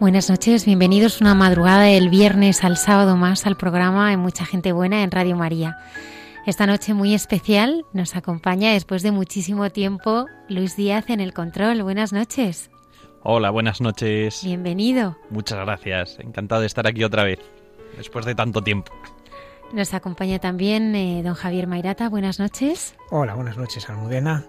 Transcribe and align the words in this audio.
Buenas 0.00 0.30
noches, 0.30 0.64
bienvenidos 0.64 1.20
una 1.20 1.34
madrugada 1.34 1.82
del 1.82 2.08
viernes 2.08 2.64
al 2.64 2.78
sábado 2.78 3.18
más 3.18 3.44
al 3.44 3.58
programa 3.58 4.08
Hay 4.08 4.16
mucha 4.16 4.46
gente 4.46 4.72
buena 4.72 5.02
en 5.02 5.10
Radio 5.10 5.36
María. 5.36 5.76
Esta 6.46 6.66
noche 6.66 6.94
muy 6.94 7.12
especial 7.12 7.84
nos 7.92 8.16
acompaña 8.16 8.72
después 8.72 9.02
de 9.02 9.10
muchísimo 9.10 9.68
tiempo 9.68 10.24
Luis 10.48 10.74
Díaz 10.74 11.10
en 11.10 11.20
el 11.20 11.34
control. 11.34 11.82
Buenas 11.82 12.14
noches. 12.14 12.70
Hola, 13.22 13.50
buenas 13.50 13.82
noches. 13.82 14.40
Bienvenido. 14.42 15.18
Muchas 15.28 15.58
gracias, 15.58 16.18
encantado 16.18 16.62
de 16.62 16.68
estar 16.68 16.86
aquí 16.86 17.04
otra 17.04 17.24
vez, 17.24 17.40
después 17.98 18.24
de 18.24 18.34
tanto 18.34 18.62
tiempo. 18.62 18.94
Nos 19.74 19.92
acompaña 19.92 20.38
también 20.38 20.96
eh, 20.96 21.22
don 21.22 21.34
Javier 21.34 21.66
Mairata. 21.66 22.08
Buenas 22.08 22.38
noches. 22.38 22.94
Hola, 23.10 23.34
buenas 23.34 23.58
noches, 23.58 23.90
Almudena. 23.90 24.46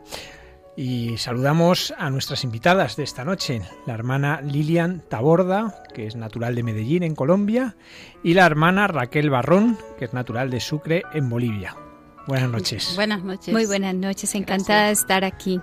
Y 0.76 1.18
saludamos 1.18 1.94
a 1.98 2.10
nuestras 2.10 2.44
invitadas 2.46 2.96
de 2.96 3.04
esta 3.04 3.26
noche, 3.26 3.62
la 3.86 3.94
hermana 3.94 4.42
Lilian 4.42 5.04
Taborda, 5.08 5.84
que 5.94 6.08
es 6.08 6.16
natural 6.16 6.56
de 6.56 6.64
Medellín, 6.64 7.04
en 7.04 7.14
Colombia, 7.14 7.76
y 8.24 8.34
la 8.36 8.46
hermana 8.46 8.88
Raquel 8.88 9.30
Barrón, 9.30 9.78
que 10.00 10.06
es 10.06 10.14
natural 10.14 10.50
de 10.50 10.62
Sucre, 10.62 11.04
en 11.14 11.30
Bolivia. 11.30 11.76
Buenas 12.26 12.50
noches. 12.50 12.94
Buenas 12.96 13.24
noches. 13.24 13.54
Muy 13.54 13.66
buenas 13.66 13.96
noches, 13.96 14.34
encantada 14.34 14.88
de 14.88 14.94
estar 14.94 15.26
aquí. 15.26 15.60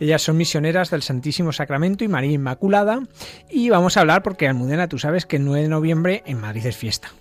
Ellas 0.00 0.22
son 0.22 0.36
misioneras 0.36 0.90
del 0.90 1.02
Santísimo 1.02 1.52
Sacramento 1.52 2.02
y 2.02 2.08
María 2.08 2.32
Inmaculada, 2.32 3.02
y 3.48 3.70
vamos 3.70 3.96
a 3.96 4.00
hablar 4.00 4.24
porque, 4.24 4.48
Almudena, 4.48 4.88
tú 4.88 4.98
sabes 4.98 5.24
que 5.24 5.36
el 5.36 5.44
9 5.44 5.62
de 5.62 5.68
noviembre 5.68 6.22
en 6.26 6.40
Madrid 6.40 6.66
es 6.66 6.76
fiesta. 6.76 7.12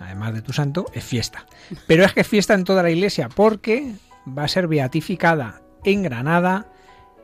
Además 0.00 0.34
de 0.34 0.42
tu 0.42 0.52
santo, 0.52 0.86
es 0.92 1.04
fiesta. 1.04 1.46
Pero 1.86 2.04
es 2.04 2.12
que 2.12 2.20
es 2.20 2.26
fiesta 2.26 2.54
en 2.54 2.64
toda 2.64 2.82
la 2.82 2.90
iglesia, 2.90 3.28
porque 3.28 3.92
va 4.26 4.44
a 4.44 4.48
ser 4.48 4.66
beatificada 4.66 5.62
en 5.86 6.02
Granada 6.02 6.66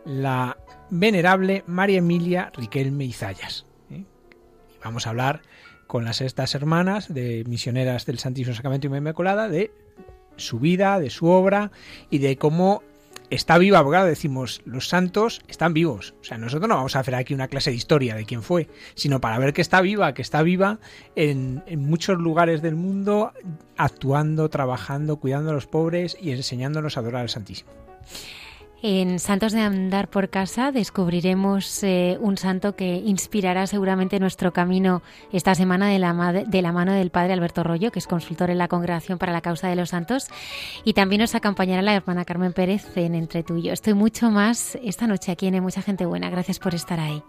la 0.05 0.57
venerable 0.89 1.65
María 1.67 1.99
Emilia 1.99 2.53
Riquelme 2.57 3.05
Izayas. 3.05 3.67
¿eh? 3.91 4.05
Vamos 4.83 5.07
a 5.07 5.11
hablar 5.11 5.43
con 5.87 6.05
las 6.05 6.21
estas 6.21 6.55
hermanas 6.55 7.13
de 7.13 7.45
misioneras 7.47 8.07
del 8.07 8.19
Santísimo 8.19 8.55
Sacramento 8.55 8.87
y 8.87 8.97
Inmaculada 8.97 9.49
de 9.49 9.73
su 10.37 10.61
vida, 10.61 10.99
de 11.01 11.11
su 11.11 11.27
obra 11.27 11.73
y 12.09 12.19
de 12.19 12.37
cómo 12.37 12.83
está 13.31 13.59
viva, 13.59 13.83
porque 13.83 13.99
decimos, 13.99 14.63
los 14.65 14.89
santos 14.89 15.43
están 15.49 15.75
vivos. 15.75 16.15
O 16.21 16.25
sea, 16.25 16.39
nosotros 16.39 16.69
no 16.69 16.77
vamos 16.77 16.95
a 16.95 17.01
hacer 17.01 17.15
aquí 17.17 17.35
una 17.35 17.49
clase 17.49 17.71
de 17.71 17.77
historia 17.77 18.15
de 18.15 18.27
quién 18.27 18.43
fue, 18.43 18.69
sino 18.95 19.21
para 19.21 19.39
ver 19.39 19.53
que 19.55 19.63
está 19.63 19.81
viva, 19.81 20.15
que 20.15 20.23
está 20.23 20.43
viva 20.43 20.79
en, 21.17 21.65
en 21.67 21.81
muchos 21.81 22.19
lugares 22.19 22.63
del 22.63 22.77
mundo, 22.77 23.33
actuando, 23.77 24.49
trabajando, 24.51 25.17
cuidando 25.17 25.51
a 25.51 25.55
los 25.55 25.67
pobres 25.67 26.17
y 26.21 26.31
enseñándonos 26.31 26.97
a 26.97 27.01
adorar 27.01 27.23
al 27.23 27.29
Santísimo. 27.29 27.73
En 28.85 29.21
Santos 29.21 29.53
de 29.53 29.61
Andar 29.61 30.09
por 30.09 30.29
Casa 30.29 30.73
descubriremos 30.73 31.85
eh, 31.85 32.19
un 32.21 32.37
santo 32.37 32.75
que 32.75 32.97
inspirará 32.97 33.69
seguramente 33.69 34.19
nuestro 34.19 34.53
camino 34.53 35.03
esta 35.31 35.55
semana 35.55 35.87
de 35.89 36.01
la, 36.01 36.13
mano 36.13 36.93
del 36.93 37.11
Padre 37.11 37.33
Alberto 37.33 37.63
Rollo, 37.63 37.93
que 37.93 38.01
es 38.01 38.09
consultor 38.09 38.51
en 38.51 38.59
la 38.59 38.67
Congregación 38.67 39.19
para 39.19 39.33
la 39.33 39.41
Causa 39.41 39.69
de 39.69 39.77
los 39.77 39.91
Santos, 39.91 40.27
y 40.85 40.95
también 40.95 41.21
nos 41.21 41.37
acompañará 41.37 41.81
la 41.81 41.95
hermana 41.95 42.25
Carmen 42.25 42.53
Pérez 42.53 42.97
en 42.97 43.15
Entre 43.15 43.45
tú 43.45 43.59
y 43.59 43.63
yo. 43.63 43.73
Estoy 43.73 43.95
mucho 43.95 44.33
más 44.33 44.77
esta 44.83 45.07
noche 45.07 45.31
aquí 45.31 45.47
en 45.47 45.63
Mucha 45.63 45.81
Gente 45.81 46.05
Buena. 46.05 46.29
Gracias 46.29 46.59
por 46.59 46.75
estar 46.75 46.99
ahí. 46.99 47.23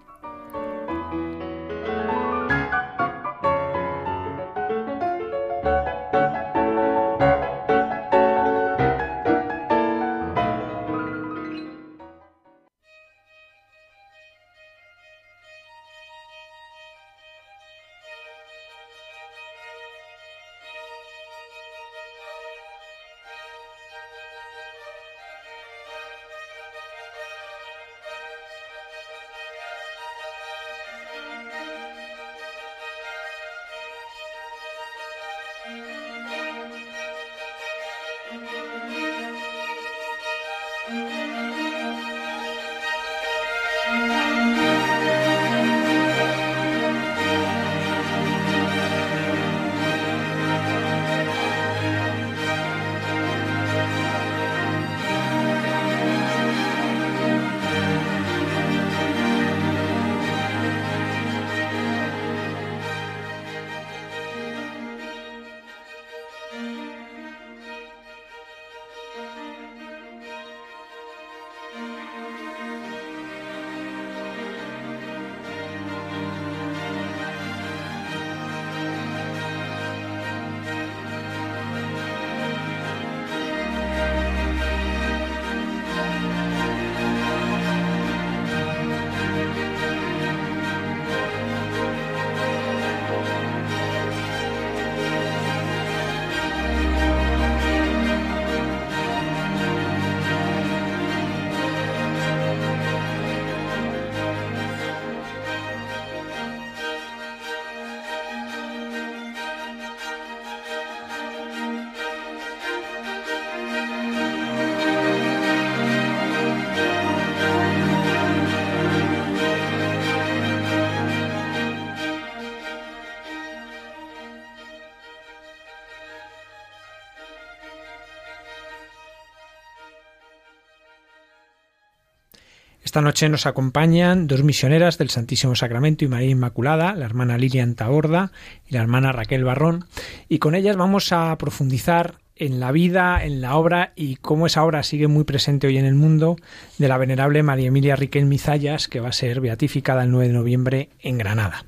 Esta 132.94 133.02
noche 133.02 133.28
nos 133.28 133.48
acompañan 133.48 134.28
dos 134.28 134.44
misioneras 134.44 135.00
del 135.00 135.10
Santísimo 135.10 135.56
Sacramento 135.56 136.06
y 136.06 136.08
María 136.08 136.30
Inmaculada, 136.30 136.94
la 136.94 137.06
hermana 137.06 137.40
Lilian 137.40 137.74
Taborda 137.74 138.32
y 138.68 138.74
la 138.76 138.82
hermana 138.82 139.12
Raquel 139.12 139.44
Barrón, 139.44 139.86
y 140.30 140.38
con 140.38 140.54
ellas 140.54 140.78
vamos 140.78 141.12
a 141.12 141.36
profundizar 141.40 142.20
en 142.36 142.60
la 142.60 142.72
vida, 142.72 143.26
en 143.26 143.42
la 143.42 143.56
obra 143.56 143.94
y 143.96 144.18
cómo 144.18 144.46
esa 144.46 144.64
obra 144.64 144.84
sigue 144.84 145.08
muy 145.08 145.24
presente 145.24 145.66
hoy 145.66 145.80
en 145.80 145.86
el 145.86 145.96
mundo 145.96 146.36
de 146.78 146.88
la 146.88 147.00
venerable 147.00 147.42
María 147.42 147.70
Emilia 147.70 147.96
Riquel 147.96 148.28
Mizallas, 148.28 148.88
que 148.88 149.00
va 149.00 149.10
a 149.10 149.14
ser 149.14 149.42
beatificada 149.42 150.04
el 150.04 150.12
9 150.12 150.28
de 150.28 150.34
noviembre 150.36 150.90
en 151.00 151.18
Granada. 151.18 151.66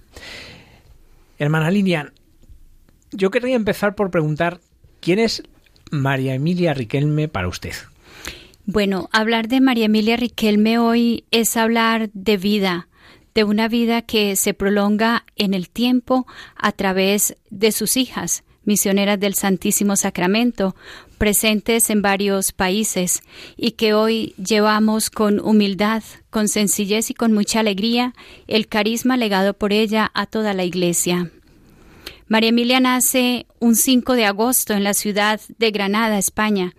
Hermana 1.39 1.71
Lilian, 1.71 2.13
yo 3.11 3.31
querría 3.31 3.55
empezar 3.55 3.95
por 3.95 4.11
preguntar 4.11 4.59
quién 4.99 5.17
es 5.17 5.41
María 5.89 6.35
Emilia 6.35 6.75
Riquelme 6.75 7.29
para 7.29 7.47
usted. 7.47 7.73
Bueno, 8.67 9.09
hablar 9.11 9.47
de 9.47 9.61
María 9.61 9.85
Emilia 9.85 10.17
Riquelme 10.17 10.79
hoy 10.79 11.25
es 11.29 11.55
hablar 11.55 12.09
de 12.13 12.37
vida, 12.37 12.87
de 13.35 13.43
una 13.43 13.67
vida 13.67 14.01
que 14.01 14.35
se 14.35 14.55
prolonga 14.55 15.23
en 15.35 15.53
el 15.53 15.69
tiempo 15.69 16.25
a 16.55 16.71
través 16.71 17.37
de 17.51 17.71
sus 17.71 17.95
hijas, 17.95 18.43
misioneras 18.63 19.19
del 19.19 19.35
Santísimo 19.35 19.95
Sacramento, 19.95 20.75
presentes 21.19 21.91
en 21.91 22.01
varios 22.01 22.53
países 22.53 23.21
y 23.55 23.73
que 23.73 23.93
hoy 23.93 24.33
llevamos 24.43 25.11
con 25.11 25.39
humildad, 25.39 26.01
con 26.31 26.47
sencillez 26.47 27.11
y 27.11 27.13
con 27.13 27.33
mucha 27.33 27.59
alegría 27.59 28.15
el 28.47 28.67
carisma 28.67 29.15
legado 29.15 29.53
por 29.53 29.73
ella 29.73 30.09
a 30.15 30.25
toda 30.25 30.55
la 30.55 30.63
Iglesia. 30.63 31.29
María 32.27 32.49
Emilia 32.49 32.79
nace 32.79 33.45
un 33.59 33.75
5 33.75 34.13
de 34.13 34.25
agosto 34.25 34.73
en 34.73 34.83
la 34.83 34.95
ciudad 34.95 35.39
de 35.59 35.69
Granada, 35.69 36.17
España, 36.17 36.73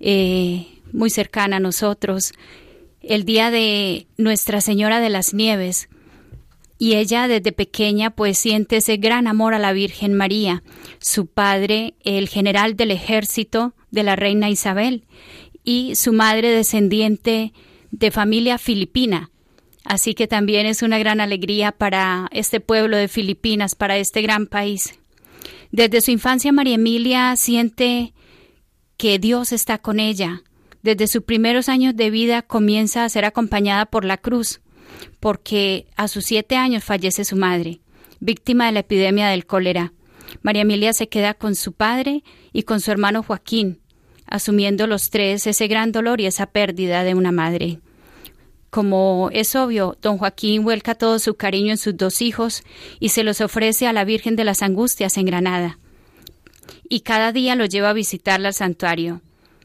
eh, 0.00 0.66
muy 0.92 1.10
cercana 1.10 1.56
a 1.56 1.60
nosotros, 1.60 2.32
el 3.00 3.24
día 3.24 3.50
de 3.50 4.06
Nuestra 4.16 4.60
Señora 4.60 5.00
de 5.00 5.10
las 5.10 5.34
Nieves, 5.34 5.88
y 6.78 6.94
ella 6.94 7.28
desde 7.28 7.52
pequeña 7.52 8.10
pues 8.10 8.38
siente 8.38 8.78
ese 8.78 8.96
gran 8.96 9.26
amor 9.26 9.52
a 9.52 9.58
la 9.58 9.72
Virgen 9.72 10.14
María. 10.14 10.62
Su 10.98 11.26
padre, 11.26 11.94
el 12.04 12.28
general 12.28 12.74
del 12.74 12.90
ejército 12.90 13.74
de 13.90 14.02
la 14.02 14.16
reina 14.16 14.48
Isabel, 14.48 15.04
y 15.62 15.94
su 15.94 16.12
madre 16.14 16.50
descendiente 16.50 17.52
de 17.90 18.10
familia 18.10 18.56
filipina. 18.56 19.30
Así 19.84 20.14
que 20.14 20.26
también 20.26 20.66
es 20.66 20.82
una 20.82 20.98
gran 20.98 21.20
alegría 21.20 21.72
para 21.72 22.28
este 22.32 22.60
pueblo 22.60 22.96
de 22.96 23.08
Filipinas, 23.08 23.74
para 23.74 23.98
este 23.98 24.22
gran 24.22 24.46
país. 24.46 24.98
Desde 25.72 26.00
su 26.00 26.10
infancia 26.10 26.52
María 26.52 26.74
Emilia 26.74 27.36
siente 27.36 28.14
que 28.96 29.18
Dios 29.18 29.52
está 29.52 29.78
con 29.78 30.00
ella. 30.00 30.42
Desde 30.82 31.06
sus 31.06 31.22
primeros 31.22 31.68
años 31.68 31.94
de 31.96 32.10
vida 32.10 32.42
comienza 32.42 33.04
a 33.04 33.08
ser 33.08 33.24
acompañada 33.24 33.86
por 33.86 34.04
la 34.04 34.16
cruz 34.16 34.60
porque 35.20 35.86
a 35.96 36.08
sus 36.08 36.24
siete 36.24 36.56
años 36.56 36.84
fallece 36.84 37.24
su 37.24 37.36
madre, 37.36 37.80
víctima 38.20 38.66
de 38.66 38.72
la 38.72 38.80
epidemia 38.80 39.28
del 39.28 39.46
cólera. 39.46 39.92
María 40.42 40.62
Emilia 40.62 40.92
se 40.92 41.08
queda 41.08 41.34
con 41.34 41.54
su 41.54 41.72
padre 41.72 42.22
y 42.52 42.62
con 42.62 42.80
su 42.80 42.90
hermano 42.90 43.22
Joaquín, 43.22 43.80
asumiendo 44.26 44.86
los 44.86 45.10
tres 45.10 45.46
ese 45.46 45.66
gran 45.66 45.92
dolor 45.92 46.20
y 46.20 46.26
esa 46.26 46.46
pérdida 46.46 47.04
de 47.04 47.14
una 47.14 47.32
madre. 47.32 47.80
Como 48.70 49.30
es 49.32 49.56
obvio, 49.56 49.98
don 50.00 50.18
Joaquín 50.18 50.62
vuelca 50.62 50.94
todo 50.94 51.18
su 51.18 51.34
cariño 51.34 51.72
en 51.72 51.78
sus 51.78 51.96
dos 51.96 52.22
hijos 52.22 52.62
y 53.00 53.08
se 53.08 53.24
los 53.24 53.40
ofrece 53.40 53.88
a 53.88 53.92
la 53.92 54.04
Virgen 54.04 54.36
de 54.36 54.44
las 54.44 54.62
Angustias 54.62 55.16
en 55.16 55.26
Granada. 55.26 55.78
Y 56.88 57.00
cada 57.00 57.32
día 57.32 57.56
lo 57.56 57.66
lleva 57.66 57.90
a 57.90 57.94
visitarla 57.94 58.48
al 58.48 58.54
santuario. 58.54 59.22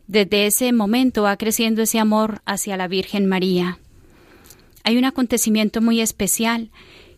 Desde 0.07 0.45
ese 0.45 0.71
momento 0.71 1.23
va 1.23 1.37
creciendo 1.37 1.81
ese 1.81 1.99
amor 1.99 2.41
hacia 2.45 2.77
la 2.77 2.87
Virgen 2.87 3.25
María. 3.25 3.79
Hay 4.83 4.97
un 4.97 5.05
acontecimiento 5.05 5.81
muy 5.81 5.99
especial 5.99 6.69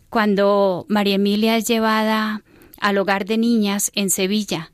cuando 0.10 0.86
María 0.88 1.16
Emilia 1.16 1.58
es 1.58 1.68
llevada 1.68 2.44
al 2.80 2.98
hogar 2.98 3.26
de 3.26 3.38
niñas 3.38 3.92
en 3.94 4.10
Sevilla, 4.10 4.72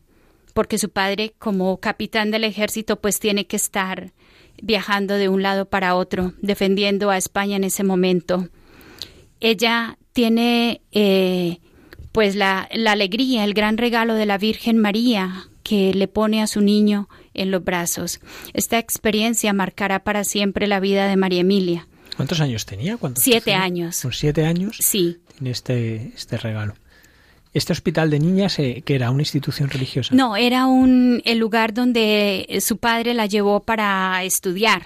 porque 0.54 0.78
su 0.78 0.90
padre, 0.90 1.34
como 1.40 1.80
capitán 1.80 2.30
del 2.30 2.44
ejército, 2.44 3.02
pues 3.02 3.20
tiene 3.20 3.48
que 3.48 3.56
estar 3.56 4.14
viajando 4.62 5.16
de 5.16 5.30
un 5.30 5.42
lado 5.42 5.66
para 5.66 5.96
otro, 5.96 6.34
defendiendo 6.42 7.10
a 7.10 7.18
España 7.18 7.56
en 7.56 7.64
ese 7.64 7.84
momento. 7.84 8.50
Ella 9.40 9.98
tiene 10.14 10.82
eh, 10.92 11.60
pues 12.12 12.36
la, 12.36 12.70
la 12.72 12.92
alegría, 12.92 13.44
el 13.44 13.56
gran 13.56 13.78
regalo 13.78 14.14
de 14.14 14.28
la 14.28 14.38
Virgen 14.38 14.78
María 14.78 15.48
que 15.64 15.94
le 15.94 16.08
pone 16.08 16.42
a 16.44 16.48
su 16.48 16.62
niño 16.62 17.10
en 17.34 17.52
los 17.52 17.64
brazos. 17.64 18.20
Esta 18.54 18.80
experiencia 18.80 19.54
marcará 19.54 20.04
para 20.04 20.24
siempre 20.24 20.68
la 20.68 20.80
vida 20.80 21.08
de 21.08 21.16
María 21.16 21.42
Emilia. 21.42 21.88
¿Cuántos 22.16 22.40
años 22.42 22.66
tenía? 22.66 22.98
siete 23.16 23.54
años. 23.54 24.02
¿Con 24.02 24.14
siete 24.14 24.46
años? 24.46 24.78
Sí. 24.80 25.20
Tiene 25.36 25.52
este, 25.52 26.12
este 26.16 26.38
regalo. 26.38 26.76
¿Este 27.54 27.72
hospital 27.72 28.10
de 28.10 28.20
niñas 28.20 28.58
eh, 28.60 28.82
que 28.84 28.96
era 28.96 29.12
una 29.12 29.22
institución 29.22 29.70
religiosa? 29.70 30.16
No, 30.16 30.36
era 30.36 30.66
un, 30.66 31.22
el 31.26 31.38
lugar 31.38 31.74
donde 31.74 32.60
su 32.62 32.78
padre 32.78 33.14
la 33.14 33.28
llevó 33.28 33.60
para 33.62 34.24
estudiar. 34.24 34.84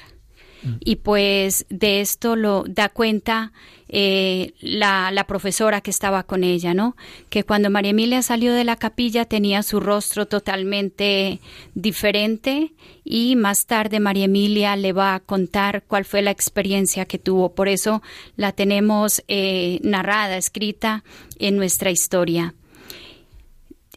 Y 0.80 0.98
pues 0.98 1.66
de 1.70 2.02
esto 2.02 2.36
lo 2.36 2.64
da 2.68 2.90
cuenta 2.90 3.52
eh, 3.90 4.54
la, 4.60 5.12
la, 5.12 5.26
profesora 5.28 5.80
que 5.80 5.92
estaba 5.92 6.24
con 6.24 6.44
ella, 6.44 6.74
¿no? 6.74 6.98
Que 7.30 7.44
cuando 7.44 7.70
María 7.70 7.92
Emilia 7.92 8.22
salió 8.22 8.54
de 8.54 8.66
la 8.66 8.76
capilla 8.76 9.24
tenía 9.24 9.64
su 9.64 9.80
rostro 9.80 10.26
totalmente 10.26 11.40
diferente 11.74 12.74
y 13.06 13.38
más 13.38 13.66
tarde 13.66 14.02
María 14.02 14.26
Emilia 14.26 14.76
le 14.76 14.92
va 14.92 15.16
a 15.16 15.22
contar 15.22 15.84
cuál 15.88 16.04
fue 16.04 16.22
la 16.22 16.32
experiencia 16.32 17.06
que 17.06 17.18
tuvo. 17.18 17.56
Por 17.56 17.70
eso 17.70 18.02
la 18.36 18.52
tenemos 18.52 19.24
eh, 19.30 19.80
narrada, 19.84 20.36
escrita 20.36 21.06
en 21.40 21.56
nuestra 21.56 21.90
historia. 21.90 22.56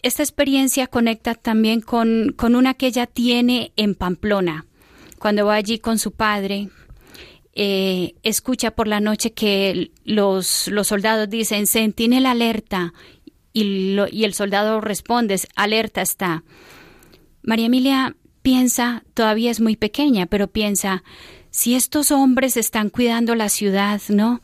Esta 0.03 0.23
experiencia 0.23 0.87
conecta 0.87 1.35
también 1.35 1.81
con, 1.81 2.33
con 2.37 2.55
una 2.55 2.75
que 2.75 2.87
ella 2.87 3.07
tiene 3.07 3.73
en 3.77 3.97
Pamplona 3.97 4.67
cuando 5.21 5.45
va 5.45 5.55
allí 5.55 5.79
con 5.79 5.99
su 5.99 6.13
padre, 6.13 6.71
eh, 7.53 8.15
escucha 8.23 8.71
por 8.71 8.89
la 8.89 9.01
noche 9.01 9.33
que 9.33 9.93
los, 10.03 10.67
los 10.69 10.89
soldados 10.89 11.29
dicen, 11.29 11.67
sentinel 11.67 12.25
alerta, 12.25 12.95
y, 13.53 13.99
y 14.11 14.25
el 14.25 14.33
soldado 14.33 14.81
responde, 14.81 15.39
alerta 15.55 16.01
está. 16.01 16.43
María 17.43 17.67
Emilia 17.67 18.17
piensa, 18.41 19.05
todavía 19.13 19.51
es 19.51 19.61
muy 19.61 19.77
pequeña, 19.77 20.25
pero 20.25 20.49
piensa, 20.49 21.05
si 21.51 21.75
estos 21.75 22.13
hombres 22.13 22.57
están 22.57 22.89
cuidando 22.89 23.35
la 23.35 23.51
ciudad, 23.51 24.01
¿no? 24.09 24.41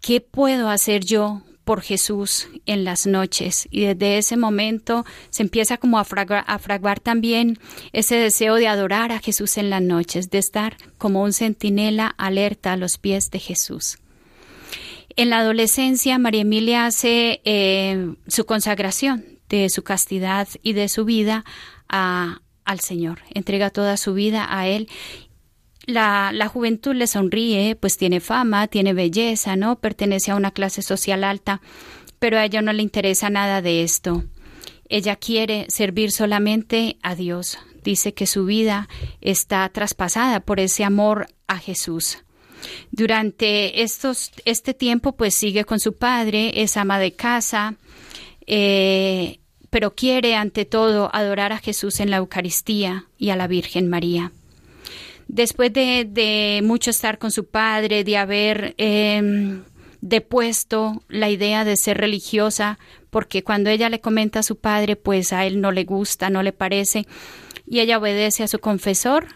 ¿Qué 0.00 0.20
puedo 0.20 0.70
hacer 0.70 1.04
yo 1.04 1.42
por 1.64 1.80
Jesús 1.80 2.48
en 2.66 2.84
las 2.84 3.06
noches 3.06 3.66
y 3.70 3.82
desde 3.82 4.18
ese 4.18 4.36
momento 4.36 5.04
se 5.30 5.42
empieza 5.42 5.78
como 5.78 5.98
a 5.98 6.04
fraguar, 6.04 7.00
también 7.00 7.58
ese 7.92 8.16
deseo 8.16 8.56
de 8.56 8.68
adorar 8.68 9.12
a 9.12 9.20
Jesús 9.20 9.58
en 9.58 9.70
las 9.70 9.82
noches, 9.82 10.30
de 10.30 10.38
estar 10.38 10.76
como 10.98 11.22
un 11.22 11.32
centinela 11.32 12.14
alerta 12.18 12.72
a 12.72 12.76
los 12.76 12.98
pies 12.98 13.30
de 13.30 13.38
Jesús. 13.38 13.98
En 15.16 15.30
la 15.30 15.38
adolescencia, 15.38 16.18
María 16.18 16.42
Emilia 16.42 16.86
hace 16.86 17.40
eh, 17.44 18.14
su 18.26 18.46
consagración 18.46 19.24
de 19.48 19.70
su 19.70 19.82
castidad 19.82 20.48
y 20.62 20.72
de 20.72 20.88
su 20.88 21.04
vida 21.04 21.44
al 21.88 22.80
Señor, 22.80 23.20
entrega 23.32 23.70
toda 23.70 23.96
su 23.96 24.14
vida 24.14 24.46
a 24.48 24.66
Él 24.66 24.88
la, 25.86 26.30
la, 26.32 26.48
juventud 26.48 26.94
le 26.94 27.06
sonríe, 27.06 27.76
pues 27.76 27.96
tiene 27.96 28.20
fama, 28.20 28.68
tiene 28.68 28.94
belleza, 28.94 29.56
¿no? 29.56 29.76
Pertenece 29.76 30.30
a 30.30 30.36
una 30.36 30.50
clase 30.50 30.82
social 30.82 31.24
alta, 31.24 31.60
pero 32.18 32.38
a 32.38 32.44
ella 32.44 32.62
no 32.62 32.72
le 32.72 32.82
interesa 32.82 33.30
nada 33.30 33.62
de 33.62 33.82
esto. 33.82 34.24
Ella 34.88 35.16
quiere 35.16 35.66
servir 35.68 36.12
solamente 36.12 36.96
a 37.02 37.14
Dios. 37.14 37.58
Dice 37.82 38.14
que 38.14 38.26
su 38.26 38.46
vida 38.46 38.88
está 39.20 39.68
traspasada 39.68 40.40
por 40.40 40.60
ese 40.60 40.84
amor 40.84 41.26
a 41.46 41.58
Jesús. 41.58 42.18
Durante 42.90 43.82
estos, 43.82 44.32
este 44.46 44.72
tiempo, 44.72 45.16
pues 45.16 45.34
sigue 45.34 45.64
con 45.64 45.80
su 45.80 45.96
padre, 45.96 46.62
es 46.62 46.76
ama 46.78 46.98
de 46.98 47.12
casa, 47.12 47.74
eh, 48.46 49.40
pero 49.68 49.94
quiere 49.94 50.34
ante 50.34 50.64
todo 50.64 51.10
adorar 51.14 51.52
a 51.52 51.58
Jesús 51.58 52.00
en 52.00 52.10
la 52.10 52.18
Eucaristía 52.18 53.06
y 53.18 53.30
a 53.30 53.36
la 53.36 53.48
Virgen 53.48 53.88
María 53.88 54.32
después 55.34 55.72
de, 55.72 56.60
mucho 56.62 56.90
estar 56.90 57.18
con 57.18 57.32
su 57.32 57.46
padre, 57.46 58.04
de 58.04 58.16
haber 58.16 58.74
em, 58.78 59.64
depuesto 60.00 61.02
la 61.08 61.28
idea 61.28 61.64
de 61.64 61.76
ser 61.76 61.98
religiosa, 61.98 62.78
porque 63.10 63.42
cuando 63.42 63.68
ella 63.68 63.88
le 63.88 64.00
comenta 64.00 64.38
a 64.38 64.42
su 64.44 64.58
padre, 64.58 64.94
pues 64.94 65.32
a 65.32 65.44
él 65.44 65.60
no 65.60 65.72
le 65.72 65.82
gusta, 65.82 66.30
no 66.30 66.44
le 66.44 66.52
parece, 66.52 67.06
y 67.66 67.80
ella 67.80 67.98
obedece 67.98 68.44
a 68.44 68.48
su 68.48 68.60
confesor 68.60 69.26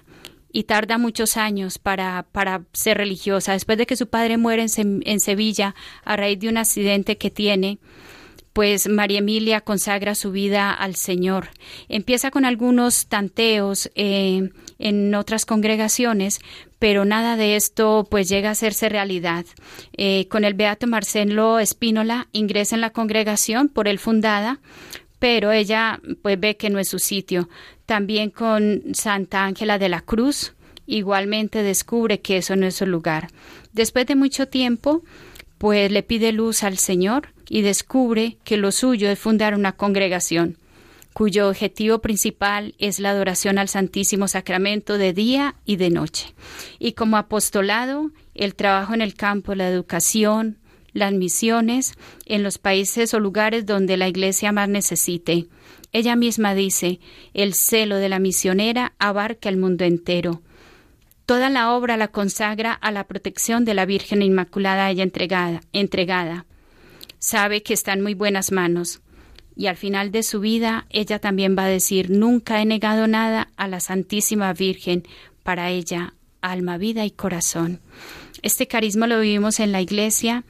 y 0.52 0.64
tarda 0.64 0.98
muchos 0.98 1.36
años 1.36 1.78
para, 1.78 2.28
para 2.30 2.62
ser 2.72 2.98
religiosa. 2.98 3.54
Después 3.54 3.76
de 3.76 3.86
que 3.86 3.96
su 3.96 4.08
padre 4.08 4.36
muere 4.36 4.66
en, 4.76 5.02
en 5.04 5.18
Sevilla 5.18 5.74
a 6.04 6.16
raíz 6.16 6.38
de 6.38 6.48
un 6.48 6.58
accidente 6.58 7.18
que 7.18 7.32
tiene, 7.32 7.80
pues 8.52 8.88
María 8.88 9.18
Emilia 9.18 9.60
consagra 9.62 10.14
su 10.14 10.30
vida 10.30 10.72
al 10.72 10.94
Señor. 10.94 11.48
Empieza 11.88 12.30
con 12.30 12.44
algunos 12.44 13.06
tanteos 13.06 13.90
eh, 13.94 14.50
en 14.78 15.14
otras 15.14 15.44
congregaciones, 15.44 16.40
pero 16.78 17.04
nada 17.04 17.36
de 17.36 17.56
esto 17.56 18.06
pues 18.10 18.28
llega 18.28 18.48
a 18.48 18.52
hacerse 18.52 18.88
realidad. 18.88 19.44
Eh, 19.96 20.28
con 20.28 20.44
el 20.44 20.54
beato 20.54 20.86
Marcelo 20.86 21.58
Espínola 21.58 22.28
ingresa 22.32 22.76
en 22.76 22.80
la 22.80 22.90
congregación 22.90 23.68
por 23.68 23.88
él 23.88 23.98
fundada, 23.98 24.60
pero 25.18 25.50
ella 25.50 26.00
pues 26.22 26.38
ve 26.38 26.56
que 26.56 26.70
no 26.70 26.78
es 26.78 26.88
su 26.88 26.98
sitio. 26.98 27.48
También 27.86 28.30
con 28.30 28.82
Santa 28.92 29.44
Ángela 29.44 29.78
de 29.78 29.88
la 29.88 30.00
Cruz, 30.00 30.54
igualmente 30.86 31.62
descubre 31.62 32.20
que 32.20 32.36
eso 32.38 32.54
no 32.54 32.66
es 32.66 32.76
su 32.76 32.86
lugar. 32.86 33.28
Después 33.72 34.06
de 34.06 34.14
mucho 34.14 34.46
tiempo, 34.46 35.02
pues 35.58 35.90
le 35.90 36.02
pide 36.02 36.32
luz 36.32 36.62
al 36.62 36.78
Señor 36.78 37.30
y 37.48 37.62
descubre 37.62 38.36
que 38.44 38.56
lo 38.56 38.70
suyo 38.70 39.10
es 39.10 39.18
fundar 39.18 39.54
una 39.54 39.72
congregación 39.72 40.56
cuyo 41.18 41.48
objetivo 41.48 41.98
principal 41.98 42.76
es 42.78 43.00
la 43.00 43.10
adoración 43.10 43.58
al 43.58 43.68
Santísimo 43.68 44.28
Sacramento 44.28 44.98
de 44.98 45.12
día 45.12 45.56
y 45.64 45.74
de 45.74 45.90
noche. 45.90 46.32
Y 46.78 46.92
como 46.92 47.16
apostolado, 47.16 48.12
el 48.36 48.54
trabajo 48.54 48.94
en 48.94 49.00
el 49.00 49.14
campo, 49.14 49.56
la 49.56 49.68
educación, 49.68 50.58
las 50.92 51.12
misiones 51.12 51.94
en 52.24 52.44
los 52.44 52.58
países 52.58 53.14
o 53.14 53.18
lugares 53.18 53.66
donde 53.66 53.96
la 53.96 54.06
Iglesia 54.06 54.52
más 54.52 54.68
necesite. 54.68 55.48
Ella 55.92 56.14
misma 56.14 56.54
dice, 56.54 57.00
el 57.34 57.54
celo 57.54 57.96
de 57.96 58.08
la 58.08 58.20
misionera 58.20 58.92
abarca 59.00 59.48
el 59.48 59.56
mundo 59.56 59.84
entero. 59.84 60.40
Toda 61.26 61.50
la 61.50 61.72
obra 61.72 61.96
la 61.96 62.06
consagra 62.06 62.72
a 62.72 62.92
la 62.92 63.08
protección 63.08 63.64
de 63.64 63.74
la 63.74 63.86
Virgen 63.86 64.22
Inmaculada 64.22 64.88
ella 64.88 65.02
entregada, 65.02 65.62
entregada. 65.72 66.46
Sabe 67.18 67.64
que 67.64 67.74
está 67.74 67.92
en 67.92 68.02
muy 68.02 68.14
buenas 68.14 68.52
manos 68.52 69.00
y 69.58 69.66
al 69.66 69.76
final 69.76 70.12
de 70.12 70.22
su 70.22 70.38
vida 70.38 70.86
ella 70.88 71.18
también 71.18 71.56
va 71.58 71.64
a 71.64 71.68
decir, 71.68 72.10
nunca 72.10 72.62
he 72.62 72.64
negado 72.64 73.08
nada 73.08 73.48
a 73.56 73.66
la 73.66 73.80
Santísima 73.80 74.52
Virgen, 74.52 75.02
para 75.42 75.70
ella, 75.70 76.14
alma, 76.40 76.78
vida 76.78 77.04
y 77.04 77.10
corazón. 77.10 77.80
Este 78.42 78.68
carisma 78.68 79.08
lo 79.08 79.18
vivimos 79.18 79.58
en 79.58 79.72
la 79.72 79.80
iglesia 79.80 80.44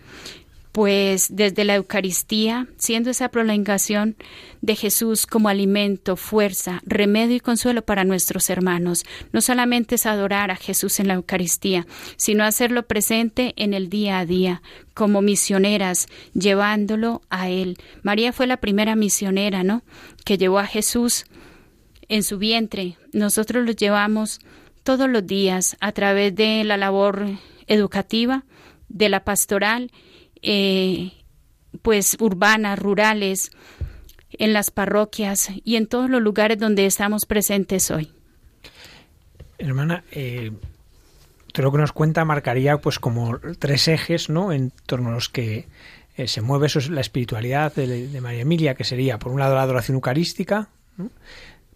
pues 0.78 1.26
desde 1.34 1.64
la 1.64 1.74
Eucaristía, 1.74 2.68
siendo 2.76 3.10
esa 3.10 3.30
prolongación 3.30 4.14
de 4.60 4.76
Jesús 4.76 5.26
como 5.26 5.48
alimento, 5.48 6.14
fuerza, 6.14 6.82
remedio 6.86 7.34
y 7.34 7.40
consuelo 7.40 7.82
para 7.84 8.04
nuestros 8.04 8.48
hermanos. 8.48 9.04
No 9.32 9.40
solamente 9.40 9.96
es 9.96 10.06
adorar 10.06 10.52
a 10.52 10.54
Jesús 10.54 11.00
en 11.00 11.08
la 11.08 11.14
Eucaristía, 11.14 11.84
sino 12.16 12.44
hacerlo 12.44 12.86
presente 12.86 13.54
en 13.56 13.74
el 13.74 13.88
día 13.88 14.20
a 14.20 14.24
día, 14.24 14.62
como 14.94 15.20
misioneras, 15.20 16.06
llevándolo 16.32 17.22
a 17.28 17.48
Él. 17.48 17.76
María 18.04 18.32
fue 18.32 18.46
la 18.46 18.58
primera 18.58 18.94
misionera, 18.94 19.64
¿no? 19.64 19.82
Que 20.24 20.38
llevó 20.38 20.60
a 20.60 20.66
Jesús 20.66 21.24
en 22.08 22.22
su 22.22 22.38
vientre. 22.38 22.98
Nosotros 23.12 23.66
lo 23.66 23.72
llevamos 23.72 24.38
todos 24.84 25.10
los 25.10 25.26
días 25.26 25.76
a 25.80 25.90
través 25.90 26.36
de 26.36 26.62
la 26.62 26.76
labor 26.76 27.26
educativa, 27.66 28.44
de 28.88 29.08
la 29.08 29.24
pastoral 29.24 29.90
eh, 30.42 31.12
pues 31.82 32.16
urbanas, 32.20 32.78
rurales, 32.78 33.50
en 34.32 34.52
las 34.52 34.70
parroquias 34.70 35.50
y 35.64 35.76
en 35.76 35.86
todos 35.86 36.10
los 36.10 36.22
lugares 36.22 36.58
donde 36.58 36.86
estamos 36.86 37.26
presentes 37.26 37.90
hoy. 37.90 38.12
Hermana, 39.58 40.04
eh, 40.12 40.52
todo 41.52 41.64
lo 41.64 41.72
que 41.72 41.78
nos 41.78 41.92
cuenta 41.92 42.24
marcaría 42.24 42.78
pues 42.78 42.98
como 42.98 43.38
tres 43.58 43.88
ejes, 43.88 44.28
¿no? 44.28 44.52
En 44.52 44.70
torno 44.86 45.08
a 45.10 45.12
los 45.12 45.28
que 45.28 45.66
eh, 46.16 46.28
se 46.28 46.40
mueve 46.40 46.66
eso 46.66 46.78
es 46.78 46.90
la 46.90 47.00
espiritualidad 47.00 47.74
de, 47.74 48.20
María 48.20 48.42
Emilia, 48.42 48.74
que 48.74 48.84
sería 48.84 49.18
por 49.18 49.32
un 49.32 49.40
lado 49.40 49.54
la 49.54 49.62
adoración 49.62 49.96
eucarística, 49.96 50.68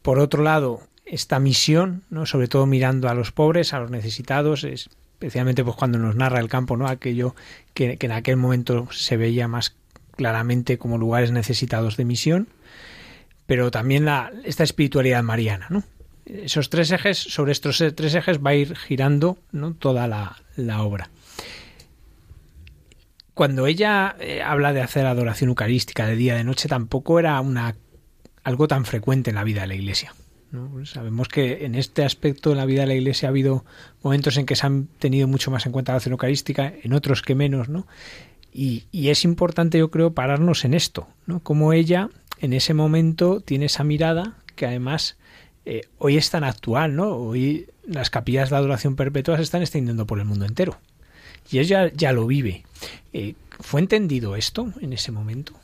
por 0.03 0.19
otro 0.19 0.43
lado 0.43 0.81
esta 1.05 1.39
misión, 1.39 2.05
¿no? 2.11 2.27
Sobre 2.27 2.49
todo 2.49 2.67
mirando 2.67 3.09
a 3.09 3.15
los 3.15 3.33
pobres, 3.33 3.73
a 3.73 3.81
los 3.81 3.91
necesitados, 3.91 4.65
es 4.65 4.89
especialmente 5.23 5.63
pues 5.63 5.77
cuando 5.77 5.99
nos 5.99 6.17
narra 6.17 6.41
el 6.41 6.49
campo, 6.49 6.77
¿no? 6.77 6.89
Aquello 6.89 7.37
que, 7.75 7.97
en 8.01 8.13
aquel 8.13 8.37
momento 8.37 8.89
se 8.91 9.17
veía 9.17 9.47
más 9.47 9.77
claramente 10.17 10.79
como 10.79 10.99
lugares 10.99 11.31
necesitados 11.31 11.97
de 11.97 12.05
misión, 12.05 12.49
pero 13.47 13.71
también 13.71 14.05
la, 14.05 14.33
esta 14.45 14.65
espiritualidad 14.65 15.23
mariana, 15.23 15.69
¿no? 15.71 15.85
Esos 16.27 16.71
tres 16.71 16.91
ejes, 16.91 17.19
sobre 17.19 17.53
estos 17.53 17.83
tres 17.95 18.15
ejes 18.17 18.41
va 18.45 18.51
a 18.51 18.55
ir 18.55 18.77
girando 18.77 19.39
toda 19.79 20.09
la, 20.09 20.43
la 20.57 20.83
obra. 20.83 21.09
Cuando 23.35 23.67
ella 23.69 24.17
eh, 24.19 24.43
habla 24.43 24.73
de 24.73 24.83
hacer 24.83 25.07
adoración 25.07 25.51
eucarística 25.51 26.07
de 26.07 26.17
día 26.17 26.35
y 26.35 26.39
de 26.39 26.45
noche, 26.45 26.69
tampoco 26.69 27.21
era 27.21 27.41
una 27.41 27.77
algo 28.43 28.67
tan 28.67 28.85
frecuente 28.85 29.31
en 29.31 29.37
la 29.37 29.45
vida 29.45 29.63
de 29.63 29.69
la 29.69 29.75
Iglesia. 29.75 30.15
Sabemos 30.85 31.29
que 31.29 31.65
en 31.65 31.75
este 31.75 32.05
aspecto 32.05 32.51
de 32.51 32.57
la 32.57 32.67
vida 32.67 32.83
de 32.83 32.89
la 32.89 32.95
Iglesia 32.95 33.29
ha 33.29 33.31
habido 33.31 33.65
momentos 34.03 34.37
en 34.37 34.45
que 34.45 34.55
se 34.55 34.67
han 34.67 34.87
tenido 34.99 35.27
mucho 35.27 35.51
más 35.51 35.65
en 35.65 35.73
cuenta 35.73 35.93
la 35.93 35.97
acción 35.97 36.13
eucarística, 36.13 36.73
en 36.83 36.93
otros 36.93 37.23
que 37.23 37.35
menos, 37.35 37.69
¿no? 37.71 37.87
Y, 38.53 38.85
es 38.93 39.25
importante, 39.25 39.79
yo 39.79 39.91
creo, 39.91 40.13
pararnos 40.13 40.67
en 40.67 40.75
esto, 40.75 41.09
¿no? 41.27 41.41
Como 41.41 41.73
ella 41.73 42.11
en 42.41 42.53
ese 42.53 42.75
momento 42.75 43.41
tiene 43.41 43.67
esa 43.67 43.83
mirada 43.83 44.37
que 44.55 44.67
además 44.67 45.17
eh, 45.65 45.83
hoy 45.99 46.19
es 46.19 46.29
tan 46.29 46.45
actual, 46.45 46.97
¿no? 46.97 47.13
Hoy 47.13 47.69
las 47.87 48.11
capillas 48.11 48.51
de 48.51 48.57
adoración 48.57 48.95
perpetua 48.95 49.37
se 49.37 49.45
están 49.45 49.63
extendiendo 49.63 50.07
por 50.07 50.19
el 50.19 50.27
mundo 50.27 50.45
entero. 50.45 50.79
Y 51.51 51.61
ella 51.61 51.91
ya 51.95 52.13
lo 52.13 52.27
vive. 52.27 52.65
Eh, 53.15 53.35
¿Fue 53.61 53.81
entendido 53.81 54.37
esto 54.37 54.71
en 54.81 54.93
ese 54.93 55.13
momento? 55.13 55.62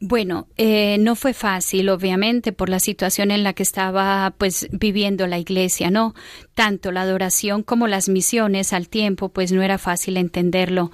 Bueno, 0.00 0.46
eh, 0.56 0.96
no 0.98 1.16
fue 1.16 1.34
fácil, 1.34 1.88
obviamente, 1.88 2.52
por 2.52 2.68
la 2.68 2.78
situación 2.78 3.32
en 3.32 3.42
la 3.42 3.52
que 3.52 3.64
estaba, 3.64 4.32
pues, 4.38 4.68
viviendo 4.70 5.26
la 5.26 5.38
Iglesia, 5.38 5.90
¿no? 5.90 6.14
Tanto 6.54 6.92
la 6.92 7.02
adoración 7.02 7.64
como 7.64 7.88
las 7.88 8.08
misiones 8.08 8.72
al 8.72 8.88
tiempo, 8.88 9.30
pues, 9.30 9.50
no 9.50 9.60
era 9.60 9.76
fácil 9.76 10.16
entenderlo. 10.16 10.92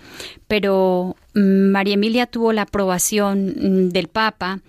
Pero 0.49 1.17
mm, 1.35 1.71
María 1.71 1.95
Emilia 1.95 2.27
tuvo 2.27 2.55
la 2.55 2.63
aprobación 2.63 3.49
mm, 3.49 3.89
del 3.91 4.09
Papa 4.09 4.61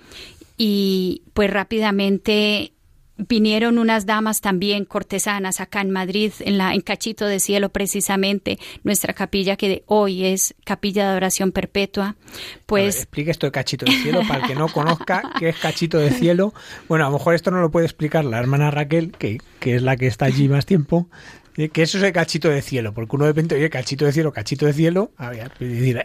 y, 0.58 1.22
pues, 1.34 1.50
rápidamente 1.50 2.74
vinieron 3.18 3.78
unas 3.78 4.06
damas 4.06 4.42
también 4.42 4.86
cortesanas 4.86 5.62
acá 5.62 5.82
en 5.82 5.92
Madrid, 5.92 6.32
en 6.40 6.58
la 6.58 6.74
en 6.74 6.82
Cachito 6.82 7.26
de 7.26 7.40
Cielo 7.40 7.70
precisamente, 7.70 8.60
nuestra 8.84 9.14
capilla 9.14 9.56
que 9.56 9.84
hoy 9.88 10.26
es 10.26 10.56
capilla 10.66 11.04
de 11.04 11.10
adoración 11.12 11.52
perpetua. 11.52 12.16
Pues 12.66 12.98
explique 12.98 13.32
esto 13.32 13.48
de 13.48 13.52
Cachito 13.52 13.86
de 13.86 13.94
Cielo 13.94 14.22
para 14.28 14.42
el 14.42 14.48
que 14.48 14.56
no 14.56 14.68
conozca 14.68 15.32
qué 15.40 15.50
es 15.50 15.58
Cachito 15.58 15.98
de 15.98 16.12
Cielo. 16.12 16.54
Bueno, 16.88 17.06
a 17.06 17.10
lo 17.10 17.18
mejor 17.18 17.36
esto 17.36 17.52
no 17.52 17.62
lo 17.62 17.72
puede 17.72 17.86
explicar 17.86 18.26
la 18.26 18.40
hermana 18.40 18.72
Raquel, 18.72 19.12
que, 19.12 19.40
que 19.60 19.76
es 19.76 19.82
la 19.82 19.96
que 19.98 20.08
está 20.08 20.26
allí 20.26 20.50
más 20.50 20.66
tiempo. 20.66 21.10
Que 21.56 21.84
eso 21.84 21.98
es 21.98 22.04
el 22.04 22.12
cachito 22.12 22.50
de 22.50 22.62
cielo, 22.62 22.94
porque 22.94 23.16
uno 23.16 23.24
de 23.24 23.32
repente 23.32 23.56
oye 23.56 23.70
cachito 23.70 24.04
de 24.04 24.12
cielo, 24.12 24.34
cachito 24.34 24.66
de 24.66 24.74
cielo, 24.74 25.12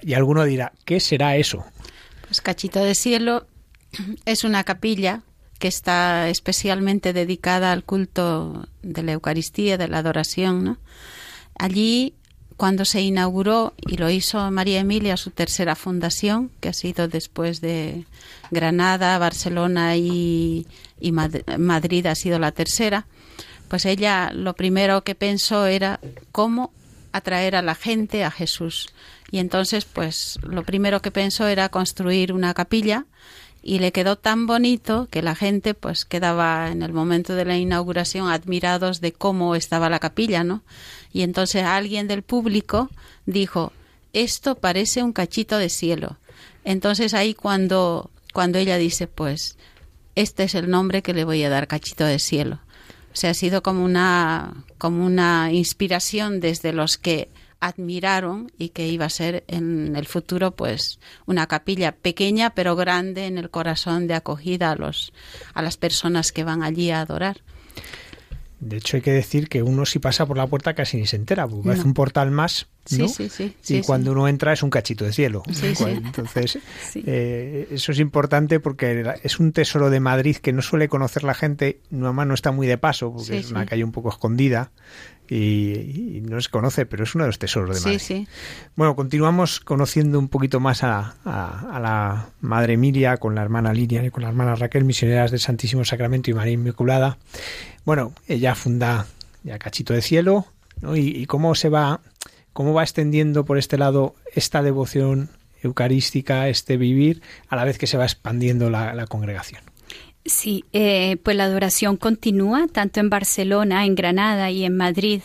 y 0.00 0.14
alguno 0.14 0.44
dirá, 0.44 0.72
¿qué 0.84 1.00
será 1.00 1.34
eso? 1.34 1.64
Pues 2.28 2.40
cachito 2.40 2.78
de 2.78 2.94
cielo 2.94 3.48
es 4.26 4.44
una 4.44 4.62
capilla 4.62 5.24
que 5.60 5.68
está 5.68 6.30
especialmente 6.30 7.12
dedicada 7.12 7.70
al 7.70 7.84
culto 7.84 8.66
de 8.82 9.02
la 9.02 9.12
Eucaristía, 9.12 9.76
de 9.76 9.88
la 9.88 9.98
adoración. 9.98 10.64
¿no? 10.64 10.78
Allí, 11.54 12.14
cuando 12.56 12.86
se 12.86 13.02
inauguró, 13.02 13.74
y 13.76 13.98
lo 13.98 14.08
hizo 14.08 14.50
María 14.50 14.80
Emilia, 14.80 15.18
su 15.18 15.30
tercera 15.30 15.76
fundación, 15.76 16.50
que 16.60 16.70
ha 16.70 16.72
sido 16.72 17.08
después 17.08 17.60
de 17.60 18.06
Granada, 18.50 19.18
Barcelona 19.18 19.96
y, 19.96 20.66
y 20.98 21.12
Madrid 21.12 22.06
ha 22.06 22.14
sido 22.14 22.38
la 22.38 22.52
tercera, 22.52 23.06
pues 23.68 23.84
ella 23.84 24.32
lo 24.32 24.54
primero 24.54 25.04
que 25.04 25.14
pensó 25.14 25.66
era 25.66 26.00
cómo 26.32 26.72
atraer 27.12 27.54
a 27.54 27.62
la 27.62 27.74
gente 27.74 28.24
a 28.24 28.30
Jesús. 28.30 28.88
Y 29.30 29.38
entonces, 29.38 29.84
pues 29.84 30.38
lo 30.42 30.64
primero 30.64 31.02
que 31.02 31.10
pensó 31.10 31.46
era 31.46 31.68
construir 31.68 32.32
una 32.32 32.54
capilla 32.54 33.04
y 33.62 33.78
le 33.78 33.92
quedó 33.92 34.16
tan 34.16 34.46
bonito 34.46 35.08
que 35.10 35.22
la 35.22 35.34
gente 35.34 35.74
pues 35.74 36.04
quedaba 36.04 36.70
en 36.70 36.82
el 36.82 36.92
momento 36.92 37.34
de 37.34 37.44
la 37.44 37.58
inauguración 37.58 38.28
admirados 38.28 39.00
de 39.00 39.12
cómo 39.12 39.54
estaba 39.54 39.90
la 39.90 39.98
capilla, 39.98 40.44
¿no? 40.44 40.62
Y 41.12 41.22
entonces 41.22 41.64
alguien 41.64 42.08
del 42.08 42.22
público 42.22 42.90
dijo, 43.26 43.72
esto 44.12 44.54
parece 44.54 45.02
un 45.02 45.12
cachito 45.12 45.58
de 45.58 45.68
cielo. 45.68 46.16
Entonces 46.64 47.14
ahí 47.14 47.34
cuando, 47.34 48.10
cuando 48.32 48.58
ella 48.58 48.76
dice, 48.76 49.06
pues, 49.06 49.56
este 50.14 50.44
es 50.44 50.54
el 50.54 50.70
nombre 50.70 51.02
que 51.02 51.14
le 51.14 51.24
voy 51.24 51.42
a 51.44 51.50
dar, 51.50 51.66
cachito 51.66 52.04
de 52.04 52.18
cielo. 52.18 52.60
O 53.12 53.16
sea, 53.16 53.30
ha 53.30 53.34
sido 53.34 53.62
como 53.62 53.84
una, 53.84 54.64
como 54.78 55.04
una 55.04 55.52
inspiración 55.52 56.40
desde 56.40 56.72
los 56.72 56.96
que 56.96 57.28
admiraron 57.60 58.50
y 58.58 58.70
que 58.70 58.88
iba 58.88 59.04
a 59.04 59.10
ser 59.10 59.44
en 59.46 59.94
el 59.96 60.06
futuro 60.06 60.52
pues 60.52 60.98
una 61.26 61.46
capilla 61.46 61.92
pequeña 61.92 62.50
pero 62.50 62.76
grande 62.76 63.26
en 63.26 63.38
el 63.38 63.50
corazón 63.50 64.06
de 64.06 64.14
acogida 64.14 64.70
a 64.70 64.76
los 64.76 65.12
a 65.54 65.62
las 65.62 65.76
personas 65.76 66.32
que 66.32 66.44
van 66.44 66.62
allí 66.62 66.90
a 66.90 67.00
adorar. 67.00 67.42
De 68.60 68.76
hecho, 68.76 68.98
hay 68.98 69.02
que 69.02 69.12
decir 69.12 69.48
que 69.48 69.62
uno 69.62 69.86
si 69.86 70.00
pasa 70.00 70.26
por 70.26 70.36
la 70.36 70.46
puerta 70.46 70.74
casi 70.74 70.98
ni 70.98 71.06
se 71.06 71.16
entera, 71.16 71.48
porque 71.48 71.70
hace 71.70 71.82
un 71.82 71.94
portal 71.94 72.30
más, 72.30 72.68
¿no? 72.90 73.08
Sí, 73.08 73.30
sí, 73.30 73.54
sí, 73.58 73.78
y 73.78 73.80
cuando 73.80 74.12
uno 74.12 74.28
entra 74.28 74.52
es 74.52 74.62
un 74.62 74.68
cachito 74.68 75.06
de 75.06 75.14
cielo. 75.14 75.42
Entonces, 75.46 76.58
eh, 76.94 77.68
eso 77.70 77.92
es 77.92 77.98
importante 77.98 78.60
porque 78.60 79.14
es 79.22 79.40
un 79.40 79.52
tesoro 79.52 79.88
de 79.88 80.00
Madrid 80.00 80.36
que 80.36 80.52
no 80.52 80.60
suele 80.60 80.90
conocer 80.90 81.24
la 81.24 81.32
gente, 81.32 81.80
más 81.90 82.26
no 82.26 82.34
está 82.34 82.52
muy 82.52 82.66
de 82.66 82.76
paso, 82.76 83.10
porque 83.10 83.38
es 83.38 83.50
una 83.50 83.64
calle 83.64 83.82
un 83.82 83.92
poco 83.92 84.10
escondida 84.10 84.72
y, 85.30 86.22
no 86.22 86.40
se 86.40 86.50
conoce, 86.50 86.86
pero 86.86 87.04
es 87.04 87.14
uno 87.14 87.24
de 87.24 87.28
los 87.28 87.38
tesoros 87.38 87.76
de 87.76 87.80
Madrid. 87.80 88.00
Sí, 88.00 88.26
Bueno, 88.74 88.96
continuamos 88.96 89.60
conociendo 89.60 90.18
un 90.18 90.28
poquito 90.28 90.58
más 90.58 90.82
a, 90.82 91.14
la 91.24 92.30
Madre 92.40 92.74
Emilia 92.74 93.16
con 93.16 93.34
la 93.34 93.42
hermana 93.42 93.72
Lilian 93.72 94.04
y 94.04 94.10
con 94.10 94.22
la 94.22 94.28
hermana 94.28 94.56
Raquel, 94.56 94.84
misioneras 94.84 95.30
del 95.30 95.40
Santísimo 95.40 95.84
Sacramento 95.84 96.30
y 96.30 96.34
María 96.34 96.54
Inmaculada. 96.54 97.18
Bueno, 97.84 98.12
ella 98.26 98.54
funda 98.54 99.06
ya 99.44 99.58
Cachito 99.58 99.94
de 99.94 100.02
Cielo, 100.02 100.46
¿no? 100.80 100.96
y, 100.96 101.24
cómo 101.26 101.54
se 101.54 101.68
va, 101.68 102.00
cómo 102.52 102.74
va 102.74 102.82
extendiendo 102.82 103.44
por 103.44 103.56
este 103.56 103.78
lado 103.78 104.16
esta 104.34 104.62
devoción 104.62 105.30
eucarística, 105.62 106.48
este 106.48 106.76
vivir, 106.76 107.22
a 107.48 107.56
la 107.56 107.64
vez 107.64 107.78
que 107.78 107.86
se 107.86 107.96
va 107.96 108.04
expandiendo 108.04 108.68
la 108.70 109.06
congregación. 109.06 109.69
Sí, 110.24 110.64
eh, 110.72 111.16
pues 111.22 111.34
la 111.36 111.44
adoración 111.44 111.96
continúa 111.96 112.66
tanto 112.70 113.00
en 113.00 113.08
Barcelona, 113.08 113.86
en 113.86 113.94
Granada 113.94 114.50
y 114.50 114.64
en 114.64 114.76
Madrid. 114.76 115.22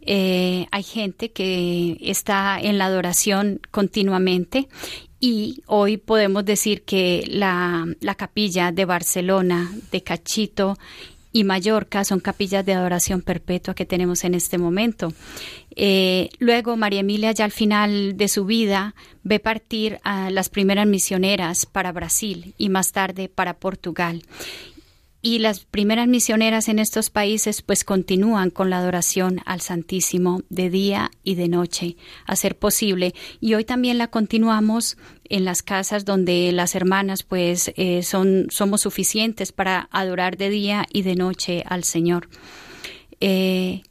Eh, 0.00 0.66
hay 0.70 0.82
gente 0.82 1.30
que 1.30 1.98
está 2.00 2.58
en 2.58 2.78
la 2.78 2.86
adoración 2.86 3.60
continuamente 3.70 4.68
y 5.20 5.62
hoy 5.66 5.98
podemos 5.98 6.46
decir 6.46 6.82
que 6.82 7.24
la, 7.28 7.86
la 8.00 8.14
capilla 8.14 8.72
de 8.72 8.86
Barcelona, 8.86 9.70
de 9.92 10.02
Cachito 10.02 10.78
y 11.32 11.44
Mallorca 11.44 12.04
son 12.04 12.20
capillas 12.20 12.64
de 12.64 12.72
adoración 12.72 13.20
perpetua 13.20 13.74
que 13.74 13.84
tenemos 13.84 14.24
en 14.24 14.34
este 14.34 14.56
momento. 14.56 15.12
Eh, 15.76 16.30
luego 16.38 16.76
María 16.76 17.00
Emilia 17.00 17.32
ya 17.32 17.44
al 17.44 17.52
final 17.52 18.16
de 18.16 18.28
su 18.28 18.44
vida 18.44 18.94
ve 19.22 19.38
partir 19.38 20.00
a 20.02 20.30
las 20.30 20.48
primeras 20.48 20.86
misioneras 20.86 21.66
para 21.66 21.92
Brasil 21.92 22.54
y 22.58 22.68
más 22.68 22.92
tarde 22.92 23.28
para 23.28 23.54
Portugal 23.54 24.22
y 25.22 25.38
las 25.38 25.60
primeras 25.60 26.08
misioneras 26.08 26.68
en 26.68 26.78
estos 26.78 27.10
países 27.10 27.62
pues 27.62 27.84
continúan 27.84 28.50
con 28.50 28.70
la 28.70 28.78
adoración 28.78 29.40
al 29.44 29.60
Santísimo 29.60 30.42
de 30.48 30.70
día 30.70 31.10
y 31.22 31.34
de 31.34 31.48
noche, 31.48 31.96
a 32.26 32.36
ser 32.36 32.56
posible. 32.56 33.14
Y 33.40 33.54
hoy 33.54 33.64
también 33.64 33.98
la 33.98 34.08
continuamos 34.08 34.96
en 35.28 35.44
las 35.44 35.62
casas 35.62 36.04
donde 36.04 36.52
las 36.52 36.74
hermanas 36.74 37.22
pues 37.22 37.70
eh, 37.76 38.02
son, 38.02 38.46
somos 38.50 38.82
suficientes 38.82 39.52
para 39.52 39.88
adorar 39.92 40.36
de 40.36 40.48
día 40.48 40.86
y 40.90 41.02
de 41.02 41.16
noche 41.16 41.64
al 41.66 41.84
Señor. 41.84 42.28
Eh, 43.20 43.82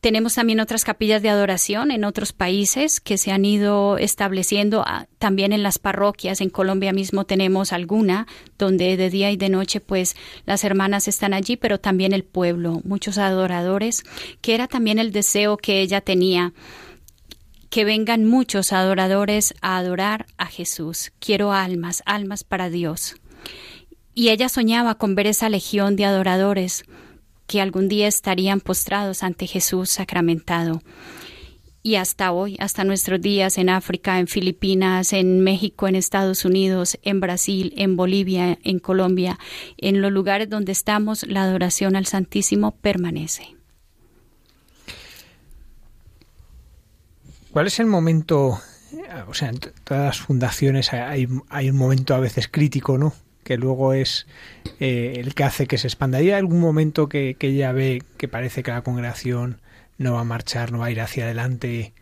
tenemos 0.00 0.34
también 0.34 0.60
otras 0.60 0.84
capillas 0.84 1.22
de 1.22 1.28
adoración 1.28 1.90
en 1.90 2.04
otros 2.04 2.32
países 2.32 3.00
que 3.00 3.18
se 3.18 3.32
han 3.32 3.44
ido 3.44 3.98
estableciendo 3.98 4.84
ah, 4.86 5.06
también 5.18 5.52
en 5.52 5.64
las 5.64 5.78
parroquias. 5.78 6.40
En 6.40 6.50
Colombia 6.50 6.92
mismo 6.92 7.24
tenemos 7.24 7.72
alguna 7.72 8.26
donde 8.58 8.96
de 8.96 9.10
día 9.10 9.32
y 9.32 9.36
de 9.36 9.48
noche 9.48 9.80
pues 9.80 10.14
las 10.46 10.62
hermanas 10.62 11.08
están 11.08 11.34
allí, 11.34 11.56
pero 11.56 11.78
también 11.78 12.12
el 12.12 12.24
pueblo, 12.24 12.80
muchos 12.84 13.18
adoradores, 13.18 14.04
que 14.40 14.54
era 14.54 14.68
también 14.68 14.98
el 15.00 15.10
deseo 15.10 15.56
que 15.56 15.80
ella 15.80 16.00
tenía 16.00 16.52
que 17.70 17.84
vengan 17.84 18.24
muchos 18.24 18.72
adoradores 18.72 19.52
a 19.60 19.76
adorar 19.76 20.26
a 20.38 20.46
Jesús. 20.46 21.12
Quiero 21.18 21.52
almas, 21.52 22.02
almas 22.06 22.44
para 22.44 22.70
Dios. 22.70 23.16
Y 24.14 24.30
ella 24.30 24.48
soñaba 24.48 24.96
con 24.96 25.14
ver 25.14 25.26
esa 25.26 25.48
legión 25.48 25.94
de 25.96 26.06
adoradores 26.06 26.84
que 27.48 27.60
algún 27.60 27.88
día 27.88 28.06
estarían 28.06 28.60
postrados 28.60 29.24
ante 29.24 29.48
Jesús 29.48 29.90
sacramentado. 29.90 30.82
Y 31.82 31.94
hasta 31.94 32.32
hoy, 32.32 32.56
hasta 32.60 32.84
nuestros 32.84 33.20
días 33.20 33.56
en 33.56 33.70
África, 33.70 34.18
en 34.18 34.26
Filipinas, 34.26 35.14
en 35.14 35.40
México, 35.40 35.88
en 35.88 35.96
Estados 35.96 36.44
Unidos, 36.44 36.98
en 37.02 37.20
Brasil, 37.20 37.72
en 37.76 37.96
Bolivia, 37.96 38.58
en 38.62 38.78
Colombia, 38.78 39.38
en 39.78 40.02
los 40.02 40.12
lugares 40.12 40.50
donde 40.50 40.72
estamos, 40.72 41.26
la 41.26 41.44
adoración 41.44 41.96
al 41.96 42.04
Santísimo 42.04 42.72
permanece. 42.76 43.56
¿Cuál 47.50 47.68
es 47.68 47.80
el 47.80 47.86
momento? 47.86 48.60
O 49.26 49.34
sea, 49.34 49.48
en 49.48 49.58
todas 49.84 50.04
las 50.04 50.20
fundaciones 50.20 50.92
hay, 50.92 51.26
hay 51.48 51.70
un 51.70 51.76
momento 51.76 52.14
a 52.14 52.20
veces 52.20 52.48
crítico, 52.48 52.98
¿no? 52.98 53.14
Que 53.48 53.56
luego 53.56 53.94
es 53.94 54.26
eh, 54.78 55.14
el 55.16 55.34
que 55.34 55.42
hace 55.42 55.66
que 55.66 55.78
se 55.78 55.86
expanda. 55.86 56.18
¿Hay 56.18 56.32
algún 56.32 56.60
momento 56.60 57.08
que, 57.08 57.34
ella 57.40 57.72
ve 57.72 58.02
que 58.18 58.28
parece 58.28 58.62
que 58.62 58.70
la 58.70 58.82
congregación 58.82 59.62
no 59.96 60.12
va 60.12 60.20
a 60.20 60.24
marchar, 60.24 60.70
no 60.70 60.80
va 60.80 60.86
a 60.86 60.90
ir 60.90 61.00
hacia 61.00 61.24
adelante? 61.24 61.94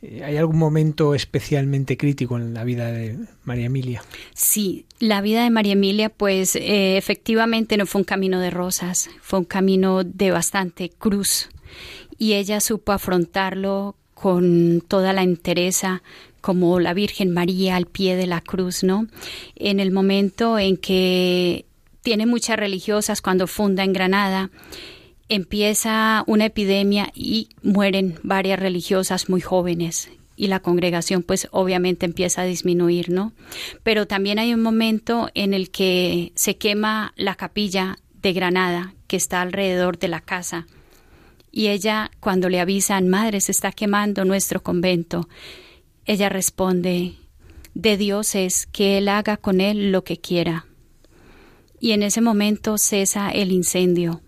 Eh, 0.00 0.22
¿Hay 0.22 0.36
algún 0.36 0.58
momento 0.58 1.16
especialmente 1.16 1.96
crítico 1.96 2.36
en 2.36 2.54
la 2.54 2.62
vida 2.62 2.92
de 2.92 3.18
María 3.42 3.66
Emilia? 3.66 4.04
Sí, 4.32 4.86
la 5.00 5.22
vida 5.22 5.42
de 5.42 5.50
María 5.50 5.72
Emilia, 5.72 6.08
pues 6.08 6.54
eh, 6.54 6.96
efectivamente 6.96 7.76
no 7.76 7.86
fue 7.86 8.02
un 8.02 8.04
camino 8.04 8.38
de 8.38 8.50
rosas, 8.50 9.10
fue 9.20 9.40
un 9.40 9.44
camino 9.44 10.04
de 10.04 10.30
bastante 10.30 10.90
cruz. 10.90 11.48
Y 12.16 12.34
ella 12.34 12.60
supo 12.60 12.92
afrontarlo 12.92 13.96
con 14.14 14.84
toda 14.86 15.12
la 15.12 15.24
entereza, 15.24 16.04
como 16.46 16.78
la 16.78 16.94
Virgen 16.94 17.32
María 17.32 17.74
al 17.74 17.86
pie 17.86 18.14
de 18.14 18.28
la 18.28 18.40
cruz, 18.40 18.84
¿no? 18.84 19.08
En 19.56 19.80
el 19.80 19.90
momento 19.90 20.60
en 20.60 20.76
que 20.76 21.64
tiene 22.02 22.24
muchas 22.24 22.56
religiosas 22.56 23.20
cuando 23.20 23.48
funda 23.48 23.82
en 23.82 23.92
Granada, 23.92 24.50
empieza 25.28 26.22
una 26.28 26.44
epidemia 26.44 27.10
y 27.16 27.48
mueren 27.64 28.20
varias 28.22 28.60
religiosas 28.60 29.28
muy 29.28 29.40
jóvenes 29.40 30.08
y 30.36 30.46
la 30.46 30.60
congregación 30.60 31.24
pues 31.24 31.48
obviamente 31.50 32.06
empieza 32.06 32.42
a 32.42 32.44
disminuir, 32.44 33.10
¿no? 33.10 33.32
Pero 33.82 34.06
también 34.06 34.38
hay 34.38 34.54
un 34.54 34.62
momento 34.62 35.30
en 35.34 35.52
el 35.52 35.72
que 35.72 36.30
se 36.36 36.58
quema 36.58 37.12
la 37.16 37.34
capilla 37.34 37.96
de 38.22 38.32
Granada 38.34 38.94
que 39.08 39.16
está 39.16 39.42
alrededor 39.42 39.98
de 39.98 40.06
la 40.06 40.20
casa 40.20 40.68
y 41.50 41.66
ella 41.66 42.12
cuando 42.20 42.48
le 42.48 42.60
avisan, 42.60 43.08
madre, 43.08 43.40
se 43.40 43.50
está 43.50 43.72
quemando 43.72 44.24
nuestro 44.24 44.62
convento, 44.62 45.28
ella 46.06 46.28
responde, 46.28 47.16
de 47.74 47.96
Dios 47.96 48.34
es 48.34 48.66
que 48.66 48.96
Él 48.98 49.08
haga 49.08 49.36
con 49.36 49.60
él 49.60 49.92
lo 49.92 50.04
que 50.04 50.18
quiera. 50.18 50.66
Y 51.78 51.92
en 51.92 52.02
ese 52.02 52.20
momento 52.20 52.78
cesa 52.78 53.30
el 53.30 53.52
incendio. 53.52 54.22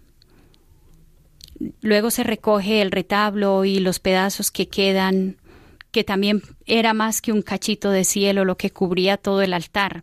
Luego 1.80 2.10
se 2.10 2.24
recoge 2.24 2.82
el 2.82 2.90
retablo 2.90 3.64
y 3.64 3.78
los 3.78 4.00
pedazos 4.00 4.50
que 4.50 4.68
quedan, 4.68 5.38
que 5.90 6.04
también 6.04 6.42
era 6.66 6.92
más 6.92 7.22
que 7.22 7.32
un 7.32 7.42
cachito 7.42 7.90
de 7.90 8.04
cielo 8.04 8.44
lo 8.44 8.56
que 8.56 8.70
cubría 8.70 9.16
todo 9.16 9.40
el 9.40 9.54
altar. 9.54 10.02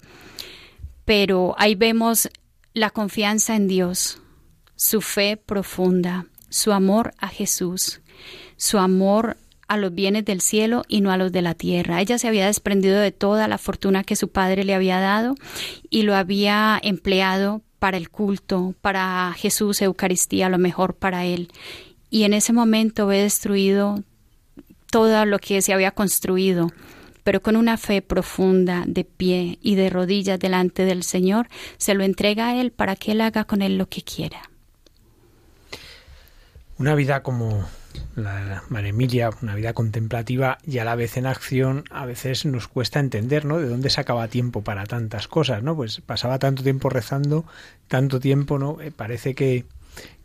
Pero 1.06 1.56
ahí 1.58 1.76
vemos 1.76 2.30
la 2.74 2.90
confianza 2.90 3.56
en 3.56 3.68
Dios, 3.68 4.20
su 4.76 5.02
fe 5.02 5.38
profunda, 5.38 6.26
su 6.50 6.72
amor 6.72 7.14
a 7.20 7.28
Jesús, 7.28 8.02
su 8.58 8.80
amor 8.80 9.38
a 9.68 9.78
los 9.78 9.94
bienes 9.94 10.26
del 10.26 10.42
cielo 10.42 10.84
y 10.88 11.02
no 11.02 11.12
a 11.12 11.18
los 11.18 11.32
de 11.32 11.42
la 11.42 11.56
tierra. 11.56 12.02
Ella 12.02 12.18
se 12.18 12.28
había 12.28 12.46
desprendido 12.46 13.00
de 13.00 13.12
toda 13.12 13.48
la 13.48 13.58
fortuna 13.58 14.04
que 14.04 14.16
su 14.16 14.30
padre 14.30 14.64
le 14.64 14.76
había 14.76 15.00
dado 15.00 15.36
y 15.90 16.04
lo 16.04 16.16
había 16.16 16.80
empleado 16.82 17.62
para 17.80 17.98
el 17.98 18.10
culto, 18.10 18.74
para 18.82 19.34
Jesús, 19.38 19.82
Eucaristía, 19.82 20.50
lo 20.50 20.58
mejor 20.58 20.96
para 20.96 21.26
él. 21.26 21.50
Y 22.10 22.24
en 22.24 22.34
ese 22.34 22.54
momento 22.54 23.08
ve 23.08 23.22
destruido 23.22 24.04
todo 24.90 25.26
lo 25.26 25.40
que 25.40 25.62
se 25.62 25.74
había 25.74 25.92
construido, 25.92 26.72
pero 27.24 27.42
con 27.42 27.56
una 27.56 27.78
fe 27.78 28.02
profunda, 28.02 28.84
de 28.88 29.04
pie 29.04 29.60
y 29.62 29.76
de 29.76 29.90
rodillas 29.90 30.40
delante 30.40 30.86
del 30.86 31.04
Señor, 31.04 31.48
se 31.78 31.94
lo 31.94 32.04
entrega 32.04 32.50
a 32.50 32.62
Él 32.62 32.72
para 32.72 32.96
que 32.96 33.12
Él 33.12 33.22
haga 33.22 33.46
con 33.46 33.62
Él 33.62 33.78
lo 33.78 33.90
que 33.90 34.04
quiera. 34.04 34.50
Una 36.78 36.96
vida 36.96 37.24
como 37.24 37.66
la 38.16 38.64
María 38.70 38.90
Emilia, 38.90 39.30
una 39.42 39.56
vida 39.56 39.74
contemplativa 39.74 40.58
y 40.66 40.80
a 40.80 40.86
la 40.86 40.96
vez 40.96 41.18
en 41.18 41.26
acción, 41.26 41.84
a 41.90 42.06
veces 42.06 42.46
nos 42.46 42.68
cuesta 42.68 43.00
entender, 43.00 43.46
¿no? 43.46 43.60
De 43.60 43.68
dónde 43.68 43.90
sacaba 43.90 44.28
tiempo 44.28 44.62
para 44.64 44.86
tantas 44.86 45.28
cosas, 45.28 45.64
¿no? 45.64 45.76
Pues 45.76 46.02
pasaba 46.02 46.40
tanto 46.40 46.64
tiempo 46.64 46.90
rezando, 46.90 47.46
tanto 47.88 48.20
tiempo, 48.20 48.60
¿no? 48.60 48.80
Eh, 48.82 48.92
parece 48.92 49.36
que, 49.36 49.66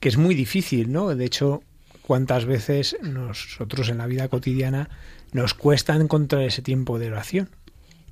que 0.01 0.09
es 0.09 0.17
muy 0.17 0.35
difícil, 0.35 0.93
¿no? 0.93 1.15
De 1.15 1.25
hecho, 1.25 1.63
cuántas 2.03 2.45
veces 2.45 2.97
nosotros 3.03 3.89
en 3.89 3.99
la 3.99 4.07
vida 4.07 4.29
cotidiana 4.29 4.89
nos 5.33 5.55
cuesta 5.55 5.95
encontrar 5.95 6.43
ese 6.43 6.63
tiempo 6.63 6.99
de 6.99 7.09
oración. 7.09 7.51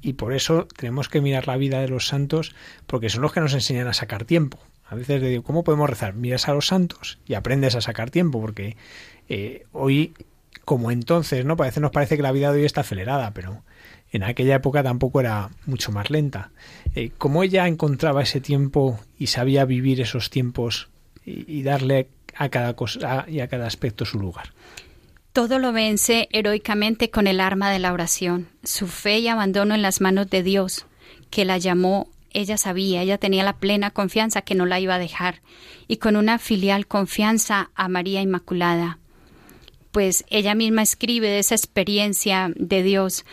Y 0.00 0.12
por 0.12 0.32
eso 0.32 0.68
tenemos 0.76 1.08
que 1.08 1.20
mirar 1.20 1.48
la 1.48 1.56
vida 1.56 1.80
de 1.80 1.88
los 1.88 2.06
santos, 2.06 2.54
porque 2.86 3.10
son 3.10 3.22
los 3.22 3.32
que 3.32 3.40
nos 3.40 3.54
enseñan 3.54 3.88
a 3.88 3.92
sacar 3.92 4.24
tiempo. 4.24 4.58
A 4.88 4.94
veces 4.94 5.20
le 5.20 5.28
digo, 5.28 5.42
¿cómo 5.42 5.64
podemos 5.64 5.90
rezar? 5.90 6.14
Miras 6.14 6.48
a 6.48 6.54
los 6.54 6.68
santos 6.68 7.18
y 7.26 7.34
aprendes 7.34 7.74
a 7.74 7.80
sacar 7.80 8.10
tiempo, 8.10 8.40
porque 8.40 8.76
eh, 9.28 9.66
hoy, 9.72 10.14
como 10.64 10.90
entonces, 10.90 11.44
¿no? 11.44 11.56
Parece, 11.56 11.80
nos 11.80 11.90
parece 11.90 12.16
que 12.16 12.22
la 12.22 12.32
vida 12.32 12.52
de 12.52 12.60
hoy 12.60 12.66
está 12.66 12.82
acelerada, 12.82 13.32
pero 13.32 13.62
en 14.10 14.22
aquella 14.22 14.56
época 14.56 14.82
tampoco 14.82 15.20
era 15.20 15.50
mucho 15.66 15.92
más 15.92 16.10
lenta. 16.10 16.50
Eh, 16.94 17.10
¿Cómo 17.18 17.42
ella 17.42 17.66
encontraba 17.66 18.22
ese 18.22 18.40
tiempo 18.40 18.98
y 19.18 19.28
sabía 19.28 19.64
vivir 19.64 20.00
esos 20.00 20.30
tiempos 20.30 20.88
y, 21.28 21.62
darle 21.62 22.08
a 22.36 22.48
cada 22.48 22.74
cosa 22.74 23.26
y 23.28 23.40
a 23.40 23.48
cada 23.48 23.66
aspecto 23.66 24.04
su 24.04 24.18
lugar. 24.18 24.52
Todo 25.32 25.58
lo 25.58 25.72
vence 25.72 26.28
heroicamente 26.32 27.10
con 27.10 27.26
el 27.26 27.40
arma 27.40 27.70
de 27.70 27.78
la 27.78 27.92
oración, 27.92 28.48
su 28.64 28.86
fe 28.86 29.18
y 29.18 29.28
abandono 29.28 29.74
en 29.74 29.82
las 29.82 30.00
manos 30.00 30.30
de 30.30 30.42
Dios, 30.42 30.86
que 31.30 31.44
la 31.44 31.58
llamó, 31.58 32.08
ella 32.32 32.56
sabía, 32.56 33.02
ella 33.02 33.18
tenía 33.18 33.44
la 33.44 33.56
plena 33.56 33.90
confianza 33.90 34.42
que 34.42 34.54
no 34.54 34.66
la 34.66 34.80
iba 34.80 34.94
a 34.94 34.98
dejar, 34.98 35.42
y 35.86 35.98
con 35.98 36.16
una 36.16 36.38
filial 36.38 36.86
confianza 36.86 37.70
a 37.74 37.88
María 37.88 38.20
Inmaculada. 38.20 38.98
Pues 39.92 40.24
ella 40.28 40.54
misma 40.54 40.82
escribe 40.82 41.28
de 41.28 41.38
esa 41.38 41.54
experiencia 41.54 42.52
de 42.56 42.82
Dios, 42.82 43.24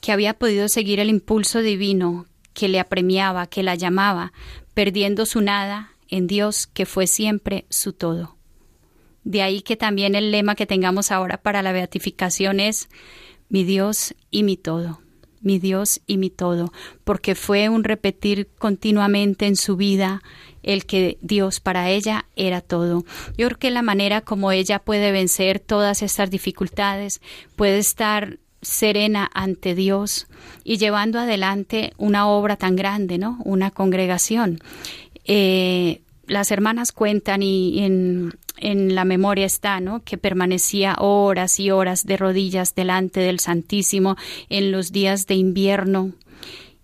que 0.00 0.12
había 0.12 0.34
podido 0.34 0.68
seguir 0.68 1.00
el 1.00 1.08
impulso 1.08 1.60
divino 1.60 2.26
que 2.52 2.68
le 2.68 2.78
apremiaba, 2.78 3.46
que 3.46 3.62
la 3.62 3.74
llamaba, 3.74 4.32
perdiendo 4.74 5.26
su 5.26 5.40
nada 5.40 5.92
en 6.08 6.26
Dios, 6.26 6.66
que 6.66 6.86
fue 6.86 7.06
siempre 7.06 7.64
su 7.70 7.92
todo. 7.92 8.36
De 9.24 9.42
ahí 9.42 9.62
que 9.62 9.76
también 9.76 10.14
el 10.14 10.30
lema 10.30 10.54
que 10.54 10.66
tengamos 10.66 11.10
ahora 11.10 11.38
para 11.38 11.62
la 11.62 11.72
beatificación 11.72 12.60
es 12.60 12.88
mi 13.48 13.64
Dios 13.64 14.14
y 14.30 14.42
mi 14.42 14.56
todo, 14.56 15.00
mi 15.44 15.58
Dios 15.58 16.00
y 16.06 16.18
mi 16.18 16.30
todo, 16.30 16.72
porque 17.04 17.34
fue 17.34 17.68
un 17.68 17.84
repetir 17.84 18.48
continuamente 18.58 19.46
en 19.46 19.56
su 19.56 19.76
vida 19.76 20.22
el 20.62 20.86
que 20.86 21.18
Dios 21.20 21.60
para 21.60 21.90
ella 21.90 22.26
era 22.36 22.60
todo. 22.60 23.04
Yo 23.36 23.46
creo 23.48 23.58
que 23.58 23.70
la 23.70 23.82
manera 23.82 24.22
como 24.22 24.50
ella 24.50 24.78
puede 24.78 25.12
vencer 25.12 25.60
todas 25.60 26.02
estas 26.02 26.30
dificultades, 26.30 27.20
puede 27.54 27.78
estar 27.78 28.38
serena 28.62 29.30
ante 29.34 29.74
Dios 29.74 30.26
y 30.64 30.78
llevando 30.78 31.18
adelante 31.18 31.92
una 31.98 32.26
obra 32.28 32.56
tan 32.56 32.76
grande, 32.76 33.18
¿no? 33.18 33.38
Una 33.44 33.70
congregación. 33.70 34.60
Eh, 35.26 36.00
las 36.26 36.50
hermanas 36.50 36.92
cuentan 36.92 37.42
y 37.42 37.80
en, 37.84 38.32
en 38.58 38.94
la 38.94 39.04
memoria 39.04 39.46
está, 39.46 39.80
¿no? 39.80 40.02
Que 40.04 40.18
permanecía 40.18 40.96
horas 40.98 41.58
y 41.60 41.70
horas 41.70 42.04
de 42.04 42.16
rodillas 42.16 42.74
delante 42.74 43.20
del 43.20 43.40
Santísimo 43.40 44.16
en 44.48 44.72
los 44.72 44.92
días 44.92 45.26
de 45.26 45.34
invierno 45.34 46.12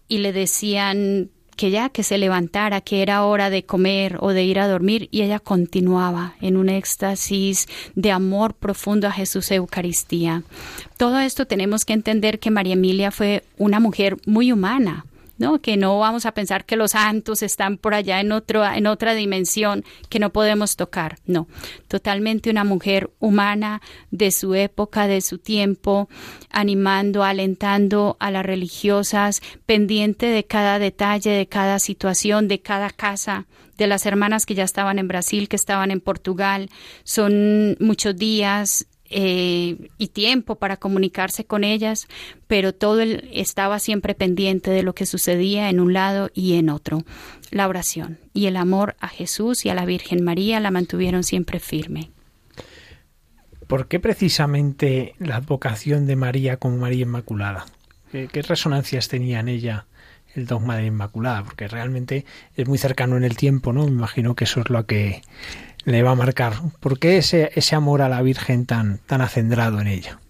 y 0.09 0.19
le 0.19 0.33
decían 0.33 1.31
que 1.61 1.71
ya 1.71 1.91
que 1.91 2.03
se 2.03 2.17
levantara, 2.17 2.81
que 2.81 3.03
era 3.03 3.23
hora 3.25 3.51
de 3.51 3.65
comer 3.65 4.17
o 4.21 4.31
de 4.31 4.45
ir 4.45 4.59
a 4.59 4.67
dormir, 4.67 5.09
y 5.11 5.21
ella 5.21 5.39
continuaba 5.39 6.35
en 6.41 6.57
un 6.57 6.71
éxtasis 6.71 7.69
de 7.95 8.11
amor 8.11 8.55
profundo 8.55 9.07
a 9.07 9.13
Jesús 9.13 9.51
Eucaristía. 9.51 10.43
Todo 10.97 11.21
esto 11.21 11.47
tenemos 11.47 11.85
que 11.85 11.93
entender 11.93 12.39
que 12.39 12.51
María 12.51 12.73
Emilia 12.73 13.11
fue 13.11 13.45
una 13.59 13.79
mujer 13.79 14.17
muy 14.25 14.53
humana, 14.53 15.05
¿no? 15.41 15.61
Que 15.63 15.79
no 15.79 15.99
vamos 15.99 16.27
a 16.27 16.35
pensar 16.35 16.67
que 16.67 16.77
los 16.77 16.91
santos 16.91 17.43
están 17.43 17.79
por 17.79 17.95
allá 17.95 18.21
en 18.21 18.31
otro, 18.31 18.63
en 18.65 18.87
otra 18.87 19.15
dimensión 19.15 19.85
que 20.11 20.19
no 20.19 20.31
podemos 20.31 20.77
tocar. 20.77 21.17
No, 21.25 21.49
totalmente 21.89 22.51
una 22.51 22.63
mujer 22.63 23.11
humana 23.21 23.81
de 24.11 24.33
su 24.33 24.55
época, 24.55 25.07
de 25.07 25.23
su 25.23 25.39
tiempo, 25.39 26.11
animando, 26.51 27.25
alentando 27.25 28.19
a 28.21 28.31
las 28.31 28.45
religiosas, 28.45 29.41
pendiente 29.65 30.27
de 30.27 30.45
cada 30.45 30.79
detalle, 30.79 31.31
de 31.31 31.47
cada 31.47 31.79
situación, 31.79 32.47
de 32.47 32.61
cada 32.61 32.91
casa, 32.91 33.47
de 33.79 33.87
las 33.87 34.05
hermanas 34.05 34.45
que 34.45 34.55
ya 34.55 34.65
estaban 34.65 34.99
en 34.99 35.09
Brasil, 35.09 35.49
que 35.49 35.57
estaban 35.57 35.91
en 35.91 36.03
Portugal. 36.03 36.69
Son 37.03 37.79
muchos 37.81 38.15
días 38.15 38.87
eh, 39.11 39.91
y 39.99 40.09
tiempo 40.09 40.55
para 40.55 40.77
comunicarse 40.77 41.45
con 41.45 41.65
ellas, 41.65 42.07
pero 42.47 42.73
todo 42.73 43.01
el, 43.01 43.29
estaba 43.33 43.81
siempre 43.81 44.15
pendiente 44.15 44.71
de 44.71 44.85
lo 44.85 44.95
que 44.95 45.05
sucedía 45.05 45.69
en 45.69 45.81
un 45.81 45.93
lado 45.93 46.31
y 46.33 46.55
en 46.55 46.71
otro. 46.71 47.03
La 47.51 47.67
oración 47.67 48.19
y 48.33 48.47
el 48.47 48.57
amor 48.57 48.95
a 49.01 49.09
Jesús 49.09 49.67
y 49.67 49.69
a 49.69 49.75
la 49.75 49.85
Virgen 49.85 50.23
María 50.23 50.61
la 50.61 50.71
mantuvieron 50.71 51.25
siempre 51.25 51.59
firme. 51.59 52.13
¿Por 53.67 53.89
qué 53.89 53.99
precisamente 53.99 55.15
la 55.19 55.37
advocación 55.37 56.07
de 56.07 56.15
María 56.15 56.57
como 56.57 56.77
María 56.77 57.03
Inmaculada? 57.03 57.67
¿Qué, 58.13 58.29
qué 58.29 58.43
resonancias 58.43 59.09
tenía 59.09 59.41
en 59.41 59.49
ella 59.49 59.87
el 60.37 60.47
dogma 60.47 60.77
de 60.77 60.87
Inmaculada? 60.87 61.43
Porque 61.43 61.67
realmente 61.67 62.25
es 62.57 62.69
muy 62.69 62.79
cercano 62.79 63.17
en 63.17 63.25
el 63.25 63.37
tiempo, 63.37 63.73
¿no? 63.73 63.85
Me 63.87 63.91
imagino 63.91 64.37
que 64.37 64.45
eso 64.45 64.61
es 64.61 64.71
lo 64.71 64.87
que 64.87 65.23
le 65.85 66.03
va 66.03 66.13
a 66.13 66.15
marcar? 66.15 66.55
¿Por 66.81 66.99
qué 66.99 67.19
ese, 67.19 67.51
ese 67.55 67.77
amor 67.77 68.03
a 68.03 68.09
la 68.09 68.23
Virgen 68.23 68.67
tan, 68.67 68.99
tan 68.99 69.21
acendrado 69.21 69.81
en 69.81 69.87
ella? 69.87 70.21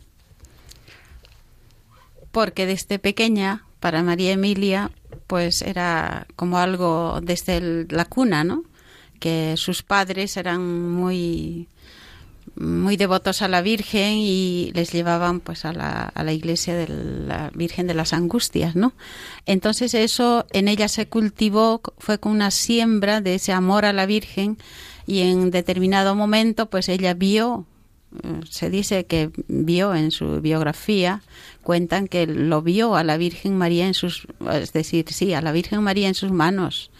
Porque 2.33 2.67
desde 2.67 2.99
pequeña, 2.99 3.65
para 3.81 4.03
María 4.03 4.33
Emilia, 4.33 4.91
pues 5.27 5.63
era 5.63 6.27
como 6.37 6.59
algo 6.59 7.21
desde 7.23 7.87
la 7.89 8.05
cuna, 8.05 8.45
¿no? 8.45 8.65
Que 9.19 9.55
sus 9.57 9.83
padres 9.83 10.37
eran 10.37 10.91
muy 10.91 11.69
muy 12.57 12.97
devotos 12.97 13.43
a 13.43 13.49
la 13.49 13.63
Virgen 13.63 14.15
y 14.19 14.71
les 14.75 14.93
llevaban 14.93 15.41
pues 15.41 15.65
a 15.65 15.73
la, 15.73 16.03
a 16.03 16.25
la 16.25 16.33
iglesia 16.33 16.75
de 16.75 16.89
la 16.89 17.51
Virgen 17.55 17.87
de 17.87 17.95
las 17.95 18.13
Angustias, 18.13 18.77
¿no? 18.77 18.93
Entonces 19.47 19.95
eso 19.95 20.47
en 20.53 20.69
ella 20.69 20.89
se 20.89 21.07
cultivó, 21.07 21.81
fue 21.99 22.19
con 22.19 22.33
una 22.33 22.51
siembra 22.51 23.21
de 23.21 23.37
ese 23.37 23.53
amor 23.53 23.85
a 23.85 23.93
la 23.93 24.05
Virgen 24.05 24.59
y 25.07 25.21
en 25.21 25.51
determinado 25.51 26.15
momento 26.15 26.71
pues 26.71 26.89
ella 26.89 27.15
vio 27.15 27.67
eh, 28.23 28.41
se 28.49 28.71
dice 28.71 29.05
que 29.05 29.31
vio 29.49 29.95
en 29.95 30.11
su 30.11 30.41
biografía 30.41 31.23
cuentan 31.63 32.09
que 32.09 32.27
lo 32.27 32.63
vio 32.63 32.97
a 32.97 33.05
la 33.05 33.17
Virgen 33.17 33.57
María 33.57 33.87
en 33.87 33.95
sus 33.95 34.27
es 34.53 34.73
decir 34.73 35.07
sí 35.11 35.35
a 35.35 35.43
la 35.43 35.53
Virgen 35.53 35.83
María 35.83 36.09
en 36.09 36.15
sus 36.15 36.33
manos 36.33 36.91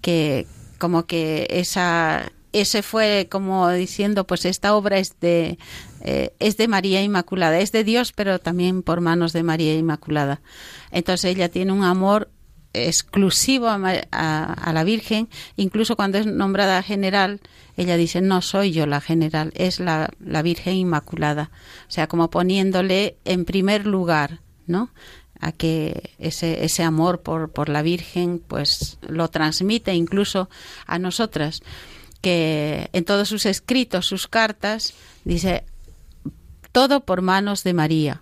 que 0.00 0.46
como 0.78 1.06
que 1.06 1.46
esa 1.50 2.32
ese 2.52 2.82
fue 2.82 3.28
como 3.30 3.70
diciendo 3.70 4.26
pues 4.26 4.44
esta 4.44 4.74
obra 4.74 4.98
es 4.98 5.18
de 5.20 5.58
eh, 6.02 6.32
es 6.38 6.56
de 6.56 6.68
María 6.68 7.02
Inmaculada 7.02 7.58
es 7.60 7.72
de 7.72 7.84
Dios 7.84 8.12
pero 8.12 8.38
también 8.38 8.82
por 8.82 9.00
manos 9.00 9.32
de 9.32 9.42
María 9.42 9.74
Inmaculada. 9.74 10.40
Entonces 10.90 11.36
ella 11.36 11.48
tiene 11.48 11.72
un 11.72 11.84
amor 11.84 12.28
exclusivo 12.72 13.68
a, 13.68 14.72
la 14.72 14.84
Virgen, 14.84 15.28
incluso 15.56 15.96
cuando 15.96 16.18
es 16.18 16.26
nombrada 16.26 16.82
general, 16.82 17.40
ella 17.76 17.96
dice, 17.96 18.20
no 18.20 18.42
soy 18.42 18.72
yo 18.72 18.86
la 18.86 19.00
general, 19.00 19.52
es 19.56 19.80
la, 19.80 20.10
la 20.20 20.42
Virgen 20.42 20.74
Inmaculada. 20.74 21.50
O 21.88 21.90
sea, 21.90 22.06
como 22.06 22.30
poniéndole 22.30 23.16
en 23.24 23.44
primer 23.44 23.86
lugar, 23.86 24.40
¿no? 24.66 24.90
a 25.40 25.52
que 25.52 26.10
ese, 26.18 26.64
ese 26.64 26.82
amor 26.82 27.22
por, 27.22 27.50
por 27.50 27.70
la 27.70 27.80
Virgen 27.80 28.42
pues 28.46 28.98
lo 29.08 29.28
transmite 29.28 29.94
incluso 29.94 30.50
a 30.86 30.98
nosotras, 30.98 31.62
que 32.20 32.90
en 32.92 33.04
todos 33.04 33.28
sus 33.28 33.46
escritos, 33.46 34.06
sus 34.06 34.28
cartas, 34.28 34.92
dice, 35.24 35.64
todo 36.72 37.00
por 37.00 37.22
manos 37.22 37.64
de 37.64 37.72
María 37.72 38.20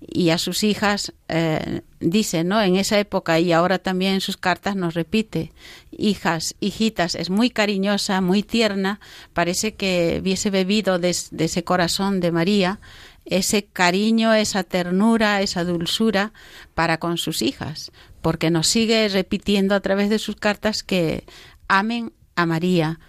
y 0.00 0.30
a 0.30 0.38
sus 0.38 0.62
hijas 0.62 1.12
eh, 1.28 1.82
dice, 2.00 2.44
¿no? 2.44 2.60
En 2.60 2.76
esa 2.76 2.98
época 2.98 3.40
y 3.40 3.52
ahora 3.52 3.78
también 3.78 4.14
en 4.14 4.20
sus 4.20 4.36
cartas 4.36 4.76
nos 4.76 4.94
repite, 4.94 5.52
hijas, 5.90 6.54
hijitas, 6.60 7.14
es 7.14 7.30
muy 7.30 7.50
cariñosa, 7.50 8.20
muy 8.20 8.42
tierna, 8.42 9.00
parece 9.32 9.74
que 9.74 10.18
hubiese 10.20 10.50
bebido 10.50 10.98
de, 10.98 11.10
ese 11.10 11.64
corazón 11.64 12.20
de 12.20 12.32
María 12.32 12.80
ese 13.26 13.64
cariño, 13.64 14.32
esa 14.34 14.62
ternura, 14.62 15.42
esa 15.42 15.64
dulzura 15.64 16.32
para 16.74 16.98
con 16.98 17.18
sus 17.18 17.42
hijas, 17.42 17.90
porque 18.22 18.50
nos 18.50 18.68
sigue 18.68 19.08
repitiendo 19.08 19.74
a 19.74 19.80
través 19.80 20.10
de 20.10 20.20
sus 20.20 20.36
cartas 20.36 20.84
que 20.84 21.24
amen 21.66 22.12
a 22.36 22.46
María, 22.46 23.00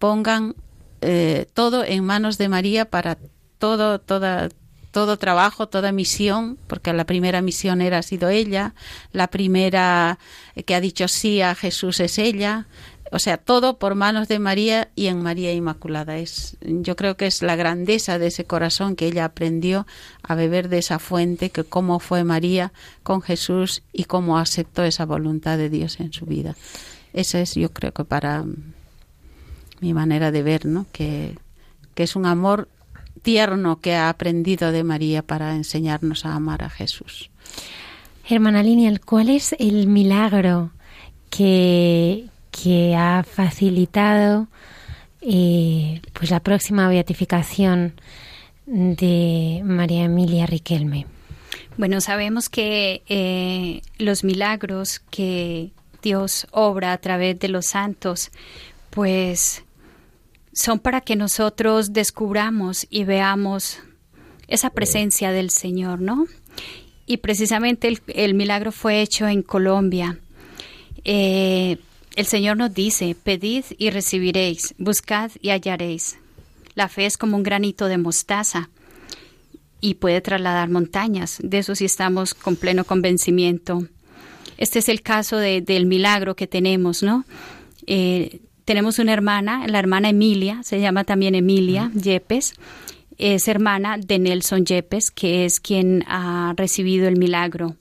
pongan 0.00 0.56
eh, 1.00 1.46
todo 1.54 1.84
en 1.84 2.04
manos 2.04 2.38
de 2.38 2.48
María 2.48 2.90
para 2.90 3.18
todo, 3.58 4.00
toda, 4.00 4.48
todo 4.92 5.16
trabajo, 5.16 5.68
toda 5.68 5.90
misión, 5.90 6.58
porque 6.68 6.92
la 6.92 7.04
primera 7.04 7.42
misionera 7.42 7.98
ha 7.98 8.02
sido 8.02 8.28
ella, 8.28 8.74
la 9.12 9.26
primera 9.28 10.18
que 10.64 10.74
ha 10.74 10.80
dicho 10.80 11.08
sí 11.08 11.42
a 11.42 11.54
Jesús 11.54 11.98
es 11.98 12.18
ella, 12.18 12.66
o 13.10 13.18
sea, 13.18 13.36
todo 13.36 13.78
por 13.78 13.94
manos 13.94 14.26
de 14.26 14.38
María 14.38 14.90
y 14.94 15.08
en 15.08 15.22
María 15.22 15.52
Inmaculada. 15.52 16.16
Es, 16.16 16.56
yo 16.62 16.96
creo 16.96 17.18
que 17.18 17.26
es 17.26 17.42
la 17.42 17.56
grandeza 17.56 18.18
de 18.18 18.28
ese 18.28 18.46
corazón 18.46 18.96
que 18.96 19.06
ella 19.06 19.26
aprendió 19.26 19.86
a 20.22 20.34
beber 20.34 20.70
de 20.70 20.78
esa 20.78 20.98
fuente, 20.98 21.50
que 21.50 21.62
cómo 21.62 22.00
fue 22.00 22.24
María 22.24 22.72
con 23.02 23.20
Jesús 23.20 23.82
y 23.92 24.04
cómo 24.04 24.38
aceptó 24.38 24.82
esa 24.82 25.04
voluntad 25.04 25.58
de 25.58 25.68
Dios 25.68 26.00
en 26.00 26.14
su 26.14 26.24
vida. 26.24 26.56
Esa 27.12 27.40
es, 27.40 27.54
yo 27.54 27.70
creo 27.70 27.92
que 27.92 28.04
para 28.04 28.46
mi 29.80 29.92
manera 29.92 30.30
de 30.30 30.42
ver, 30.42 30.64
¿no? 30.64 30.86
Que, 30.90 31.36
que 31.94 32.04
es 32.04 32.16
un 32.16 32.24
amor 32.24 32.66
tierno 33.22 33.80
que 33.80 33.94
ha 33.94 34.08
aprendido 34.08 34.72
de 34.72 34.84
María 34.84 35.22
para 35.22 35.54
enseñarnos 35.54 36.26
a 36.26 36.34
amar 36.34 36.64
a 36.64 36.70
Jesús. 36.70 37.30
Hermana 38.28 38.62
Lineal, 38.62 39.00
¿cuál 39.00 39.30
es 39.30 39.54
el 39.58 39.86
milagro 39.86 40.70
que, 41.30 42.26
que 42.50 42.94
ha 42.94 43.24
facilitado 43.24 44.48
eh, 45.20 46.00
pues 46.12 46.30
la 46.30 46.40
próxima 46.40 46.88
beatificación 46.88 47.94
de 48.66 49.62
María 49.64 50.04
Emilia 50.04 50.46
Riquelme? 50.46 51.06
Bueno, 51.76 52.00
sabemos 52.00 52.48
que 52.48 53.02
eh, 53.08 53.82
los 53.98 54.24
milagros 54.24 55.00
que 55.10 55.70
Dios 56.02 56.46
obra 56.50 56.92
a 56.92 56.98
través 56.98 57.38
de 57.38 57.48
los 57.48 57.66
santos, 57.66 58.30
pues 58.90 59.64
son 60.52 60.78
para 60.78 61.00
que 61.00 61.16
nosotros 61.16 61.92
descubramos 61.92 62.86
y 62.90 63.04
veamos 63.04 63.78
esa 64.48 64.70
presencia 64.70 65.32
del 65.32 65.50
Señor, 65.50 66.00
¿no? 66.00 66.26
Y 67.06 67.18
precisamente 67.18 67.92
el, 68.08 68.34
milagro 68.34 68.70
fue 68.70 69.00
hecho 69.02 69.26
en 69.26 69.42
Colombia. 69.42 70.18
Eh, 71.04 71.78
el 72.14 72.26
Señor 72.26 72.58
nos 72.58 72.72
dice, 72.72 73.16
pedid 73.22 73.64
y 73.78 73.90
recibiréis, 73.90 74.74
buscad 74.78 75.30
y 75.40 75.50
hallaréis. 75.50 76.18
La 76.74 76.88
fe 76.88 77.06
es 77.06 77.16
como 77.16 77.36
un 77.36 77.42
granito 77.42 77.86
de 77.86 77.98
mostaza 77.98 78.70
y 79.80 79.94
puede 79.94 80.20
trasladar 80.20 80.70
montañas. 80.70 81.38
De 81.42 81.58
eso 81.58 81.74
sí 81.74 81.86
estamos 81.86 82.34
con 82.34 82.56
pleno 82.56 82.84
convencimiento. 82.84 83.86
Este 84.58 84.78
es 84.78 84.88
el 84.88 85.02
caso 85.02 85.38
del 85.38 85.86
milagro 85.86 86.36
que 86.36 86.46
tenemos, 86.46 87.02
¿no? 87.02 87.24
Eh, 87.86 88.40
tenemos 88.64 88.98
una 88.98 89.12
hermana, 89.12 89.66
la 89.66 89.78
hermana 89.78 90.10
Emilia, 90.10 90.62
se 90.62 90.80
llama 90.80 91.04
también 91.04 91.34
Emilia 91.34 91.90
Yepes, 91.94 92.54
es 93.18 93.48
hermana 93.48 93.98
de 93.98 94.18
Nelson 94.18 94.64
Yepes, 94.64 95.10
que 95.10 95.44
es 95.44 95.60
quien 95.60 96.04
ha 96.08 96.54
recibido 96.56 97.08
el 97.08 97.16
milagro. 97.16 97.76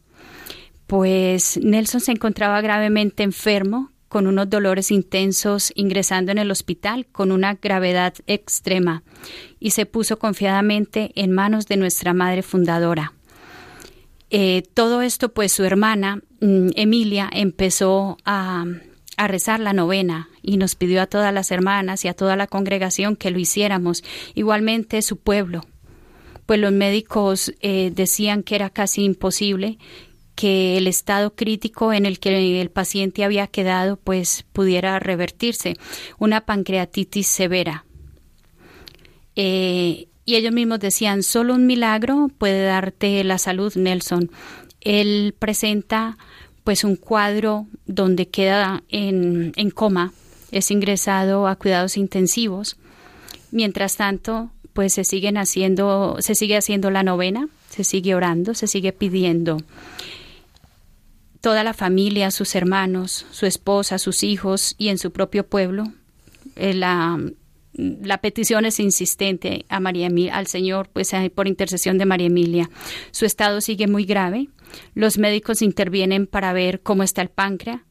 Pues 0.87 1.59
Nelson 1.61 2.01
se 2.01 2.11
encontraba 2.11 2.61
gravemente 2.61 3.23
enfermo, 3.23 3.91
con 4.07 4.27
unos 4.27 4.49
dolores 4.49 4.91
intensos, 4.91 5.71
ingresando 5.73 6.33
en 6.33 6.37
el 6.37 6.51
hospital 6.51 7.07
con 7.13 7.31
una 7.31 7.53
gravedad 7.55 8.13
extrema, 8.27 9.03
y 9.57 9.71
se 9.71 9.85
puso 9.85 10.19
confiadamente 10.19 11.13
en 11.15 11.31
manos 11.31 11.67
de 11.67 11.77
nuestra 11.77 12.13
madre 12.13 12.43
fundadora. 12.43 13.13
Eh, 14.29 14.63
todo 14.73 15.01
esto, 15.01 15.29
pues 15.29 15.51
su 15.51 15.63
hermana, 15.63 16.21
mm, 16.39 16.69
Emilia, 16.75 17.29
empezó 17.31 18.17
a, 18.25 18.65
rezar 19.17 19.59
la 19.59 19.71
novena 19.71 20.29
y 20.41 20.57
nos 20.57 20.75
pidió 20.75 21.01
a 21.01 21.07
todas 21.07 21.33
las 21.33 21.51
hermanas 21.51 22.05
y 22.05 22.07
a 22.07 22.13
toda 22.13 22.35
la 22.35 22.47
congregación 22.47 23.15
que 23.15 23.31
lo 23.31 23.39
hiciéramos, 23.39 24.03
igualmente 24.33 25.01
su 25.01 25.17
pueblo, 25.17 25.65
pues 26.45 26.59
los 26.59 26.71
médicos 26.71 27.53
eh, 27.61 27.91
decían 27.93 28.43
que 28.43 28.55
era 28.55 28.69
casi 28.69 29.03
imposible 29.03 29.77
que 30.35 30.77
el 30.77 30.87
estado 30.87 31.35
crítico 31.35 31.93
en 31.93 32.05
el 32.05 32.19
que 32.19 32.61
el 32.61 32.71
paciente 32.71 33.23
había 33.23 33.47
quedado 33.47 33.97
pues 33.97 34.45
pudiera 34.53 34.99
revertirse, 34.99 35.75
una 36.17 36.41
pancreatitis 36.41 37.27
severa. 37.27 37.85
Eh, 39.35 40.07
y 40.25 40.35
ellos 40.35 40.53
mismos 40.53 40.79
decían, 40.79 41.23
solo 41.23 41.53
un 41.53 41.65
milagro 41.67 42.29
puede 42.37 42.63
darte 42.65 43.23
la 43.23 43.37
salud, 43.37 43.73
Nelson. 43.75 44.31
Él 44.79 45.35
presenta 45.37 46.17
pues 46.63 46.83
un 46.83 46.95
cuadro 46.95 47.67
donde 47.85 48.27
queda 48.27 48.83
en, 48.89 49.51
en 49.55 49.71
coma, 49.71 50.13
es 50.51 50.71
ingresado 50.71 51.47
a 51.47 51.55
cuidados 51.55 51.97
intensivos. 51.97 52.77
Mientras 53.51 53.95
tanto, 53.95 54.51
pues 54.73 54.93
se 54.93 55.03
siguen 55.03 55.37
haciendo, 55.37 56.17
se 56.19 56.35
sigue 56.35 56.57
haciendo 56.57 56.91
la 56.91 57.03
novena, 57.03 57.47
se 57.69 57.83
sigue 57.83 58.15
orando, 58.15 58.53
se 58.53 58.67
sigue 58.67 58.93
pidiendo. 58.93 59.57
Toda 61.41 61.63
la 61.63 61.73
familia, 61.73 62.31
sus 62.31 62.55
hermanos, 62.55 63.25
su 63.31 63.45
esposa, 63.45 63.97
sus 63.97 64.23
hijos 64.23 64.75
y 64.77 64.89
en 64.89 64.97
su 64.97 65.11
propio 65.11 65.47
pueblo, 65.47 65.85
eh, 66.55 66.73
la, 66.73 67.17
petición 68.21 68.65
es 68.65 68.79
insistente 68.79 69.65
a 69.69 69.79
María 69.79 70.09
al 70.33 70.47
Señor, 70.47 70.89
pues 70.93 71.13
eh, 71.13 71.31
por 71.33 71.47
intercesión 71.47 71.97
de 71.97 72.05
María 72.05 72.27
Emilia. 72.27 72.69
Su 73.11 73.25
estado 73.25 73.61
sigue 73.61 73.87
muy 73.87 74.05
grave. 74.05 74.49
Los 74.93 75.17
médicos 75.17 75.61
intervienen 75.61 76.27
para 76.27 76.53
ver 76.53 76.81
cómo 76.81 77.03
está 77.03 77.21
el 77.21 77.29
páncreas, 77.29 77.81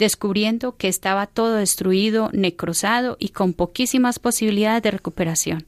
descubriendo 0.00 0.76
que 0.76 0.88
estaba 0.88 1.26
todo 1.26 1.54
destruido, 1.54 2.30
necrosado 2.32 3.16
y 3.20 3.28
con 3.28 3.52
poquísimas 3.52 4.18
posibilidades 4.18 4.82
de 4.82 4.90
recuperación. 4.90 5.66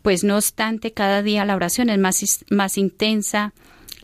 Pues 0.00 0.24
no 0.24 0.36
obstante, 0.36 0.92
cada 0.92 1.22
día 1.22 1.44
la 1.44 1.56
oración 1.56 1.90
es 1.90 1.98
más, 1.98 2.44
más 2.48 2.78
intensa, 2.78 3.52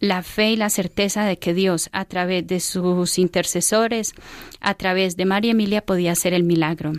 la 0.01 0.23
fe 0.23 0.53
y 0.53 0.57
la 0.57 0.69
certeza 0.69 1.25
de 1.25 1.39
que 1.39 1.55
Dios, 1.55 1.89
a 1.93 2.05
través 2.05 2.47
de 2.47 2.61
sus 2.61 3.19
intercesores, 3.19 4.15
a 4.61 4.75
través 4.75 5.17
de 5.17 5.25
María 5.25 5.53
Emilia, 5.53 5.83
podía 5.83 6.13
hacer 6.13 6.35
el 6.35 6.43
milagro. 6.43 6.93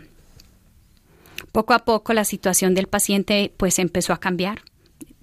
Poco 1.51 1.73
a 1.73 1.79
poco 1.79 2.13
la 2.13 2.23
situación 2.23 2.73
del 2.73 2.87
paciente 2.87 3.53
pues 3.57 3.77
empezó 3.77 4.13
a 4.13 4.19
cambiar 4.19 4.61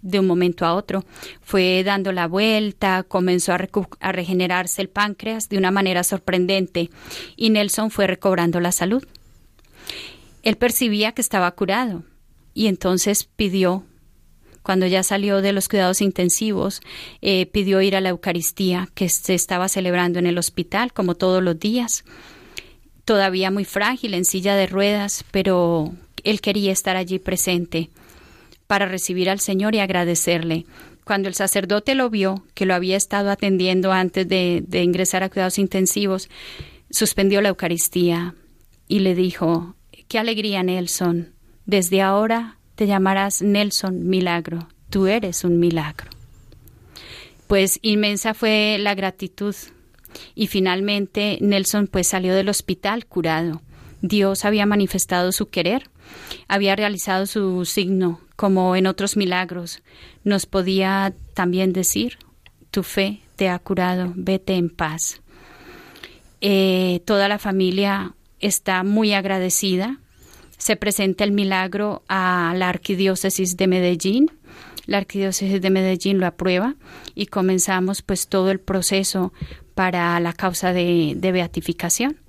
de 0.03 0.21
un 0.21 0.27
momento 0.27 0.65
a 0.65 0.75
otro. 0.75 1.05
Fue 1.43 1.83
dando 1.85 2.13
la 2.13 2.27
vuelta, 2.27 3.03
comenzó 3.03 3.53
a, 3.53 4.13
regenerarse 4.13 4.83
el 4.83 4.89
páncreas 4.89 5.49
de 5.49 5.59
una 5.59 5.71
manera 5.71 6.05
sorprendente 6.05 6.91
y 7.37 7.51
Nelson 7.51 7.91
fue 7.91 8.07
recobrando 8.07 8.61
la 8.61 8.73
salud. 8.73 9.05
Él 10.43 10.57
percibía 10.57 11.13
que 11.13 11.21
estaba 11.21 11.51
curado 11.53 12.05
y 12.55 12.67
entonces 12.67 13.25
pidió, 13.25 13.85
cuando 14.63 14.87
ya 14.87 15.03
salió 15.03 15.43
de 15.43 15.53
los 15.53 15.69
cuidados 15.69 16.01
intensivos, 16.01 16.81
eh, 17.23 17.47
pidió 17.47 17.81
ir 17.81 17.97
a 17.97 18.01
la 18.01 18.11
Eucaristía 18.11 18.89
que 18.95 19.09
se 19.09 19.35
estaba 19.35 19.69
celebrando 19.69 20.19
en 20.19 20.27
el 20.27 20.39
hospital 20.39 20.93
como 20.93 21.15
todos 21.15 21.43
los 21.43 21.59
días. 21.59 22.05
Todavía 23.05 23.51
muy 23.51 23.65
frágil, 23.65 24.13
en 24.13 24.27
silla 24.27 24.55
de 24.55 24.67
ruedas, 24.67 25.25
pero 25.31 25.95
él 26.25 26.41
quería 26.41 26.73
estar 26.73 26.97
allí 26.97 27.19
presente 27.19 27.91
para 28.69 28.87
recibir 28.87 29.29
al 29.29 29.41
Señor 29.41 29.75
y 29.75 29.81
agradecerle. 29.81 30.65
Cuando 31.03 31.29
el 31.29 31.35
sacerdote 31.35 31.97
lo 31.97 32.11
vio, 32.11 32.45
que 32.55 32.67
lo 32.67 32.75
había 32.75 32.97
estado 32.97 33.31
atendiendo 33.31 33.91
antes 33.91 34.29
de, 34.29 34.63
ingresar 34.71 35.25
a 35.25 35.31
cuidados 35.31 35.59
intensivos, 35.59 36.29
suspendió 36.91 37.41
la 37.41 37.49
Eucaristía 37.49 38.37
y 38.87 39.01
le 39.01 39.17
dijo, 39.17 39.75
Qué 40.07 40.19
alegría, 40.19 40.63
Nelson. 40.63 41.33
Desde 41.67 42.01
ahora 42.01 42.59
te 42.77 42.87
llamarás 42.87 43.43
Nelson 43.43 44.09
Milagro. 44.09 44.69
Tú 44.91 45.07
eres 45.07 45.43
un 45.45 45.59
milagro. 45.59 46.11
Pues 47.47 47.79
inmensa 47.83 48.33
fue 48.33 48.77
la 48.79 48.95
gratitud 48.95 49.57
y 50.35 50.47
finalmente 50.47 51.39
Nelson 51.41 51.89
pues 51.89 52.07
salió 52.07 52.35
del 52.35 52.49
hospital 52.49 53.07
curado. 53.07 53.61
Dios 54.01 54.45
había 54.45 54.65
manifestado 54.65 55.33
su 55.33 55.49
querer 55.49 55.91
había 56.47 56.77
realizado 56.77 57.27
su 57.27 57.65
signo, 57.65 58.21
como 58.39 58.77
en 58.77 58.87
otros 58.87 59.17
milagros. 59.17 59.83
Nos 60.23 60.47
podía 60.47 61.13
también 61.35 61.73
decir, 61.73 62.19
tu 62.71 62.85
fe 62.85 63.19
te 63.35 63.49
ha 63.49 63.59
curado, 63.59 64.13
vete 64.15 64.55
en 64.55 64.71
paz. 64.71 65.21
Eh, 66.41 67.03
toda 67.05 67.27
la 67.27 67.41
familia 67.41 68.15
está 68.39 68.85
muy 68.85 69.13
agradecida. 69.13 69.99
Se 70.57 70.77
presenta 70.77 71.25
el 71.25 71.33
milagro 71.33 72.05
a 72.07 72.55
la 72.57 72.69
arquidiócesis 72.69 73.57
de 73.57 73.67
Medellín. 73.67 74.31
La 74.87 74.99
arquidiócesis 74.99 75.61
de 75.61 75.71
Medellín 75.71 76.21
lo 76.21 76.27
aprueba 76.27 76.77
y 77.17 77.27
comenzamos 77.27 78.03
pues 78.03 78.29
todo 78.29 78.53
el 78.53 78.61
proceso 78.61 79.33
para 79.75 80.21
la 80.21 80.33
causa 80.33 80.73
de, 80.73 81.15
de 81.17 81.33
beatificación 81.33 82.21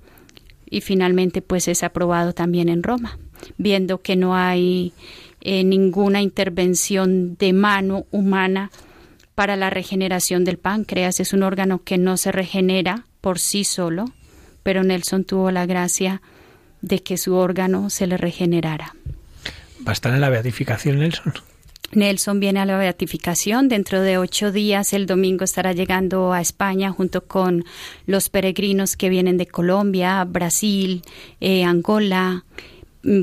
y 0.68 0.80
finalmente 0.80 1.40
pues 1.40 1.68
es 1.68 1.84
aprobado 1.84 2.32
también 2.32 2.68
en 2.68 2.82
Roma 2.82 3.16
viendo 3.58 4.02
que 4.02 4.16
no 4.16 4.36
hay 4.36 4.92
eh, 5.40 5.64
ninguna 5.64 6.22
intervención 6.22 7.36
de 7.36 7.52
mano 7.52 8.06
humana 8.10 8.70
para 9.34 9.56
la 9.56 9.70
regeneración 9.70 10.44
del 10.44 10.58
páncreas. 10.58 11.20
Es 11.20 11.32
un 11.32 11.42
órgano 11.42 11.82
que 11.82 11.98
no 11.98 12.16
se 12.16 12.32
regenera 12.32 13.06
por 13.20 13.38
sí 13.38 13.64
solo, 13.64 14.06
pero 14.62 14.82
Nelson 14.82 15.24
tuvo 15.24 15.50
la 15.50 15.66
gracia 15.66 16.20
de 16.82 17.02
que 17.02 17.16
su 17.16 17.34
órgano 17.34 17.90
se 17.90 18.06
le 18.06 18.16
regenerara. 18.16 18.94
¿Va 19.86 19.90
a 19.90 19.92
estar 19.92 20.12
en 20.12 20.20
la 20.20 20.28
beatificación, 20.28 20.98
Nelson? 20.98 21.32
Nelson 21.92 22.38
viene 22.38 22.60
a 22.60 22.66
la 22.66 22.78
beatificación. 22.78 23.68
Dentro 23.68 24.00
de 24.00 24.18
ocho 24.18 24.52
días, 24.52 24.92
el 24.92 25.06
domingo, 25.06 25.44
estará 25.44 25.72
llegando 25.72 26.32
a 26.32 26.40
España 26.40 26.92
junto 26.92 27.26
con 27.26 27.64
los 28.06 28.28
peregrinos 28.28 28.96
que 28.96 29.08
vienen 29.08 29.38
de 29.38 29.46
Colombia, 29.46 30.22
Brasil, 30.24 31.02
eh, 31.40 31.64
Angola, 31.64 32.44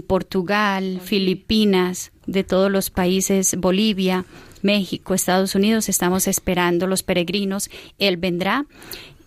Portugal, 0.08 1.02
Filipinas, 1.04 2.12
de 2.26 2.44
todos 2.44 2.72
los 2.72 2.90
países, 2.90 3.56
Bolivia, 3.58 4.26
México, 4.62 5.14
Estados 5.14 5.56
Unidos, 5.56 5.90
estamos 5.90 6.28
esperando 6.28 6.88
los 6.88 7.04
peregrinos. 7.04 7.70
Él 7.98 8.18
vendrá 8.18 8.66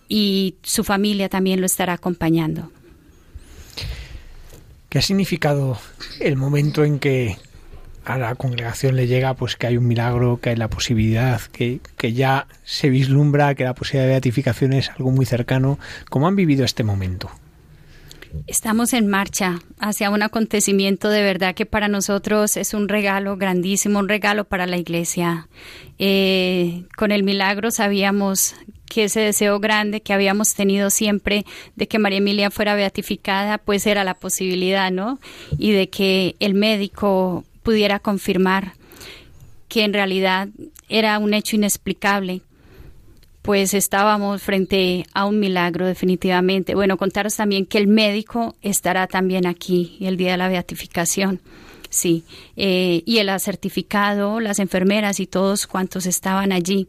y 0.07 0.55
su 0.61 0.83
familia 0.83 1.29
también 1.29 1.59
lo 1.59 1.65
estará 1.65 1.93
acompañando. 1.93 2.71
¿Qué 4.89 4.99
ha 4.99 5.01
significado 5.01 5.79
el 6.19 6.35
momento 6.35 6.83
en 6.83 6.99
que 6.99 7.37
a 8.03 8.17
la 8.17 8.35
congregación 8.35 8.95
le 8.95 9.07
llega 9.07 9.35
pues 9.35 9.55
que 9.55 9.67
hay 9.67 9.77
un 9.77 9.87
milagro, 9.87 10.39
que 10.41 10.49
hay 10.49 10.57
la 10.57 10.69
posibilidad, 10.69 11.39
que, 11.39 11.79
que 11.97 12.13
ya 12.13 12.47
se 12.63 12.89
vislumbra 12.89 13.55
que 13.55 13.63
la 13.63 13.73
posibilidad 13.73 14.07
de 14.07 14.11
beatificación 14.11 14.73
es 14.73 14.89
algo 14.89 15.11
muy 15.11 15.25
cercano? 15.25 15.79
¿Cómo 16.09 16.27
han 16.27 16.35
vivido 16.35 16.65
este 16.65 16.83
momento? 16.83 17.31
Estamos 18.47 18.93
en 18.93 19.07
marcha 19.07 19.59
hacia 19.79 20.09
un 20.09 20.23
acontecimiento 20.23 21.09
de 21.09 21.21
verdad 21.21 21.55
que 21.55 21.65
para 21.65 21.87
nosotros 21.87 22.57
es 22.57 22.73
un 22.73 22.87
regalo 22.87 23.37
grandísimo, 23.37 23.99
un 23.99 24.09
regalo 24.09 24.45
para 24.45 24.67
la 24.67 24.77
iglesia. 24.77 25.47
Eh, 25.99 26.83
con 26.95 27.11
el 27.11 27.23
milagro 27.23 27.71
sabíamos 27.71 28.55
que 28.91 29.05
ese 29.05 29.21
deseo 29.21 29.59
grande 29.59 30.01
que 30.01 30.13
habíamos 30.13 30.53
tenido 30.53 30.89
siempre 30.89 31.45
de 31.75 31.87
que 31.87 31.99
María 31.99 32.17
Emilia 32.17 32.51
fuera 32.51 32.75
beatificada, 32.75 33.57
pues 33.57 33.87
era 33.87 34.03
la 34.03 34.15
posibilidad, 34.15 34.91
¿no? 34.91 35.19
Y 35.57 35.71
de 35.71 35.89
que 35.89 36.35
el 36.39 36.53
médico 36.53 37.45
pudiera 37.63 37.99
confirmar 37.99 38.73
que 39.69 39.83
en 39.83 39.93
realidad 39.93 40.49
era 40.89 41.17
un 41.19 41.33
hecho 41.33 41.55
inexplicable, 41.55 42.41
pues 43.41 43.73
estábamos 43.73 44.41
frente 44.41 45.05
a 45.13 45.25
un 45.25 45.39
milagro 45.39 45.85
definitivamente. 45.87 46.75
Bueno, 46.75 46.97
contaros 46.97 47.35
también 47.35 47.65
que 47.65 47.77
el 47.77 47.87
médico 47.87 48.55
estará 48.61 49.07
también 49.07 49.47
aquí 49.47 49.97
el 50.01 50.17
día 50.17 50.31
de 50.31 50.37
la 50.37 50.47
beatificación. 50.47 51.41
Sí, 51.89 52.23
eh, 52.55 53.03
y 53.05 53.17
el 53.17 53.37
certificado, 53.39 54.39
las 54.39 54.59
enfermeras 54.59 55.19
y 55.19 55.27
todos 55.27 55.67
cuantos 55.67 56.05
estaban 56.05 56.53
allí. 56.53 56.87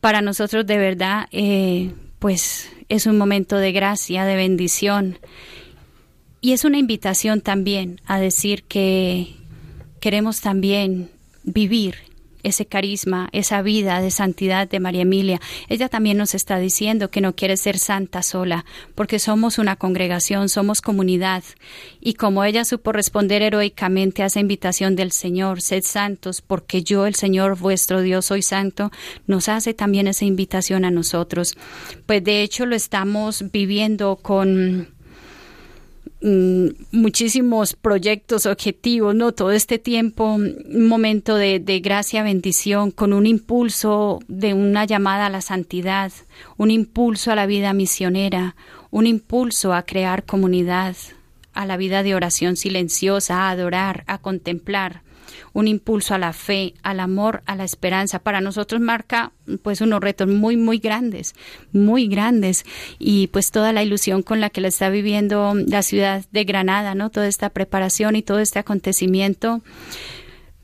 Para 0.00 0.20
nosotros 0.20 0.64
de 0.66 0.78
verdad, 0.78 1.26
eh, 1.32 1.90
pues 2.20 2.70
es 2.88 3.06
un 3.06 3.18
momento 3.18 3.56
de 3.56 3.72
gracia, 3.72 4.24
de 4.24 4.36
bendición. 4.36 5.18
Y 6.40 6.52
es 6.52 6.64
una 6.64 6.78
invitación 6.78 7.40
también 7.40 8.00
a 8.06 8.20
decir 8.20 8.62
que 8.62 9.34
queremos 9.98 10.40
también 10.40 11.10
vivir 11.42 12.05
ese 12.46 12.66
carisma, 12.66 13.28
esa 13.32 13.60
vida 13.60 14.00
de 14.00 14.10
santidad 14.10 14.68
de 14.68 14.80
María 14.80 15.02
Emilia. 15.02 15.40
Ella 15.68 15.88
también 15.88 16.16
nos 16.16 16.34
está 16.34 16.58
diciendo 16.58 17.10
que 17.10 17.20
no 17.20 17.34
quiere 17.34 17.56
ser 17.56 17.78
santa 17.78 18.22
sola, 18.22 18.64
porque 18.94 19.18
somos 19.18 19.58
una 19.58 19.76
congregación, 19.76 20.48
somos 20.48 20.80
comunidad. 20.80 21.42
Y 22.00 22.14
como 22.14 22.44
ella 22.44 22.64
supo 22.64 22.92
responder 22.92 23.42
heroicamente 23.42 24.22
a 24.22 24.26
esa 24.26 24.40
invitación 24.40 24.94
del 24.94 25.12
Señor, 25.12 25.60
sed 25.60 25.82
santos, 25.82 26.40
porque 26.40 26.82
yo, 26.82 27.06
el 27.06 27.16
Señor 27.16 27.58
vuestro 27.58 28.00
Dios, 28.00 28.26
soy 28.26 28.42
santo, 28.42 28.92
nos 29.26 29.48
hace 29.48 29.74
también 29.74 30.06
esa 30.06 30.24
invitación 30.24 30.84
a 30.84 30.90
nosotros. 30.90 31.56
Pues 32.06 32.22
de 32.22 32.42
hecho 32.42 32.64
lo 32.64 32.76
estamos 32.76 33.44
viviendo 33.50 34.16
con 34.16 34.95
Mm, 36.28 36.70
muchísimos 36.90 37.74
proyectos, 37.74 38.46
objetivos, 38.46 39.14
¿no? 39.14 39.30
Todo 39.30 39.52
este 39.52 39.78
tiempo, 39.78 40.24
un 40.34 40.88
momento 40.88 41.36
de, 41.36 41.60
de, 41.60 41.78
gracia, 41.78 42.24
bendición, 42.24 42.90
con 42.90 43.12
un 43.12 43.26
impulso 43.26 44.18
de 44.26 44.52
una 44.52 44.86
llamada 44.86 45.26
a 45.26 45.30
la 45.30 45.40
santidad, 45.40 46.10
un 46.56 46.72
impulso 46.72 47.30
a 47.30 47.36
la 47.36 47.46
vida 47.46 47.72
misionera, 47.74 48.56
un 48.90 49.06
impulso 49.06 49.72
a 49.72 49.84
crear 49.84 50.24
comunidad, 50.24 50.96
a 51.52 51.64
la 51.64 51.76
vida 51.76 52.02
de 52.02 52.16
oración 52.16 52.56
silenciosa, 52.56 53.42
a 53.42 53.50
adorar, 53.50 54.02
a 54.08 54.18
contemplar 54.18 55.02
un 55.52 55.68
impulso 55.68 56.14
a 56.14 56.18
la 56.18 56.32
fe, 56.32 56.74
al 56.82 57.00
amor, 57.00 57.42
a 57.46 57.56
la 57.56 57.64
esperanza. 57.64 58.18
Para 58.18 58.40
nosotros 58.40 58.80
marca 58.80 59.32
pues 59.62 59.80
unos 59.80 60.00
retos 60.00 60.28
muy, 60.28 60.56
muy 60.56 60.78
grandes, 60.78 61.34
muy 61.72 62.08
grandes. 62.08 62.64
Y 62.98 63.28
pues 63.28 63.50
toda 63.50 63.72
la 63.72 63.82
ilusión 63.82 64.22
con 64.22 64.40
la 64.40 64.50
que 64.50 64.60
la 64.60 64.68
está 64.68 64.88
viviendo 64.88 65.54
la 65.54 65.82
ciudad 65.82 66.24
de 66.30 66.44
Granada, 66.44 66.94
¿no? 66.94 67.10
Toda 67.10 67.28
esta 67.28 67.50
preparación 67.50 68.16
y 68.16 68.22
todo 68.22 68.40
este 68.40 68.58
acontecimiento 68.58 69.62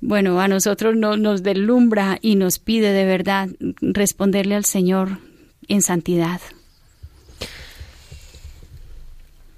bueno, 0.05 0.40
a 0.40 0.48
nosotros 0.48 0.96
no, 0.96 1.16
nos 1.16 1.44
deslumbra 1.44 2.18
y 2.20 2.35
nos 2.35 2.59
pide 2.59 2.92
de 2.92 3.05
verdad 3.05 3.48
responderle 3.81 4.57
al 4.57 4.64
Señor 4.64 5.18
en 5.68 5.81
santidad. 5.81 6.40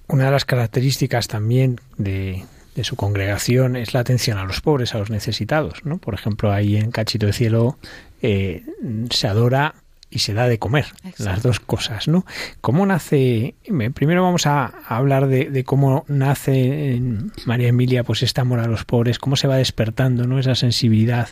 Una 0.07 0.27
de 0.27 0.31
las 0.31 0.45
características 0.45 1.29
también 1.29 1.81
de, 1.97 2.45
de 2.75 2.85
su 2.85 2.97
congregación 2.97 3.77
es 3.77 3.95
la 3.95 4.01
atención 4.01 4.39
a 4.39 4.45
los 4.45 4.61
pobres, 4.61 4.95
a 4.95 4.99
los 4.99 5.11
necesitados. 5.11 5.85
¿no? 5.85 5.99
Por 5.99 6.15
ejemplo, 6.15 6.53
ahí 6.53 6.77
en 6.77 6.91
Cachito 6.91 7.27
de 7.27 7.33
Cielo 7.33 7.79
eh, 8.23 8.63
se 9.11 9.29
adora 9.29 9.75
y 10.11 10.21
se 10.21 10.33
da 10.33 10.47
de 10.47 10.61
comer, 10.61 10.87
las 11.19 11.43
dos 11.43 11.59
cosas, 11.59 12.07
¿no? 12.07 12.25
¿Cómo 12.61 12.87
nace? 12.87 13.57
Primero 13.95 14.23
vamos 14.23 14.47
a, 14.47 14.67
hablar 14.87 15.27
de, 15.27 15.65
cómo 15.65 16.05
nace 16.07 16.95
en 16.95 17.33
María 17.47 17.69
Emilia 17.69 18.05
pues 18.05 18.23
este 18.23 18.41
amor 18.41 18.61
a 18.61 18.69
los 18.69 18.85
pobres, 18.85 19.19
cómo 19.19 19.35
se 19.35 19.49
va 19.49 19.57
despertando, 19.57 20.29
¿no? 20.29 20.39
Esa 20.39 20.55
sensibilidad 20.55 21.31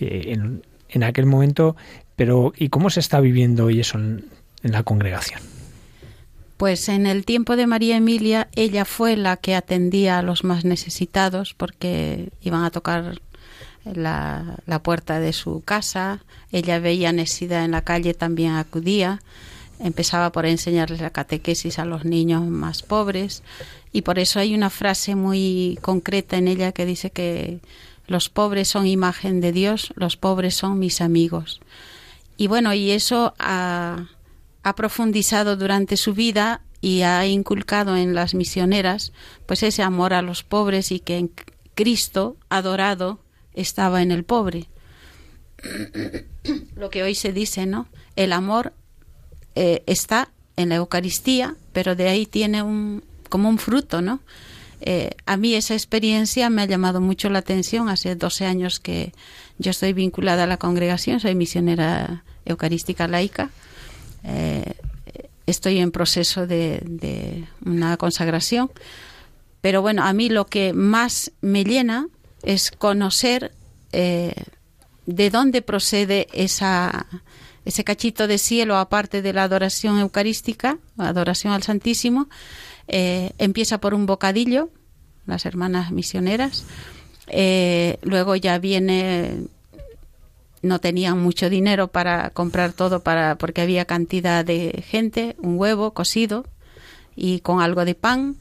eh, 0.00 0.32
en, 0.32 0.66
en, 0.88 1.04
aquel 1.04 1.26
momento, 1.26 1.76
pero 2.16 2.52
¿y 2.56 2.70
cómo 2.70 2.90
se 2.90 2.98
está 2.98 3.20
viviendo 3.20 3.66
hoy 3.66 3.78
eso 3.78 3.98
en 3.98 4.24
la 4.64 4.82
congregación? 4.82 5.57
Pues 6.58 6.88
en 6.88 7.06
el 7.06 7.24
tiempo 7.24 7.54
de 7.54 7.68
María 7.68 7.96
Emilia, 7.96 8.48
ella 8.56 8.84
fue 8.84 9.16
la 9.16 9.36
que 9.36 9.54
atendía 9.54 10.18
a 10.18 10.22
los 10.22 10.42
más 10.42 10.64
necesitados 10.64 11.54
porque 11.54 12.30
iban 12.42 12.64
a 12.64 12.72
tocar 12.72 13.20
la, 13.84 14.58
puerta 14.82 15.20
de 15.20 15.32
su 15.32 15.62
casa, 15.64 16.24
ella 16.50 16.80
veía 16.80 17.12
necesidad 17.12 17.64
en 17.64 17.70
la 17.70 17.82
calle, 17.82 18.12
también 18.12 18.56
acudía, 18.56 19.20
empezaba 19.78 20.32
por 20.32 20.46
enseñarles 20.46 21.00
la 21.00 21.10
catequesis 21.10 21.78
a 21.78 21.84
los 21.84 22.04
niños 22.04 22.44
más 22.44 22.82
pobres. 22.82 23.44
Y 23.92 24.02
por 24.02 24.18
eso 24.18 24.40
hay 24.40 24.52
una 24.52 24.68
frase 24.68 25.14
muy 25.14 25.78
concreta 25.80 26.38
en 26.38 26.48
ella 26.48 26.72
que 26.72 26.86
dice 26.86 27.10
que 27.10 27.60
los 28.08 28.30
pobres 28.30 28.66
son 28.66 28.88
imagen 28.88 29.40
de 29.40 29.52
Dios, 29.52 29.92
los 29.94 30.16
pobres 30.16 30.56
son 30.56 30.80
mis 30.80 31.00
amigos. 31.02 31.60
Y 32.36 32.48
bueno, 32.48 32.74
y 32.74 32.90
eso 32.90 33.34
a 33.38 34.06
ha 34.62 34.74
profundizado 34.74 35.56
durante 35.56 35.96
su 35.96 36.14
vida 36.14 36.62
y 36.80 37.02
ha 37.02 37.26
inculcado 37.26 37.96
en 37.96 38.14
las 38.14 38.34
misioneras 38.34 39.12
pues 39.46 39.62
ese 39.62 39.82
amor 39.82 40.14
a 40.14 40.22
los 40.22 40.42
pobres 40.42 40.92
y 40.92 41.00
que 41.00 41.18
en 41.18 41.30
Cristo 41.74 42.36
adorado 42.48 43.20
estaba 43.54 44.02
en 44.02 44.10
el 44.10 44.24
pobre. 44.24 44.66
Lo 46.76 46.90
que 46.90 47.02
hoy 47.02 47.14
se 47.14 47.32
dice, 47.32 47.66
¿no? 47.66 47.88
El 48.14 48.32
amor 48.32 48.72
eh, 49.54 49.82
está 49.86 50.30
en 50.56 50.68
la 50.68 50.76
Eucaristía, 50.76 51.56
pero 51.72 51.96
de 51.96 52.08
ahí 52.08 52.26
tiene 52.26 52.62
un 52.62 53.02
como 53.28 53.48
un 53.48 53.58
fruto, 53.58 54.00
¿no? 54.00 54.20
Eh, 54.80 55.10
a 55.26 55.36
mí 55.36 55.54
esa 55.54 55.74
experiencia 55.74 56.50
me 56.50 56.62
ha 56.62 56.66
llamado 56.66 57.00
mucho 57.00 57.28
la 57.30 57.40
atención. 57.40 57.88
Hace 57.88 58.14
12 58.14 58.46
años 58.46 58.78
que 58.80 59.12
yo 59.58 59.70
estoy 59.70 59.92
vinculada 59.92 60.44
a 60.44 60.46
la 60.46 60.56
congregación, 60.56 61.20
soy 61.20 61.34
misionera 61.34 62.24
eucarística 62.44 63.08
laica 63.08 63.50
eh, 64.24 64.74
estoy 65.46 65.78
en 65.78 65.90
proceso 65.90 66.46
de, 66.46 67.46
una 67.64 67.96
consagración. 67.96 68.70
Pero 69.60 69.82
bueno, 69.82 70.04
a 70.04 70.12
mí 70.12 70.28
lo 70.28 70.46
que 70.46 70.72
más 70.72 71.32
me 71.40 71.64
llena 71.64 72.08
es 72.42 72.70
conocer 72.70 73.52
eh, 73.92 74.34
de 75.06 75.30
dónde 75.30 75.62
procede 75.62 76.28
esa, 76.32 77.06
ese 77.64 77.82
cachito 77.82 78.26
de 78.26 78.38
cielo, 78.38 78.76
aparte 78.76 79.22
de 79.22 79.32
la 79.32 79.44
adoración 79.44 79.98
eucarística, 79.98 80.78
adoración 80.96 81.52
al 81.52 81.62
Santísimo. 81.62 82.28
Eh, 82.86 83.32
empieza 83.38 83.78
por 83.78 83.94
un 83.94 84.06
bocadillo, 84.06 84.70
las 85.26 85.44
hermanas 85.44 85.90
misioneras. 85.90 86.64
luego 88.02 88.36
ya 88.36 88.58
viene 88.58 89.48
no 90.62 90.80
tenían 90.80 91.20
mucho 91.20 91.50
dinero 91.50 91.88
para 91.88 92.30
comprar 92.30 92.72
todo 92.72 93.02
para 93.02 93.36
porque 93.36 93.60
había 93.60 93.84
cantidad 93.84 94.44
de 94.44 94.84
gente, 94.86 95.36
un 95.38 95.58
huevo 95.58 95.94
cocido 95.94 96.44
y 97.16 97.40
con 97.40 97.60
algo 97.60 97.84
de 97.84 97.94
pan. 97.94 98.36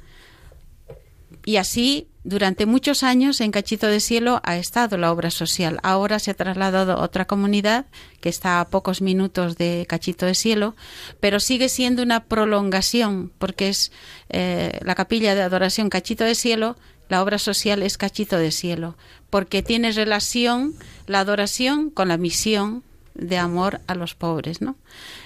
Y 1.46 1.58
así 1.58 2.08
durante 2.28 2.66
muchos 2.66 3.04
años 3.04 3.40
en 3.40 3.52
Cachito 3.52 3.88
de 3.88 4.02
Cielo 4.02 4.42
ha 4.44 4.58
estado 4.58 4.98
la 4.98 5.14
obra 5.14 5.32
social. 5.32 5.80
Ahora 5.82 6.20
se 6.20 6.32
ha 6.32 6.34
trasladado 6.34 6.92
a 6.92 7.02
otra 7.02 7.26
comunidad 7.26 7.86
que 8.20 8.28
está 8.28 8.60
a 8.60 8.68
pocos 8.68 9.02
minutos 9.02 9.56
de 9.56 9.86
Cachito 9.88 10.26
de 10.26 10.36
Cielo, 10.36 10.76
pero 11.22 11.40
sigue 11.40 11.70
siendo 11.70 12.04
una 12.04 12.26
prolongación 12.26 13.32
porque 13.38 13.70
es 13.70 13.94
eh, 14.28 14.78
la 14.82 14.94
capilla 14.94 15.36
de 15.36 15.42
adoración 15.42 15.90
Cachito 15.90 16.26
de 16.26 16.36
Cielo 16.36 16.76
la 17.10 17.22
obra 17.22 17.40
social 17.40 17.84
es 17.84 17.98
cachito 17.98 18.38
de 18.38 18.52
cielo, 18.52 18.98
porque 19.30 19.64
tiene 19.64 19.92
relación 19.92 20.74
la 21.06 21.20
adoración 21.20 21.90
con 21.90 22.08
la 22.08 22.18
misión 22.18 22.84
de 23.14 23.38
amor 23.38 23.82
a 23.88 23.96
los 23.96 24.14
pobres, 24.14 24.62
¿no? 24.62 24.76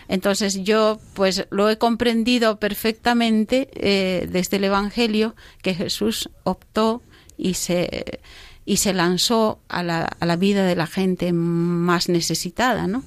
Entonces 0.08 0.64
yo 0.64 1.00
pues 1.14 1.46
lo 1.50 1.70
he 1.70 1.78
comprendido 1.78 2.58
perfectamente 2.60 3.70
eh, 3.74 4.28
desde 4.32 4.58
el 4.58 4.66
Evangelio 4.66 5.36
que 5.62 5.74
Jesús 5.74 6.30
optó 6.44 7.02
y 7.38 7.56
se 7.56 8.22
y 8.64 8.78
se 8.78 8.94
lanzó 8.94 9.60
a 9.68 9.82
la, 9.82 10.04
a 10.20 10.26
la 10.26 10.36
vida 10.36 10.66
de 10.66 10.76
la 10.76 10.86
gente 10.86 11.34
más 11.34 12.08
necesitada, 12.10 12.88
¿no? 12.88 13.04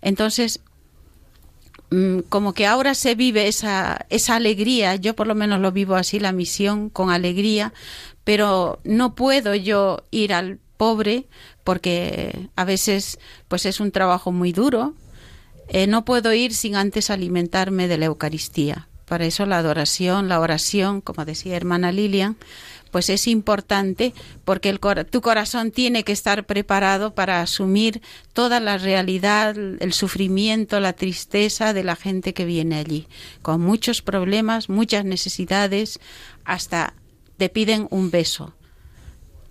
Entonces 0.00 0.60
Mm, 1.94 2.22
como 2.28 2.54
que 2.54 2.66
ahora 2.66 2.94
se 2.94 3.14
vive 3.14 3.46
esa, 3.46 4.06
esa 4.10 4.34
alegría, 4.34 4.96
yo 4.96 5.14
por 5.14 5.28
lo 5.28 5.36
menos 5.36 5.60
lo 5.60 5.70
vivo 5.70 5.94
así, 5.94 6.18
la 6.18 6.32
misión 6.32 6.90
con 6.90 7.10
alegría, 7.10 7.72
pero 8.24 8.80
no 8.84 9.14
puedo 9.14 9.54
yo 9.54 10.04
ir 10.10 10.32
al 10.32 10.58
pobre 10.76 11.26
porque 11.62 12.48
a 12.56 12.64
veces 12.64 13.18
pues 13.48 13.66
es 13.66 13.80
un 13.80 13.90
trabajo 13.90 14.32
muy 14.32 14.52
duro. 14.52 14.94
Eh, 15.68 15.86
no 15.86 16.04
puedo 16.04 16.32
ir 16.32 16.52
sin 16.52 16.76
antes 16.76 17.10
alimentarme 17.10 17.88
de 17.88 17.96
la 17.96 18.06
Eucaristía, 18.06 18.88
Por 19.06 19.22
eso 19.22 19.46
la 19.46 19.58
adoración, 19.58 20.28
la 20.28 20.40
oración, 20.40 21.00
como 21.00 21.24
decía 21.24 21.56
hermana 21.56 21.90
Lilian, 21.90 22.36
pues 22.90 23.08
es 23.08 23.26
importante 23.26 24.14
porque 24.44 24.68
el, 24.68 24.78
tu 25.10 25.20
corazón 25.20 25.72
tiene 25.72 26.04
que 26.04 26.12
estar 26.12 26.44
preparado 26.44 27.14
para 27.14 27.40
asumir 27.40 28.02
toda 28.32 28.60
la 28.60 28.78
realidad, 28.78 29.56
el 29.56 29.92
sufrimiento, 29.92 30.78
la 30.80 30.92
tristeza 30.92 31.72
de 31.72 31.82
la 31.82 31.96
gente 31.96 32.34
que 32.34 32.44
viene 32.44 32.76
allí, 32.76 33.08
con 33.42 33.62
muchos 33.62 34.00
problemas, 34.00 34.68
muchas 34.68 35.04
necesidades, 35.04 35.98
hasta 36.44 36.94
te 37.36 37.48
piden 37.48 37.88
un 37.90 38.10
beso 38.10 38.54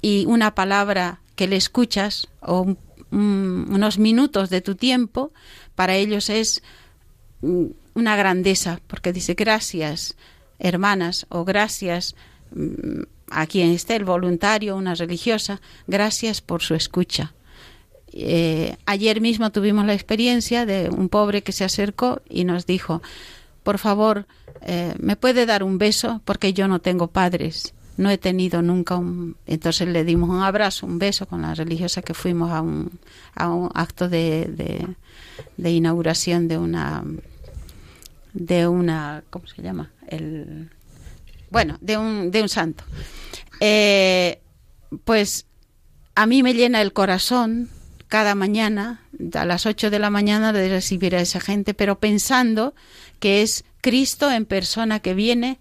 y 0.02 0.26
una 0.28 0.54
palabra 0.54 1.22
que 1.36 1.48
le 1.48 1.56
escuchas 1.56 2.28
o 2.42 2.76
unos 3.12 4.00
minutos 4.00 4.50
de 4.50 4.62
tu 4.62 4.76
tiempo, 4.76 5.32
para 5.76 5.96
ellos 5.96 6.30
es 6.30 6.64
mm, 7.42 7.66
una 7.94 8.16
grandeza, 8.16 8.82
porque 8.88 9.14
dice 9.14 9.36
gracias, 9.36 10.16
hermanas, 10.60 11.28
o 11.30 11.46
gracias 11.46 12.16
mm, 12.52 13.04
a 13.30 13.48
quien 13.48 13.72
esté, 13.72 13.96
el 13.96 14.06
voluntario, 14.06 14.76
una 14.76 14.96
religiosa, 14.96 15.62
gracias 15.88 16.42
por 16.42 16.62
su 16.62 16.76
escucha. 16.76 17.34
Eh, 18.12 18.76
ayer 18.86 19.22
mismo 19.22 19.52
tuvimos 19.52 19.86
la 19.86 19.94
experiencia 19.94 20.68
de 20.68 20.90
un 20.90 21.10
pobre 21.10 21.42
que 21.42 21.52
se 21.52 21.64
acercó 21.64 22.22
y 22.30 22.44
nos 22.44 22.68
dijo, 22.68 23.02
por 23.64 23.80
favor, 23.80 24.28
eh, 24.62 24.94
¿me 25.00 25.16
puede 25.16 25.46
dar 25.46 25.64
un 25.64 25.78
beso? 25.78 26.22
Porque 26.26 26.54
yo 26.54 26.68
no 26.68 26.80
tengo 26.80 27.08
padres, 27.08 27.74
no 27.98 28.10
he 28.10 28.18
tenido 28.18 28.62
nunca 28.62 28.96
un... 28.96 29.38
Entonces 29.46 29.88
le 29.88 30.04
dimos 30.04 30.30
un 30.30 30.42
abrazo, 30.42 30.86
un 30.86 31.00
beso 31.00 31.26
con 31.28 31.42
la 31.42 31.54
religiosa 31.54 32.02
que 32.02 32.14
fuimos 32.14 32.52
a 32.52 32.62
un, 32.62 33.00
a 33.36 33.50
un 33.50 33.70
acto 33.74 34.10
de, 34.10 34.96
de, 35.58 35.72
inauguración 35.72 36.48
de 36.48 36.58
una... 36.58 37.04
de 38.34 38.68
una... 38.68 39.24
¿cómo 39.30 39.48
se 39.48 39.62
llama? 39.62 39.92
El, 40.08 40.70
bueno, 41.50 41.78
de 41.82 41.98
un, 41.98 42.32
de 42.32 42.42
un 42.42 42.50
santo. 42.50 42.84
Eh, 43.60 44.42
pues 45.06 45.46
a 46.16 46.26
mí 46.26 46.44
me 46.44 46.54
llena 46.54 46.82
el 46.82 46.94
corazón 46.94 47.70
cada 48.08 48.36
mañana, 48.36 49.02
a 49.34 49.46
las 49.46 49.66
8 49.66 49.90
de 49.90 49.98
la 49.98 50.10
mañana, 50.10 50.54
de 50.54 50.70
recibir 50.70 51.16
a 51.16 51.22
esa 51.22 51.40
gente, 51.40 51.74
pero 51.74 52.00
pensando 52.00 52.76
que 53.24 53.42
es 53.42 53.64
Cristo 53.80 54.30
en 54.30 54.44
persona 54.44 55.00
que 55.00 55.14
viene, 55.14 55.58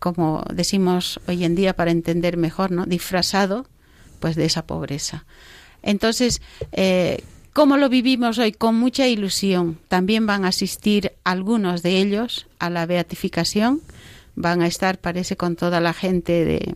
como 0.00 0.44
decimos 0.52 1.20
hoy 1.28 1.44
en 1.44 1.54
día 1.54 1.76
para 1.76 1.92
entender 1.92 2.36
mejor, 2.36 2.72
¿no? 2.72 2.86
Disfrazado, 2.86 3.68
pues 4.18 4.34
de 4.34 4.46
esa 4.46 4.66
pobreza. 4.66 5.24
Entonces, 5.84 6.42
eh, 6.72 7.22
¿cómo 7.52 7.76
lo 7.76 7.88
vivimos 7.88 8.38
hoy? 8.38 8.50
Con 8.50 8.74
mucha 8.74 9.06
ilusión. 9.06 9.78
También 9.86 10.26
van 10.26 10.44
a 10.44 10.48
asistir 10.48 11.12
algunos 11.22 11.84
de 11.84 11.98
ellos 11.98 12.48
a 12.58 12.68
la 12.68 12.84
beatificación. 12.84 13.80
Van 14.34 14.60
a 14.60 14.66
estar, 14.66 14.98
parece, 14.98 15.36
con 15.36 15.54
toda 15.54 15.80
la 15.80 15.92
gente 15.92 16.44
de, 16.44 16.74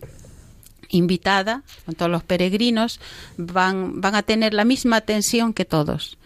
invitada, 0.87 1.63
con 1.85 1.95
todos 1.95 2.09
los 2.09 2.23
peregrinos, 2.23 3.01
van, 3.35 3.99
van 3.99 4.15
a 4.15 4.23
tener 4.23 4.53
la 4.53 4.63
misma 4.63 4.95
atención 4.95 5.51
que 5.51 5.65
todos. 5.65 6.17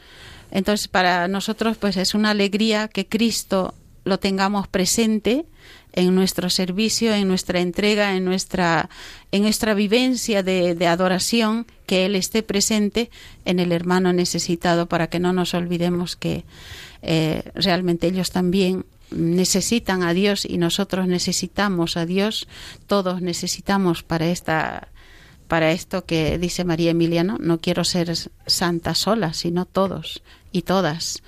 Entonces, 0.52 0.88
para 0.88 1.28
nosotros, 1.28 1.78
pues 1.78 1.98
es 1.98 2.14
una 2.14 2.30
alegría 2.30 2.90
que 2.90 3.08
Cristo 3.08 3.74
lo 4.08 4.20
tengamos 4.20 4.68
presente 4.68 5.46
en 5.94 6.14
nuestro 6.14 6.50
servicio, 6.50 7.14
en 7.14 7.28
nuestra 7.28 7.60
entrega, 7.60 8.16
en 8.16 8.26
nuestra, 8.26 8.90
en 9.32 9.42
nuestra 9.44 9.74
vivencia 9.74 10.44
de, 10.44 10.76
de, 10.76 10.88
adoración, 10.88 11.66
que 11.86 12.06
Él 12.06 12.16
esté 12.16 12.44
presente 12.44 13.10
en 13.46 13.60
el 13.60 13.72
hermano 13.72 14.14
necesitado 14.14 14.88
para 14.88 15.08
que 15.08 15.20
no 15.20 15.34
nos 15.34 15.54
olvidemos 15.54 16.16
que 16.16 16.44
eh, 17.02 17.52
realmente 17.56 18.08
ellos 18.08 18.32
también 18.32 18.86
necesitan 19.12 20.04
a 20.04 20.14
Dios 20.14 20.46
y 20.46 20.58
nosotros 20.58 21.08
necesitamos 21.08 21.98
a 21.98 22.06
Dios, 22.06 22.48
todos 22.88 23.22
necesitamos 23.22 24.04
para 24.04 24.28
esta 24.28 24.90
para 25.48 25.72
esto 25.72 26.06
que 26.06 26.38
dice 26.38 26.66
María 26.66 26.92
Emiliano, 26.92 27.38
no 27.40 27.60
quiero 27.60 27.86
ser 27.86 28.14
santa 28.46 28.94
sola, 28.96 29.34
sino 29.34 29.66
todos 29.66 30.22
y 30.52 30.64
todas. 30.64 31.24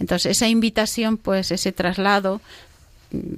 Entonces, 0.00 0.32
esa 0.32 0.48
invitación, 0.48 1.16
pues, 1.16 1.52
ese 1.52 1.70
traslado 1.70 2.40
mm, 3.12 3.36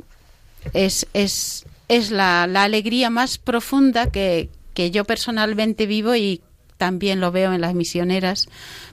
es, 0.72 1.06
es, 1.12 1.66
es 1.88 2.10
la, 2.10 2.46
la 2.46 2.62
alegría 2.62 3.10
más 3.10 3.36
profunda 3.36 4.10
que, 4.10 4.48
que 4.72 4.90
yo 4.90 5.04
personalmente 5.04 5.86
vivo 5.86 6.14
y 6.14 6.40
también 6.78 7.20
lo 7.20 7.30
veo 7.30 7.52
en 7.52 7.60
las 7.60 7.74
misioneras, 7.74 8.48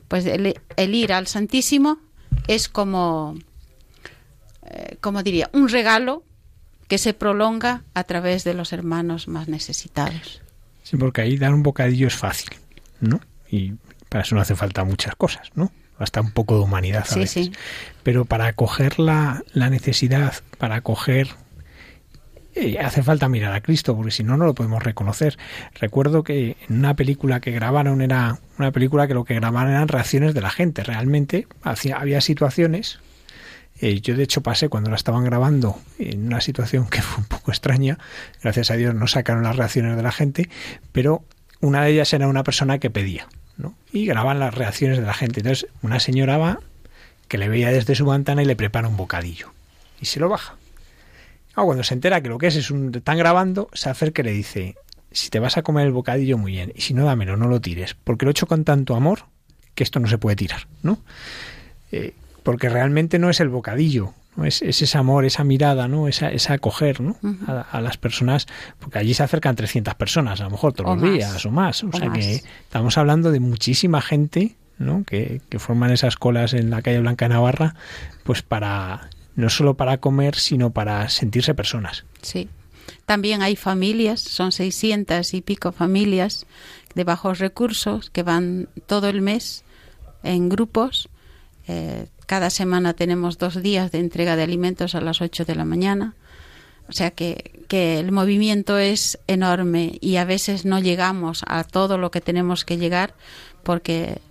pues 0.07 0.25
el, 0.25 0.55
ir 0.95 1.13
al 1.13 1.27
Santísimo 1.27 1.97
es 2.47 2.69
como 2.69 3.35
eh, 4.69 4.97
como 5.01 5.23
diría, 5.23 5.49
un 5.53 5.69
regalo 5.69 6.23
que 6.87 6.97
se 6.97 7.13
prolonga 7.13 7.83
a 7.93 8.03
través 8.03 8.43
de 8.43 8.53
los 8.53 8.73
hermanos 8.73 9.27
más 9.27 9.47
necesitados. 9.47 10.41
Sí, 10.83 10.97
porque 10.97 11.21
ahí 11.21 11.37
dar 11.37 11.53
un 11.53 11.63
bocadillo 11.63 12.07
es 12.07 12.15
fácil, 12.15 12.49
¿no? 12.99 13.21
Y 13.49 13.73
para 14.09 14.23
eso 14.23 14.35
no 14.35 14.41
hace 14.41 14.55
falta 14.55 14.83
muchas 14.83 15.15
cosas, 15.15 15.49
¿no? 15.55 15.71
Hasta 15.99 16.21
un 16.21 16.31
poco 16.31 16.55
de 16.55 16.63
humanidad 16.63 17.05
a 17.09 17.15
veces. 17.15 17.45
Sí. 17.47 17.51
Pero 18.03 18.25
para 18.25 18.47
acoger 18.47 18.99
la, 18.99 19.43
la 19.53 19.69
necesidad, 19.69 20.33
para 20.57 20.75
acoger 20.75 21.27
eh, 22.55 22.79
hace 22.79 23.03
falta 23.03 23.29
mirar 23.29 23.53
a 23.53 23.61
Cristo, 23.61 23.95
porque 23.95 24.11
si 24.11 24.23
no, 24.23 24.37
no 24.37 24.45
lo 24.45 24.55
podemos 24.55 24.81
reconocer. 24.81 25.37
Recuerdo 25.75 26.23
que 26.23 26.57
en 26.67 26.79
una 26.79 26.95
película 26.95 27.39
que 27.41 27.51
grabaron 27.51 28.01
era 28.01 28.39
una 28.57 28.71
película 28.71 29.07
que 29.07 29.13
lo 29.13 29.25
que 29.25 29.35
grabaron 29.35 29.71
eran 29.71 29.87
reacciones 29.87 30.33
de 30.33 30.41
la 30.41 30.49
gente. 30.49 30.83
Realmente 30.83 31.47
había 31.63 32.21
situaciones 32.21 32.99
eh, 33.81 34.01
yo 34.01 34.15
de 34.15 34.23
hecho 34.23 34.41
pasé 34.41 34.67
cuando 34.67 34.89
la 34.89 34.97
estaban 34.97 35.23
grabando 35.23 35.79
en 35.99 36.27
una 36.27 36.41
situación 36.41 36.87
que 36.89 37.01
fue 37.01 37.23
un 37.23 37.29
poco 37.29 37.51
extraña. 37.51 37.97
Gracias 38.41 38.71
a 38.71 38.75
Dios 38.75 38.93
no 38.93 39.07
sacaron 39.07 39.43
las 39.43 39.55
reacciones 39.55 39.95
de 39.95 40.03
la 40.03 40.11
gente, 40.11 40.49
pero 40.91 41.23
una 41.61 41.83
de 41.83 41.91
ellas 41.91 42.13
era 42.13 42.27
una 42.27 42.43
persona 42.43 42.79
que 42.79 42.89
pedía, 42.89 43.27
¿no? 43.59 43.75
Y 43.93 44.07
graban 44.07 44.39
las 44.39 44.55
reacciones 44.55 44.97
de 44.97 45.05
la 45.05 45.13
gente. 45.13 45.41
Entonces 45.41 45.67
una 45.83 45.99
señora 45.99 46.37
va 46.37 46.59
que 47.27 47.37
le 47.37 47.47
veía 47.47 47.69
desde 47.69 47.93
su 47.93 48.05
ventana 48.07 48.41
y 48.41 48.45
le 48.45 48.55
prepara 48.55 48.87
un 48.87 48.97
bocadillo 48.97 49.51
y 50.01 50.05
se 50.05 50.19
lo 50.19 50.29
baja. 50.29 50.55
Ah, 51.55 51.63
cuando 51.63 51.83
se 51.83 51.93
entera 51.93 52.21
que 52.21 52.29
lo 52.29 52.37
que 52.37 52.47
es 52.47 52.55
es 52.55 52.71
un 52.71 52.95
están 52.95 53.17
grabando, 53.17 53.69
se 53.73 53.89
acerca 53.89 54.21
y 54.21 54.25
le 54.25 54.31
dice, 54.31 54.75
si 55.11 55.29
te 55.29 55.39
vas 55.39 55.57
a 55.57 55.61
comer 55.61 55.85
el 55.85 55.91
bocadillo 55.91 56.37
muy 56.37 56.53
bien, 56.53 56.71
y 56.75 56.81
si 56.81 56.93
no 56.93 57.05
dámelo, 57.05 57.37
no 57.37 57.47
lo 57.47 57.59
tires, 57.59 57.95
porque 58.03 58.25
lo 58.25 58.31
he 58.31 58.33
hecho 58.33 58.47
con 58.47 58.63
tanto 58.63 58.95
amor 58.95 59.25
que 59.75 59.83
esto 59.83 59.99
no 59.99 60.07
se 60.07 60.17
puede 60.17 60.35
tirar, 60.35 60.67
¿no? 60.83 60.99
Eh, 61.91 62.13
porque 62.43 62.69
realmente 62.69 63.19
no 63.19 63.29
es 63.29 63.39
el 63.39 63.49
bocadillo, 63.49 64.13
¿no? 64.39 64.45
Es, 64.45 64.61
ese 64.61 64.97
amor, 64.97 65.25
esa 65.25 65.43
mirada, 65.43 65.87
¿no? 65.87 66.07
Esa, 66.07 66.29
esa 66.31 66.53
acoger 66.53 67.01
¿no? 67.01 67.17
a, 67.47 67.81
las 67.81 67.97
personas, 67.97 68.47
porque 68.79 68.99
allí 68.99 69.13
se 69.13 69.23
acercan 69.23 69.55
300 69.55 69.95
personas, 69.95 70.39
a 70.41 70.45
lo 70.45 70.51
mejor 70.51 70.73
todos 70.73 70.99
los 70.99 71.13
días 71.13 71.45
o 71.45 71.51
más. 71.51 71.83
O, 71.83 71.91
sea 71.91 72.11
que 72.11 72.35
estamos 72.63 72.97
hablando 72.97 73.31
de 73.31 73.39
muchísima 73.39 74.01
gente 74.01 74.55
¿no? 74.77 75.03
que, 75.03 75.41
que 75.49 75.59
forman 75.59 75.91
esas 75.91 76.15
colas 76.15 76.53
en 76.53 76.69
la 76.69 76.81
calle 76.81 76.99
Blanca 76.99 77.25
de 77.25 77.35
Navarra, 77.35 77.75
pues 78.23 78.41
para 78.41 79.09
no 79.35 79.49
solo 79.49 79.75
para 79.75 79.99
comer, 79.99 80.35
sino 80.35 80.71
para 80.71 81.07
sentirse 81.09 81.53
personas. 81.53 82.05
Sí. 82.21 82.49
También 83.05 83.41
hay 83.41 83.55
familias, 83.55 84.21
son 84.21 84.51
600 84.51 85.33
y 85.33 85.41
pico 85.41 85.71
familias 85.71 86.45
de 86.95 87.03
bajos 87.03 87.39
recursos 87.39 88.09
que 88.09 88.23
van 88.23 88.67
todo 88.85 89.07
el 89.07 89.21
mes 89.21 89.63
en 90.23 90.49
grupos. 90.49 91.09
Eh, 91.67 92.07
cada 92.29 92.51
semana 92.51 92.93
tenemos 92.93 93.39
dos 93.39 93.59
días 93.59 93.91
de 93.91 93.97
entrega 93.97 94.35
de 94.35 94.43
alimentos 94.43 94.93
a 94.93 95.01
las 95.01 95.19
8 95.19 95.45
de 95.45 95.55
la 95.55 95.65
mañana. 95.65 96.13
O 96.87 96.91
sea 96.91 97.09
que, 97.09 97.63
que, 97.67 97.97
el 97.97 98.11
movimiento 98.11 98.77
es 98.77 99.17
enorme 99.25 99.97
y 99.99 100.17
a 100.17 100.25
veces 100.25 100.63
no 100.63 100.77
llegamos 100.77 101.43
a 101.47 101.63
todo 101.63 101.97
lo 101.97 102.11
que 102.11 102.21
tenemos 102.21 102.65
que 102.65 102.77
llegar 102.77 103.15
porque 103.63 104.21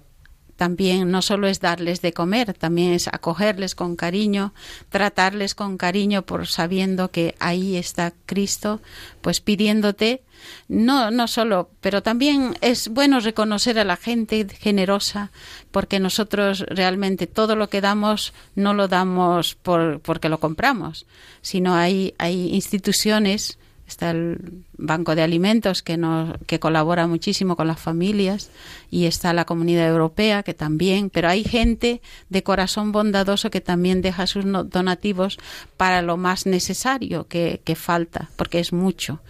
también 0.59 1.13
no 1.13 1.23
solo 1.23 1.47
es 1.47 1.61
darles 1.61 2.03
de 2.03 2.13
comer, 2.13 2.53
también 2.53 2.93
es 2.93 3.07
acogerles 3.07 3.77
con 3.77 3.95
cariño, 3.95 4.53
tratarles 4.89 5.55
con 5.55 5.79
cariño 5.79 6.23
por 6.23 6.49
sabiendo 6.49 7.13
que 7.13 7.37
ahí 7.39 7.77
está 7.77 8.13
Cristo, 8.27 8.81
pues 9.21 9.41
pidiéndote 9.41 10.25
no, 10.67 11.13
no 11.13 11.29
solo, 11.29 11.71
pero 11.81 12.03
también 12.03 12.57
es 12.61 12.89
bueno 12.89 13.21
reconocer 13.21 13.79
a 13.79 13.85
la 13.85 13.97
gente 13.97 14.49
generosa, 14.49 15.31
porque 15.71 16.01
nosotros 16.01 16.65
realmente 16.69 17.29
todo 17.29 17.55
lo 17.55 17.69
que 17.69 17.81
damos 17.81 18.33
no 18.57 18.75
lo 18.75 18.89
damos 18.89 19.55
por, 19.55 20.01
porque 20.01 20.29
lo 20.29 20.41
compramos, 20.41 21.07
sino 21.41 21.77
hay, 21.77 22.15
hay 22.19 22.53
instituciones 22.53 23.61
está 23.89 24.11
el 24.11 24.65
Banco 24.77 25.15
de 25.15 25.23
Alimentos 25.23 25.83
que, 25.83 25.97
nos, 25.97 26.37
que 26.47 26.61
colabora 26.61 27.07
muchísimo 27.07 27.57
con 27.57 27.67
las 27.67 27.81
familias 27.81 28.51
y 28.91 29.07
está 29.07 29.33
la 29.33 29.47
Comunidad 29.47 29.89
Europea 29.89 30.43
que 30.43 30.55
también, 30.55 31.11
pero 31.11 31.29
hay 31.29 31.43
gente 31.43 32.03
de 32.29 32.43
corazón 32.43 32.93
bondadoso 32.93 33.51
que 33.51 33.63
también 33.63 34.03
deja 34.03 34.27
sus 34.27 34.45
donativos 34.45 35.39
para 35.77 36.03
lo 36.03 36.17
más 36.17 36.47
necesario 36.47 37.27
que, 37.27 37.63
que 37.65 37.75
falta, 37.75 38.31
porque 38.37 38.61
es 38.61 38.73
mucho. 38.73 39.21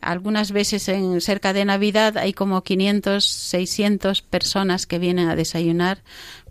Algunas 0.00 0.50
veces 0.52 0.88
en 0.88 1.20
cerca 1.20 1.52
de 1.52 1.64
Navidad 1.64 2.16
hay 2.16 2.32
como 2.32 2.62
500, 2.62 3.24
600 3.24 4.22
personas 4.22 4.86
que 4.86 4.98
vienen 4.98 5.28
a 5.28 5.36
desayunar 5.36 6.02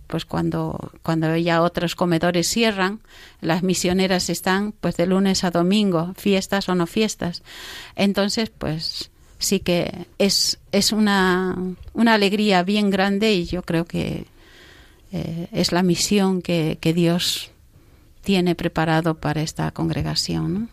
pues 0.09 0.25
cuando, 0.25 0.91
cuando 1.03 1.37
ya 1.37 1.61
otros 1.61 1.95
comedores 1.95 2.49
cierran, 2.49 2.99
las 3.41 3.61
misioneras 3.61 4.31
están 4.31 4.71
pues 4.71 4.97
de 4.97 5.05
lunes 5.05 5.43
a 5.43 5.51
domingo, 5.51 6.15
fiestas 6.17 6.67
o 6.67 6.73
no 6.73 6.87
fiestas. 6.87 7.43
Entonces, 7.95 8.49
pues 8.49 9.11
sí 9.37 9.59
que 9.59 10.07
es, 10.17 10.57
es 10.71 10.91
una, 10.93 11.55
una 11.93 12.15
alegría 12.15 12.63
bien 12.63 12.89
grande 12.89 13.33
y 13.33 13.45
yo 13.45 13.61
creo 13.61 13.85
que 13.85 14.25
eh, 15.11 15.47
es 15.51 15.71
la 15.71 15.83
misión 15.83 16.41
que, 16.41 16.79
que, 16.81 16.91
Dios 16.93 17.51
tiene 18.23 18.55
preparado 18.55 19.13
para 19.13 19.43
esta 19.43 19.69
congregación. 19.69 20.69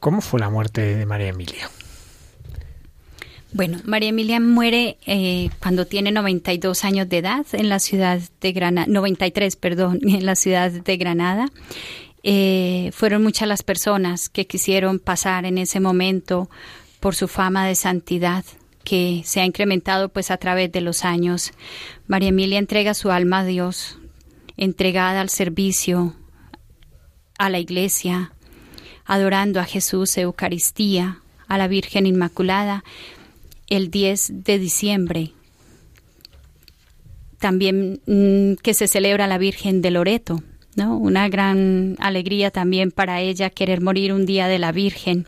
¿Cómo 0.00 0.22
fue 0.22 0.40
la 0.40 0.48
muerte 0.48 0.96
de 0.96 1.04
María 1.04 1.28
Emilia? 1.28 1.68
Bueno, 3.54 3.78
María 3.84 4.08
Emilia 4.08 4.40
muere 4.40 4.98
eh, 5.06 5.48
cuando 5.60 5.86
tiene 5.86 6.10
92 6.10 6.84
años 6.84 7.08
de 7.08 7.18
edad 7.18 7.46
en 7.52 7.68
la 7.68 7.78
ciudad 7.78 8.20
de 8.40 8.50
Granada, 8.52 8.88
93, 8.90 9.54
perdón, 9.54 10.00
en 10.08 10.26
la 10.26 10.34
ciudad 10.34 10.72
de 10.72 10.96
Granada. 10.96 11.46
Eh, 12.24 12.90
fueron 12.92 13.22
muchas 13.22 13.46
las 13.46 13.62
personas 13.62 14.28
que 14.28 14.48
quisieron 14.48 14.98
pasar 14.98 15.44
en 15.44 15.58
ese 15.58 15.78
momento 15.78 16.50
por 16.98 17.14
su 17.14 17.28
fama 17.28 17.64
de 17.64 17.76
santidad 17.76 18.44
que 18.82 19.22
se 19.24 19.40
ha 19.40 19.44
incrementado 19.44 20.08
pues 20.08 20.32
a 20.32 20.36
través 20.36 20.72
de 20.72 20.80
los 20.80 21.04
años. 21.04 21.52
María 22.08 22.30
Emilia 22.30 22.58
entrega 22.58 22.92
su 22.92 23.12
alma 23.12 23.40
a 23.40 23.44
Dios, 23.44 24.00
entregada 24.56 25.20
al 25.20 25.28
servicio, 25.28 26.16
a 27.38 27.50
la 27.50 27.60
iglesia, 27.60 28.32
adorando 29.04 29.60
a 29.60 29.64
Jesús, 29.64 30.18
Eucaristía, 30.18 31.20
a 31.46 31.56
la 31.56 31.68
Virgen 31.68 32.06
Inmaculada 32.06 32.82
el 33.68 33.90
10 33.90 34.44
de 34.44 34.58
diciembre. 34.58 35.32
También 37.38 38.00
mm, 38.06 38.54
que 38.62 38.74
se 38.74 38.88
celebra 38.88 39.26
la 39.26 39.38
Virgen 39.38 39.82
de 39.82 39.90
Loreto, 39.90 40.42
¿no? 40.76 40.96
Una 40.96 41.28
gran 41.28 41.96
alegría 41.98 42.50
también 42.50 42.90
para 42.90 43.20
ella 43.20 43.50
querer 43.50 43.80
morir 43.80 44.12
un 44.12 44.26
día 44.26 44.48
de 44.48 44.58
la 44.58 44.72
Virgen. 44.72 45.26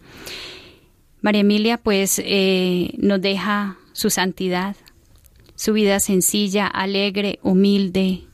María 1.21 1.41
Emilia 1.43 1.79
pues 1.79 2.21
eh, 2.25 2.93
nos 2.99 3.21
deja 3.21 3.79
su 3.93 4.11
santidad, 4.11 4.77
su 5.55 5.73
vida 5.73 6.01
sencilla, 6.01 6.67
alegre, 6.67 7.39
humilde, 7.43 8.25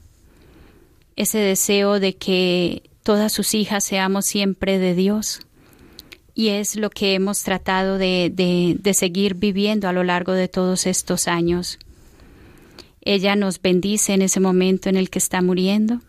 ese 1.16 1.38
deseo 1.38 2.00
de 2.00 2.16
que 2.16 2.82
todas 3.02 3.32
sus 3.32 3.54
hijas 3.54 3.84
seamos 3.84 4.26
siempre 4.26 4.78
de 4.78 4.94
Dios 4.94 5.40
y 6.34 6.48
es 6.48 6.76
lo 6.76 6.90
que 6.90 7.14
hemos 7.14 7.42
tratado 7.42 7.98
de, 7.98 8.30
de, 8.80 8.94
seguir 8.94 9.34
viviendo 9.34 9.88
a 9.88 9.92
lo 9.92 10.04
largo 10.04 10.32
de 10.32 10.48
todos 10.48 10.86
estos 10.86 11.28
años. 11.28 11.78
Ella 13.02 13.36
nos 13.36 13.60
bendice 13.60 14.14
en 14.14 14.22
ese 14.22 14.40
momento 14.40 14.88
en 14.88 14.96
el 14.96 15.10
que 15.10 15.18
está 15.18 15.42
muriendo 15.42 16.00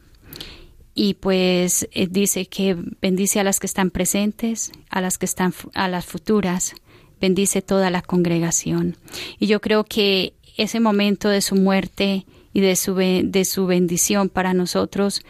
y 0.96 1.16
pues 1.16 1.88
eh, 1.92 2.08
dice 2.10 2.46
que 2.46 2.78
bendice 3.02 3.40
a 3.40 3.44
las 3.44 3.60
que 3.60 3.68
están 3.68 3.90
presentes, 3.90 4.72
a 4.90 5.02
las 5.02 5.18
que 5.18 5.26
están 5.26 5.54
a 5.74 5.88
las 5.88 6.06
futuras, 6.06 6.76
bendice 7.20 7.62
toda 7.62 7.90
la 7.90 8.02
congregación. 8.02 8.96
Y 9.40 9.48
yo 9.48 9.60
creo 9.60 9.84
que 9.84 10.34
ese 10.56 10.80
momento 10.80 11.30
de 11.30 11.42
su 11.42 11.56
muerte 11.56 12.26
y 12.54 12.62
de 12.62 12.76
su, 12.76 12.96
de 12.96 13.46
su 13.46 13.66
bendición 13.66 14.30
para 14.30 14.54
nosotros 14.54 15.22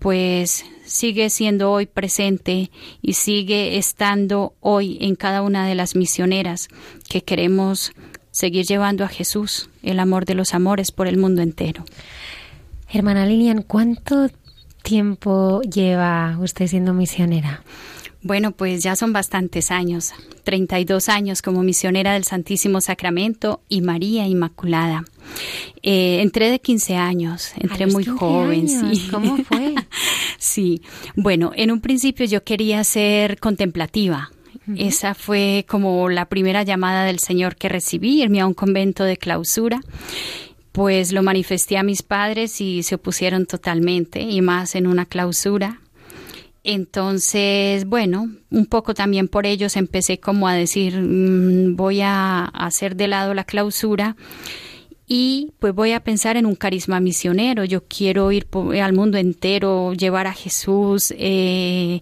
pues 0.00 0.66
sigue 0.84 1.30
siendo 1.30 1.70
hoy 1.70 1.86
presente 1.86 2.70
y 3.02 3.14
sigue 3.14 3.78
estando 3.78 4.54
hoy 4.60 4.98
en 5.00 5.16
cada 5.16 5.42
una 5.42 5.66
de 5.66 5.74
las 5.74 5.96
misioneras 5.96 6.68
que 7.08 7.22
queremos 7.22 7.92
seguir 8.30 8.66
llevando 8.66 9.04
a 9.04 9.08
Jesús, 9.08 9.70
el 9.82 10.00
amor 10.00 10.24
de 10.24 10.34
los 10.34 10.54
amores, 10.54 10.90
por 10.90 11.06
el 11.06 11.16
mundo 11.16 11.42
entero. 11.42 11.84
Hermana 12.92 13.26
Lilian, 13.26 13.62
¿cuánto 13.62 14.28
tiempo 14.82 15.62
lleva 15.62 16.36
usted 16.40 16.66
siendo 16.66 16.92
misionera? 16.92 17.62
Bueno, 18.24 18.52
pues 18.52 18.82
ya 18.82 18.96
son 18.96 19.12
bastantes 19.12 19.70
años, 19.70 20.14
32 20.44 21.10
años 21.10 21.42
como 21.42 21.62
misionera 21.62 22.14
del 22.14 22.24
Santísimo 22.24 22.80
Sacramento 22.80 23.60
y 23.68 23.82
María 23.82 24.26
Inmaculada. 24.26 25.04
Eh, 25.82 26.22
entré 26.22 26.50
de 26.50 26.58
15 26.58 26.96
años, 26.96 27.52
entré 27.58 27.86
muy 27.86 28.06
joven. 28.06 28.66
Sí. 28.66 29.08
¿Cómo 29.10 29.36
fue? 29.36 29.74
sí, 30.38 30.80
bueno, 31.14 31.52
en 31.54 31.70
un 31.70 31.82
principio 31.82 32.24
yo 32.24 32.42
quería 32.44 32.82
ser 32.82 33.38
contemplativa. 33.38 34.30
Esa 34.74 35.14
fue 35.14 35.66
como 35.68 36.08
la 36.08 36.24
primera 36.24 36.62
llamada 36.62 37.04
del 37.04 37.18
Señor 37.18 37.56
que 37.56 37.68
recibí, 37.68 38.22
irme 38.22 38.40
a 38.40 38.46
un 38.46 38.54
convento 38.54 39.04
de 39.04 39.18
clausura 39.18 39.82
pues 40.72 41.12
lo 41.12 41.22
manifesté 41.22 41.78
a 41.78 41.84
mis 41.84 42.02
padres 42.02 42.60
y 42.60 42.82
se 42.82 42.96
opusieron 42.96 43.46
totalmente, 43.46 44.22
y 44.22 44.40
más 44.40 44.74
en 44.74 44.88
una 44.88 45.06
clausura. 45.06 45.78
Entonces, 46.64 47.84
bueno, 47.84 48.30
un 48.50 48.66
poco 48.66 48.94
también 48.94 49.28
por 49.28 49.44
ellos 49.44 49.76
empecé 49.76 50.18
como 50.18 50.48
a 50.48 50.54
decir, 50.54 50.98
mm, 50.98 51.76
voy 51.76 52.00
a 52.00 52.46
hacer 52.46 52.96
de 52.96 53.06
lado 53.06 53.34
la 53.34 53.44
clausura 53.44 54.16
y 55.06 55.52
pues 55.58 55.74
voy 55.74 55.92
a 55.92 56.00
pensar 56.00 56.38
en 56.38 56.46
un 56.46 56.54
carisma 56.54 57.00
misionero. 57.00 57.64
Yo 57.64 57.84
quiero 57.84 58.32
ir 58.32 58.48
al 58.82 58.94
mundo 58.94 59.18
entero, 59.18 59.92
llevar 59.92 60.26
a 60.26 60.32
Jesús, 60.32 61.12
eh, 61.18 62.00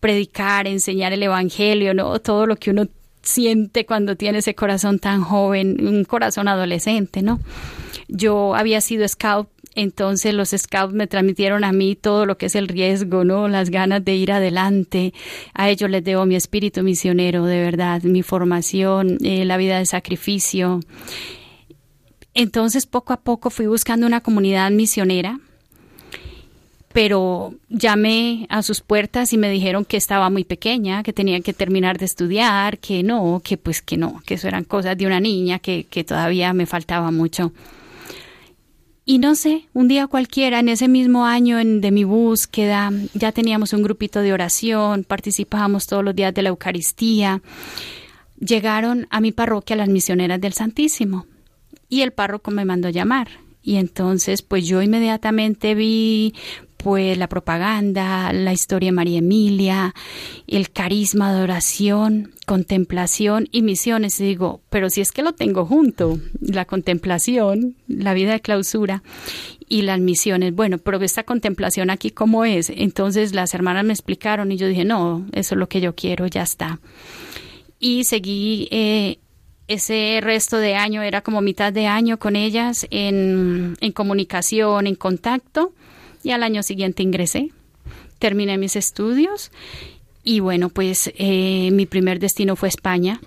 predicar, 0.00 0.66
enseñar 0.66 1.14
el 1.14 1.22
Evangelio, 1.22 1.94
¿no? 1.94 2.18
Todo 2.18 2.46
lo 2.46 2.56
que 2.56 2.70
uno 2.70 2.86
siente 3.22 3.86
cuando 3.86 4.16
tiene 4.16 4.38
ese 4.38 4.54
corazón 4.54 4.98
tan 4.98 5.22
joven, 5.22 5.86
un 5.86 6.04
corazón 6.04 6.46
adolescente, 6.48 7.22
¿no? 7.22 7.40
Yo 8.08 8.54
había 8.54 8.82
sido 8.82 9.08
scout, 9.08 9.48
entonces 9.74 10.34
los 10.34 10.50
scouts 10.50 10.94
me 10.94 11.06
transmitieron 11.06 11.64
a 11.64 11.72
mí 11.72 11.96
todo 11.96 12.26
lo 12.26 12.38
que 12.38 12.46
es 12.46 12.54
el 12.54 12.68
riesgo, 12.68 13.24
¿no? 13.24 13.48
Las 13.48 13.70
ganas 13.70 14.04
de 14.04 14.14
ir 14.14 14.32
adelante. 14.32 15.12
A 15.52 15.68
ellos 15.70 15.90
les 15.90 16.04
debo 16.04 16.26
mi 16.26 16.36
espíritu 16.36 16.82
misionero, 16.82 17.44
de 17.44 17.60
verdad, 17.60 18.02
mi 18.02 18.22
formación, 18.22 19.18
eh, 19.22 19.44
la 19.44 19.56
vida 19.56 19.78
de 19.78 19.86
sacrificio. 19.86 20.80
Entonces 22.34 22.86
poco 22.86 23.12
a 23.12 23.20
poco 23.20 23.50
fui 23.50 23.66
buscando 23.66 24.06
una 24.06 24.20
comunidad 24.20 24.70
misionera, 24.70 25.38
pero 26.92 27.54
llamé 27.68 28.46
a 28.50 28.62
sus 28.62 28.80
puertas 28.80 29.32
y 29.32 29.38
me 29.38 29.50
dijeron 29.50 29.84
que 29.84 29.96
estaba 29.96 30.30
muy 30.30 30.44
pequeña, 30.44 31.02
que 31.02 31.12
tenía 31.12 31.40
que 31.40 31.52
terminar 31.52 31.98
de 31.98 32.04
estudiar, 32.04 32.78
que 32.78 33.02
no, 33.02 33.40
que 33.44 33.56
pues 33.56 33.82
que 33.82 33.96
no, 33.96 34.20
que 34.26 34.34
eso 34.34 34.48
eran 34.48 34.64
cosas 34.64 34.96
de 34.96 35.06
una 35.06 35.20
niña, 35.20 35.58
que, 35.58 35.84
que 35.84 36.04
todavía 36.04 36.52
me 36.52 36.66
faltaba 36.66 37.10
mucho. 37.10 37.52
Y 39.06 39.18
no 39.18 39.34
sé, 39.34 39.68
un 39.74 39.86
día 39.86 40.06
cualquiera, 40.06 40.60
en 40.60 40.70
ese 40.70 40.88
mismo 40.88 41.26
año 41.26 41.58
en, 41.58 41.82
de 41.82 41.90
mi 41.90 42.04
búsqueda, 42.04 42.90
ya 43.12 43.32
teníamos 43.32 43.74
un 43.74 43.82
grupito 43.82 44.20
de 44.20 44.32
oración, 44.32 45.04
participábamos 45.04 45.86
todos 45.86 46.02
los 46.02 46.14
días 46.14 46.32
de 46.32 46.42
la 46.42 46.48
Eucaristía. 46.48 47.42
Llegaron 48.38 49.06
a 49.10 49.20
mi 49.20 49.30
parroquia 49.30 49.76
las 49.76 49.88
misioneras 49.88 50.40
del 50.40 50.54
Santísimo 50.54 51.26
y 51.90 52.00
el 52.00 52.12
párroco 52.12 52.50
me 52.50 52.64
mandó 52.64 52.88
llamar. 52.88 53.28
Y 53.62 53.76
entonces, 53.76 54.42
pues 54.42 54.66
yo 54.66 54.80
inmediatamente 54.80 55.74
vi 55.74 56.34
pues 56.84 57.16
la 57.16 57.30
propaganda, 57.30 58.30
la 58.34 58.52
historia 58.52 58.88
de 58.88 58.92
María 58.92 59.20
Emilia, 59.20 59.94
el 60.46 60.70
carisma 60.70 61.34
de 61.34 61.42
oración, 61.42 62.32
contemplación 62.44 63.48
y 63.50 63.62
misiones. 63.62 64.20
Y 64.20 64.24
digo, 64.24 64.60
pero 64.68 64.90
si 64.90 65.00
es 65.00 65.10
que 65.10 65.22
lo 65.22 65.32
tengo 65.32 65.64
junto, 65.64 66.18
la 66.42 66.66
contemplación, 66.66 67.74
la 67.88 68.12
vida 68.12 68.32
de 68.32 68.40
clausura 68.40 69.02
y 69.66 69.80
las 69.80 69.98
misiones. 69.98 70.54
Bueno, 70.54 70.76
pero 70.76 71.00
esta 71.00 71.22
contemplación 71.22 71.88
aquí, 71.88 72.10
¿cómo 72.10 72.44
es? 72.44 72.68
Entonces 72.68 73.34
las 73.34 73.54
hermanas 73.54 73.86
me 73.86 73.94
explicaron 73.94 74.52
y 74.52 74.58
yo 74.58 74.68
dije, 74.68 74.84
no, 74.84 75.26
eso 75.32 75.54
es 75.54 75.58
lo 75.58 75.70
que 75.70 75.80
yo 75.80 75.94
quiero, 75.94 76.26
ya 76.26 76.42
está. 76.42 76.80
Y 77.80 78.04
seguí 78.04 78.68
eh, 78.70 79.20
ese 79.68 80.20
resto 80.22 80.58
de 80.58 80.74
año, 80.74 81.00
era 81.00 81.22
como 81.22 81.40
mitad 81.40 81.72
de 81.72 81.86
año 81.86 82.18
con 82.18 82.36
ellas 82.36 82.86
en, 82.90 83.74
en 83.80 83.92
comunicación, 83.92 84.86
en 84.86 84.96
contacto, 84.96 85.72
y 86.24 86.32
al 86.32 86.42
año 86.42 86.64
siguiente 86.64 87.04
ingresé, 87.04 87.52
terminé 88.18 88.58
mis 88.58 88.74
estudios 88.74 89.52
y 90.24 90.40
bueno, 90.40 90.70
pues 90.70 91.12
eh, 91.16 91.70
mi 91.70 91.86
primer 91.86 92.18
destino 92.18 92.56
fue 92.56 92.68
España. 92.68 93.20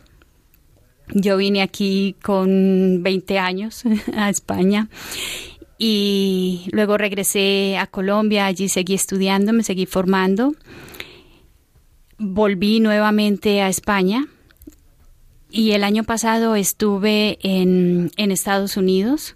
Yo 1.13 1.37
vine 1.37 1.61
aquí 1.61 2.15
con 2.21 3.03
20 3.03 3.39
años 3.39 3.83
a 4.15 4.29
España 4.29 4.89
y 5.77 6.67
luego 6.71 6.97
regresé 6.97 7.77
a 7.77 7.85
Colombia, 7.85 8.47
allí 8.47 8.67
seguí 8.67 8.95
estudiando, 8.95 9.53
me 9.53 9.63
seguí 9.63 9.85
formando. 9.85 10.55
Volví 12.17 12.79
nuevamente 12.79 13.61
a 13.61 13.69
España 13.69 14.27
y 15.51 15.71
el 15.71 15.83
año 15.83 16.03
pasado 16.03 16.55
estuve 16.55 17.37
en, 17.43 18.11
en 18.17 18.31
Estados 18.31 18.75
Unidos, 18.75 19.35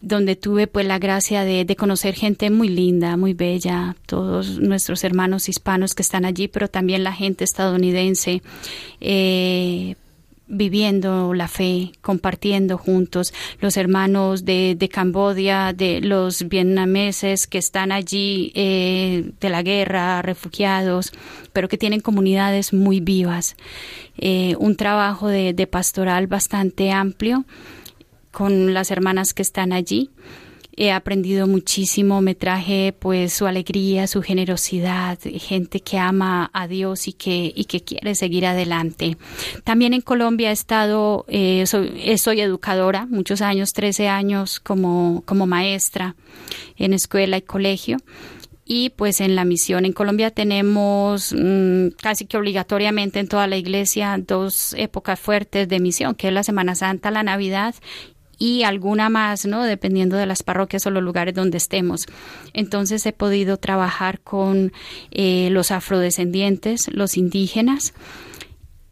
donde 0.00 0.36
tuve 0.36 0.66
pues 0.66 0.86
la 0.86 0.98
gracia 0.98 1.44
de, 1.44 1.64
de, 1.64 1.76
conocer 1.76 2.14
gente 2.14 2.50
muy 2.50 2.68
linda, 2.68 3.16
muy 3.16 3.34
bella, 3.34 3.96
todos 4.06 4.58
nuestros 4.60 5.02
hermanos 5.04 5.48
hispanos 5.48 5.94
que 5.94 6.02
están 6.02 6.24
allí, 6.24 6.48
pero 6.48 6.68
también 6.68 7.02
la 7.02 7.12
gente 7.12 7.44
estadounidense. 7.44 8.42
Eh, 9.00 9.96
viviendo 10.48 11.34
la 11.34 11.46
fe, 11.46 11.92
compartiendo 12.00 12.78
juntos, 12.78 13.34
los 13.60 13.76
hermanos 13.76 14.44
de, 14.44 14.74
de 14.78 14.88
Cambodia, 14.88 15.74
de 15.74 16.00
los 16.00 16.48
vietnameses 16.48 17.46
que 17.46 17.58
están 17.58 17.92
allí 17.92 18.50
eh, 18.54 19.30
de 19.40 19.50
la 19.50 19.62
guerra, 19.62 20.22
refugiados, 20.22 21.12
pero 21.52 21.68
que 21.68 21.76
tienen 21.76 22.00
comunidades 22.00 22.72
muy 22.72 23.00
vivas. 23.00 23.56
Eh, 24.16 24.56
un 24.58 24.76
trabajo 24.76 25.28
de, 25.28 25.52
de 25.52 25.66
pastoral 25.66 26.26
bastante 26.26 26.90
amplio 26.90 27.44
con 28.38 28.72
las 28.72 28.92
hermanas 28.92 29.34
que 29.34 29.42
están 29.42 29.72
allí 29.72 30.10
he 30.76 30.92
aprendido 30.92 31.48
muchísimo, 31.48 32.20
me 32.20 32.36
traje 32.36 32.94
pues 32.96 33.32
su 33.32 33.48
alegría, 33.48 34.06
su 34.06 34.22
generosidad, 34.22 35.18
gente 35.20 35.80
que 35.80 35.98
ama 35.98 36.50
a 36.52 36.68
Dios 36.68 37.08
y 37.08 37.14
que, 37.14 37.52
y 37.52 37.64
que 37.64 37.82
quiere 37.82 38.14
seguir 38.14 38.46
adelante. 38.46 39.16
También 39.64 39.92
en 39.92 40.02
Colombia 40.02 40.50
he 40.50 40.52
estado, 40.52 41.24
eh, 41.26 41.66
soy, 41.66 41.90
eh, 41.96 42.16
soy, 42.16 42.40
educadora, 42.40 43.06
muchos 43.06 43.42
años, 43.42 43.72
13 43.72 44.06
años 44.06 44.60
como, 44.60 45.24
como 45.26 45.48
maestra 45.48 46.14
en 46.76 46.92
escuela 46.92 47.38
y 47.38 47.42
colegio. 47.42 47.96
Y 48.64 48.90
pues 48.90 49.20
en 49.20 49.34
la 49.34 49.44
misión 49.44 49.84
en 49.84 49.92
Colombia 49.92 50.30
tenemos 50.30 51.34
mm, 51.36 51.88
casi 52.00 52.26
que 52.26 52.36
obligatoriamente 52.36 53.18
en 53.18 53.26
toda 53.26 53.48
la 53.48 53.56
iglesia 53.56 54.16
dos 54.24 54.74
épocas 54.74 55.18
fuertes 55.18 55.68
de 55.68 55.80
misión, 55.80 56.14
que 56.14 56.28
es 56.28 56.34
la 56.34 56.44
Semana 56.44 56.76
Santa, 56.76 57.10
la 57.10 57.24
Navidad 57.24 57.74
y 58.38 58.62
alguna 58.62 59.08
más, 59.08 59.46
¿no? 59.46 59.64
Dependiendo 59.64 60.16
de 60.16 60.26
las 60.26 60.42
parroquias 60.42 60.86
o 60.86 60.90
los 60.90 61.02
lugares 61.02 61.34
donde 61.34 61.58
estemos. 61.58 62.06
Entonces 62.52 63.04
he 63.06 63.12
podido 63.12 63.56
trabajar 63.56 64.20
con 64.20 64.72
eh, 65.10 65.48
los 65.50 65.70
afrodescendientes, 65.70 66.88
los 66.92 67.16
indígenas 67.16 67.94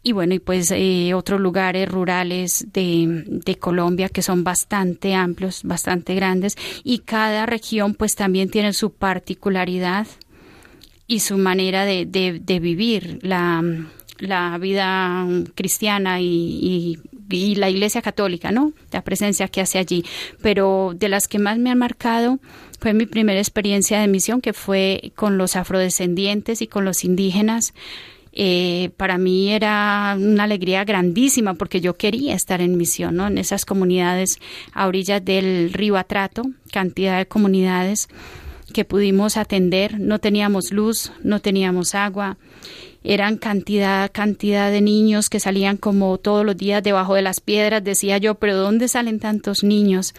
y 0.07 0.13
bueno, 0.13 0.35
y 0.35 0.39
pues 0.39 0.71
eh, 0.71 1.13
otros 1.13 1.41
lugares 1.41 1.89
rurales 1.89 2.67
de, 2.71 3.25
de, 3.27 3.55
Colombia 3.57 4.07
que 4.07 4.21
son 4.21 4.45
bastante 4.45 5.13
amplios, 5.13 5.63
bastante 5.63 6.15
grandes 6.15 6.55
y 6.85 6.99
cada 6.99 7.45
región 7.45 7.93
pues 7.93 8.15
también 8.15 8.49
tiene 8.49 8.71
su 8.71 8.93
particularidad 8.93 10.07
y 11.07 11.19
su 11.19 11.37
manera 11.37 11.83
de, 11.83 12.05
de, 12.05 12.59
vivir 12.61 13.19
la, 13.21 13.61
la 14.19 14.57
vida 14.59 15.27
cristiana 15.55 16.21
y, 16.21 16.25
y 16.25 16.99
la 17.29 17.69
Iglesia 17.69 18.01
Católica, 18.01 18.51
¿no? 18.51 18.73
La 18.91 19.03
presencia 19.03 19.47
que 19.47 19.61
hace 19.61 19.77
allí. 19.77 20.05
Pero 20.41 20.93
de 20.95 21.09
las 21.09 21.27
que 21.27 21.39
más 21.39 21.57
me 21.57 21.69
han 21.69 21.77
marcado 21.77 22.39
fue 22.79 22.93
mi 22.93 23.05
primera 23.05 23.39
experiencia 23.39 23.99
de 23.99 24.07
misión, 24.07 24.41
que 24.41 24.53
fue 24.53 25.11
con 25.15 25.37
los 25.37 25.55
afrodescendientes 25.55 26.61
y 26.61 26.67
con 26.67 26.85
los 26.85 27.03
indígenas. 27.03 27.73
Eh, 28.39 28.91
para 28.97 29.17
mí 29.17 29.51
era 29.51 30.15
una 30.15 30.43
alegría 30.43 30.83
grandísima 30.83 31.55
porque 31.55 31.81
yo 31.81 31.95
quería 31.95 32.35
estar 32.35 32.61
en 32.61 32.77
misión, 32.77 33.15
¿no? 33.15 33.25
En 33.27 33.39
esas 33.39 33.65
comunidades 33.65 34.39
a 34.73 34.85
orillas 34.85 35.25
del 35.25 35.73
río 35.73 35.97
Atrato, 35.97 36.43
cantidad 36.71 37.17
de 37.17 37.25
comunidades 37.25 38.09
que 38.73 38.85
pudimos 38.85 39.37
atender. 39.37 39.99
No 39.99 40.19
teníamos 40.19 40.71
luz, 40.71 41.11
no 41.23 41.39
teníamos 41.39 41.95
agua, 41.95 42.37
eran 43.07 43.37
cantidad, 43.37 44.11
cantidad 44.11 44.69
de 44.69 44.81
niños 44.81 45.29
que 45.29 45.39
salían 45.39 45.77
como 45.77 46.17
todos 46.17 46.45
los 46.45 46.57
días 46.57 46.83
debajo 46.83 47.15
de 47.15 47.21
las 47.21 47.39
piedras, 47.39 47.81
decía 47.81 48.17
yo, 48.17 48.35
pero 48.35 48.57
¿dónde 48.57 48.89
salen 48.89 49.21
tantos 49.21 49.63
niños? 49.63 50.13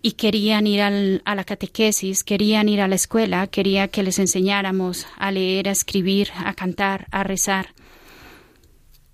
Y 0.00 0.12
querían 0.12 0.66
ir 0.66 0.80
al, 0.80 1.20
a 1.26 1.34
la 1.34 1.44
catequesis, 1.44 2.24
querían 2.24 2.70
ir 2.70 2.80
a 2.80 2.88
la 2.88 2.94
escuela, 2.94 3.46
quería 3.46 3.88
que 3.88 4.02
les 4.02 4.18
enseñáramos 4.18 5.06
a 5.18 5.30
leer, 5.30 5.68
a 5.68 5.72
escribir, 5.72 6.30
a 6.34 6.54
cantar, 6.54 7.08
a 7.10 7.24
rezar. 7.24 7.74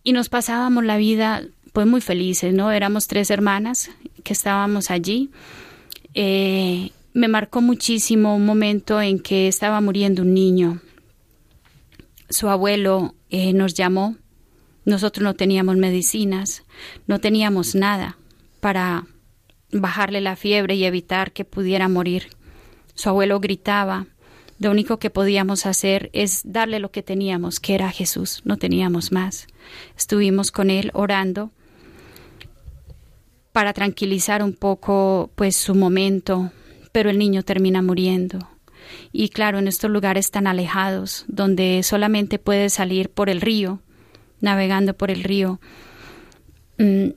Y 0.04 0.12
nos 0.12 0.28
pasábamos 0.28 0.84
la 0.84 0.96
vida 0.96 1.42
pues 1.72 1.88
muy 1.88 2.00
felices, 2.00 2.54
¿no? 2.54 2.70
Éramos 2.70 3.08
tres 3.08 3.28
hermanas 3.30 3.90
que 4.22 4.34
estábamos 4.34 4.92
allí. 4.92 5.30
Eh, 6.14 6.92
me 7.12 7.26
marcó 7.26 7.60
muchísimo 7.60 8.36
un 8.36 8.46
momento 8.46 9.00
en 9.00 9.18
que 9.18 9.48
estaba 9.48 9.80
muriendo 9.80 10.22
un 10.22 10.32
niño 10.32 10.80
su 12.28 12.48
abuelo 12.48 13.14
eh, 13.30 13.52
nos 13.52 13.74
llamó. 13.74 14.16
Nosotros 14.84 15.24
no 15.24 15.34
teníamos 15.34 15.76
medicinas, 15.76 16.62
no 17.06 17.18
teníamos 17.18 17.74
nada 17.74 18.18
para 18.60 19.06
bajarle 19.72 20.20
la 20.20 20.36
fiebre 20.36 20.74
y 20.74 20.84
evitar 20.84 21.32
que 21.32 21.44
pudiera 21.44 21.88
morir. 21.88 22.28
Su 22.94 23.08
abuelo 23.08 23.40
gritaba. 23.40 24.06
Lo 24.58 24.70
único 24.70 24.98
que 24.98 25.10
podíamos 25.10 25.66
hacer 25.66 26.10
es 26.12 26.42
darle 26.44 26.78
lo 26.78 26.90
que 26.90 27.02
teníamos, 27.02 27.60
que 27.60 27.74
era 27.74 27.90
Jesús. 27.90 28.42
No 28.44 28.56
teníamos 28.56 29.10
más. 29.10 29.46
Estuvimos 29.96 30.52
con 30.52 30.70
él 30.70 30.90
orando 30.94 31.50
para 33.52 33.72
tranquilizar 33.72 34.42
un 34.42 34.52
poco 34.52 35.30
pues 35.34 35.56
su 35.56 35.74
momento, 35.74 36.52
pero 36.92 37.10
el 37.10 37.18
niño 37.18 37.42
termina 37.42 37.82
muriendo. 37.82 38.53
Y 39.12 39.28
claro, 39.28 39.58
en 39.58 39.68
estos 39.68 39.90
lugares 39.90 40.30
tan 40.30 40.46
alejados, 40.46 41.24
donde 41.28 41.82
solamente 41.82 42.38
puedes 42.38 42.74
salir 42.74 43.10
por 43.10 43.30
el 43.30 43.40
río, 43.40 43.80
navegando 44.40 44.94
por 44.94 45.10
el 45.10 45.24
río, 45.24 45.60
mm, 46.78 47.10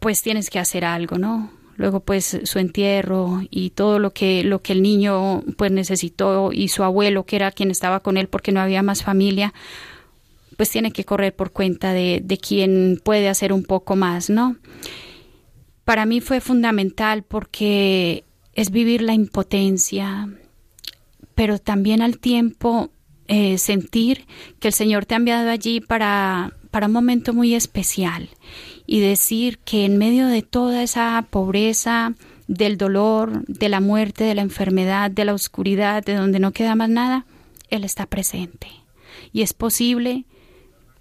pues 0.00 0.22
tienes 0.22 0.50
que 0.50 0.58
hacer 0.58 0.84
algo, 0.84 1.18
¿no? 1.18 1.50
Luego 1.76 2.00
pues 2.00 2.40
su 2.42 2.58
entierro 2.58 3.40
y 3.50 3.70
todo 3.70 4.00
lo 4.00 4.12
que 4.12 4.42
lo 4.42 4.62
que 4.62 4.72
el 4.72 4.82
niño 4.82 5.44
pues 5.56 5.70
necesitó 5.70 6.52
y 6.52 6.68
su 6.68 6.82
abuelo 6.82 7.24
que 7.24 7.36
era 7.36 7.52
quien 7.52 7.70
estaba 7.70 8.00
con 8.00 8.16
él 8.16 8.28
porque 8.28 8.50
no 8.50 8.60
había 8.60 8.82
más 8.82 9.04
familia, 9.04 9.54
pues 10.56 10.70
tiene 10.70 10.90
que 10.90 11.04
correr 11.04 11.34
por 11.36 11.52
cuenta 11.52 11.92
de, 11.92 12.20
de 12.22 12.38
quien 12.38 13.00
puede 13.04 13.28
hacer 13.28 13.52
un 13.52 13.62
poco 13.62 13.94
más, 13.94 14.28
¿no? 14.28 14.56
Para 15.84 16.04
mí 16.04 16.20
fue 16.20 16.40
fundamental 16.40 17.22
porque 17.22 18.24
es 18.54 18.72
vivir 18.72 19.00
la 19.00 19.14
impotencia, 19.14 20.28
pero 21.38 21.60
también 21.60 22.02
al 22.02 22.18
tiempo 22.18 22.90
eh, 23.28 23.58
sentir 23.58 24.26
que 24.58 24.66
el 24.66 24.74
Señor 24.74 25.06
te 25.06 25.14
ha 25.14 25.18
enviado 25.18 25.48
allí 25.48 25.80
para, 25.80 26.52
para 26.72 26.88
un 26.88 26.92
momento 26.92 27.32
muy 27.32 27.54
especial 27.54 28.28
y 28.86 28.98
decir 28.98 29.58
que 29.58 29.84
en 29.84 29.98
medio 29.98 30.26
de 30.26 30.42
toda 30.42 30.82
esa 30.82 31.24
pobreza, 31.30 32.14
del 32.48 32.76
dolor, 32.76 33.44
de 33.46 33.68
la 33.68 33.78
muerte, 33.78 34.24
de 34.24 34.34
la 34.34 34.42
enfermedad, 34.42 35.12
de 35.12 35.24
la 35.24 35.32
oscuridad, 35.32 36.02
de 36.02 36.14
donde 36.14 36.40
no 36.40 36.50
queda 36.50 36.74
más 36.74 36.90
nada, 36.90 37.24
Él 37.70 37.84
está 37.84 38.06
presente. 38.06 38.66
Y 39.32 39.42
es 39.42 39.52
posible 39.52 40.24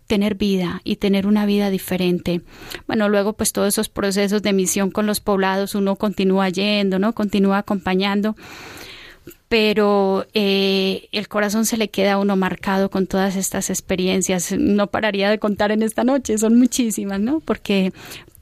tener 0.05 0.35
vida 0.35 0.81
y 0.83 0.97
tener 0.97 1.25
una 1.25 1.47
vida 1.47 1.71
diferente. 1.71 2.43
Bueno, 2.85 3.09
luego 3.09 3.33
pues 3.33 3.53
todos 3.53 3.69
esos 3.69 3.89
procesos 3.89 4.43
de 4.43 4.53
misión 4.53 4.91
con 4.91 5.07
los 5.07 5.19
poblados 5.19 5.73
uno 5.73 5.95
continúa 5.95 6.49
yendo, 6.49 6.99
¿no? 6.99 7.13
Continúa 7.13 7.57
acompañando 7.57 8.35
pero 9.49 10.25
eh, 10.34 11.07
el 11.11 11.28
corazón 11.28 11.65
se 11.65 11.78
le 11.78 11.89
queda 11.89 12.13
a 12.13 12.17
uno 12.19 12.36
marcado 12.36 12.89
con 12.89 13.07
todas 13.07 13.36
estas 13.36 13.69
experiencias. 13.69 14.53
No 14.57 14.88
pararía 14.88 15.30
de 15.30 15.39
contar 15.39 15.71
en 15.71 15.84
esta 15.84 16.03
noche, 16.03 16.38
son 16.38 16.57
muchísimas, 16.57 17.19
¿no? 17.19 17.39
Porque 17.39 17.93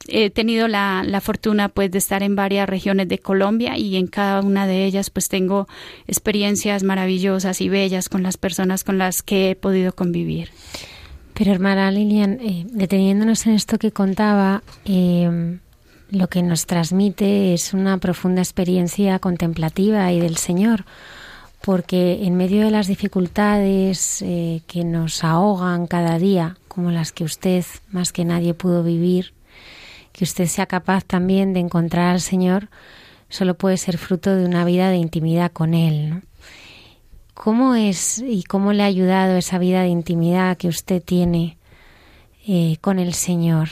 he 0.08 0.30
tenido 0.30 0.68
la, 0.68 1.02
la, 1.04 1.20
fortuna 1.20 1.68
pues 1.68 1.90
de 1.90 1.98
estar 1.98 2.22
en 2.22 2.36
varias 2.36 2.68
regiones 2.68 3.08
de 3.08 3.18
Colombia 3.18 3.76
y 3.76 3.96
en 3.96 4.06
cada 4.06 4.40
una 4.40 4.66
de 4.66 4.84
ellas 4.84 5.10
pues 5.10 5.28
tengo 5.28 5.66
experiencias 6.06 6.82
maravillosas 6.82 7.60
y 7.60 7.68
bellas 7.68 8.08
con 8.08 8.22
las 8.22 8.36
personas 8.36 8.84
con 8.84 8.98
las 8.98 9.22
que 9.22 9.50
he 9.50 9.56
podido 9.56 9.92
convivir. 9.92 10.50
Pero 11.34 11.52
hermana 11.52 11.90
Lilian, 11.90 12.38
eh, 12.40 12.66
deteniéndonos 12.70 13.46
en 13.46 13.52
esto 13.52 13.78
que 13.78 13.92
contaba, 13.92 14.62
eh, 14.86 15.58
lo 16.10 16.28
que 16.28 16.42
nos 16.42 16.66
transmite 16.66 17.54
es 17.54 17.74
una 17.74 17.98
profunda 17.98 18.40
experiencia 18.40 19.18
contemplativa 19.18 20.12
y 20.12 20.20
del 20.20 20.36
Señor, 20.36 20.84
porque 21.62 22.24
en 22.24 22.36
medio 22.36 22.64
de 22.64 22.70
las 22.70 22.86
dificultades 22.86 24.22
eh, 24.22 24.62
que 24.66 24.84
nos 24.84 25.24
ahogan 25.24 25.86
cada 25.86 26.18
día, 26.18 26.58
como 26.68 26.90
las 26.90 27.12
que 27.12 27.24
usted 27.24 27.64
más 27.90 28.12
que 28.12 28.24
nadie 28.24 28.54
pudo 28.54 28.82
vivir, 28.82 29.32
que 30.12 30.24
usted 30.24 30.46
sea 30.46 30.66
capaz 30.66 31.04
también 31.04 31.52
de 31.52 31.60
encontrar 31.60 32.12
al 32.12 32.20
Señor, 32.20 32.68
solo 33.28 33.54
puede 33.54 33.76
ser 33.76 33.98
fruto 33.98 34.34
de 34.34 34.44
una 34.44 34.64
vida 34.64 34.90
de 34.90 34.96
intimidad 34.96 35.50
con 35.52 35.74
Él. 35.74 36.22
¿Cómo 37.34 37.74
es 37.74 38.18
y 38.18 38.44
cómo 38.44 38.72
le 38.72 38.82
ha 38.82 38.86
ayudado 38.86 39.36
esa 39.36 39.58
vida 39.58 39.82
de 39.82 39.88
intimidad 39.88 40.56
que 40.56 40.68
usted 40.68 41.02
tiene 41.02 41.58
eh, 42.46 42.78
con 42.80 42.98
el 42.98 43.12
Señor? 43.12 43.68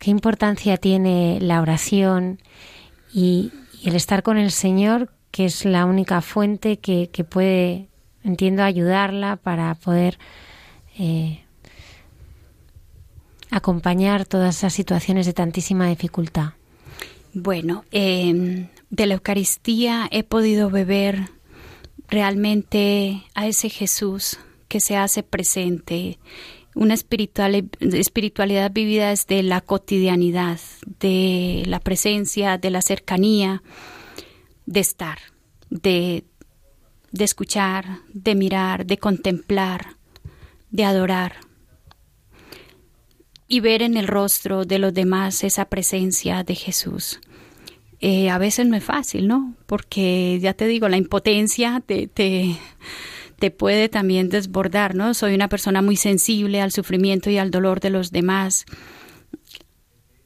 Qué 0.00 0.10
importancia 0.10 0.78
tiene 0.78 1.38
la 1.40 1.60
oración 1.60 2.40
y, 3.14 3.52
el 3.84 3.96
estar 3.96 4.22
con 4.22 4.36
el 4.36 4.50
Señor, 4.50 5.10
que 5.30 5.46
es 5.46 5.64
la 5.64 5.86
única 5.86 6.20
fuente 6.20 6.78
que, 6.78 7.08
puede, 7.24 7.88
entiendo, 8.22 8.62
ayudarla 8.62 9.36
para 9.36 9.74
poder 9.74 10.18
eh, 10.98 11.44
acompañar 13.50 14.26
todas 14.26 14.58
esas 14.58 14.74
situaciones 14.74 15.24
de 15.24 15.32
tantísima 15.32 15.88
dificultad. 15.88 16.50
Bueno, 17.32 17.84
em, 17.90 18.68
de 18.90 19.06
la 19.06 19.14
Eucaristía 19.14 20.08
he 20.10 20.24
podido 20.24 20.68
beber 20.68 21.30
realmente 22.08 23.22
a 23.34 23.46
ese 23.46 23.70
Jesús 23.70 24.38
que 24.68 24.80
se 24.80 24.96
hace 24.98 25.22
presente 25.22 26.18
una 26.80 26.94
espiritualidad 26.94 28.72
vivida 28.72 29.10
desde 29.10 29.42
la 29.42 29.60
cotidianidad, 29.60 30.58
de 30.98 31.62
la 31.66 31.78
presencia, 31.78 32.56
de 32.56 32.70
la 32.70 32.80
cercanía, 32.80 33.62
de 34.64 34.80
estar, 34.80 35.18
de, 35.68 36.24
de 37.12 37.24
escuchar, 37.24 37.98
de 38.14 38.34
mirar, 38.34 38.86
de 38.86 38.96
contemplar, 38.96 39.98
de 40.70 40.84
adorar 40.84 41.34
y 43.46 43.60
ver 43.60 43.82
en 43.82 43.98
el 43.98 44.08
rostro 44.08 44.64
de 44.64 44.78
los 44.78 44.94
demás 44.94 45.44
esa 45.44 45.66
presencia 45.66 46.44
de 46.44 46.54
Jesús. 46.54 47.20
Eh, 48.00 48.30
a 48.30 48.38
veces 48.38 48.66
no 48.66 48.74
es 48.74 48.84
fácil, 48.84 49.28
¿no? 49.28 49.54
Porque 49.66 50.38
ya 50.40 50.54
te 50.54 50.66
digo, 50.66 50.88
la 50.88 50.96
impotencia 50.96 51.82
te, 51.84 52.06
te, 52.06 52.56
te 53.40 53.50
puede 53.50 53.88
también 53.88 54.28
desbordar, 54.28 54.94
¿no? 54.94 55.14
Soy 55.14 55.34
una 55.34 55.48
persona 55.48 55.80
muy 55.80 55.96
sensible 55.96 56.60
al 56.60 56.72
sufrimiento 56.72 57.30
y 57.30 57.38
al 57.38 57.50
dolor 57.50 57.80
de 57.80 57.88
los 57.88 58.12
demás. 58.12 58.66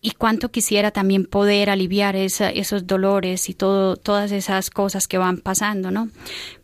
Y 0.01 0.11
cuánto 0.11 0.51
quisiera 0.51 0.91
también 0.91 1.25
poder 1.25 1.71
aliviar 1.71 2.17
esos 2.17 2.87
dolores 2.89 3.49
y 3.49 3.55
todo, 3.55 3.97
todas 3.97 4.33
esas 4.33 4.69
cosas 4.69 5.07
que 5.07 5.17
van 5.17 5.39
pasando, 5.39 5.93
¿no? 5.93 6.11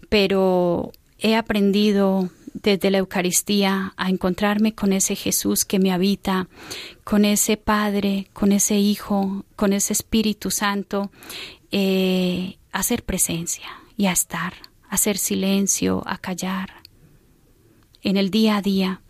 Pero 0.08 0.90
he 1.20 1.36
aprendido 1.36 2.28
desde 2.52 2.90
la 2.90 2.98
Eucaristía 2.98 3.94
a 3.96 4.10
encontrarme 4.10 4.74
con 4.74 4.92
ese 4.92 5.14
Jesús 5.14 5.64
que 5.64 5.78
me 5.78 5.92
habita, 5.92 6.48
con 7.04 7.24
ese 7.24 7.56
Padre, 7.56 8.26
con 8.32 8.50
ese 8.50 8.74
Hijo, 8.74 9.44
con 9.54 9.72
ese 9.72 9.92
Espíritu 9.92 10.50
Santo, 10.50 11.12
eh, 11.70 12.58
a 12.72 12.80
hacer 12.80 13.04
presencia 13.04 13.68
y 13.96 14.06
a 14.06 14.12
estar, 14.12 14.52
hacer 14.90 15.16
silencio, 15.16 16.02
a 16.04 16.18
callar. 16.18 16.74
En 18.02 18.16
el 18.16 18.30
día 18.30 18.56
a 18.56 18.62
día 18.62 19.00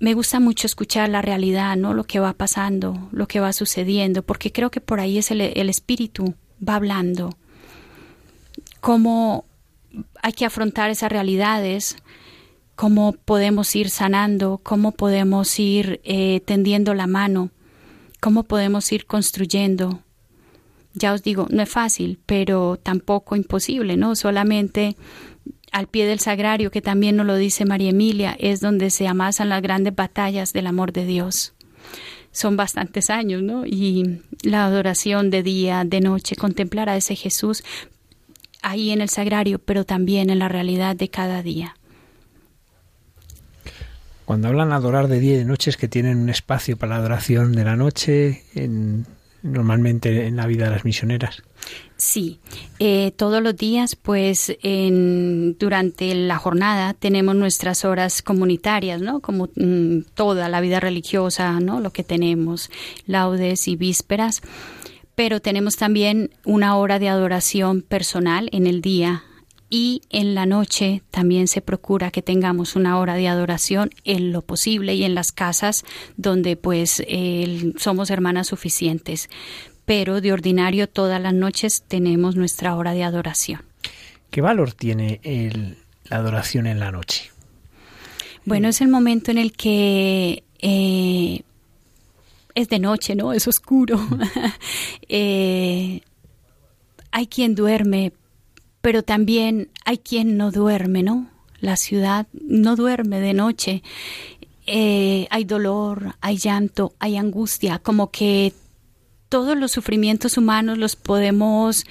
me 0.00 0.14
gusta 0.14 0.40
mucho 0.40 0.66
escuchar 0.66 1.10
la 1.10 1.20
realidad, 1.20 1.76
¿no? 1.76 1.92
Lo 1.92 2.04
que 2.04 2.20
va 2.20 2.32
pasando, 2.32 3.08
lo 3.12 3.28
que 3.28 3.38
va 3.38 3.52
sucediendo, 3.52 4.22
porque 4.22 4.50
creo 4.50 4.70
que 4.70 4.80
por 4.80 4.98
ahí 4.98 5.18
es 5.18 5.30
el, 5.30 5.68
espíritu, 5.68 6.34
va 6.66 6.76
hablando. 6.76 7.36
Cómo 8.80 9.44
hay 10.22 10.32
que 10.32 10.46
afrontar 10.46 10.88
esas 10.88 11.12
realidades, 11.12 11.96
cómo 12.76 13.12
podemos 13.12 13.76
ir 13.76 13.90
sanando, 13.90 14.58
cómo 14.62 14.92
podemos 14.92 15.58
ir 15.58 16.00
eh, 16.02 16.40
tendiendo 16.46 16.94
la 16.94 17.06
mano, 17.06 17.50
cómo 18.20 18.44
podemos 18.44 18.90
ir 18.92 19.04
construyendo. 19.04 20.02
Ya 20.94 21.12
os 21.12 21.22
digo, 21.22 21.46
no 21.50 21.62
es 21.62 21.68
fácil, 21.68 22.18
pero 22.26 22.78
tampoco 22.82 23.36
imposible, 23.36 23.96
¿no? 23.96 24.16
Solamente 24.16 24.96
al 25.72 25.86
pie 25.86 26.06
del 26.06 26.18
sagrario, 26.18 26.70
que 26.70 26.82
también 26.82 27.16
nos 27.16 27.26
lo 27.26 27.36
dice 27.36 27.64
María 27.64 27.90
Emilia, 27.90 28.36
es 28.38 28.60
donde 28.60 28.90
se 28.90 29.06
amasan 29.06 29.48
las 29.48 29.62
grandes 29.62 29.94
batallas 29.94 30.52
del 30.52 30.66
amor 30.66 30.92
de 30.92 31.06
Dios. 31.06 31.54
Son 32.32 32.56
bastantes 32.56 33.10
años, 33.10 33.42
¿no? 33.42 33.66
Y 33.66 34.20
la 34.42 34.64
adoración 34.64 35.30
de 35.30 35.42
día, 35.42 35.84
de 35.84 36.00
noche, 36.00 36.36
contemplar 36.36 36.88
a 36.88 36.96
ese 36.96 37.14
Jesús, 37.14 37.62
ahí 38.62 38.90
en 38.90 39.00
el 39.00 39.08
sagrario, 39.08 39.58
pero 39.58 39.84
también 39.84 40.30
en 40.30 40.38
la 40.38 40.48
realidad 40.48 40.96
de 40.96 41.08
cada 41.08 41.42
día. 41.42 41.76
Cuando 44.24 44.46
hablan 44.48 44.72
adorar 44.72 45.08
de 45.08 45.18
día 45.18 45.34
y 45.34 45.38
de 45.38 45.44
noche 45.44 45.70
es 45.70 45.76
que 45.76 45.88
tienen 45.88 46.18
un 46.18 46.30
espacio 46.30 46.76
para 46.76 46.90
la 46.90 46.98
adoración 47.00 47.52
de 47.52 47.64
la 47.64 47.74
noche, 47.74 48.44
normalmente 49.42 50.26
en 50.26 50.36
la 50.36 50.46
vida 50.46 50.66
de 50.66 50.70
las 50.70 50.84
misioneras. 50.84 51.42
Sí, 51.96 52.40
eh, 52.78 53.12
todos 53.16 53.42
los 53.42 53.56
días, 53.56 53.94
pues 53.94 54.56
en, 54.62 55.56
durante 55.58 56.14
la 56.14 56.38
jornada 56.38 56.94
tenemos 56.94 57.36
nuestras 57.36 57.84
horas 57.84 58.22
comunitarias, 58.22 59.00
¿no? 59.00 59.20
Como 59.20 59.48
mm, 59.54 60.02
toda 60.14 60.48
la 60.48 60.60
vida 60.60 60.80
religiosa, 60.80 61.60
¿no? 61.60 61.80
Lo 61.80 61.90
que 61.90 62.04
tenemos, 62.04 62.70
laudes 63.06 63.68
y 63.68 63.76
vísperas 63.76 64.42
pero 65.16 65.40
tenemos 65.40 65.76
también 65.76 66.30
una 66.46 66.76
hora 66.76 66.98
de 66.98 67.10
adoración 67.10 67.82
personal 67.82 68.48
en 68.52 68.66
el 68.66 68.80
día 68.80 69.24
y 69.70 70.02
en 70.10 70.34
la 70.34 70.46
noche 70.46 71.02
también 71.10 71.46
se 71.48 71.62
procura 71.62 72.10
que 72.10 72.22
tengamos 72.22 72.74
una 72.74 72.98
hora 72.98 73.14
de 73.14 73.28
adoración 73.28 73.90
en 74.04 74.32
lo 74.32 74.42
posible 74.42 74.94
y 74.94 75.04
en 75.04 75.14
las 75.14 75.30
casas 75.30 75.84
donde 76.16 76.56
pues 76.56 77.02
somos 77.78 78.10
hermanas 78.10 78.48
suficientes. 78.48 79.30
Pero 79.86 80.20
de 80.20 80.32
ordinario 80.32 80.88
todas 80.88 81.20
las 81.20 81.34
noches 81.34 81.84
tenemos 81.86 82.36
nuestra 82.36 82.74
hora 82.74 82.92
de 82.92 83.04
adoración. 83.04 83.62
¿Qué 84.30 84.40
valor 84.40 84.72
tiene 84.72 85.20
la 86.04 86.16
adoración 86.16 86.66
en 86.66 86.78
la 86.80 86.92
noche? 86.92 87.30
Bueno, 88.44 88.68
es 88.68 88.80
el 88.80 88.88
momento 88.88 89.30
en 89.30 89.38
el 89.38 89.52
que 89.52 90.42
eh, 90.60 91.42
es 92.54 92.68
de 92.68 92.78
noche, 92.78 93.14
¿no? 93.14 93.32
Es 93.32 93.46
oscuro. 93.48 94.00
Eh, 95.12 96.02
hay 97.10 97.26
quien 97.26 97.56
duerme, 97.56 98.12
pero 98.80 99.02
también 99.02 99.70
hay 99.84 99.98
quien 99.98 100.36
no 100.36 100.50
duerme, 100.50 101.02
¿no? 101.02 101.28
La 101.60 101.76
ciudad 101.76 102.26
no 102.32 102.76
duerme 102.76 103.20
de 103.20 103.34
noche. 103.34 103.82
Eh, 104.66 105.26
hay 105.30 105.44
dolor, 105.44 106.14
hay 106.20 106.36
llanto, 106.36 106.94
hay 106.98 107.16
angustia, 107.16 107.78
como 107.78 108.10
que 108.10 108.52
todos 109.28 109.56
los 109.56 109.72
sufrimientos 109.72 110.36
humanos 110.36 110.78
los 110.78 110.96
podemos 110.96 111.84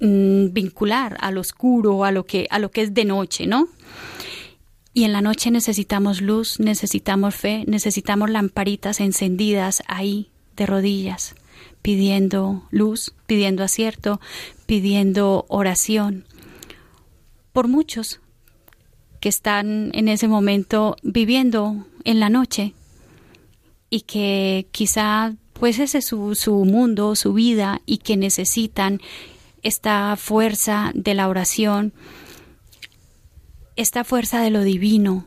mm, 0.00 0.52
vincular 0.52 1.16
al 1.20 1.38
oscuro, 1.38 2.04
a 2.04 2.12
lo 2.12 2.24
que 2.24 2.46
a 2.50 2.58
lo 2.58 2.70
que 2.70 2.82
es 2.82 2.94
de 2.94 3.04
noche, 3.04 3.46
¿no? 3.46 3.68
Y 4.92 5.04
en 5.04 5.12
la 5.12 5.20
noche 5.20 5.50
necesitamos 5.50 6.22
luz, 6.22 6.58
necesitamos 6.58 7.34
fe, 7.34 7.64
necesitamos 7.66 8.30
lamparitas 8.30 9.00
encendidas 9.00 9.82
ahí 9.86 10.30
de 10.56 10.64
rodillas, 10.64 11.34
pidiendo 11.86 12.64
luz, 12.72 13.14
pidiendo 13.28 13.62
acierto, 13.62 14.20
pidiendo 14.66 15.46
oración. 15.46 16.24
Por 17.52 17.68
muchos 17.68 18.18
que 19.20 19.28
están 19.28 19.92
en 19.94 20.08
ese 20.08 20.26
momento 20.26 20.96
viviendo 21.04 21.86
en 22.02 22.18
la 22.18 22.28
noche 22.28 22.74
y 23.88 24.00
que 24.00 24.66
quizá 24.72 25.36
pues 25.52 25.78
ese 25.78 25.98
es 25.98 26.06
su, 26.06 26.34
su 26.34 26.64
mundo, 26.64 27.14
su 27.14 27.32
vida 27.32 27.80
y 27.86 27.98
que 27.98 28.16
necesitan 28.16 29.00
esta 29.62 30.16
fuerza 30.16 30.90
de 30.92 31.14
la 31.14 31.28
oración 31.28 31.92
esta 33.76 34.02
fuerza 34.02 34.40
de 34.40 34.50
lo 34.50 34.64
divino, 34.64 35.24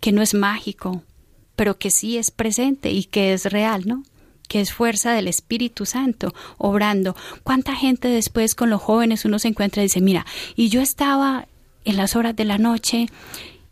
que 0.00 0.10
no 0.10 0.20
es 0.20 0.34
mágico, 0.34 1.04
pero 1.54 1.78
que 1.78 1.92
sí 1.92 2.18
es 2.18 2.32
presente 2.32 2.90
y 2.90 3.04
que 3.04 3.34
es 3.34 3.44
real, 3.44 3.86
¿no? 3.86 4.02
Que 4.52 4.60
es 4.60 4.74
fuerza 4.74 5.12
del 5.12 5.28
Espíritu 5.28 5.86
Santo 5.86 6.34
obrando. 6.58 7.16
¿Cuánta 7.42 7.74
gente 7.74 8.08
después 8.08 8.54
con 8.54 8.68
los 8.68 8.82
jóvenes 8.82 9.24
uno 9.24 9.38
se 9.38 9.48
encuentra 9.48 9.82
y 9.82 9.86
dice, 9.86 10.02
mira, 10.02 10.26
y 10.56 10.68
yo 10.68 10.82
estaba 10.82 11.48
en 11.86 11.96
las 11.96 12.16
horas 12.16 12.36
de 12.36 12.44
la 12.44 12.58
noche 12.58 13.06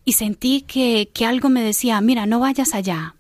y 0.07 0.13
sentí 0.15 0.63
que, 0.63 1.11
que 1.13 1.27
algo 1.27 1.51
me 1.51 1.63
decía, 1.63 2.01
mira, 2.01 2.25
no 2.25 2.41
vayas 2.41 2.73
allá, 2.73 3.15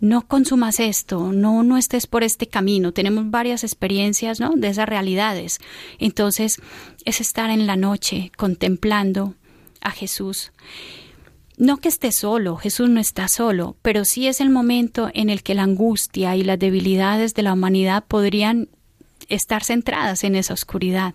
no 0.00 0.26
consumas 0.26 0.80
esto, 0.80 1.30
no, 1.32 1.62
no 1.62 1.76
estés 1.76 2.08
por 2.08 2.24
este 2.24 2.48
camino. 2.48 2.90
Tenemos 2.90 3.30
varias 3.30 3.62
experiencias, 3.62 4.40
¿no? 4.40 4.54
De 4.56 4.66
esas 4.66 4.88
realidades. 4.88 5.60
Entonces, 6.00 6.60
es 7.04 7.20
estar 7.20 7.48
en 7.50 7.68
la 7.68 7.76
noche 7.76 8.32
contemplando, 8.36 9.36
a 9.80 9.92
Jesús. 9.92 10.50
No 11.58 11.78
que 11.78 11.88
esté 11.88 12.12
solo, 12.12 12.56
Jesús 12.56 12.88
no 12.88 13.00
está 13.00 13.26
solo, 13.26 13.74
pero 13.82 14.04
sí 14.04 14.28
es 14.28 14.40
el 14.40 14.48
momento 14.48 15.10
en 15.12 15.28
el 15.28 15.42
que 15.42 15.56
la 15.56 15.64
angustia 15.64 16.36
y 16.36 16.44
las 16.44 16.56
debilidades 16.56 17.34
de 17.34 17.42
la 17.42 17.52
humanidad 17.52 18.04
podrían 18.06 18.68
estar 19.28 19.64
centradas 19.64 20.22
en 20.22 20.36
esa 20.36 20.54
oscuridad. 20.54 21.14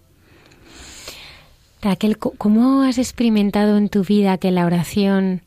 Raquel, 1.82 2.18
¿cómo 2.18 2.82
has 2.82 2.98
experimentado 2.98 3.78
en 3.78 3.88
tu 3.88 4.04
vida 4.04 4.38
que 4.38 4.52
la 4.52 4.66
oración 4.66 5.44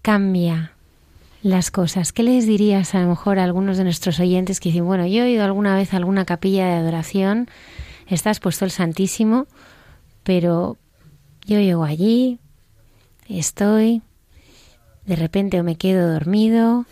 cambia 0.00 0.72
las 1.42 1.70
cosas? 1.70 2.14
¿Qué 2.14 2.22
les 2.22 2.46
dirías 2.46 2.94
a 2.94 3.00
lo 3.00 3.08
mejor 3.08 3.38
a 3.38 3.44
algunos 3.44 3.76
de 3.76 3.84
nuestros 3.84 4.18
oyentes 4.18 4.60
que 4.60 4.70
dicen, 4.70 4.86
bueno, 4.86 5.06
yo 5.06 5.24
he 5.24 5.30
ido 5.30 5.44
alguna 5.44 5.76
vez 5.76 5.92
a 5.92 5.98
alguna 5.98 6.24
capilla 6.24 6.66
de 6.66 6.74
adoración, 6.74 7.48
estás 8.06 8.40
puesto 8.40 8.64
el 8.64 8.70
Santísimo, 8.70 9.46
pero, 10.22 10.78
yo 11.46 11.60
llego 11.60 11.84
allí, 11.84 12.38
estoy, 13.28 14.02
de 15.06 15.16
repente 15.16 15.62
me 15.62 15.76
quedo 15.76 16.12
dormido, 16.12 16.86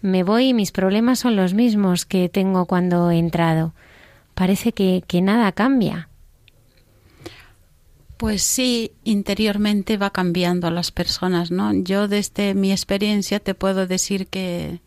me 0.00 0.22
voy 0.22 0.48
y 0.48 0.54
mis 0.54 0.72
problemas 0.72 1.18
son 1.18 1.36
los 1.36 1.54
mismos 1.54 2.06
que 2.06 2.28
tengo 2.28 2.66
cuando 2.66 3.10
he 3.10 3.18
entrado. 3.18 3.74
Parece 4.34 4.72
que, 4.72 5.02
que 5.06 5.20
nada 5.20 5.52
cambia. 5.52 6.08
Pues 8.16 8.42
sí, 8.42 8.92
interiormente 9.04 9.96
va 9.96 10.10
cambiando 10.10 10.66
a 10.66 10.72
las 10.72 10.90
personas, 10.90 11.50
¿no? 11.50 11.72
Yo 11.72 12.08
desde 12.08 12.54
mi 12.54 12.72
experiencia 12.72 13.38
te 13.38 13.54
puedo 13.54 13.86
decir 13.86 14.26
que, 14.26 14.80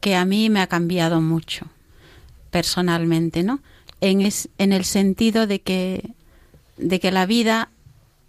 que 0.00 0.16
a 0.16 0.24
mí 0.24 0.50
me 0.50 0.60
ha 0.60 0.66
cambiado 0.66 1.20
mucho, 1.20 1.66
personalmente, 2.50 3.42
¿no? 3.42 3.60
En, 4.00 4.20
es, 4.20 4.48
en 4.58 4.72
el 4.72 4.84
sentido 4.84 5.46
de 5.46 5.60
que, 5.60 6.10
de 6.76 6.98
que 6.98 7.12
la 7.12 7.26
vida 7.26 7.70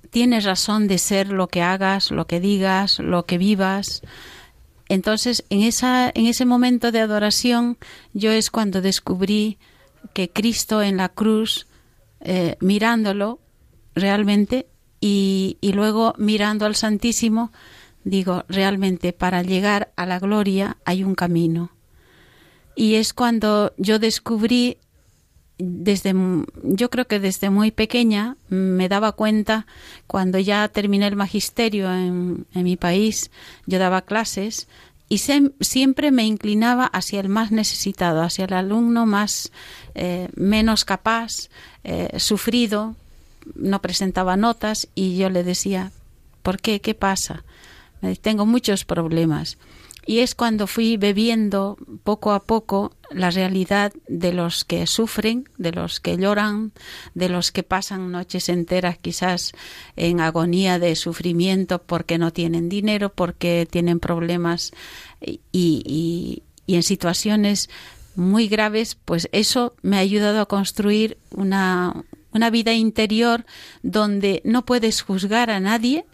tienes 0.10 0.44
razón 0.44 0.88
de 0.88 0.98
ser 0.98 1.30
lo 1.30 1.48
que 1.48 1.62
hagas, 1.62 2.12
lo 2.12 2.26
que 2.28 2.40
digas, 2.40 3.00
lo 3.00 3.26
que 3.26 3.38
vivas. 3.38 4.02
Entonces, 4.88 5.46
en, 5.50 5.62
esa, 5.62 6.12
en 6.14 6.26
ese 6.26 6.46
momento 6.46 6.92
de 6.92 7.00
adoración, 7.00 7.78
yo 8.14 8.32
es 8.32 8.50
cuando 8.50 8.82
descubrí 8.82 9.58
que 10.14 10.30
Cristo 10.30 10.82
en 10.82 10.98
la 10.98 11.10
cruz, 11.10 11.68
eh, 12.22 12.58
mirándolo 12.60 13.40
realmente, 13.96 14.68
y, 15.00 15.58
y 15.62 15.74
luego 15.74 16.14
mirando 16.18 16.66
al 16.66 16.76
Santísimo, 16.76 17.52
digo, 18.04 18.46
realmente 18.50 19.14
para 19.14 19.44
llegar 19.44 19.92
a 19.96 20.06
la 20.06 20.20
gloria 20.20 20.78
hay 20.86 21.04
un 21.04 21.16
camino. 21.16 21.72
Y 22.76 22.96
es 22.96 23.14
cuando 23.14 23.74
yo 23.78 24.00
descubrí 24.00 24.78
desde 25.60 26.16
yo 26.64 26.90
creo 26.90 27.06
que 27.06 27.20
desde 27.20 27.50
muy 27.50 27.72
pequeña 27.72 28.38
me 28.48 28.88
daba 28.88 29.12
cuenta 29.12 29.68
cuando 30.08 30.40
ya 30.40 30.68
terminé 30.70 31.06
el 31.06 31.18
magisterio 31.18 31.94
en, 31.94 32.48
mi 32.54 32.78
país 32.78 33.30
yo 33.66 33.78
daba 33.78 34.02
clases 34.02 34.70
y 35.10 35.18
siempre 35.18 36.12
me 36.12 36.26
inclinaba 36.26 36.86
hacia 36.86 37.20
el 37.20 37.28
más 37.28 37.52
necesitado 37.52 38.22
hacia 38.22 38.46
el 38.46 38.54
alumno 38.54 39.06
más 39.06 39.52
eh, 39.96 40.30
menos 40.36 40.86
capaz 40.86 41.50
eh, 41.84 42.18
sufrido 42.20 42.96
no 43.56 43.82
presentaba 43.82 44.38
notas 44.38 44.88
y 44.96 45.18
yo 45.18 45.30
le 45.30 45.44
decía 45.44 45.92
¿por 46.42 46.62
qué? 46.62 46.80
¿qué 46.80 46.94
pasa? 46.94 47.44
tengo 48.22 48.46
muchos 48.46 48.86
problemas 48.86 49.58
y 50.06 50.20
es 50.20 50.36
cuando 50.36 50.68
fui 50.68 50.98
bebiendo 50.98 51.78
poco 52.04 52.32
a 52.32 52.44
poco 52.44 52.94
la 53.12 53.30
realidad 53.32 53.94
de 54.08 54.34
los 54.34 54.64
que 54.64 54.88
sufren, 54.88 55.48
de 55.58 55.72
los 55.72 56.00
que 56.00 56.18
lloran, 56.18 56.72
de 57.14 57.30
los 57.30 57.52
que 57.52 57.64
pasan 57.64 58.12
noches 58.12 58.50
enteras 58.50 58.98
quizás 58.98 59.52
en 59.96 60.20
agonía 60.20 60.80
de 60.80 60.96
sufrimiento 60.96 61.82
porque 61.84 62.18
no 62.18 62.32
tienen 62.32 62.70
dinero, 62.70 63.10
porque 63.10 63.68
tienen 63.70 64.00
problemas 64.00 64.72
y, 65.22 65.42
y, 65.52 66.44
en 66.68 66.84
situaciones 66.84 67.70
muy 68.16 68.48
graves, 68.48 68.96
pues 69.06 69.28
eso 69.32 69.76
me 69.82 69.98
ha 69.98 70.00
ayudado 70.00 70.42
a 70.42 70.48
construir 70.48 71.18
una, 71.32 72.04
una 72.32 72.50
vida 72.50 72.74
interior 72.74 73.46
donde 73.82 74.42
no 74.44 74.66
puedes 74.66 75.02
juzgar 75.02 75.50
a 75.50 75.60
nadie 75.60 76.06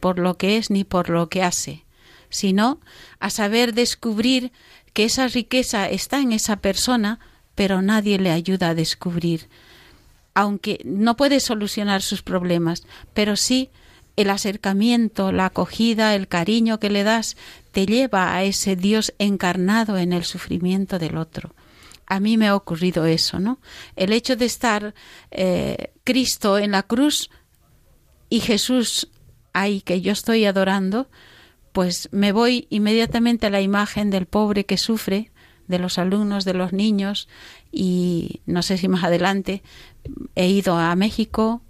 por 0.00 0.18
lo 0.18 0.36
que 0.36 0.58
es 0.58 0.70
ni 0.70 0.84
por 0.84 1.08
lo 1.08 1.28
que 1.28 1.42
hace 1.42 1.84
sino 2.32 2.80
a 3.20 3.30
saber 3.30 3.74
descubrir 3.74 4.50
que 4.92 5.04
esa 5.04 5.28
riqueza 5.28 5.88
está 5.88 6.20
en 6.20 6.32
esa 6.32 6.56
persona, 6.56 7.20
pero 7.54 7.82
nadie 7.82 8.18
le 8.18 8.32
ayuda 8.32 8.70
a 8.70 8.74
descubrir. 8.74 9.48
Aunque 10.34 10.80
no 10.84 11.16
puede 11.16 11.38
solucionar 11.38 12.02
sus 12.02 12.22
problemas, 12.22 12.84
pero 13.14 13.36
sí 13.36 13.70
el 14.16 14.30
acercamiento, 14.30 15.30
la 15.30 15.46
acogida, 15.46 16.14
el 16.14 16.26
cariño 16.26 16.80
que 16.80 16.90
le 16.90 17.04
das, 17.04 17.36
te 17.70 17.86
lleva 17.86 18.34
a 18.34 18.42
ese 18.42 18.76
Dios 18.76 19.14
encarnado 19.18 19.96
en 19.98 20.12
el 20.12 20.24
sufrimiento 20.24 20.98
del 20.98 21.16
otro. 21.16 21.54
A 22.06 22.20
mí 22.20 22.36
me 22.36 22.48
ha 22.48 22.56
ocurrido 22.56 23.06
eso, 23.06 23.38
¿no? 23.38 23.58
El 23.96 24.12
hecho 24.12 24.36
de 24.36 24.44
estar 24.44 24.94
eh, 25.30 25.92
Cristo 26.04 26.58
en 26.58 26.72
la 26.72 26.82
cruz 26.82 27.30
y 28.28 28.40
Jesús 28.40 29.08
ahí 29.52 29.80
que 29.80 30.00
yo 30.00 30.12
estoy 30.12 30.44
adorando, 30.44 31.08
pues 31.72 32.08
me 32.12 32.32
voy 32.32 32.66
inmediatamente 32.70 33.46
a 33.46 33.50
la 33.50 33.60
imagen 33.60 34.10
del 34.10 34.26
pobre 34.26 34.64
que 34.64 34.76
sufre, 34.76 35.30
de 35.68 35.78
los 35.78 35.98
alumnos, 35.98 36.44
de 36.44 36.54
los 36.54 36.72
niños, 36.72 37.28
y 37.70 38.42
no 38.46 38.62
sé 38.62 38.76
si 38.76 38.88
más 38.88 39.04
adelante 39.04 39.62
he 40.34 40.48
ido 40.48 40.76
a 40.76 40.94
México, 40.96 41.62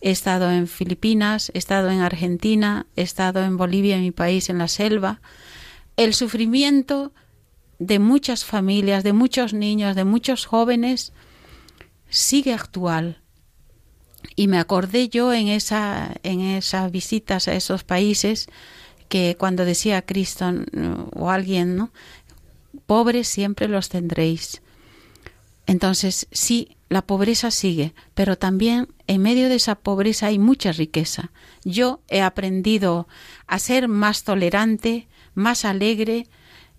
he 0.00 0.10
estado 0.10 0.50
en 0.50 0.66
Filipinas, 0.66 1.50
he 1.54 1.58
estado 1.58 1.90
en 1.90 2.00
Argentina, 2.00 2.86
he 2.96 3.02
estado 3.02 3.44
en 3.44 3.56
Bolivia, 3.56 3.96
en 3.96 4.02
mi 4.02 4.10
país, 4.10 4.50
en 4.50 4.58
la 4.58 4.68
selva. 4.68 5.20
El 5.96 6.12
sufrimiento 6.14 7.12
de 7.78 7.98
muchas 7.98 8.44
familias, 8.44 9.04
de 9.04 9.12
muchos 9.12 9.52
niños, 9.52 9.96
de 9.96 10.04
muchos 10.04 10.46
jóvenes, 10.46 11.12
sigue 12.08 12.52
actual. 12.52 13.22
Y 14.34 14.48
me 14.48 14.58
acordé 14.58 15.08
yo 15.08 15.32
en 15.32 15.48
esa, 15.48 16.14
en 16.22 16.40
esas 16.40 16.90
visitas 16.90 17.48
a 17.48 17.54
esos 17.54 17.84
países 17.84 18.48
que 19.08 19.36
cuando 19.38 19.64
decía 19.64 20.02
Cristo 20.02 20.52
o 21.14 21.30
alguien, 21.30 21.76
¿no? 21.76 21.90
Pobres 22.86 23.28
siempre 23.28 23.68
los 23.68 23.88
tendréis. 23.88 24.62
Entonces, 25.66 26.28
sí, 26.30 26.76
la 26.88 27.02
pobreza 27.02 27.50
sigue, 27.50 27.94
pero 28.14 28.38
también 28.38 28.88
en 29.08 29.22
medio 29.22 29.48
de 29.48 29.56
esa 29.56 29.74
pobreza 29.74 30.26
hay 30.26 30.38
mucha 30.38 30.72
riqueza. 30.72 31.32
Yo 31.64 32.00
he 32.08 32.22
aprendido 32.22 33.08
a 33.46 33.58
ser 33.58 33.88
más 33.88 34.22
tolerante, 34.22 35.08
más 35.34 35.64
alegre, 35.64 36.28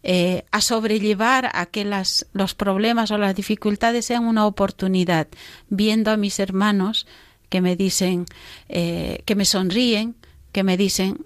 eh, 0.04 0.46
a 0.52 0.62
sobrellevar 0.62 1.50
a 1.54 1.66
que 1.66 1.84
las, 1.84 2.28
los 2.32 2.56
problemas 2.56 3.12
o 3.12 3.18
las 3.18 3.36
dificultades 3.36 4.06
sean 4.06 4.26
una 4.26 4.46
oportunidad, 4.46 5.28
viendo 5.68 6.12
a 6.12 6.18
mis 6.18 6.40
hermanos 6.40 7.08
que 7.50 7.60
me 7.60 7.76
dicen, 7.76 8.26
eh, 8.70 9.22
que 9.26 9.36
me 9.36 9.44
sonríen, 9.44 10.16
que 10.54 10.64
me 10.64 10.78
dicen, 10.78 11.26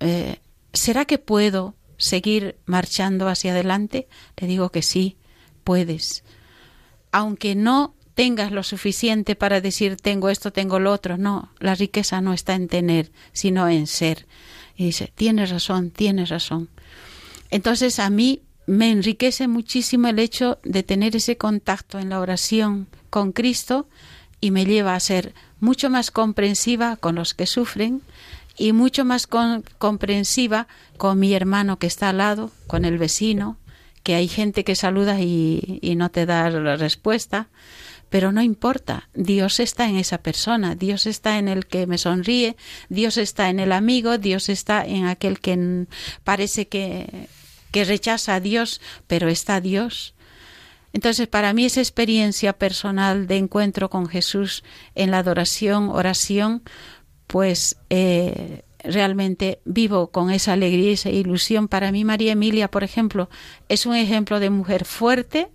eh, 0.00 0.36
¿será 0.72 1.04
que 1.04 1.18
puedo 1.18 1.74
seguir 1.96 2.56
marchando 2.66 3.28
hacia 3.28 3.52
adelante? 3.52 4.08
Le 4.36 4.46
digo 4.46 4.70
que 4.70 4.82
sí, 4.82 5.16
puedes. 5.64 6.24
Aunque 7.12 7.54
no 7.54 7.94
tengas 8.14 8.50
lo 8.50 8.62
suficiente 8.62 9.36
para 9.36 9.60
decir 9.60 9.96
tengo 9.96 10.28
esto, 10.28 10.52
tengo 10.52 10.80
lo 10.80 10.92
otro, 10.92 11.18
no, 11.18 11.52
la 11.60 11.74
riqueza 11.74 12.20
no 12.20 12.32
está 12.32 12.54
en 12.54 12.68
tener, 12.68 13.12
sino 13.32 13.68
en 13.68 13.86
ser. 13.86 14.26
Y 14.76 14.86
dice, 14.86 15.12
tienes 15.14 15.50
razón, 15.50 15.90
tienes 15.90 16.28
razón. 16.28 16.68
Entonces 17.50 17.98
a 17.98 18.10
mí 18.10 18.42
me 18.66 18.90
enriquece 18.90 19.48
muchísimo 19.48 20.08
el 20.08 20.18
hecho 20.18 20.58
de 20.62 20.82
tener 20.82 21.16
ese 21.16 21.36
contacto 21.36 21.98
en 21.98 22.10
la 22.10 22.20
oración 22.20 22.86
con 23.08 23.32
Cristo 23.32 23.88
y 24.40 24.50
me 24.50 24.66
lleva 24.66 24.94
a 24.94 25.00
ser 25.00 25.34
mucho 25.60 25.88
más 25.88 26.10
comprensiva 26.10 26.96
con 26.96 27.14
los 27.14 27.34
que 27.34 27.46
sufren, 27.46 28.02
y 28.58 28.72
mucho 28.72 29.04
más 29.04 29.26
comprensiva 29.26 30.66
con 30.96 31.18
mi 31.18 31.34
hermano 31.34 31.78
que 31.78 31.86
está 31.86 32.10
al 32.10 32.18
lado, 32.18 32.50
con 32.66 32.84
el 32.84 32.98
vecino, 32.98 33.56
que 34.02 34.14
hay 34.14 34.28
gente 34.28 34.64
que 34.64 34.74
saluda 34.74 35.20
y, 35.20 35.78
y 35.82 35.94
no 35.96 36.10
te 36.10 36.26
da 36.26 36.50
la 36.50 36.76
respuesta, 36.76 37.48
pero 38.10 38.32
no 38.32 38.42
importa, 38.42 39.08
Dios 39.14 39.60
está 39.60 39.88
en 39.88 39.96
esa 39.96 40.18
persona, 40.18 40.74
Dios 40.74 41.06
está 41.06 41.38
en 41.38 41.46
el 41.46 41.66
que 41.66 41.86
me 41.86 41.98
sonríe, 41.98 42.56
Dios 42.88 43.18
está 43.18 43.50
en 43.50 43.60
el 43.60 43.70
amigo, 43.70 44.16
Dios 44.16 44.48
está 44.48 44.84
en 44.84 45.06
aquel 45.06 45.40
que 45.40 45.86
parece 46.24 46.68
que, 46.68 47.28
que 47.70 47.84
rechaza 47.84 48.36
a 48.36 48.40
Dios, 48.40 48.80
pero 49.06 49.28
está 49.28 49.60
Dios. 49.60 50.14
Entonces, 50.94 51.28
para 51.28 51.52
mí 51.52 51.66
esa 51.66 51.80
experiencia 51.80 52.54
personal 52.54 53.26
de 53.26 53.36
encuentro 53.36 53.90
con 53.90 54.08
Jesús 54.08 54.64
en 54.94 55.10
la 55.10 55.18
adoración, 55.18 55.90
oración, 55.90 56.62
pues 57.28 57.76
eh, 57.90 58.62
realmente 58.82 59.60
vivo 59.64 60.08
con 60.08 60.30
esa 60.30 60.54
alegría 60.54 60.90
y 60.90 60.94
esa 60.94 61.10
ilusión. 61.10 61.68
Para 61.68 61.92
mí 61.92 62.04
María 62.04 62.32
Emilia, 62.32 62.68
por 62.68 62.82
ejemplo, 62.82 63.28
es 63.68 63.86
un 63.86 63.94
ejemplo 63.94 64.40
de 64.40 64.50
mujer 64.50 64.84
fuerte, 64.84 65.48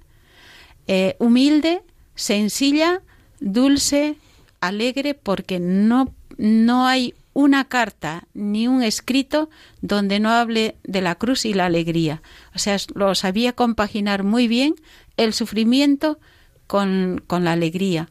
eh, 0.88 1.16
humilde, 1.20 1.82
sencilla, 2.16 3.02
dulce, 3.40 4.16
alegre, 4.62 5.16
porque 5.16 5.60
no, 5.60 6.14
no 6.38 6.86
hay 6.88 7.16
una 7.34 7.66
carta 7.66 8.28
ni 8.36 8.68
un 8.68 8.84
escrito 8.84 9.50
donde 9.82 10.20
no 10.20 10.30
hable 10.30 10.78
de 10.84 11.02
la 11.02 11.16
cruz 11.16 11.46
y 11.46 11.56
la 11.56 11.66
alegría. 11.66 12.22
O 12.56 12.60
sea, 12.60 12.78
lo 12.94 13.16
sabía 13.16 13.54
compaginar 13.54 14.24
muy 14.24 14.48
bien 14.48 14.76
el 15.18 15.34
sufrimiento 15.34 16.20
con, 16.68 17.24
con 17.26 17.44
la 17.44 17.54
alegría. 17.54 18.10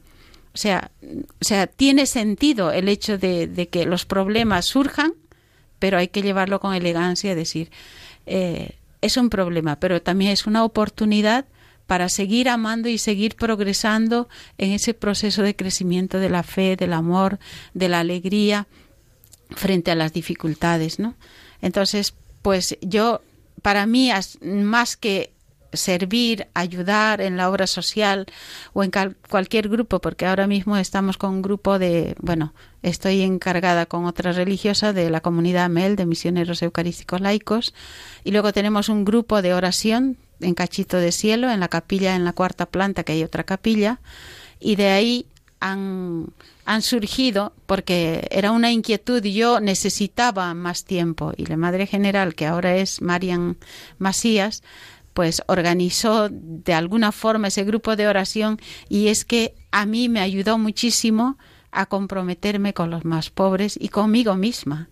O 0.55 0.59
sea, 0.59 0.91
o 1.03 1.45
sea, 1.45 1.67
tiene 1.67 2.07
sentido 2.07 2.73
el 2.73 2.89
hecho 2.89 3.17
de, 3.19 3.69
que 3.71 3.87
los 3.87 4.05
problemas 4.05 4.67
surjan, 4.67 5.15
pero 5.79 5.99
hay 5.99 6.09
que 6.09 6.23
llevarlo 6.23 6.61
con 6.61 6.75
elegancia 6.75 7.33
y 7.33 7.35
decir, 7.35 7.71
eh, 8.27 8.77
es 9.01 9.17
un 9.17 9.31
problema, 9.31 9.77
pero 9.77 10.03
también 10.03 10.31
es 10.31 10.47
una 10.47 10.65
oportunidad 10.65 11.47
para 11.87 12.09
seguir 12.09 12.49
amando 12.49 12.89
y 12.89 12.99
seguir 12.99 13.35
progresando 13.35 14.29
en 14.59 14.73
ese 14.73 14.95
proceso 14.95 15.43
de 15.43 15.57
crecimiento 15.57 16.19
de 16.21 16.31
la 16.31 16.43
fe, 16.43 16.77
del 16.77 16.93
amor, 16.93 17.39
de 17.75 17.89
la 17.89 18.01
alegría 18.01 18.67
frente 19.51 19.91
a 19.91 19.95
las 19.95 20.13
dificultades, 20.13 20.99
¿no? 20.99 21.15
Entonces, 21.61 22.15
pues 22.43 22.79
yo, 22.81 23.23
para 23.63 23.87
mí, 23.87 24.11
más 24.43 24.97
que 24.97 25.32
servir, 25.73 26.49
ayudar 26.55 27.21
en 27.21 27.37
la 27.37 27.51
obra 27.51 27.67
social 27.67 28.27
o 28.73 28.83
en 28.83 28.91
cualquier 29.29 29.69
grupo, 29.69 30.01
porque 30.01 30.27
ahora 30.27 30.47
mismo 30.47 30.77
estamos 30.77 31.17
con 31.17 31.31
un 31.31 31.43
grupo 31.43 31.79
de, 31.79 32.15
bueno, 32.21 32.53
estoy 32.83 33.23
encargada 33.23 33.87
con 33.87 34.05
otra 34.05 34.33
religiosa 34.33 34.93
de 34.93 35.11
la 35.11 35.21
comunidad 35.21 35.71
MEL 35.71 35.97
de 35.97 36.07
misioneros 36.07 36.63
eucarísticos 36.63 37.21
laicos 37.21 37.75
y 38.25 38.33
luego 38.33 38.53
tenemos 38.53 38.89
un 38.89 39.05
grupo 39.05 39.43
de 39.43 39.55
oración 39.55 40.17
en 40.41 40.55
Cachito 40.55 40.97
de 40.97 41.13
Cielo, 41.13 41.51
en 41.51 41.61
la 41.61 41.69
capilla 41.69 42.17
en 42.17 42.25
la 42.25 42.33
cuarta 42.33 42.67
planta 42.67 43.05
que 43.05 43.13
hay 43.13 43.23
otra 43.23 43.45
capilla 43.45 44.01
y 44.61 44.77
de 44.77 44.89
ahí 44.89 45.27
han, 45.61 46.27
han 46.65 46.83
surgido 46.83 47.53
porque 47.67 48.27
era 48.31 48.51
una 48.51 48.73
inquietud 48.73 49.25
y 49.25 49.33
yo 49.33 49.61
necesitaba 49.61 50.53
más 50.55 50.85
tiempo 50.85 51.33
y 51.37 51.47
la 51.47 51.57
Madre 51.57 51.87
General, 51.87 52.35
que 52.35 52.47
ahora 52.47 52.77
es 52.77 53.01
Marian 53.01 53.57
Masías, 53.99 54.63
pues 55.15 55.43
organizó 55.47 56.29
de 56.31 56.75
alguna 56.75 57.13
forma 57.13 57.49
ese 57.49 57.65
grupo 57.65 57.97
de 57.97 58.09
oración 58.09 58.59
y 58.89 59.09
es 59.09 59.25
que 59.25 59.55
a 59.71 59.87
mí 59.87 60.09
me 60.09 60.21
ayudó 60.21 60.59
muchísimo 60.59 61.39
a 61.71 61.87
comprometerme 61.87 62.75
con 62.75 62.91
los 62.91 63.05
más 63.05 63.31
pobres 63.31 63.79
y 63.81 63.89
conmigo 63.89 64.37
misma, 64.37 64.89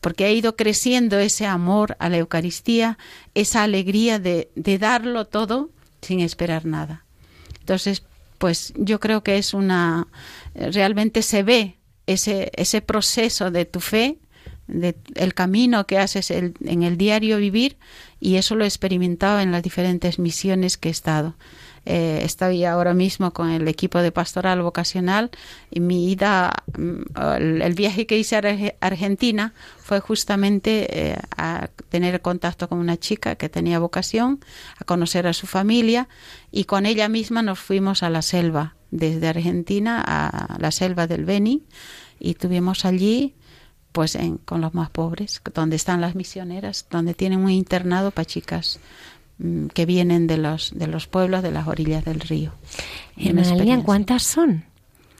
porque 0.00 0.24
ha 0.24 0.32
ido 0.32 0.56
creciendo 0.56 1.18
ese 1.18 1.46
amor 1.46 1.96
a 1.98 2.08
la 2.08 2.18
Eucaristía, 2.18 2.98
esa 3.34 3.62
alegría 3.62 4.18
de, 4.18 4.50
de 4.54 4.78
darlo 4.78 5.26
todo 5.26 5.70
sin 6.00 6.20
esperar 6.20 6.64
nada. 6.64 7.04
Entonces, 7.60 8.02
pues 8.38 8.72
yo 8.76 9.00
creo 9.00 9.22
que 9.22 9.38
es 9.38 9.54
una, 9.54 10.08
realmente 10.54 11.22
se 11.22 11.42
ve 11.42 11.78
ese, 12.06 12.50
ese 12.54 12.80
proceso 12.80 13.50
de 13.50 13.64
tu 13.64 13.80
fe, 13.80 14.18
de 14.66 14.96
el 15.14 15.34
camino 15.34 15.86
que 15.86 15.98
haces 15.98 16.30
en 16.30 16.82
el 16.82 16.96
diario 16.96 17.38
vivir 17.38 17.76
y 18.20 18.36
eso 18.36 18.56
lo 18.56 18.64
he 18.64 18.66
experimentado 18.66 19.40
en 19.40 19.52
las 19.52 19.62
diferentes 19.62 20.18
misiones 20.18 20.76
que 20.76 20.88
he 20.88 20.92
estado. 20.92 21.34
Eh, 21.88 22.22
estoy 22.24 22.64
ahora 22.64 22.94
mismo 22.94 23.32
con 23.32 23.48
el 23.48 23.68
equipo 23.68 24.00
de 24.00 24.10
pastoral 24.10 24.60
vocacional 24.60 25.30
y 25.70 25.78
mi 25.78 26.10
ida, 26.10 26.52
mm, 26.76 27.02
el, 27.62 27.74
viaje 27.74 28.08
que 28.08 28.18
hice 28.18 28.34
a 28.36 28.84
Argentina 28.84 29.54
fue 29.78 30.00
justamente 30.00 31.12
eh, 31.12 31.16
a 31.36 31.68
tener 31.88 32.20
contacto 32.22 32.68
con 32.68 32.78
una 32.78 32.96
chica 32.96 33.36
que 33.36 33.48
tenía 33.48 33.78
vocación, 33.78 34.40
a 34.78 34.84
conocer 34.84 35.28
a 35.28 35.32
su 35.32 35.46
familia 35.46 36.08
y 36.50 36.64
con 36.64 36.86
ella 36.86 37.08
misma 37.08 37.42
nos 37.42 37.60
fuimos 37.60 38.02
a 38.02 38.10
la 38.10 38.22
selva, 38.22 38.74
desde 38.90 39.28
Argentina 39.28 40.02
a 40.04 40.58
la 40.58 40.72
selva 40.72 41.06
del 41.06 41.24
Beni 41.24 41.62
y 42.18 42.34
tuvimos 42.34 42.84
allí 42.84 43.36
pues 43.96 44.14
en, 44.14 44.36
con 44.36 44.60
los 44.60 44.74
más 44.74 44.90
pobres, 44.90 45.40
donde 45.54 45.76
están 45.76 46.02
las 46.02 46.14
misioneras, 46.14 46.86
donde 46.90 47.14
tienen 47.14 47.38
un 47.40 47.50
internado 47.50 48.10
para 48.10 48.26
chicas 48.26 48.78
Mm, 49.38 49.66
que 49.66 49.84
vienen 49.84 50.26
de 50.26 50.38
los, 50.38 50.72
de 50.74 50.86
los 50.86 51.06
pueblos 51.06 51.42
de 51.42 51.50
las 51.50 51.68
orillas 51.68 52.04
del 52.04 52.20
río. 52.20 52.52
Hermana 53.18 53.82
¿cuántas 53.82 54.22
son 54.22 54.64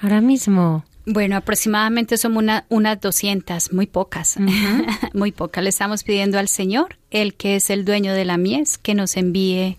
ahora 0.01 0.23
mismo? 0.23 0.85
Bueno, 1.05 1.37
aproximadamente 1.37 2.17
somos 2.17 2.43
una, 2.43 2.65
unas 2.71 2.99
200, 3.01 3.75
muy 3.75 3.87
pocas, 3.87 4.37
muy 5.13 5.33
pocas. 5.33 5.63
Le 5.63 5.69
estamos 5.69 6.03
pidiendo 6.03 6.39
al 6.39 6.49
Señor, 6.49 6.97
el 7.11 7.35
que 7.35 7.57
es 7.57 7.69
el 7.69 7.85
dueño 7.85 8.15
de 8.15 8.25
la 8.25 8.39
mies, 8.39 8.79
que 8.79 8.95
nos 8.95 9.17
envíe 9.19 9.77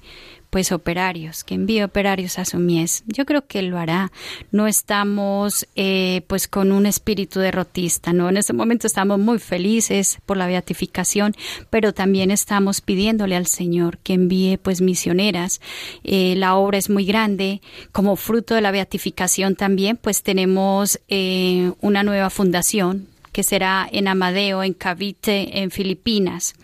pues 0.49 0.71
operarios, 0.71 1.43
que 1.43 1.55
envíe 1.55 1.83
operarios 1.83 2.39
a 2.39 2.45
su 2.45 2.57
mies. 2.57 3.03
Yo 3.07 3.25
creo 3.25 3.45
que 3.45 3.61
lo 3.61 3.77
hará. 3.77 4.11
No 4.51 4.67
estamos 4.67 5.67
eh, 5.75 6.21
pues 6.27 6.47
con 6.47 6.71
un 6.71 6.85
espíritu 6.85 7.39
derrotista, 7.39 8.13
¿no? 8.13 8.29
En 8.29 8.37
este 8.37 8.53
momento 8.53 8.87
estamos 8.87 9.19
muy 9.19 9.39
felices 9.39 10.19
por 10.25 10.37
la 10.37 10.47
beatificación, 10.47 11.35
pero 11.69 11.93
también 11.93 12.31
estamos 12.31 12.81
pidiéndole 12.81 13.35
al 13.35 13.47
Señor 13.47 13.97
que 13.99 14.13
envíe 14.13 14.57
pues 14.57 14.81
misioneras. 14.81 15.61
Eh, 16.03 16.35
la 16.37 16.55
obra 16.55 16.77
es 16.77 16.89
muy 16.89 17.05
grande. 17.05 17.61
Como 17.91 18.15
fruto 18.15 18.55
de 18.55 18.61
la 18.61 18.71
beatificación 18.71 19.55
también 19.55 19.97
pues 19.97 20.23
tenemos 20.23 20.99
eh, 21.07 21.71
una 21.81 22.03
nueva 22.03 22.29
fundación 22.29 23.07
que 23.31 23.43
será 23.43 23.87
en 23.91 24.07
Amadeo, 24.07 24.63
en 24.63 24.73
Cavite, 24.73 25.59
en 25.59 25.69
Filipinas, 25.69 26.55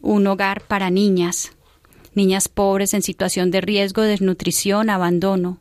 un 0.00 0.26
hogar 0.26 0.62
para 0.62 0.88
niñas 0.88 1.52
niñas 2.16 2.48
pobres 2.48 2.94
en 2.94 3.02
situación 3.02 3.50
de 3.50 3.60
riesgo, 3.60 4.02
desnutrición, 4.02 4.90
abandono. 4.90 5.58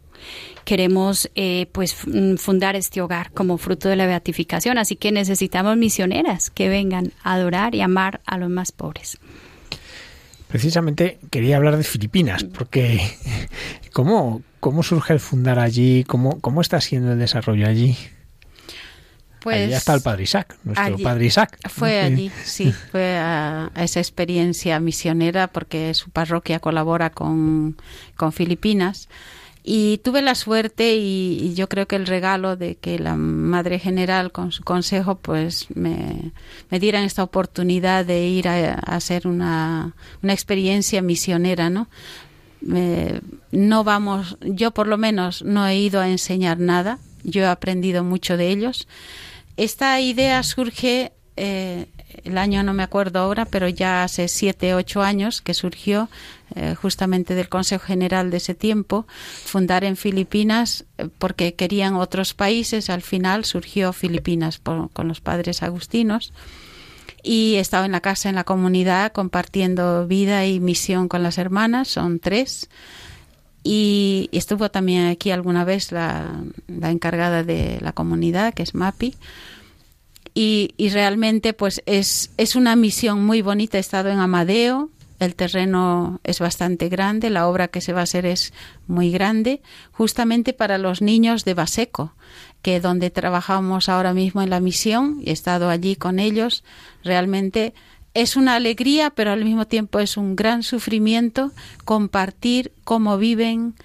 Queremos 0.64 1.30
eh, 1.36 1.68
pues 1.72 1.96
mm, 2.08 2.36
fundar 2.36 2.76
este 2.76 3.02
hogar 3.02 3.32
como 3.32 3.58
fruto 3.58 3.90
de 3.90 3.96
la 3.96 4.08
beatificación, 4.08 4.78
así 4.78 4.96
que 4.96 5.12
necesitamos 5.12 5.78
misioneras 5.78 6.50
que 6.50 6.70
vengan 6.70 7.12
a 7.24 7.34
adorar 7.34 7.76
y 7.76 7.82
amar 7.82 8.22
a 8.26 8.38
los 8.38 8.50
más 8.50 8.72
pobres. 8.72 9.18
Precisamente 10.48 11.20
quería 11.30 11.58
hablar 11.58 11.78
de 11.78 11.84
Filipinas, 11.84 12.44
porque 12.44 13.02
¿cómo, 13.94 14.42
cómo 14.60 14.84
surge 14.84 15.14
el 15.14 15.20
fundar 15.20 15.60
allí? 15.60 16.04
¿Cómo, 16.06 16.40
¿Cómo 16.42 16.62
está 16.62 16.82
siendo 16.82 17.14
el 17.14 17.20
desarrollo 17.20 17.68
allí? 17.68 17.98
Pues, 19.46 19.72
está 19.72 19.94
el 19.94 20.02
padre 20.02 20.24
Isaac, 20.24 20.58
nuestro 20.64 20.98
padre 20.98 21.28
Isaac. 21.28 21.60
Fue 21.70 22.00
allí, 22.00 22.32
sí, 22.44 22.72
fue 22.92 23.16
a, 23.16 23.70
esa 23.76 24.00
experiencia 24.00 24.80
misionera 24.80 25.50
porque 25.50 25.94
su 25.94 26.10
parroquia 26.10 26.60
colabora 26.60 27.12
con, 27.12 27.78
con 28.16 28.32
Filipinas. 28.32 29.08
Y 29.64 30.00
tuve 30.00 30.24
la 30.24 30.34
suerte 30.34 30.96
y, 30.96 31.54
yo 31.54 31.70
creo 31.70 31.88
que 31.88 31.96
el 31.96 32.08
regalo 32.08 32.56
de 32.56 32.74
que 32.74 32.98
la 32.98 33.16
Madre 33.16 33.78
General 33.78 34.32
con 34.32 34.52
su 34.52 34.64
consejo 34.64 35.14
pues 35.14 35.68
me, 35.76 36.32
me 36.72 36.80
dieran 36.80 37.04
esta 37.04 37.22
oportunidad 37.22 38.04
de 38.04 38.26
ir 38.26 38.48
a, 38.48 38.74
hacer 38.74 39.28
una, 39.28 39.94
una, 40.24 40.34
experiencia 40.34 41.04
misionera, 41.04 41.70
¿no? 41.70 41.88
no 43.52 43.84
vamos, 43.84 44.38
yo 44.42 44.72
por 44.72 44.88
lo 44.88 44.98
menos 44.98 45.44
no 45.44 45.68
he 45.68 45.78
ido 45.78 46.02
a 46.02 46.10
enseñar 46.10 46.60
nada, 46.60 46.98
yo 47.24 47.44
he 47.44 47.48
aprendido 47.48 48.04
mucho 48.04 48.38
de 48.38 48.50
ellos 48.50 48.88
esta 49.58 50.00
idea 50.02 50.44
surge, 50.44 51.14
eh, 51.38 51.88
el 52.24 52.38
año 52.38 52.64
no 52.64 52.74
me 52.74 52.84
acuerdo 52.84 53.20
ahora, 53.20 53.46
pero 53.46 53.68
ya 53.68 54.04
hace 54.04 54.28
siete, 54.28 54.74
ocho 54.74 55.02
años 55.02 55.42
que 55.42 55.54
surgió 55.54 56.10
eh, 56.56 56.76
justamente 56.76 57.36
del 57.36 57.50
Consejo 57.50 57.86
General 57.86 58.32
de 58.32 58.38
ese 58.38 58.56
tiempo, 58.56 59.06
fundar 59.46 59.84
en 59.84 59.98
Filipinas 59.98 60.86
eh, 60.98 61.08
porque 61.18 61.56
querían 61.56 61.96
otros 61.96 62.34
países. 62.34 62.90
Al 62.90 63.02
final 63.02 63.46
surgió 63.46 63.94
Filipinas 63.94 64.60
con 64.60 65.08
los 65.08 65.22
padres 65.22 65.64
agustinos 65.64 66.34
y 67.26 67.56
he 67.56 67.60
estado 67.60 67.86
en 67.86 67.92
la 67.92 68.02
casa, 68.02 68.30
en 68.30 68.36
la 68.36 68.44
comunidad, 68.44 69.12
compartiendo 69.12 70.06
vida 70.08 70.46
y 70.46 70.60
misión 70.60 71.08
con 71.08 71.24
las 71.24 71.38
hermanas, 71.38 71.88
son 71.88 72.20
tres. 72.20 72.70
Y 73.68 74.30
estuvo 74.32 74.70
también 74.70 75.08
aquí 75.08 75.32
alguna 75.32 75.66
vez 75.66 75.92
la, 75.92 76.40
encargada 76.68 77.44
de 77.44 77.80
la 77.82 77.94
comunidad, 77.94 78.54
que 78.54 78.62
es 78.62 78.76
MAPI. 78.76 79.16
Y, 80.36 80.72
realmente 80.90 81.54
pues 81.54 81.82
es, 81.88 82.30
es 82.38 82.56
una 82.56 82.76
misión 82.76 83.26
muy 83.26 83.42
bonita. 83.42 83.78
He 83.78 83.82
estado 83.82 84.10
en 84.10 84.20
Amadeo, 84.20 84.92
el 85.20 85.34
terreno 85.34 86.20
es 86.24 86.40
bastante 86.40 86.90
grande, 86.90 87.32
la 87.32 87.48
obra 87.48 87.68
que 87.70 87.82
se 87.82 87.92
va 87.92 88.02
a 88.02 88.04
hacer 88.04 88.28
es 88.28 88.54
muy 88.86 89.10
grande, 89.10 89.64
justamente 89.92 90.54
para 90.54 90.78
los 90.78 91.02
niños 91.02 91.44
de 91.44 91.56
Baseco, 91.56 92.14
que 92.62 92.80
donde 92.80 93.10
trabajamos 93.10 93.90
ahora 93.90 94.14
mismo 94.14 94.44
en 94.44 94.52
la 94.52 94.60
misión, 94.60 95.24
he 95.26 95.32
estado 95.32 95.70
allí 95.70 95.96
con 95.96 96.20
ellos, 96.20 96.64
realmente 97.04 97.74
es 98.16 98.38
una 98.38 98.56
alegría, 98.56 99.12
pero 99.12 99.32
al 99.32 99.44
mismo 99.44 99.68
tiempo 99.68 100.00
es 100.00 100.18
un 100.18 100.36
gran 100.36 100.64
sufrimiento 100.64 101.52
compartir 101.84 102.72
cómo 102.86 103.18
viven, 103.18 103.76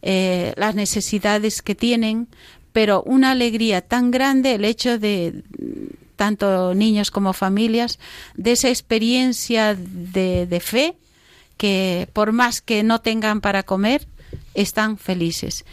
eh, 0.00 0.54
las 0.56 0.76
necesidades 0.76 1.60
que 1.60 1.74
tienen, 1.74 2.28
pero 2.72 3.02
una 3.02 3.32
alegría 3.32 3.82
tan 3.82 4.12
grande 4.12 4.54
el 4.54 4.64
hecho 4.64 4.98
de 4.98 5.42
tanto 6.14 6.72
niños 6.74 7.10
como 7.10 7.32
familias 7.32 7.98
de 8.36 8.52
esa 8.52 8.68
experiencia 8.68 9.74
de, 9.74 10.46
de 10.46 10.60
fe 10.60 10.94
que 11.56 12.08
por 12.12 12.30
más 12.30 12.60
que 12.60 12.84
no 12.84 13.00
tengan 13.00 13.40
para 13.40 13.64
comer 13.64 14.06
están 14.54 14.98
felices. 14.98 15.64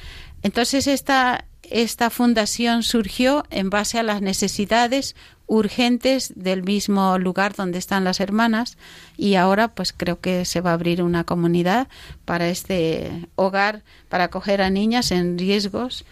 Entonces 0.41 0.87
esta 0.87 1.45
esta 1.69 2.09
fundación 2.09 2.81
surgió 2.81 3.45
en 3.49 3.69
base 3.69 3.99
a 3.99 4.03
las 4.03 4.21
necesidades 4.21 5.15
urgentes 5.47 6.33
del 6.35 6.63
mismo 6.63 7.17
lugar 7.17 7.55
donde 7.55 7.79
están 7.79 8.03
las 8.03 8.19
hermanas 8.19 8.77
y 9.15 9.35
ahora 9.35 9.69
pues 9.69 9.93
creo 9.93 10.19
que 10.19 10.45
se 10.45 10.61
va 10.61 10.71
a 10.71 10.73
abrir 10.73 11.01
una 11.01 11.23
comunidad 11.23 11.87
para 12.25 12.49
este 12.49 13.27
hogar 13.35 13.83
para 14.09 14.25
acoger 14.25 14.61
a 14.61 14.69
niñas 14.69 15.11
en 15.11 15.37
riesgos 15.37 16.05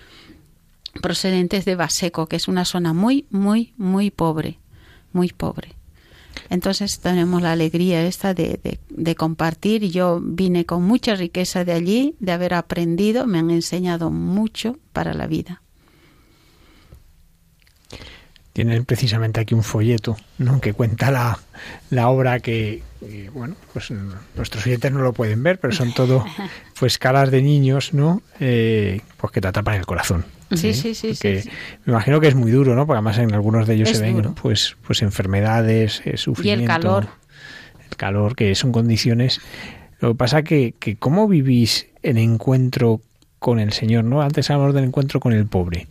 procedentes 1.02 1.66
de 1.66 1.76
Baseco, 1.76 2.28
que 2.28 2.38
es 2.38 2.48
una 2.48 2.64
zona 2.64 2.94
muy 2.94 3.26
muy 3.30 3.74
muy 3.78 4.10
pobre, 4.10 4.58
muy 5.12 5.30
pobre. 5.30 5.76
Entonces 6.50 7.00
tenemos 7.00 7.42
la 7.42 7.54
alegría 7.54 8.06
esta 8.06 8.34
de, 8.34 8.60
de, 8.62 8.80
de, 8.90 9.16
compartir. 9.16 9.90
Yo 9.90 10.20
vine 10.22 10.66
con 10.66 10.84
mucha 10.84 11.16
riqueza 11.16 11.64
de 11.64 11.72
allí, 11.72 12.16
de 12.20 12.34
haber 12.34 12.54
aprendido, 12.54 13.26
me 13.26 13.40
han 13.40 13.50
enseñado 13.52 14.12
mucho 14.12 14.78
para 14.92 15.14
la 15.14 15.28
vida. 15.28 15.62
Tienen 18.56 18.86
precisamente 18.86 19.42
aquí 19.42 19.54
un 19.54 19.64
folleto 19.64 20.16
¿no? 20.38 20.62
que 20.62 20.72
cuenta 20.72 21.12
la, 21.12 21.38
la 21.90 22.08
obra 22.08 22.40
que, 22.40 22.84
bueno, 23.34 23.58
pues 23.74 23.92
nuestros 24.38 24.66
oyentes 24.66 24.94
no 24.94 25.02
lo 25.02 25.12
pueden 25.12 25.44
ver, 25.44 25.60
pero 25.60 25.74
son 25.74 25.94
todo 25.94 26.24
pues 26.80 26.98
caras 26.98 27.32
de 27.32 27.42
niños, 27.42 27.94
¿no? 27.94 28.22
Eh, 28.40 29.02
pues 29.18 29.34
que 29.34 29.42
te 29.42 29.50
atrapan 29.50 29.76
el 29.76 29.86
corazón. 29.86 30.24
Sí, 30.54 30.74
sí, 30.74 30.96
sí, 30.96 31.16
sí, 31.16 31.42
Me 31.84 31.92
imagino 31.92 32.22
que 32.22 32.30
es 32.30 32.36
muy 32.36 32.50
duro, 32.50 32.76
¿no? 32.76 32.88
Porque 32.88 33.00
además 33.00 33.18
en 33.18 33.34
algunos 33.34 33.68
de 33.68 33.74
ellos 33.74 33.90
se 33.90 34.00
ven 34.00 34.34
pues, 34.36 34.78
pues 34.88 35.02
enfermedades, 35.02 36.02
eh, 36.06 36.16
sufrimiento. 36.16 36.62
Y 36.62 36.64
el 36.64 36.70
calor. 36.70 37.08
El 37.90 37.98
calor, 37.98 38.38
que 38.38 38.56
son 38.56 38.72
condiciones. 38.72 39.42
Lo 40.00 40.14
que 40.14 40.16
pasa 40.16 40.44
que, 40.44 40.74
que 40.80 40.96
¿cómo 40.96 41.28
vivís 41.28 41.88
el 42.04 42.18
encuentro 42.18 43.02
con 43.38 43.60
el 43.60 43.74
Señor, 43.74 44.06
¿no? 44.06 44.22
Antes 44.22 44.50
hablamos 44.50 44.76
del 44.76 44.86
encuentro 44.86 45.20
con 45.20 45.34
el 45.34 45.46
pobre. 45.46 45.88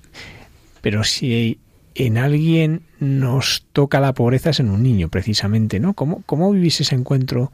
Pero 0.80 1.04
si 1.04 1.58
en 1.94 2.18
alguien 2.18 2.82
nos 2.98 3.66
toca 3.72 4.00
la 4.00 4.14
pobreza 4.14 4.50
es 4.50 4.60
en 4.60 4.70
un 4.70 4.82
niño, 4.82 5.08
precisamente, 5.08 5.80
¿no? 5.80 5.94
¿Cómo, 5.94 6.22
cómo 6.26 6.50
vivís 6.50 6.80
ese 6.80 6.94
encuentro 6.94 7.52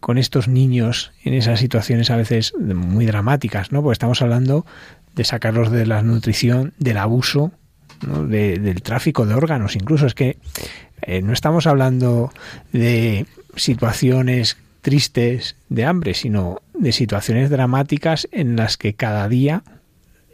con 0.00 0.16
estos 0.16 0.48
niños 0.48 1.12
en 1.24 1.34
esas 1.34 1.60
situaciones 1.60 2.10
a 2.10 2.16
veces 2.16 2.54
muy 2.58 3.06
dramáticas, 3.06 3.72
¿no? 3.72 3.82
Porque 3.82 3.94
estamos 3.94 4.22
hablando 4.22 4.64
de 5.14 5.24
sacarlos 5.24 5.70
de 5.70 5.86
la 5.86 6.02
nutrición, 6.02 6.72
del 6.78 6.96
abuso, 6.96 7.52
del 8.00 8.82
tráfico 8.82 9.26
de 9.26 9.34
órganos. 9.34 9.76
Incluso 9.76 10.06
es 10.06 10.14
que 10.14 10.38
eh, 11.02 11.20
no 11.22 11.32
estamos 11.32 11.66
hablando 11.66 12.32
de 12.72 13.26
situaciones 13.56 14.56
tristes 14.80 15.56
de 15.68 15.84
hambre, 15.84 16.14
sino 16.14 16.62
de 16.72 16.92
situaciones 16.92 17.50
dramáticas 17.50 18.28
en 18.32 18.56
las 18.56 18.76
que 18.78 18.94
cada 18.94 19.28
día 19.28 19.62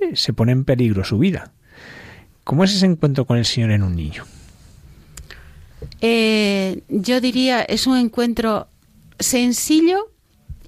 eh, 0.00 0.14
se 0.14 0.32
pone 0.32 0.52
en 0.52 0.64
peligro 0.64 1.04
su 1.04 1.18
vida. 1.18 1.52
¿Cómo 2.46 2.62
es 2.62 2.76
ese 2.76 2.86
encuentro 2.86 3.24
con 3.24 3.38
el 3.38 3.44
Señor 3.44 3.72
en 3.72 3.82
un 3.82 3.96
niño? 3.96 4.24
Eh, 6.00 6.80
yo 6.88 7.20
diría, 7.20 7.62
es 7.62 7.88
un 7.88 7.96
encuentro 7.96 8.68
sencillo 9.18 10.12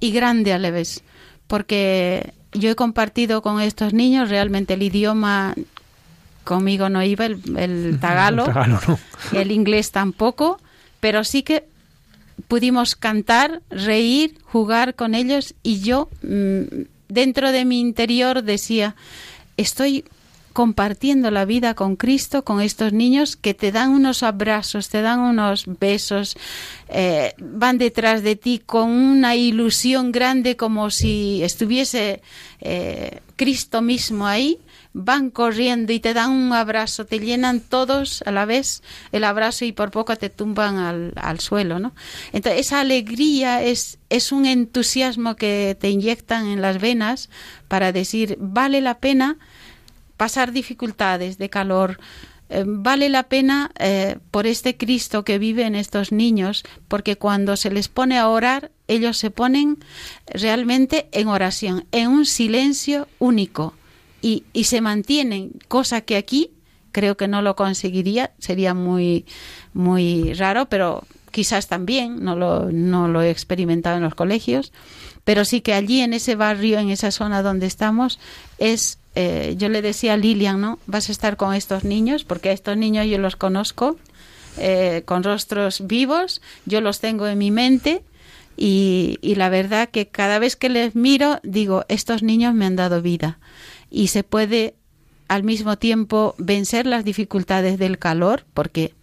y 0.00 0.10
grande 0.10 0.52
a 0.52 0.58
la 0.58 0.72
vez, 0.72 1.04
porque 1.46 2.34
yo 2.50 2.68
he 2.68 2.74
compartido 2.74 3.42
con 3.42 3.60
estos 3.60 3.94
niños 3.94 4.28
realmente 4.28 4.74
el 4.74 4.82
idioma 4.82 5.54
conmigo 6.42 6.88
no 6.88 7.00
iba 7.04 7.26
el, 7.26 7.98
tagalo, 8.00 8.46
el, 9.32 9.52
inglés 9.52 9.92
tampoco, 9.92 10.58
pero 10.98 11.22
sí 11.22 11.44
que 11.44 11.64
pudimos 12.48 12.96
cantar, 12.96 13.62
reír, 13.70 14.36
jugar 14.42 14.96
con 14.96 15.14
ellos 15.14 15.54
y 15.62 15.78
yo 15.78 16.08
mm, 16.22 16.86
dentro 17.08 17.52
de 17.52 17.64
mi 17.64 17.78
interior 17.78 18.42
decía, 18.42 18.96
estoy 19.56 20.04
compartiendo 20.58 21.30
la 21.30 21.44
vida 21.44 21.74
con 21.74 21.94
Cristo, 21.94 22.42
con 22.42 22.60
estos 22.60 22.92
niños 22.92 23.36
que 23.36 23.54
te 23.54 23.70
dan 23.70 23.90
unos 23.90 24.24
abrazos, 24.24 24.88
te 24.88 25.02
dan 25.02 25.20
unos 25.20 25.66
besos, 25.78 26.36
eh, 26.88 27.32
van 27.38 27.78
detrás 27.78 28.24
de 28.24 28.34
ti 28.34 28.60
con 28.66 28.90
una 28.90 29.36
ilusión 29.36 30.10
grande 30.10 30.56
como 30.56 30.90
si 30.90 31.44
estuviese 31.44 32.22
eh, 32.60 33.20
Cristo 33.36 33.82
mismo 33.82 34.26
ahí, 34.26 34.58
van 34.92 35.30
corriendo 35.30 35.92
y 35.92 36.00
te 36.00 36.12
dan 36.12 36.32
un 36.32 36.52
abrazo, 36.52 37.06
te 37.06 37.20
llenan 37.20 37.60
todos 37.60 38.22
a 38.26 38.32
la 38.32 38.44
vez 38.44 38.82
el 39.12 39.22
abrazo 39.22 39.64
y 39.64 39.70
por 39.70 39.92
poco 39.92 40.16
te 40.16 40.28
tumban 40.28 40.78
al, 40.78 41.12
al 41.14 41.38
suelo, 41.38 41.78
¿no? 41.78 41.92
Entonces 42.32 42.62
esa 42.62 42.80
alegría 42.80 43.62
es, 43.62 44.00
es 44.08 44.32
un 44.32 44.44
entusiasmo 44.44 45.36
que 45.36 45.76
te 45.78 45.88
inyectan 45.88 46.48
en 46.48 46.62
las 46.62 46.80
venas 46.80 47.30
para 47.68 47.92
decir, 47.92 48.36
vale 48.40 48.80
la 48.80 48.98
pena 48.98 49.38
pasar 50.18 50.52
dificultades 50.52 51.38
de 51.38 51.48
calor, 51.48 51.98
eh, 52.50 52.64
vale 52.66 53.08
la 53.08 53.22
pena 53.22 53.70
eh, 53.78 54.18
por 54.30 54.46
este 54.46 54.76
Cristo 54.76 55.24
que 55.24 55.38
vive 55.38 55.64
en 55.64 55.74
estos 55.74 56.12
niños, 56.12 56.64
porque 56.88 57.16
cuando 57.16 57.56
se 57.56 57.70
les 57.70 57.88
pone 57.88 58.18
a 58.18 58.28
orar, 58.28 58.70
ellos 58.88 59.16
se 59.16 59.30
ponen 59.30 59.78
realmente 60.26 61.08
en 61.12 61.28
oración, 61.28 61.86
en 61.92 62.08
un 62.08 62.26
silencio 62.26 63.08
único 63.18 63.74
y, 64.20 64.44
y 64.52 64.64
se 64.64 64.80
mantienen, 64.80 65.52
cosa 65.68 66.02
que 66.02 66.16
aquí 66.16 66.50
creo 66.90 67.16
que 67.16 67.28
no 67.28 67.40
lo 67.40 67.54
conseguiría, 67.54 68.32
sería 68.38 68.74
muy, 68.74 69.24
muy 69.72 70.32
raro, 70.32 70.66
pero 70.66 71.04
quizás 71.30 71.68
también, 71.68 72.24
no 72.24 72.34
lo, 72.34 72.72
no 72.72 73.08
lo 73.08 73.22
he 73.22 73.30
experimentado 73.30 73.98
en 73.98 74.02
los 74.02 74.14
colegios, 74.14 74.72
pero 75.24 75.44
sí 75.44 75.60
que 75.60 75.74
allí 75.74 76.00
en 76.00 76.14
ese 76.14 76.34
barrio, 76.34 76.78
en 76.78 76.88
esa 76.88 77.10
zona 77.10 77.42
donde 77.42 77.66
estamos, 77.66 78.18
es 78.58 78.98
eh, 79.14 79.54
yo 79.58 79.68
le 79.68 79.82
decía 79.82 80.14
a 80.14 80.16
Lilian, 80.16 80.60
¿no? 80.60 80.78
Vas 80.86 81.08
a 81.08 81.12
estar 81.12 81.36
con 81.36 81.54
estos 81.54 81.84
niños, 81.84 82.24
porque 82.24 82.50
a 82.50 82.52
estos 82.52 82.76
niños 82.76 83.06
yo 83.06 83.18
los 83.18 83.36
conozco, 83.36 83.96
eh, 84.58 85.02
con 85.04 85.22
rostros 85.22 85.86
vivos, 85.86 86.40
yo 86.66 86.80
los 86.80 87.00
tengo 87.00 87.26
en 87.26 87.38
mi 87.38 87.50
mente 87.50 88.02
y, 88.56 89.18
y, 89.22 89.36
la 89.36 89.50
verdad 89.50 89.88
que 89.88 90.08
cada 90.08 90.40
vez 90.40 90.56
que 90.56 90.68
les 90.68 90.96
miro 90.96 91.38
digo, 91.44 91.84
estos 91.88 92.24
niños 92.24 92.54
me 92.54 92.66
han 92.66 92.74
dado 92.74 93.00
vida 93.00 93.38
y 93.88 94.08
se 94.08 94.24
puede 94.24 94.74
al 95.28 95.44
mismo 95.44 95.78
tiempo 95.78 96.34
vencer 96.38 96.86
las 96.86 97.04
dificultades 97.04 97.78
del 97.78 97.98
calor, 97.98 98.46
porque 98.54 98.94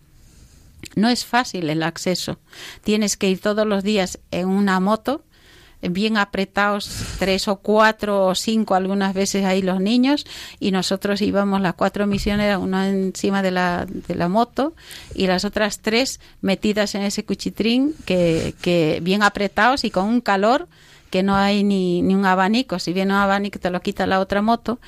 no 0.96 1.10
es 1.10 1.26
fácil 1.26 1.70
el 1.70 1.84
acceso. 1.84 2.40
Tienes 2.84 3.16
que 3.16 3.30
ir 3.30 3.40
todos 3.40 3.66
los 3.66 3.84
días 3.84 4.20
en 4.32 4.48
una 4.48 4.80
moto 4.80 5.24
bien 5.82 6.18
apretados, 6.18 6.90
tres 7.20 7.48
o 7.48 7.58
cuatro 7.58 8.26
o 8.26 8.36
cinco 8.36 8.76
algunas 8.76 9.14
veces 9.14 9.46
ahí 9.46 9.62
los 9.62 9.80
niños, 9.80 10.26
y 10.60 10.72
nosotros 10.72 11.22
íbamos 11.22 11.62
las 11.62 11.76
cuatro 11.76 12.08
misioneras, 12.08 12.60
una 12.60 12.90
encima 12.90 13.42
de 13.42 13.52
la, 13.52 13.86
de 13.86 14.16
la 14.16 14.28
moto 14.28 14.74
y 15.14 15.28
las 15.28 15.46
otras 15.46 15.80
tres 15.80 16.20
metidas 16.42 16.96
en 16.96 17.04
ese 17.04 17.24
cuchitrín, 17.26 17.94
que, 18.06 18.56
que 18.62 19.00
bien 19.02 19.24
apretados 19.24 19.84
y 19.84 19.92
con 19.92 20.06
un 20.06 20.22
calor 20.22 20.68
que 21.10 21.24
no 21.24 21.36
hay 21.36 21.64
ni, 21.64 22.02
ni 22.02 22.14
un 22.14 22.26
abanico, 22.26 22.80
si 22.80 22.92
viene 22.92 23.14
un 23.14 23.20
abanico 23.20 23.60
te 23.60 23.70
lo 23.70 23.82
quita 23.82 24.06
la 24.06 24.20
otra 24.20 24.42
moto, 24.42 24.80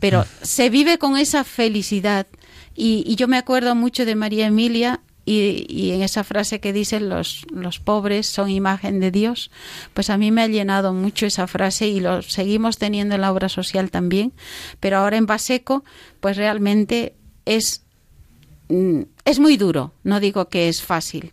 pero 0.00 0.22
mm. 0.22 0.24
se 0.42 0.70
vive 0.70 0.98
con 0.98 1.16
esa 1.18 1.44
felicidad. 1.44 2.26
Y, 2.74 3.04
y 3.06 3.16
yo 3.16 3.28
me 3.28 3.36
acuerdo 3.36 3.74
mucho 3.74 4.04
de 4.04 4.14
María 4.14 4.46
Emilia, 4.46 5.00
y, 5.24 5.92
en 5.92 6.02
esa 6.02 6.24
frase 6.24 6.60
que 6.60 6.72
dice 6.72 7.00
los, 7.00 7.46
los 7.50 7.78
pobres 7.78 8.26
son 8.26 8.50
imagen 8.50 9.00
de 9.00 9.10
Dios, 9.10 9.50
pues 9.94 10.10
a 10.10 10.18
mí 10.18 10.30
me 10.30 10.42
ha 10.42 10.48
llenado 10.48 10.92
mucho 10.92 11.26
esa 11.26 11.46
frase 11.46 11.88
y 11.88 12.00
lo 12.00 12.22
seguimos 12.22 12.78
teniendo 12.78 13.14
en 13.14 13.22
la 13.22 13.32
obra 13.32 13.48
social 13.48 13.90
también, 13.90 14.32
pero 14.80 14.98
ahora 14.98 15.16
en 15.16 15.26
Baseco, 15.26 15.84
pues 16.20 16.36
realmente 16.36 17.14
es, 17.44 17.84
mm, 18.68 19.02
es 19.24 19.38
muy 19.38 19.56
duro, 19.56 19.92
no 20.02 20.20
digo 20.20 20.48
que 20.48 20.68
es 20.68 20.82
fácil, 20.82 21.32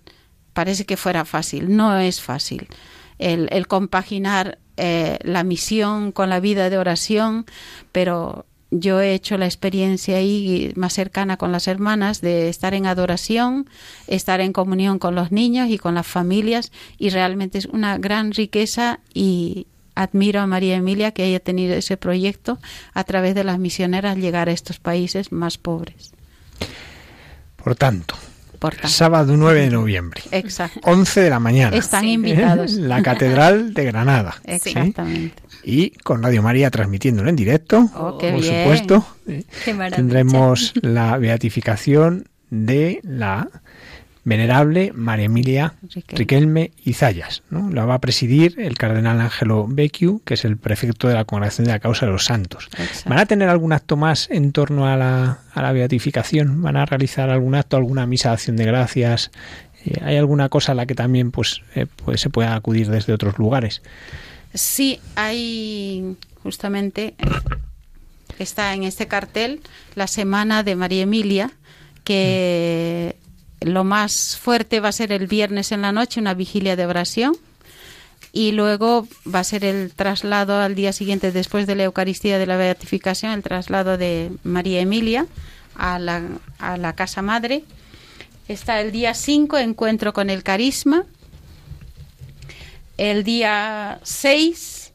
parece 0.54 0.86
que 0.86 0.98
fuera 0.98 1.26
fácil, 1.26 1.76
no 1.76 1.98
es 1.98 2.22
fácil. 2.22 2.68
El, 3.20 3.50
el 3.52 3.68
compaginar 3.68 4.58
eh, 4.78 5.20
la 5.22 5.44
misión 5.44 6.12
con 6.12 6.30
la 6.30 6.40
vida 6.40 6.70
de 6.70 6.78
oración, 6.78 7.46
pero 7.92 8.46
yo 8.72 9.02
he 9.02 9.14
hecho 9.14 9.38
la 9.38 9.46
experiencia 9.46 10.18
ahí 10.18 10.72
más 10.76 10.94
cercana 10.94 11.38
con 11.38 11.52
las 11.52 11.68
hermanas 11.68 12.22
de 12.22 12.48
estar 12.48 12.74
en 12.74 12.86
adoración, 12.86 13.70
estar 14.08 14.40
en 14.40 14.54
comunión 14.54 14.98
con 14.98 15.14
los 15.14 15.32
niños 15.32 15.70
y 15.70 15.78
con 15.78 15.94
las 15.96 16.08
familias 16.08 16.72
y 16.98 17.10
realmente 17.10 17.58
es 17.58 17.66
una 17.66 17.98
gran 17.98 18.32
riqueza 18.32 19.02
y 19.14 19.68
admiro 19.94 20.40
a 20.40 20.48
María 20.48 20.78
Emilia 20.78 21.12
que 21.12 21.24
haya 21.24 21.42
tenido 21.42 21.76
ese 21.76 21.98
proyecto 21.98 22.60
a 22.94 23.04
través 23.04 23.36
de 23.36 23.44
las 23.44 23.60
misioneras 23.60 24.18
llegar 24.18 24.48
a 24.48 24.54
estos 24.54 24.80
países 24.80 25.34
más 25.34 25.58
pobres. 25.58 26.14
Por 27.58 27.76
tanto, 27.76 28.16
sábado 28.86 29.36
9 29.38 29.62
de 29.62 29.70
noviembre. 29.70 30.22
Exacto. 30.32 30.80
11 30.84 31.22
de 31.22 31.30
la 31.30 31.40
mañana. 31.40 31.76
Están 31.76 32.06
invitados. 32.06 32.74
La 32.74 33.02
Catedral 33.02 33.74
de 33.74 33.86
Granada. 33.86 34.36
Exactamente 34.46 35.42
y 35.64 35.92
con 36.04 36.24
Radio 36.24 36.42
María 36.42 36.70
transmitiéndolo 36.70 37.30
en 37.30 37.36
directo, 37.36 37.90
oh, 37.96 38.18
por 38.18 38.44
supuesto. 38.44 39.06
Tendremos 39.96 40.74
la 40.82 41.18
beatificación 41.18 42.28
de 42.50 43.00
la 43.04 43.48
venerable 44.24 44.92
María 44.94 45.26
Emilia 45.26 45.74
Riquelme 46.10 46.72
Izayas. 46.84 47.44
¿no? 47.50 47.70
La 47.72 47.86
va 47.86 47.96
a 47.96 48.00
presidir 48.00 48.60
el 48.60 48.78
cardenal 48.78 49.20
Ángelo 49.20 49.68
Becciu, 49.68 50.22
que 50.24 50.36
es 50.36 50.46
el 50.46 50.58
prefecto 50.58 51.08
de 51.08 51.16
la 51.16 51.26
Congregación 51.26 51.66
de 51.66 51.74
la 51.74 51.80
Causa 51.80 52.06
de 52.06 52.12
los 52.12 52.26
Santos. 52.26 52.70
¿Van 53.06 53.20
a 53.20 53.26
tener 53.26 53.50
algún 53.50 53.74
acto 53.74 53.98
más 53.98 54.30
en 54.30 54.52
torno 54.52 54.88
a 54.88 54.96
la, 54.96 55.40
a 55.54 55.62
la 55.62 55.72
beatificación? 55.72 56.62
¿Van 56.62 56.78
a 56.78 56.86
realizar 56.86 57.30
algún 57.30 57.56
acto, 57.56 57.78
alguna 57.78 58.06
misa 58.06 58.30
de 58.30 58.34
acción 58.34 58.58
de 58.58 58.66
gracias? 58.66 59.32
Eh, 59.86 60.00
¿Hay 60.04 60.18
alguna 60.18 60.50
cosa 60.50 60.74
a 60.74 60.76
la 60.76 60.86
que 60.86 60.96
también 60.96 61.32
pues, 61.32 61.62
eh, 61.76 61.88
pues 62.06 62.22
se 62.22 62.30
pueda 62.30 62.56
acudir 62.56 62.90
desde 62.90 63.14
otros 63.14 63.40
lugares? 63.40 63.82
Sí, 64.54 65.00
hay 65.16 66.18
justamente 66.44 67.16
está 68.40 68.74
en 68.74 68.84
este 68.84 69.08
cartel 69.08 69.62
la 69.96 70.08
semana 70.08 70.64
de 70.64 70.76
María 70.76 71.04
Emilia, 71.04 71.52
que 72.04 73.16
lo 73.62 73.84
más 73.84 74.38
fuerte 74.38 74.80
va 74.80 74.90
a 74.90 74.94
ser 74.94 75.12
el 75.12 75.28
viernes 75.28 75.72
en 75.72 75.82
la 75.82 75.92
noche, 75.92 76.20
una 76.20 76.34
vigilia 76.34 76.76
de 76.76 76.86
oración, 76.86 77.36
y 78.34 78.52
luego 78.52 79.08
va 79.34 79.40
a 79.40 79.44
ser 79.44 79.64
el 79.64 79.94
traslado 79.94 80.60
al 80.60 80.76
día 80.76 80.94
siguiente, 80.94 81.32
después 81.32 81.68
de 81.68 81.76
la 81.76 81.84
Eucaristía 81.84 82.38
de 82.38 82.46
la 82.46 82.58
Beatificación, 82.58 83.32
el 83.32 83.44
traslado 83.44 83.98
de 83.98 84.32
María 84.44 84.82
Emilia 84.82 85.28
a 85.76 86.00
la, 86.00 86.22
a 86.60 86.78
la 86.78 86.94
Casa 86.94 87.22
Madre. 87.22 87.64
Está 88.48 88.82
el 88.82 88.92
día 88.92 89.14
5, 89.14 89.58
encuentro 89.58 90.14
con 90.14 90.30
el 90.30 90.44
carisma, 90.44 91.06
el 93.02 93.24
día 93.24 94.00
6 94.04 94.94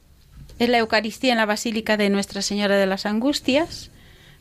es 0.61 0.69
la 0.69 0.79
Eucaristía 0.79 1.33
en 1.33 1.39
la 1.39 1.45
Basílica 1.47 1.97
de 1.97 2.09
Nuestra 2.09 2.41
Señora 2.41 2.77
de 2.77 2.87
las 2.87 3.05
Angustias 3.05 3.91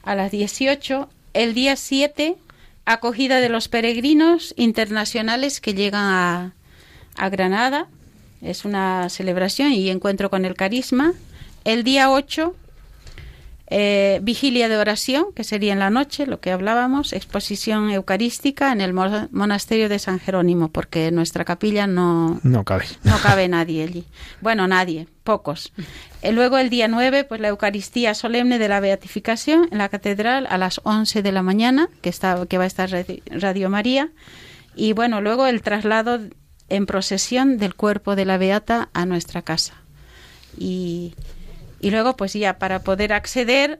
a 0.03 0.13
las 0.13 0.31
18. 0.31 1.09
El 1.33 1.55
día 1.55 1.75
7, 1.75 2.35
acogida 2.85 3.39
de 3.39 3.49
los 3.49 3.67
peregrinos 3.67 4.53
internacionales 4.57 5.59
que 5.59 5.73
llegan 5.73 6.05
a, 6.05 6.53
a 7.15 7.29
Granada. 7.29 7.87
Es 8.41 8.65
una 8.65 9.09
celebración 9.09 9.73
y 9.73 9.89
encuentro 9.89 10.29
con 10.29 10.45
el 10.45 10.55
carisma. 10.55 11.13
El 11.63 11.83
día 11.83 12.11
8, 12.11 12.55
eh, 13.67 14.19
vigilia 14.21 14.69
de 14.69 14.77
oración, 14.77 15.33
que 15.35 15.43
sería 15.43 15.73
en 15.73 15.79
la 15.79 15.89
noche, 15.89 16.27
lo 16.27 16.39
que 16.39 16.51
hablábamos, 16.51 17.13
exposición 17.13 17.89
eucarística 17.89 18.71
en 18.71 18.79
el 18.79 18.93
monasterio 18.93 19.89
de 19.89 19.97
San 19.97 20.19
Jerónimo, 20.19 20.69
porque 20.69 21.07
en 21.07 21.15
nuestra 21.15 21.45
capilla 21.45 21.87
no, 21.87 22.39
no 22.43 22.63
cabe. 22.63 22.85
No 23.03 23.17
cabe 23.17 23.47
nadie 23.47 23.83
allí. 23.83 24.05
Bueno, 24.41 24.67
nadie, 24.67 25.07
pocos. 25.23 25.73
Y 25.77 26.27
eh, 26.27 26.31
luego 26.31 26.59
el 26.59 26.69
día 26.69 26.87
9, 26.87 27.23
pues 27.23 27.41
la 27.41 27.47
Eucaristía 27.47 28.13
solemne 28.13 28.59
de 28.59 28.67
la 28.67 28.79
Beatificación 28.79 29.67
en 29.71 29.79
la 29.79 29.89
catedral 29.89 30.45
a 30.49 30.59
las 30.59 30.79
11 30.83 31.23
de 31.23 31.31
la 31.31 31.41
mañana, 31.41 31.89
que, 32.01 32.09
está, 32.09 32.45
que 32.45 32.59
va 32.59 32.65
a 32.65 32.67
estar 32.67 32.89
Radio 33.31 33.69
María. 33.69 34.11
Y 34.75 34.93
bueno, 34.93 35.21
luego 35.21 35.47
el 35.47 35.63
traslado 35.63 36.19
en 36.69 36.85
procesión 36.85 37.57
del 37.57 37.75
cuerpo 37.75 38.15
de 38.15 38.25
la 38.25 38.37
Beata 38.37 38.89
a 38.93 39.05
nuestra 39.05 39.41
casa. 39.41 39.73
Y 40.57 41.15
y 41.85 41.91
luego, 41.91 42.17
pues 42.17 42.33
ya 42.33 42.57
para 42.57 42.79
poder 42.79 43.13
acceder, 43.13 43.79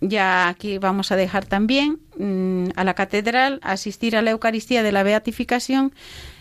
ya 0.00 0.48
aquí 0.48 0.78
vamos 0.78 1.12
a 1.12 1.16
dejar 1.16 1.44
también 1.44 1.98
mm, 2.16 2.68
a 2.76 2.82
la 2.82 2.94
catedral, 2.94 3.60
asistir 3.62 4.16
a 4.16 4.22
la 4.22 4.30
Eucaristía 4.30 4.82
de 4.82 4.90
la 4.90 5.02
Beatificación, 5.02 5.92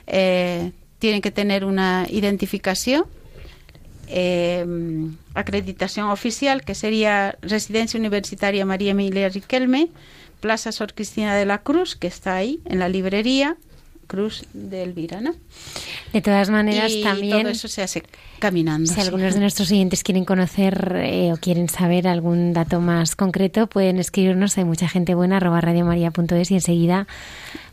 eh, 0.07 0.71
tienen 0.97 1.21
que 1.21 1.31
tener 1.31 1.65
una 1.65 2.07
identificación, 2.09 3.03
eh, 4.07 4.65
acreditación 5.33 6.07
oficial, 6.11 6.63
que 6.63 6.75
sería 6.75 7.37
Residencia 7.41 7.99
Universitaria 7.99 8.65
María 8.65 8.91
Emilia 8.91 9.27
Riquelme, 9.27 9.89
Plaza 10.39 10.71
Sor 10.71 10.93
Cristina 10.93 11.35
de 11.35 11.45
la 11.45 11.57
Cruz, 11.57 11.97
que 11.97 12.07
está 12.07 12.37
ahí 12.37 12.61
en 12.63 12.79
la 12.79 12.87
librería, 12.87 13.57
Cruz 14.05 14.45
de 14.53 14.83
Elvira, 14.83 15.21
¿no? 15.21 15.35
De 16.13 16.21
todas 16.21 16.49
maneras, 16.49 16.91
y 16.91 17.03
también. 17.03 17.41
Todo 17.41 17.51
eso 17.51 17.67
se 17.67 17.81
hace 17.83 18.03
caminando. 18.39 18.91
Si 18.91 18.99
algunos 18.99 19.33
de 19.33 19.39
nuestros 19.39 19.71
oyentes 19.71 20.03
quieren 20.03 20.25
conocer 20.25 20.93
eh, 20.97 21.33
o 21.33 21.37
quieren 21.37 21.69
saber 21.69 22.07
algún 22.07 22.53
dato 22.53 22.79
más 22.81 23.15
concreto, 23.15 23.67
pueden 23.67 23.99
escribirnos. 23.99 24.57
Hay 24.57 24.65
mucha 24.65 24.87
gente 24.87 25.15
buena, 25.15 25.37
arroba 25.37 25.61
radiomaria.es 25.61 26.51
y 26.51 26.55
enseguida 26.55 27.07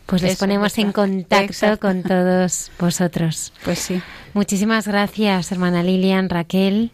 pues 0.05 0.21
les 0.21 0.37
ponemos 0.37 0.77
en 0.77 0.91
contacto 0.91 1.79
con 1.79 2.03
todos 2.03 2.71
vosotros. 2.79 3.53
Pues 3.63 3.79
sí. 3.79 4.01
Muchísimas 4.33 4.87
gracias, 4.87 5.51
hermana 5.51 5.83
Lilian, 5.83 6.29
Raquel. 6.29 6.91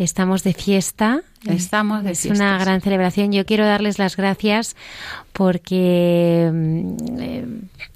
Estamos 0.00 0.42
de 0.44 0.54
fiesta. 0.54 1.20
Estamos 1.44 2.04
de 2.04 2.12
Es 2.12 2.24
una 2.24 2.56
gran 2.56 2.80
celebración. 2.80 3.32
Yo 3.32 3.44
quiero 3.44 3.66
darles 3.66 3.98
las 3.98 4.16
gracias 4.16 4.74
porque 5.34 6.50
mm, 6.50 6.96
eh, 7.20 7.46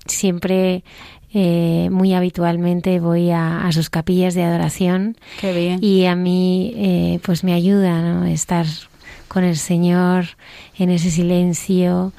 siempre 0.05 0.85
eh, 1.33 1.89
muy 1.91 2.13
habitualmente 2.13 3.01
voy 3.01 3.31
a, 3.31 3.67
sus 3.73 3.89
capillas 3.89 4.35
de 4.35 4.43
adoración. 4.43 5.17
Qué 5.41 5.55
bien. 5.55 5.79
Y 5.83 6.05
a 6.05 6.15
mí, 6.15 6.75
eh, 6.77 7.21
pues 7.23 7.43
me 7.43 7.55
ayuda 7.55 8.03
¿no? 8.03 8.27
estar 8.27 8.67
con 9.27 9.43
el 9.43 9.57
Señor 9.57 10.27
en 10.79 10.91
ese 10.91 11.11
silencio 11.11 12.13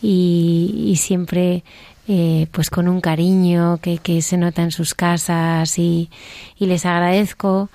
y, 0.00 0.94
siempre 0.98 1.64
pues 2.52 2.68
con 2.68 2.88
un 2.88 3.00
cariño 3.00 3.78
que, 3.80 3.96
que, 3.96 4.20
se 4.20 4.36
nota 4.36 4.62
en 4.62 4.70
sus 4.70 4.92
casas 4.92 5.78
y, 5.78 6.10
y 6.58 6.66
les 6.66 6.84
agradezco 6.84 7.70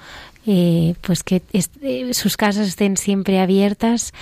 eh, 0.48 0.96
pues 1.02 1.24
que 1.24 1.42
eh, 1.52 2.14
sus 2.14 2.38
casas 2.38 2.70
estén 2.70 2.96
siempre 2.96 3.42
abiertas 3.42 4.14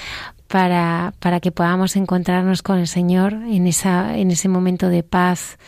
para, 0.47 1.14
para 1.19 1.39
que 1.39 1.52
podamos 1.52 1.95
encontrarnos 1.95 2.64
con 2.64 2.80
el 2.80 2.88
Señor 2.88 3.34
en, 3.34 3.68
esa, 3.68 4.18
en 4.18 4.31
ese 4.31 4.49
momento 4.49 4.89
de 4.89 5.03
paz, 5.03 5.60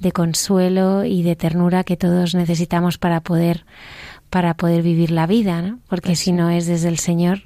de 0.00 0.12
consuelo 0.12 1.04
y 1.04 1.22
de 1.22 1.36
ternura 1.36 1.84
que 1.84 1.96
todos 1.96 2.34
necesitamos 2.34 2.98
para 2.98 3.20
poder, 3.20 3.64
para 4.28 4.52
poder 4.52 4.82
vivir 4.82 5.10
la 5.10 5.26
vida, 5.26 5.62
¿no? 5.62 5.78
porque 5.88 6.10
pues 6.10 6.18
si 6.18 6.32
no 6.32 6.50
es 6.50 6.66
desde 6.66 6.88
el 6.88 6.98
Señor, 6.98 7.42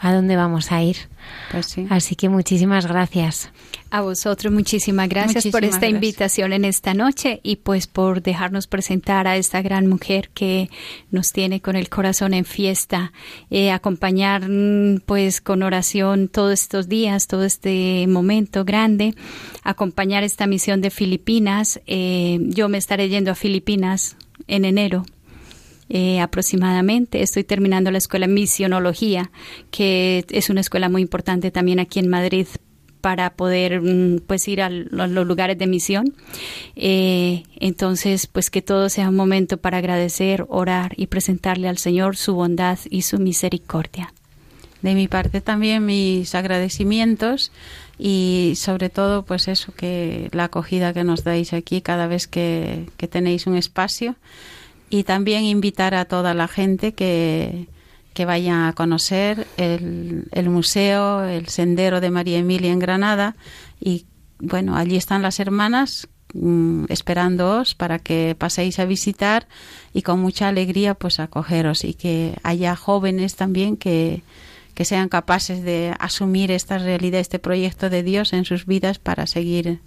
¿a 0.00 0.14
dónde 0.14 0.34
vamos 0.34 0.72
a 0.72 0.82
ir? 0.82 0.96
Pues 1.52 1.76
Así 1.90 2.16
que 2.16 2.28
muchísimas 2.28 2.86
gracias. 2.86 3.50
A 3.90 4.00
vosotros 4.00 4.52
muchísimas 4.52 5.08
gracias 5.08 5.46
por 5.48 5.64
esta 5.64 5.88
invitación 5.88 6.52
en 6.52 6.64
esta 6.64 6.94
noche 6.94 7.40
y 7.42 7.56
pues 7.56 7.86
por 7.86 8.22
dejarnos 8.22 8.66
presentar 8.66 9.26
a 9.26 9.36
esta 9.36 9.60
gran 9.62 9.86
mujer 9.86 10.30
que 10.32 10.70
nos 11.10 11.32
tiene 11.32 11.60
con 11.60 11.76
el 11.76 11.90
corazón 11.90 12.32
en 12.32 12.44
fiesta, 12.44 13.12
eh, 13.50 13.70
acompañar 13.70 14.48
mm, 14.48 15.00
pues 15.04 15.40
con 15.40 15.62
oración 15.62 16.28
todos 16.28 16.52
estos 16.52 16.88
días, 16.88 17.26
todo 17.26 17.44
este 17.44 18.06
momento 18.06 18.64
grande, 18.64 19.14
acompañar 19.64 20.24
esta 20.24 20.46
misión 20.46 20.80
de 20.80 20.90
Filipinas. 20.90 21.80
Eh, 21.86 22.38
yo 22.42 22.68
me 22.68 22.78
estaré 22.78 23.08
yendo 23.08 23.32
a 23.32 23.34
Filipinas 23.34 24.16
en 24.46 24.64
enero 24.64 25.04
eh, 25.92 26.20
aproximadamente. 26.20 27.20
Estoy 27.20 27.42
terminando 27.42 27.90
la 27.90 27.98
escuela 27.98 28.28
Misionología, 28.28 29.32
que 29.72 30.24
es 30.30 30.48
una 30.48 30.60
escuela 30.60 30.88
muy 30.88 31.02
importante 31.02 31.50
también 31.50 31.80
aquí 31.80 31.98
en 31.98 32.08
Madrid 32.08 32.46
para 33.00 33.30
poder 33.30 33.80
mm, 33.80 34.20
pues 34.26 34.46
ir 34.46 34.62
a 34.62 34.70
los 34.70 35.26
lugares 35.26 35.58
de 35.58 35.66
misión. 35.66 36.14
Eh, 36.76 37.42
entonces, 37.58 38.28
pues 38.28 38.50
que 38.50 38.62
todo 38.62 38.88
sea 38.88 39.08
un 39.08 39.16
momento 39.16 39.56
para 39.56 39.78
agradecer, 39.78 40.46
orar 40.48 40.92
y 40.96 41.08
presentarle 41.08 41.68
al 41.68 41.78
Señor 41.78 42.16
su 42.16 42.34
bondad 42.34 42.78
y 42.88 43.02
su 43.02 43.18
misericordia. 43.18 44.12
De 44.82 44.94
mi 44.94 45.08
parte 45.08 45.40
también 45.40 45.84
mis 45.84 46.34
agradecimientos 46.34 47.50
y 47.98 48.52
sobre 48.56 48.88
todo 48.88 49.24
pues 49.24 49.48
eso 49.48 49.72
que 49.74 50.28
la 50.32 50.44
acogida 50.44 50.94
que 50.94 51.04
nos 51.04 51.22
dais 51.22 51.52
aquí 51.52 51.82
cada 51.82 52.06
vez 52.06 52.26
que, 52.26 52.86
que 52.96 53.06
tenéis 53.06 53.46
un 53.46 53.56
espacio 53.56 54.14
y 54.90 55.04
también 55.04 55.44
invitar 55.44 55.94
a 55.94 56.04
toda 56.04 56.34
la 56.34 56.48
gente 56.48 56.92
que, 56.92 57.68
que 58.12 58.24
a 58.24 58.72
conocer 58.74 59.46
el, 59.56 60.24
el, 60.32 60.50
museo, 60.50 61.24
el 61.24 61.48
sendero 61.48 62.00
de 62.00 62.10
María 62.10 62.38
Emilia 62.38 62.72
en 62.72 62.80
Granada. 62.80 63.36
Y 63.80 64.06
bueno, 64.40 64.76
allí 64.76 64.96
están 64.96 65.22
las 65.22 65.38
hermanas 65.38 66.08
mm, 66.34 66.86
esperándoos 66.88 67.76
para 67.76 68.00
que 68.00 68.34
paséis 68.36 68.80
a 68.80 68.84
visitar 68.84 69.46
y 69.94 70.02
con 70.02 70.20
mucha 70.20 70.48
alegría 70.48 70.94
pues 70.94 71.20
acogeros. 71.20 71.84
Y 71.84 71.94
que 71.94 72.36
haya 72.42 72.74
jóvenes 72.74 73.36
también 73.36 73.76
que, 73.76 74.24
que 74.74 74.84
sean 74.84 75.08
capaces 75.08 75.62
de 75.62 75.94
asumir 76.00 76.50
esta 76.50 76.78
realidad, 76.78 77.20
este 77.20 77.38
proyecto 77.38 77.90
de 77.90 78.02
Dios 78.02 78.32
en 78.32 78.44
sus 78.44 78.66
vidas 78.66 78.98
para 78.98 79.28
seguir 79.28 79.78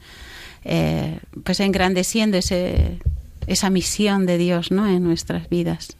eh, 0.64 1.20
pues 1.44 1.60
engrandeciendo 1.60 2.38
ese 2.38 3.00
esa 3.48 3.70
misión 3.70 4.26
de 4.26 4.38
Dios 4.38 4.72
¿no? 4.72 4.88
en 4.88 5.04
nuestras 5.04 5.50
vidas. 5.50 5.96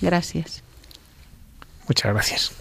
Gracias. 0.00 0.62
Muchas 1.86 2.12
gracias. 2.12 2.52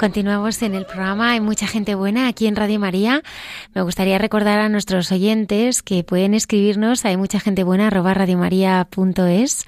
Continuamos 0.00 0.62
en 0.62 0.74
el 0.74 0.86
programa 0.86 1.32
Hay 1.32 1.40
mucha 1.42 1.66
gente 1.66 1.94
buena 1.94 2.26
aquí 2.26 2.46
en 2.46 2.56
Radio 2.56 2.80
María. 2.80 3.22
Me 3.74 3.82
gustaría 3.82 4.16
recordar 4.16 4.58
a 4.58 4.70
nuestros 4.70 5.12
oyentes 5.12 5.82
que 5.82 6.04
pueden 6.04 6.32
escribirnos 6.32 7.04
hay 7.04 7.18
mucha 7.18 7.38
gente 7.38 7.64
buena 7.64 7.88
arroba 7.88 8.14
radiomaria.es 8.14 9.66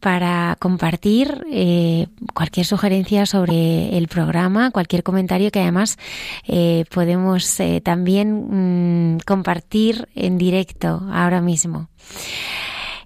para 0.00 0.56
compartir 0.58 1.44
eh, 1.52 2.06
cualquier 2.32 2.64
sugerencia 2.64 3.26
sobre 3.26 3.98
el 3.98 4.08
programa, 4.08 4.70
cualquier 4.70 5.02
comentario 5.02 5.50
que 5.50 5.60
además 5.60 5.98
eh, 6.46 6.86
podemos 6.90 7.60
eh, 7.60 7.82
también 7.82 9.16
mm, 9.16 9.18
compartir 9.26 10.08
en 10.14 10.38
directo 10.38 11.02
ahora 11.12 11.42
mismo. 11.42 11.90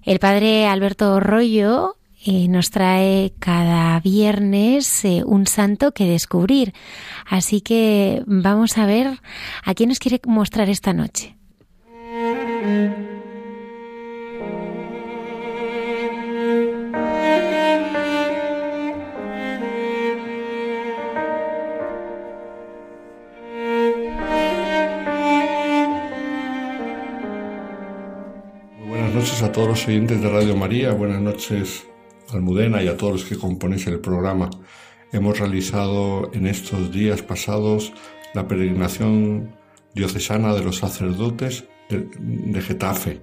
El 0.05 0.19
padre 0.19 0.67
Alberto 0.67 1.19
Rollo 1.19 1.97
nos 2.25 2.69
trae 2.69 3.33
cada 3.39 3.99
viernes 3.99 5.05
eh, 5.05 5.23
un 5.25 5.47
santo 5.47 5.93
que 5.93 6.05
descubrir. 6.05 6.73
Así 7.25 7.61
que 7.61 8.23
vamos 8.25 8.77
a 8.77 8.85
ver 8.85 9.19
a 9.63 9.73
quién 9.73 9.89
nos 9.89 9.99
quiere 9.99 10.21
mostrar 10.25 10.69
esta 10.69 10.93
noche. 10.93 11.35
Buenas 28.87 29.13
noches 29.13 29.43
a 29.43 29.51
todos 29.51 29.67
los 29.67 29.87
oyentes 29.87 30.21
de 30.21 30.29
Radio 30.29 30.55
María, 30.55 30.91
buenas 30.91 31.21
noches 31.21 31.85
Almudena 32.33 32.81
y 32.83 32.87
a 32.87 32.97
todos 32.97 33.13
los 33.13 33.25
que 33.25 33.37
componéis 33.37 33.87
el 33.87 33.99
programa. 33.99 34.49
Hemos 35.11 35.39
realizado 35.39 36.31
en 36.33 36.47
estos 36.47 36.91
días 36.91 37.21
pasados 37.21 37.93
la 38.33 38.47
peregrinación 38.47 39.55
diocesana 39.93 40.53
de 40.53 40.63
los 40.63 40.77
sacerdotes 40.77 41.65
de, 41.89 42.61
Getafe. 42.61 43.21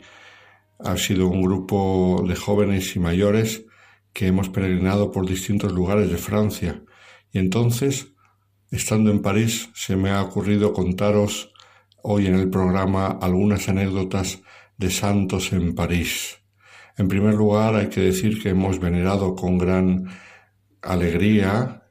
Ha 0.79 0.97
sido 0.97 1.27
un 1.27 1.43
grupo 1.43 2.25
de 2.27 2.37
jóvenes 2.37 2.95
y 2.97 3.01
mayores 3.01 3.65
que 4.13 4.29
hemos 4.29 4.49
peregrinado 4.49 5.11
por 5.11 5.27
distintos 5.27 5.73
lugares 5.73 6.11
de 6.11 6.17
Francia. 6.17 6.83
Y 7.33 7.39
entonces, 7.39 8.13
estando 8.71 9.11
en 9.11 9.23
París, 9.23 9.71
se 9.75 9.97
me 9.97 10.11
ha 10.11 10.23
ocurrido 10.23 10.73
contaros 10.73 11.53
hoy 12.03 12.27
en 12.27 12.35
el 12.35 12.51
programa 12.51 13.19
algunas 13.21 13.69
anécdotas 13.69 14.43
de 14.79 14.91
santos 14.91 15.53
en 15.53 15.75
París. 15.75 16.40
En 16.97 17.09
primer 17.09 17.35
lugar, 17.35 17.75
hay 17.75 17.89
que 17.89 18.01
decir 18.01 18.43
que 18.43 18.51
hemos 18.51 18.79
venerado 18.79 19.35
con 19.35 19.59
gran 19.59 20.09
alegría 20.83 21.83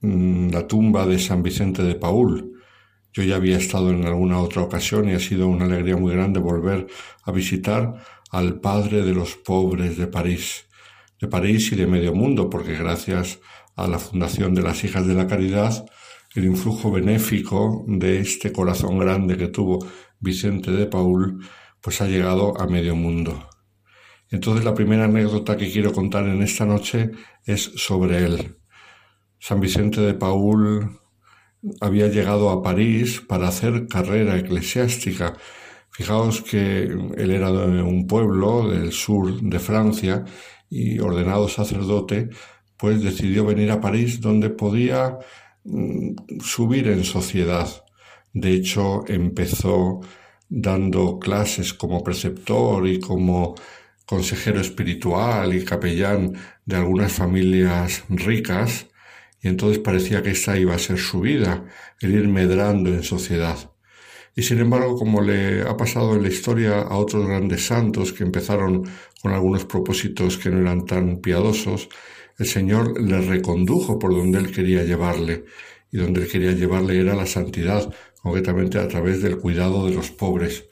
mm, 0.00 0.50
la 0.50 0.66
tumba 0.66 1.06
de 1.06 1.18
San 1.18 1.42
Vicente 1.42 1.82
de 1.82 1.94
Paul. 1.94 2.52
Yo 3.12 3.22
ya 3.22 3.36
había 3.36 3.56
estado 3.56 3.90
en 3.90 4.04
alguna 4.04 4.40
otra 4.40 4.62
ocasión 4.62 5.08
y 5.08 5.12
ha 5.12 5.18
sido 5.18 5.48
una 5.48 5.64
alegría 5.64 5.96
muy 5.96 6.12
grande 6.12 6.40
volver 6.40 6.86
a 7.24 7.32
visitar 7.32 7.94
al 8.30 8.60
padre 8.60 9.02
de 9.02 9.14
los 9.14 9.36
pobres 9.36 9.96
de 9.96 10.06
París, 10.06 10.66
de 11.20 11.28
París 11.28 11.72
y 11.72 11.76
de 11.76 11.86
medio 11.86 12.14
mundo, 12.14 12.50
porque 12.50 12.74
gracias 12.74 13.40
a 13.76 13.86
la 13.86 13.98
fundación 13.98 14.54
de 14.54 14.62
las 14.62 14.84
Hijas 14.84 15.06
de 15.06 15.14
la 15.14 15.26
Caridad, 15.26 15.86
el 16.34 16.44
influjo 16.44 16.90
benéfico 16.90 17.84
de 17.86 18.20
este 18.20 18.52
corazón 18.52 18.98
grande 18.98 19.36
que 19.36 19.48
tuvo 19.48 19.78
Vicente 20.20 20.70
de 20.70 20.86
Paul, 20.86 21.42
pues 21.80 22.00
ha 22.00 22.06
llegado 22.06 22.60
a 22.60 22.66
medio 22.66 22.94
mundo. 22.94 23.48
Entonces 24.30 24.64
la 24.64 24.74
primera 24.74 25.04
anécdota 25.04 25.56
que 25.56 25.70
quiero 25.70 25.92
contar 25.92 26.26
en 26.26 26.42
esta 26.42 26.66
noche 26.66 27.10
es 27.44 27.62
sobre 27.76 28.24
él. 28.24 28.56
San 29.38 29.60
Vicente 29.60 30.00
de 30.00 30.14
Paul 30.14 30.98
había 31.80 32.08
llegado 32.08 32.50
a 32.50 32.62
París 32.62 33.22
para 33.26 33.48
hacer 33.48 33.86
carrera 33.88 34.38
eclesiástica. 34.38 35.36
Fijaos 35.90 36.42
que 36.42 36.82
él 36.82 37.30
era 37.30 37.50
de 37.50 37.82
un 37.82 38.06
pueblo 38.06 38.68
del 38.68 38.92
sur 38.92 39.40
de 39.40 39.58
Francia 39.58 40.24
y 40.68 40.98
ordenado 40.98 41.48
sacerdote, 41.48 42.28
pues 42.76 43.02
decidió 43.02 43.44
venir 43.44 43.70
a 43.70 43.80
París 43.80 44.20
donde 44.20 44.50
podía 44.50 45.18
mm, 45.64 46.40
subir 46.40 46.88
en 46.88 47.04
sociedad. 47.04 47.68
De 48.32 48.52
hecho, 48.52 49.04
empezó 49.08 50.00
dando 50.48 51.18
clases 51.18 51.74
como 51.74 52.02
preceptor 52.02 52.86
y 52.86 53.00
como 53.00 53.54
consejero 54.08 54.58
espiritual 54.58 55.54
y 55.54 55.66
capellán 55.66 56.32
de 56.64 56.76
algunas 56.76 57.12
familias 57.12 58.04
ricas, 58.08 58.86
y 59.42 59.48
entonces 59.48 59.80
parecía 59.80 60.22
que 60.22 60.30
esta 60.30 60.58
iba 60.58 60.74
a 60.74 60.78
ser 60.78 60.96
su 60.96 61.20
vida, 61.20 61.66
el 62.00 62.14
ir 62.14 62.26
medrando 62.26 62.88
en 62.88 63.02
sociedad. 63.02 63.70
Y 64.34 64.44
sin 64.44 64.60
embargo, 64.60 64.96
como 64.96 65.20
le 65.20 65.60
ha 65.60 65.76
pasado 65.76 66.14
en 66.14 66.22
la 66.22 66.28
historia 66.28 66.80
a 66.80 66.96
otros 66.96 67.26
grandes 67.26 67.66
santos 67.66 68.14
que 68.14 68.24
empezaron 68.24 68.88
con 69.20 69.32
algunos 69.34 69.66
propósitos 69.66 70.38
que 70.38 70.48
no 70.48 70.60
eran 70.60 70.86
tan 70.86 71.18
piadosos, 71.18 71.90
el 72.38 72.46
Señor 72.46 72.98
le 72.98 73.20
recondujo 73.20 73.98
por 73.98 74.14
donde 74.14 74.38
él 74.38 74.50
quería 74.50 74.84
llevarle, 74.84 75.44
y 75.92 75.98
donde 75.98 76.22
él 76.22 76.28
quería 76.28 76.52
llevarle 76.52 76.98
era 76.98 77.14
la 77.14 77.26
santidad, 77.26 77.92
concretamente 78.22 78.78
a 78.78 78.88
través 78.88 79.20
del 79.20 79.36
cuidado 79.36 79.84
de 79.86 79.94
los 79.94 80.10
pobres 80.10 80.67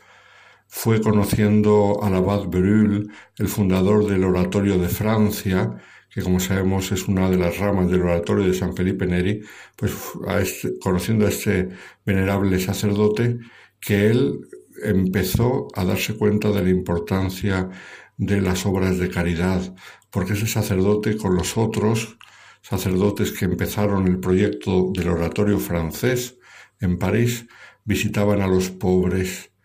fue 0.78 1.00
conociendo 1.00 2.00
al 2.02 2.14
abad 2.16 2.48
Berulle, 2.48 3.06
el 3.38 3.48
fundador 3.48 4.06
del 4.06 4.24
Oratorio 4.24 4.76
de 4.76 4.88
Francia, 4.88 5.74
que 6.10 6.20
como 6.20 6.38
sabemos 6.38 6.92
es 6.92 7.08
una 7.08 7.30
de 7.30 7.38
las 7.38 7.56
ramas 7.56 7.90
del 7.90 8.02
Oratorio 8.02 8.46
de 8.46 8.52
San 8.52 8.76
Felipe 8.76 9.06
Neri, 9.06 9.40
pues 9.74 9.94
este, 10.38 10.78
conociendo 10.78 11.24
a 11.24 11.30
este 11.30 11.70
venerable 12.04 12.60
sacerdote, 12.60 13.38
que 13.80 14.08
él 14.10 14.38
empezó 14.84 15.68
a 15.74 15.82
darse 15.86 16.14
cuenta 16.14 16.50
de 16.50 16.62
la 16.62 16.68
importancia 16.68 17.70
de 18.18 18.42
las 18.42 18.66
obras 18.66 18.98
de 18.98 19.08
caridad, 19.08 19.74
porque 20.10 20.34
ese 20.34 20.46
sacerdote 20.46 21.16
con 21.16 21.34
los 21.36 21.56
otros 21.56 22.18
sacerdotes 22.60 23.32
que 23.32 23.46
empezaron 23.46 24.06
el 24.08 24.20
proyecto 24.20 24.92
del 24.92 25.08
oratorio 25.08 25.58
francés 25.58 26.36
en 26.80 26.98
París 26.98 27.46
visitaban 27.84 28.42
a 28.42 28.46
los 28.46 28.68
pobres, 28.68 29.55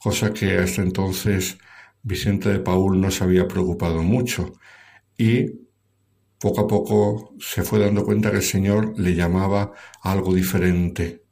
cosa 0.00 0.32
que 0.32 0.58
hasta 0.58 0.82
entonces 0.82 1.58
Vicente 2.02 2.48
de 2.48 2.60
Paul 2.60 3.00
no 3.00 3.10
se 3.10 3.24
había 3.24 3.46
preocupado 3.46 4.02
mucho. 4.02 4.52
Y 5.16 5.68
poco 6.38 6.62
a 6.62 6.66
poco 6.66 7.34
se 7.38 7.62
fue 7.62 7.78
dando 7.78 8.04
cuenta 8.04 8.30
que 8.30 8.38
el 8.38 8.42
Señor 8.42 8.98
le 8.98 9.14
llamaba 9.14 9.72
a 10.02 10.12
algo 10.12 10.34
diferente, 10.34 11.24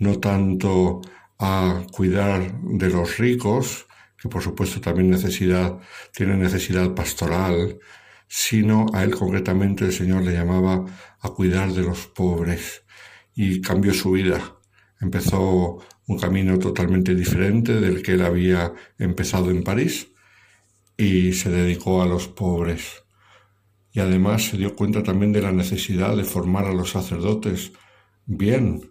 no 0.00 0.18
tanto 0.18 1.00
a 1.38 1.84
cuidar 1.92 2.60
de 2.60 2.90
los 2.90 3.18
ricos, 3.18 3.86
que 4.18 4.28
por 4.28 4.42
supuesto 4.42 4.80
también 4.80 5.08
necesidad, 5.08 5.78
tienen 6.12 6.40
necesidad 6.40 6.92
pastoral, 6.94 7.78
sino 8.26 8.86
a 8.92 9.04
él 9.04 9.14
concretamente 9.14 9.84
el 9.84 9.92
Señor 9.92 10.22
le 10.22 10.32
llamaba 10.32 10.84
a 11.20 11.28
cuidar 11.30 11.72
de 11.72 11.82
los 11.82 12.06
pobres. 12.08 12.84
Y 13.34 13.60
cambió 13.60 13.94
su 13.94 14.10
vida. 14.10 14.58
Empezó 15.00 15.78
un 16.10 16.18
camino 16.18 16.58
totalmente 16.58 17.14
diferente 17.14 17.80
del 17.80 18.02
que 18.02 18.14
él 18.14 18.22
había 18.22 18.74
empezado 18.98 19.48
en 19.52 19.62
París 19.62 20.08
y 20.96 21.32
se 21.34 21.50
dedicó 21.50 22.02
a 22.02 22.06
los 22.06 22.26
pobres. 22.26 23.04
Y 23.92 24.00
además 24.00 24.42
se 24.46 24.56
dio 24.56 24.74
cuenta 24.74 25.04
también 25.04 25.30
de 25.32 25.40
la 25.40 25.52
necesidad 25.52 26.16
de 26.16 26.24
formar 26.24 26.64
a 26.64 26.72
los 26.72 26.90
sacerdotes 26.90 27.70
bien. 28.26 28.90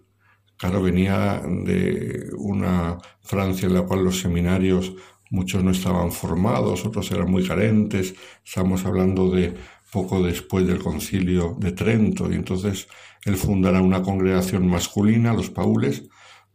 Claro, 0.55 0.81
venía 0.81 1.41
de 1.45 2.29
una 2.37 2.97
Francia 3.21 3.67
en 3.67 3.73
la 3.73 3.81
cual 3.81 4.05
los 4.05 4.21
seminarios 4.21 4.93
muchos 5.29 5.61
no 5.61 5.71
estaban 5.71 6.13
formados, 6.13 6.85
otros 6.85 7.11
eran 7.11 7.29
muy 7.29 7.45
carentes. 7.45 8.15
Estamos 8.45 8.85
hablando 8.85 9.29
de 9.29 9.55
poco 9.91 10.23
después 10.23 10.65
del 10.65 10.79
concilio 10.79 11.57
de 11.59 11.73
Trento 11.73 12.31
y 12.31 12.35
entonces 12.35 12.87
él 13.25 13.35
fundará 13.35 13.81
una 13.81 14.01
congregación 14.01 14.67
masculina, 14.67 15.33
los 15.33 15.49
paules, 15.49 16.09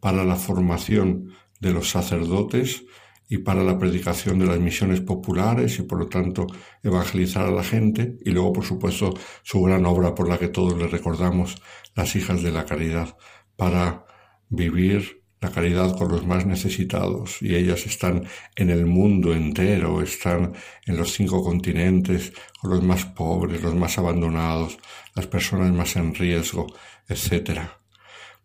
para 0.05 0.23
la 0.23 0.37
formación 0.37 1.31
de 1.61 1.73
los 1.73 1.89
sacerdotes 1.89 2.85
y 3.27 3.39
para 3.39 3.65
la 3.65 3.79
predicación 3.79 4.39
de 4.39 4.45
las 4.45 4.61
misiones 4.61 5.01
populares 5.01 5.79
y 5.79 5.83
por 5.85 5.99
lo 5.99 6.09
tanto 6.09 6.47
evangelizar 6.83 7.47
a 7.47 7.51
la 7.51 7.65
gente 7.65 8.19
y 8.23 8.33
luego 8.33 8.53
por 8.53 8.67
supuesto 8.67 9.15
su 9.45 9.63
gran 9.63 9.87
obra 9.87 10.15
por 10.15 10.29
la 10.29 10.37
que 10.37 10.49
todos 10.49 10.77
le 10.77 10.89
recordamos, 10.89 11.57
las 11.95 12.17
hijas 12.17 12.43
de 12.43 12.53
la 12.53 12.67
caridad, 12.67 13.17
para 13.57 14.05
vivir 14.51 15.23
la 15.41 15.51
caridad 15.51 15.97
con 15.97 16.09
los 16.11 16.27
más 16.27 16.45
necesitados 16.45 17.41
y 17.41 17.55
ellas 17.55 17.87
están 17.87 18.27
en 18.57 18.69
el 18.69 18.85
mundo 18.85 19.33
entero, 19.33 20.03
están 20.03 20.53
en 20.85 20.99
los 20.99 21.15
cinco 21.15 21.43
continentes 21.43 22.35
con 22.61 22.73
los 22.73 22.83
más 22.83 23.07
pobres, 23.07 23.63
los 23.63 23.75
más 23.75 23.97
abandonados, 23.97 24.77
las 25.15 25.27
personas 25.27 25.73
más 25.73 25.97
en 25.97 26.15
riesgo, 26.15 26.67
etcétera. 27.09 27.84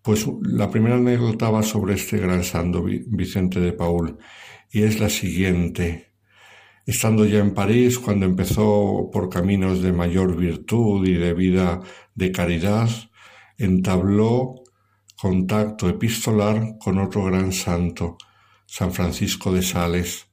Pues 0.10 0.26
la 0.41 0.72
primera 0.72 0.95
anécdota 0.95 1.52
va 1.52 1.61
sobre 1.61 1.94
este 1.94 2.18
gran 2.18 2.44
santo 2.44 2.84
Vicente 2.84 3.60
de 3.60 3.73
Paul 3.73 4.18
y 4.72 4.81
es 4.81 4.99
la 4.99 5.07
siguiente. 5.07 6.14
Estando 6.84 7.26
ya 7.26 7.38
en 7.38 7.53
París, 7.53 7.99
cuando 7.99 8.26
empezó 8.26 9.11
por 9.14 9.30
caminos 9.30 9.84
de 9.84 9.94
mayor 9.94 10.36
virtud 10.36 11.07
y 11.07 11.14
de 11.14 11.36
vida 11.36 11.81
de 12.15 12.31
caridad, 12.31 12.90
entabló 13.60 14.56
contacto 15.15 15.88
epistolar 15.88 16.80
con 16.80 16.98
otro 16.98 17.26
gran 17.26 17.52
santo, 17.53 18.18
San 18.65 18.91
Francisco 18.91 19.53
de 19.53 19.61
Sales, 19.61 20.26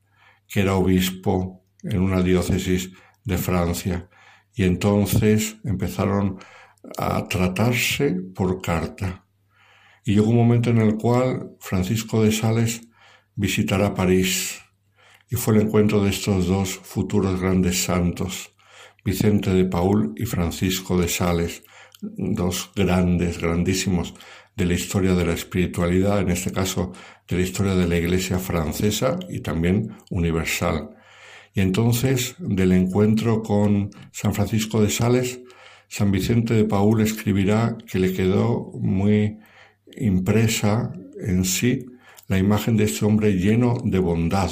que 0.48 0.60
era 0.62 0.76
obispo 0.76 1.66
en 1.82 2.00
una 2.00 2.22
diócesis 2.22 2.92
de 3.24 3.36
Francia, 3.36 4.08
y 4.54 4.64
entonces 4.64 5.58
empezaron 5.64 6.38
a 6.96 7.28
tratarse 7.28 8.14
por 8.34 8.62
carta. 8.62 9.25
Y 10.06 10.14
llegó 10.14 10.30
un 10.30 10.36
momento 10.36 10.70
en 10.70 10.78
el 10.78 10.94
cual 10.94 11.56
Francisco 11.58 12.22
de 12.22 12.30
Sales 12.30 12.80
visitará 13.34 13.92
París, 13.92 14.60
y 15.28 15.34
fue 15.34 15.56
el 15.56 15.62
encuentro 15.62 16.00
de 16.04 16.10
estos 16.10 16.46
dos 16.46 16.76
futuros 16.76 17.40
grandes 17.40 17.82
santos, 17.82 18.52
Vicente 19.04 19.50
de 19.52 19.64
Paul 19.64 20.14
y 20.16 20.24
Francisco 20.26 20.96
de 20.96 21.08
Sales, 21.08 21.64
dos 22.00 22.70
grandes, 22.76 23.40
grandísimos 23.40 24.14
de 24.54 24.66
la 24.66 24.74
historia 24.74 25.16
de 25.16 25.26
la 25.26 25.32
espiritualidad, 25.32 26.20
en 26.20 26.30
este 26.30 26.52
caso 26.52 26.92
de 27.26 27.38
la 27.38 27.42
historia 27.42 27.74
de 27.74 27.88
la 27.88 27.96
Iglesia 27.96 28.38
francesa 28.38 29.18
y 29.28 29.40
también 29.40 29.96
universal. 30.10 30.90
Y 31.52 31.62
entonces, 31.62 32.36
del 32.38 32.70
encuentro 32.70 33.42
con 33.42 33.90
San 34.12 34.34
Francisco 34.34 34.80
de 34.80 34.88
Sales, 34.90 35.40
San 35.88 36.12
Vicente 36.12 36.54
de 36.54 36.64
Paul 36.64 37.00
escribirá 37.00 37.76
que 37.90 37.98
le 37.98 38.12
quedó 38.12 38.70
muy 38.80 39.38
impresa 39.96 40.92
en 41.20 41.44
sí 41.44 41.86
la 42.28 42.38
imagen 42.38 42.76
de 42.76 42.84
este 42.84 43.04
hombre 43.04 43.32
lleno 43.32 43.78
de 43.84 43.98
bondad. 43.98 44.50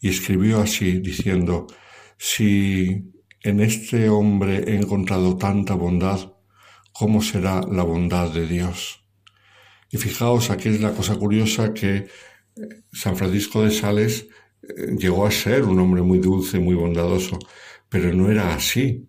Y 0.00 0.08
escribió 0.08 0.60
así, 0.60 1.00
diciendo, 1.00 1.66
si 2.16 3.12
en 3.42 3.60
este 3.60 4.08
hombre 4.08 4.64
he 4.66 4.76
encontrado 4.76 5.36
tanta 5.36 5.74
bondad, 5.74 6.32
¿cómo 6.92 7.22
será 7.22 7.62
la 7.62 7.82
bondad 7.82 8.32
de 8.32 8.46
Dios? 8.46 9.04
Y 9.90 9.96
fijaos, 9.98 10.50
aquí 10.50 10.68
es 10.68 10.80
la 10.80 10.92
cosa 10.92 11.16
curiosa 11.16 11.72
que 11.72 11.96
eh, 11.96 12.08
San 12.92 13.16
Francisco 13.16 13.62
de 13.62 13.70
Sales 13.70 14.28
eh, 14.62 14.96
llegó 14.98 15.26
a 15.26 15.30
ser 15.30 15.64
un 15.64 15.78
hombre 15.78 16.02
muy 16.02 16.18
dulce, 16.18 16.58
muy 16.58 16.74
bondadoso, 16.74 17.38
pero 17.88 18.12
no 18.12 18.30
era 18.30 18.54
así 18.54 19.08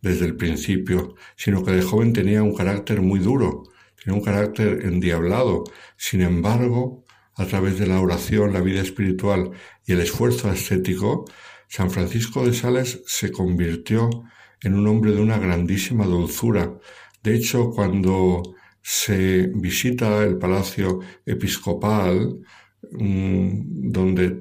desde 0.00 0.26
el 0.26 0.36
principio, 0.36 1.14
sino 1.36 1.64
que 1.64 1.72
de 1.72 1.82
joven 1.82 2.12
tenía 2.12 2.42
un 2.42 2.54
carácter 2.54 3.00
muy 3.00 3.20
duro, 3.20 3.64
tenía 4.08 4.20
un 4.20 4.24
carácter 4.24 4.86
endiablado. 4.86 5.64
Sin 5.98 6.22
embargo, 6.22 7.04
a 7.34 7.44
través 7.44 7.78
de 7.78 7.86
la 7.86 8.00
oración, 8.00 8.54
la 8.54 8.62
vida 8.62 8.80
espiritual 8.80 9.50
y 9.86 9.92
el 9.92 10.00
esfuerzo 10.00 10.48
ascético, 10.48 11.26
San 11.68 11.90
Francisco 11.90 12.42
de 12.46 12.54
Sales 12.54 13.02
se 13.06 13.30
convirtió 13.30 14.08
en 14.62 14.74
un 14.74 14.86
hombre 14.86 15.12
de 15.12 15.20
una 15.20 15.36
grandísima 15.36 16.06
dulzura. 16.06 16.72
De 17.22 17.34
hecho, 17.34 17.70
cuando 17.70 18.42
se 18.80 19.50
visita 19.54 20.24
el 20.24 20.38
palacio 20.38 21.00
episcopal, 21.26 22.38
mm, 22.90 23.90
donde 23.92 24.40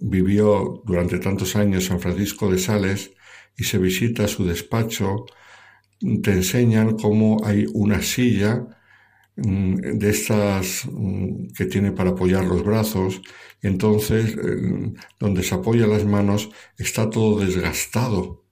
vivió 0.00 0.82
durante 0.84 1.20
tantos 1.20 1.54
años 1.54 1.84
San 1.84 2.00
Francisco 2.00 2.50
de 2.50 2.58
Sales, 2.58 3.12
y 3.56 3.62
se 3.62 3.78
visita 3.78 4.26
su 4.26 4.44
despacho, 4.44 5.26
te 6.22 6.32
enseñan 6.32 6.96
cómo 6.96 7.44
hay 7.44 7.66
una 7.74 8.02
silla 8.02 8.66
mm, 9.36 9.98
de 9.98 10.10
estas 10.10 10.86
mm, 10.90 11.48
que 11.56 11.66
tiene 11.66 11.92
para 11.92 12.10
apoyar 12.10 12.44
los 12.44 12.64
brazos, 12.64 13.20
entonces 13.62 14.36
eh, 14.36 14.92
donde 15.18 15.42
se 15.42 15.54
apoya 15.54 15.86
las 15.86 16.04
manos 16.04 16.50
está 16.76 17.10
todo 17.10 17.40
desgastado. 17.40 18.44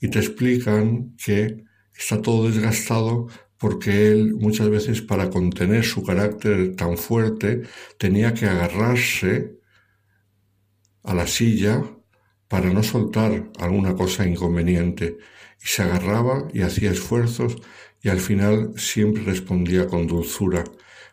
Y 0.00 0.08
te 0.08 0.18
explican 0.18 1.16
que 1.16 1.64
está 1.96 2.20
todo 2.20 2.48
desgastado 2.48 3.28
porque 3.58 4.08
él 4.08 4.34
muchas 4.34 4.68
veces 4.68 5.00
para 5.00 5.30
contener 5.30 5.84
su 5.84 6.02
carácter 6.02 6.76
tan 6.76 6.98
fuerte 6.98 7.62
tenía 7.98 8.34
que 8.34 8.46
agarrarse 8.46 9.58
a 11.02 11.14
la 11.14 11.26
silla 11.26 11.82
para 12.48 12.70
no 12.70 12.82
soltar 12.82 13.50
alguna 13.58 13.94
cosa 13.94 14.26
inconveniente 14.26 15.18
y 15.62 15.66
se 15.66 15.82
agarraba 15.82 16.48
y 16.52 16.62
hacía 16.62 16.90
esfuerzos 16.90 17.56
y 18.02 18.08
al 18.10 18.20
final 18.20 18.72
siempre 18.76 19.22
respondía 19.22 19.86
con 19.86 20.06
dulzura. 20.06 20.64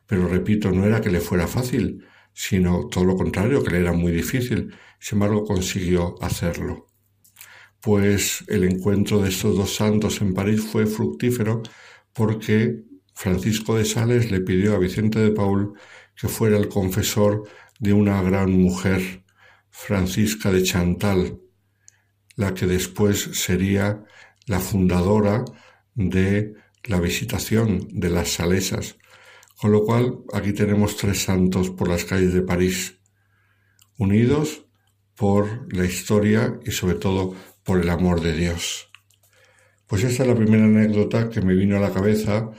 Pero 0.05 0.27
repito, 0.27 0.71
no 0.71 0.85
era 0.85 1.01
que 1.01 1.09
le 1.09 1.21
fuera 1.21 1.47
fácil, 1.47 2.05
sino 2.33 2.87
todo 2.87 3.05
lo 3.05 3.15
contrario, 3.15 3.63
que 3.63 3.71
le 3.71 3.79
era 3.79 3.93
muy 3.93 4.11
difícil. 4.11 4.73
Sin 4.99 5.15
embargo, 5.17 5.45
consiguió 5.45 6.15
hacerlo. 6.21 6.87
Pues 7.81 8.43
el 8.47 8.63
encuentro 8.65 9.21
de 9.21 9.29
estos 9.29 9.55
dos 9.55 9.75
santos 9.75 10.21
en 10.21 10.33
París 10.33 10.61
fue 10.61 10.85
fructífero 10.85 11.63
porque 12.13 12.83
Francisco 13.13 13.75
de 13.75 13.85
Sales 13.85 14.29
le 14.31 14.41
pidió 14.41 14.75
a 14.75 14.79
Vicente 14.79 15.19
de 15.19 15.31
Paul 15.31 15.73
que 16.15 16.27
fuera 16.27 16.57
el 16.57 16.67
confesor 16.67 17.47
de 17.79 17.93
una 17.93 18.21
gran 18.21 18.51
mujer, 18.51 19.23
Francisca 19.69 20.51
de 20.51 20.61
Chantal, 20.63 21.39
la 22.35 22.53
que 22.53 22.67
después 22.67 23.21
sería 23.33 24.03
la 24.45 24.59
fundadora 24.59 25.45
de 25.93 26.53
la 26.83 26.99
visitación 26.99 27.87
de 27.91 28.09
las 28.09 28.29
Salesas. 28.29 28.97
Con 29.59 29.71
lo 29.71 29.83
cual 29.85 30.19
aquí 30.33 30.53
tenemos 30.53 30.97
tres 30.97 31.23
santos 31.23 31.69
por 31.69 31.87
las 31.87 32.05
calles 32.05 32.33
de 32.33 32.41
París, 32.41 32.99
unidos 33.97 34.65
por 35.15 35.71
la 35.73 35.85
historia 35.85 36.59
y 36.65 36.71
sobre 36.71 36.95
todo 36.95 37.35
por 37.63 37.79
el 37.79 37.89
amor 37.89 38.21
de 38.21 38.33
Dios. 38.33 38.89
Pues 39.85 40.03
esta 40.03 40.23
es 40.23 40.29
la 40.29 40.35
primera 40.35 40.63
anécdota 40.63 41.29
que 41.29 41.41
me 41.41 41.53
vino 41.53 41.77
a 41.77 41.79
la 41.79 41.93
cabeza 41.93 42.49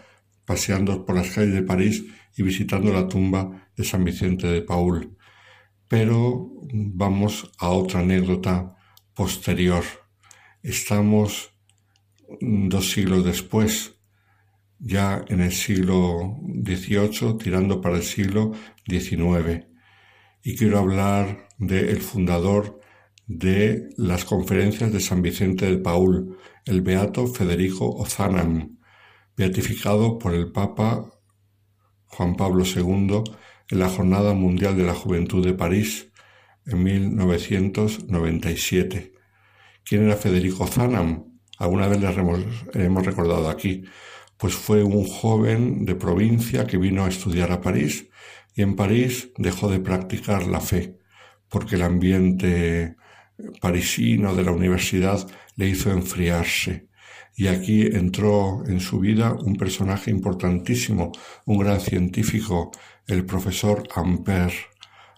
paseando 0.44 1.04
por 1.04 1.16
las 1.16 1.30
calles 1.30 1.54
de 1.54 1.62
París 1.62 2.04
y 2.36 2.42
visitando 2.42 2.92
la 2.92 3.08
tumba 3.08 3.70
de 3.76 3.84
San 3.84 4.04
Vicente 4.04 4.46
de 4.46 4.62
Paul. 4.62 5.16
Pero 5.88 6.50
vamos 6.72 7.50
a 7.58 7.70
otra 7.70 8.00
anécdota 8.00 8.76
posterior. 9.14 9.82
Estamos 10.62 11.51
dos 12.40 12.90
siglos 12.90 13.24
después, 13.24 13.94
ya 14.78 15.24
en 15.28 15.40
el 15.40 15.52
siglo 15.52 16.40
XVIII, 16.64 17.38
tirando 17.38 17.80
para 17.80 17.96
el 17.96 18.02
siglo 18.02 18.52
XIX. 18.86 19.66
Y 20.42 20.56
quiero 20.56 20.78
hablar 20.78 21.48
del 21.58 22.00
fundador 22.00 22.80
de 23.26 23.90
las 23.96 24.24
conferencias 24.24 24.92
de 24.92 25.00
San 25.00 25.22
Vicente 25.22 25.66
de 25.66 25.78
Paul, 25.78 26.36
el 26.64 26.82
beato 26.82 27.26
Federico 27.26 27.88
Ozanam, 27.88 28.78
beatificado 29.36 30.18
por 30.18 30.34
el 30.34 30.52
Papa 30.52 31.10
Juan 32.06 32.36
Pablo 32.36 32.64
II 32.64 33.22
en 33.70 33.78
la 33.78 33.88
Jornada 33.88 34.34
Mundial 34.34 34.76
de 34.76 34.84
la 34.84 34.94
Juventud 34.94 35.44
de 35.44 35.54
París 35.54 36.12
en 36.66 36.82
1997. 36.82 39.12
¿Quién 39.84 40.04
era 40.04 40.16
Federico 40.16 40.64
Ozanam? 40.64 41.31
Alguna 41.58 41.88
vez 41.88 42.00
le 42.00 42.84
hemos 42.84 43.06
recordado 43.06 43.48
aquí. 43.48 43.84
Pues 44.36 44.54
fue 44.54 44.82
un 44.82 45.06
joven 45.06 45.84
de 45.84 45.94
provincia 45.94 46.66
que 46.66 46.78
vino 46.78 47.04
a 47.04 47.08
estudiar 47.08 47.52
a 47.52 47.60
París 47.60 48.08
y 48.54 48.62
en 48.62 48.74
París 48.74 49.30
dejó 49.36 49.68
de 49.68 49.80
practicar 49.80 50.46
la 50.46 50.60
fe 50.60 50.98
porque 51.52 51.76
el 51.76 51.82
ambiente 51.82 52.96
parisino 53.60 54.34
de 54.34 54.42
la 54.42 54.52
universidad 54.52 55.28
le 55.56 55.68
hizo 55.68 55.92
enfriarse. 55.92 56.88
Y 57.36 57.46
aquí 57.46 57.82
entró 57.82 58.62
en 58.66 58.80
su 58.80 58.98
vida 59.00 59.32
un 59.32 59.56
personaje 59.56 60.10
importantísimo, 60.10 61.12
un 61.44 61.58
gran 61.58 61.80
científico, 61.80 62.70
el 63.06 63.24
profesor 63.26 63.86
Ampère. 63.94 64.54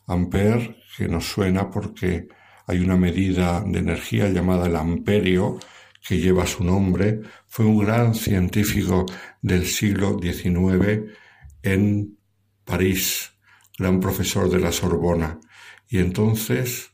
Ampère, 0.06 0.77
que 0.97 1.09
nos 1.09 1.24
suena 1.24 1.70
porque 1.70 2.28
hay 2.66 2.81
una 2.81 2.97
medida 2.97 3.62
de 3.65 3.78
energía 3.78 4.28
llamada 4.28 4.66
el 4.66 4.77
amperio, 4.77 5.59
que 6.06 6.18
lleva 6.18 6.47
su 6.47 6.62
nombre, 6.62 7.22
fue 7.47 7.64
un 7.64 7.78
gran 7.78 8.14
científico 8.14 9.06
del 9.40 9.66
siglo 9.66 10.18
XIX 10.20 11.10
en 11.62 12.18
París, 12.64 13.32
gran 13.78 14.01
profesor 14.01 14.51
de 14.51 14.60
la 14.60 14.70
Sorbona. 14.70 15.40
Y 15.89 15.98
entonces 15.98 16.93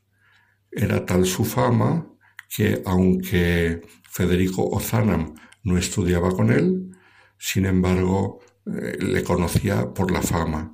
era 0.71 1.05
tal 1.05 1.27
su 1.27 1.45
fama 1.45 2.07
que 2.49 2.83
aunque 2.87 3.81
Federico 4.09 4.69
Ozanam 4.69 5.35
no 5.65 5.77
estudiaba 5.77 6.31
con 6.31 6.53
él, 6.53 6.91
sin 7.37 7.67
embargo 7.67 8.41
eh, 8.67 8.97
le 9.01 9.25
conocía 9.25 9.93
por 9.93 10.13
la 10.13 10.23
fama 10.23 10.71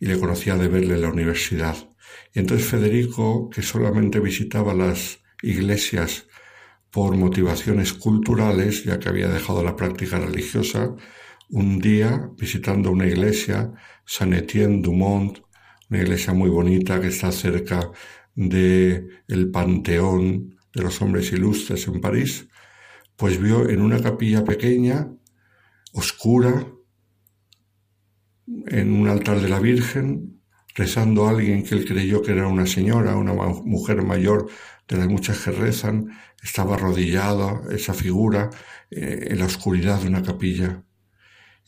y 0.00 0.06
le 0.06 0.18
conocía 0.18 0.56
de 0.56 0.68
verle 0.68 0.94
en 0.94 1.02
la 1.02 1.08
universidad. 1.10 1.76
Y 2.34 2.40
entonces 2.40 2.66
Federico, 2.66 3.48
que 3.50 3.62
solamente 3.62 4.18
visitaba 4.18 4.74
las 4.74 5.20
iglesias 5.42 6.26
por 6.90 7.16
motivaciones 7.16 7.92
culturales, 7.92 8.84
ya 8.84 8.98
que 8.98 9.08
había 9.08 9.28
dejado 9.28 9.62
la 9.62 9.76
práctica 9.76 10.18
religiosa, 10.18 10.94
un 11.48 11.78
día 11.78 12.30
visitando 12.36 12.90
una 12.90 13.06
iglesia, 13.06 13.72
Saint 14.04 14.34
Etienne 14.34 14.82
du 14.82 14.92
Mont, 14.92 15.38
una 15.88 16.02
iglesia 16.02 16.32
muy 16.32 16.48
bonita 16.48 17.00
que 17.00 17.08
está 17.08 17.32
cerca 17.32 17.90
de 18.34 19.06
el 19.28 19.50
Panteón 19.50 20.56
de 20.72 20.82
los 20.82 21.00
Hombres 21.02 21.32
Ilustres 21.32 21.86
en 21.88 22.00
París, 22.00 22.48
pues 23.16 23.40
vio 23.40 23.68
en 23.68 23.82
una 23.82 24.00
capilla 24.00 24.44
pequeña 24.44 25.12
oscura, 25.92 26.66
en 28.46 28.92
un 28.92 29.08
altar 29.08 29.40
de 29.40 29.48
la 29.48 29.60
Virgen, 29.60 30.39
rezando 30.74 31.26
a 31.26 31.30
alguien 31.30 31.62
que 31.64 31.74
él 31.74 31.84
creyó 31.84 32.22
que 32.22 32.32
era 32.32 32.46
una 32.46 32.66
señora, 32.66 33.16
una 33.16 33.32
mujer 33.32 34.02
mayor 34.02 34.48
de 34.88 34.96
las 34.96 35.08
muchas 35.08 35.38
que 35.38 35.50
rezan, 35.50 36.10
estaba 36.42 36.74
arrodillada 36.74 37.60
esa 37.70 37.94
figura 37.94 38.50
eh, 38.90 39.28
en 39.30 39.38
la 39.38 39.46
oscuridad 39.46 40.00
de 40.00 40.08
una 40.08 40.22
capilla. 40.22 40.82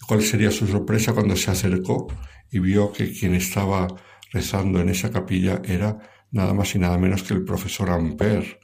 ¿Y 0.01 0.07
cuál 0.07 0.23
sería 0.23 0.51
su 0.51 0.67
sorpresa 0.67 1.13
cuando 1.13 1.37
se 1.37 1.51
acercó 1.51 2.09
y 2.51 2.59
vio 2.59 2.93
que 2.93 3.13
quien 3.13 3.35
estaba 3.35 3.87
rezando 4.33 4.81
en 4.81 4.89
esa 4.89 5.11
capilla 5.11 5.61
era 5.65 5.99
nada 6.31 6.55
más 6.55 6.75
y 6.75 6.79
nada 6.79 6.99
menos 6.99 7.23
que 7.23 7.35
el 7.35 7.45
profesor 7.45 7.91
Amper, 7.91 8.61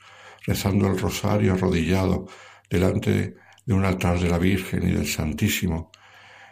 rezando 0.47 0.89
el 0.89 0.99
rosario 0.99 1.53
arrodillado 1.53 2.27
delante 2.69 3.37
de 3.65 3.75
un 3.75 3.85
altar 3.85 4.19
de 4.19 4.29
la 4.29 4.39
Virgen 4.39 4.89
y 4.89 4.93
del 4.93 5.07
Santísimo. 5.07 5.91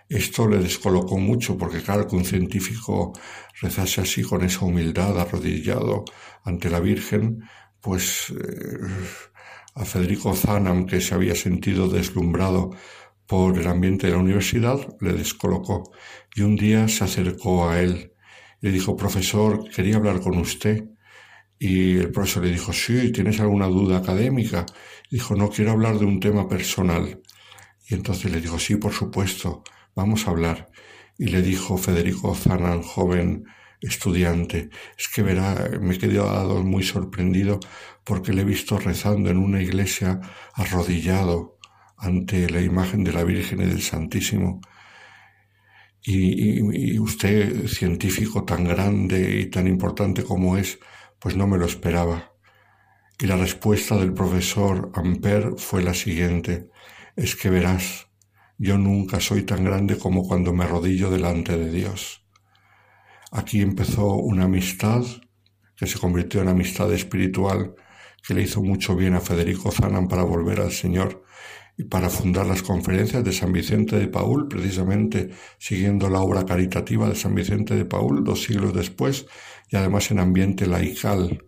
Esto 0.09 0.49
le 0.49 0.59
descolocó 0.59 1.19
mucho 1.19 1.59
porque 1.59 1.83
claro 1.83 2.07
que 2.07 2.15
un 2.15 2.25
científico 2.25 3.13
rezase 3.61 4.01
así 4.01 4.23
con 4.23 4.45
esa 4.45 4.65
humildad 4.65 5.19
arrodillado 5.19 6.05
ante 6.45 6.71
la 6.71 6.79
Virgen, 6.79 7.43
pues 7.81 8.31
eh, 8.31 8.79
a 9.75 9.85
Federico 9.85 10.35
Zanam, 10.35 10.87
que 10.87 11.01
se 11.01 11.15
había 11.15 11.35
sentido 11.35 11.89
deslumbrado 11.89 12.71
por 13.27 13.59
el 13.59 13.67
ambiente 13.67 14.07
de 14.07 14.13
la 14.13 14.21
universidad, 14.21 14.79
le 15.01 15.13
descolocó 15.13 15.91
y 16.35 16.43
un 16.43 16.57
día 16.57 16.87
se 16.89 17.05
acercó 17.05 17.69
a 17.69 17.81
él. 17.81 18.13
Le 18.61 18.71
dijo, 18.71 18.97
profesor, 18.97 19.69
quería 19.71 19.97
hablar 19.97 20.21
con 20.21 20.39
usted. 20.39 20.85
Y 21.59 21.97
el 21.97 22.11
profesor 22.13 22.45
le 22.45 22.53
dijo, 22.53 22.73
sí, 22.73 23.11
¿tienes 23.13 23.41
alguna 23.41 23.67
duda 23.67 23.99
académica? 23.99 24.67
Dijo, 25.11 25.35
no, 25.35 25.49
quiero 25.49 25.73
hablar 25.73 25.99
de 25.99 26.05
un 26.05 26.21
tema 26.21 26.49
personal. 26.49 27.21
Y 27.89 27.95
entonces 27.95 28.31
le 28.31 28.41
dijo, 28.41 28.59
sí, 28.59 28.77
por 28.77 28.93
supuesto, 28.93 29.63
vamos 29.97 30.29
a 30.29 30.31
hablar. 30.31 30.69
Y 31.19 31.27
le 31.27 31.43
dijo 31.43 31.77
Federico 31.79 32.35
Zanan, 32.37 32.83
joven 32.83 33.47
estudiante, 33.81 34.71
es 34.99 35.09
que 35.09 35.23
verá, 35.23 35.71
me 35.81 35.95
he 35.95 35.99
quedado 35.99 36.63
muy 36.63 36.83
sorprendido 36.83 37.59
porque 38.05 38.33
le 38.33 38.43
he 38.43 38.45
visto 38.45 38.79
rezando 38.79 39.31
en 39.31 39.39
una 39.39 39.61
iglesia 39.61 40.21
arrodillado 40.55 41.59
ante 41.97 42.49
la 42.49 42.61
imagen 42.61 43.03
de 43.05 43.13
la 43.13 43.25
Virgen 43.25 43.63
y 43.63 43.67
del 43.67 43.83
Santísimo. 43.83 44.61
Y, 46.03 46.93
y, 46.93 46.99
usted, 47.01 47.67
científico 47.67 48.45
tan 48.45 48.65
grande 48.65 49.41
y 49.41 49.47
tan 49.47 49.67
importante 49.67 50.23
como 50.23 50.57
es, 50.57 50.79
pues 51.19 51.37
no 51.37 51.49
me 51.49 51.59
lo 51.59 51.67
esperaba. 51.67 52.33
Y 53.19 53.27
la 53.27 53.37
respuesta 53.37 53.97
del 53.97 54.13
profesor 54.13 54.93
Amper 54.95 55.55
fue 55.57 55.83
la 55.83 55.95
siguiente, 55.95 56.69
es 57.17 57.35
que 57.35 57.51
verás, 57.51 58.06
yo 58.59 58.79
nunca 58.79 59.21
soy 59.21 59.43
tan 59.43 59.65
grande 59.65 59.99
como 59.99 60.27
cuando 60.27 60.53
me 60.53 60.65
arrodillo 60.65 61.11
delante 61.11 61.57
de 61.57 61.71
Dios. 61.71 62.27
Aquí 63.33 63.61
empezó 63.61 64.15
una 64.15 64.45
amistad 64.45 65.05
que 65.77 65.87
se 65.87 65.99
convirtió 65.99 66.41
en 66.41 66.49
amistad 66.49 66.93
espiritual 66.93 67.75
que 68.27 68.35
le 68.35 68.43
hizo 68.43 68.63
mucho 68.63 68.97
bien 68.97 69.15
a 69.15 69.21
Federico 69.21 69.71
Zanan 69.71 70.09
para 70.09 70.25
volver 70.25 70.61
al 70.61 70.73
Señor 70.73 71.25
y 71.77 71.85
para 71.85 72.09
fundar 72.09 72.47
las 72.47 72.63
conferencias 72.63 73.23
de 73.23 73.33
San 73.33 73.53
Vicente 73.53 73.99
de 73.99 74.09
Paul, 74.09 74.49
precisamente 74.49 75.31
siguiendo 75.59 76.09
la 76.09 76.21
obra 76.21 76.47
caritativa 76.47 77.09
de 77.09 77.15
San 77.15 77.35
Vicente 77.35 77.75
de 77.75 77.85
Paul 77.85 78.25
dos 78.25 78.43
siglos 78.43 78.73
después 78.73 79.27
y 79.71 79.77
además 79.77 80.11
en 80.11 80.19
ambiente 80.19 80.67
laical. 80.67 81.46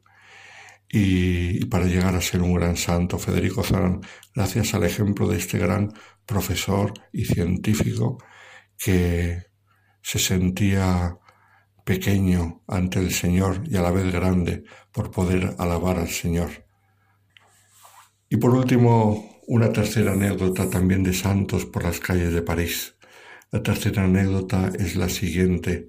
Y, 0.90 1.66
para 1.66 1.86
llegar 1.86 2.14
a 2.14 2.20
ser 2.20 2.40
un 2.40 2.54
gran 2.54 2.76
santo, 2.76 3.18
Federico 3.18 3.62
Zanan, 3.62 4.00
gracias 4.34 4.74
al 4.74 4.84
ejemplo 4.84 5.28
de 5.28 5.36
este 5.36 5.58
gran 5.58 5.92
profesor 6.24 6.94
y 7.12 7.26
científico 7.26 8.18
que 8.78 9.44
se 10.00 10.18
sentía 10.18 11.18
pequeño 11.84 12.62
ante 12.66 13.00
el 13.00 13.12
Señor 13.12 13.62
y 13.68 13.76
a 13.76 13.82
la 13.82 13.90
vez 13.90 14.12
grande 14.12 14.64
por 14.92 15.10
poder 15.10 15.54
alabar 15.58 15.98
al 15.98 16.08
Señor. 16.08 16.50
Y 18.30 18.36
por 18.36 18.54
último, 18.54 19.40
una 19.46 19.72
tercera 19.72 20.12
anécdota 20.12 20.68
también 20.68 21.02
de 21.02 21.14
santos 21.14 21.64
por 21.64 21.82
las 21.84 22.00
calles 22.00 22.32
de 22.32 22.42
París. 22.42 22.96
La 23.50 23.62
tercera 23.62 24.04
anécdota 24.04 24.70
es 24.78 24.96
la 24.96 25.08
siguiente. 25.08 25.88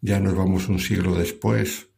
Ya 0.00 0.20
nos 0.20 0.36
vamos 0.36 0.68
un 0.68 0.78
siglo 0.78 1.16
después. 1.16 1.90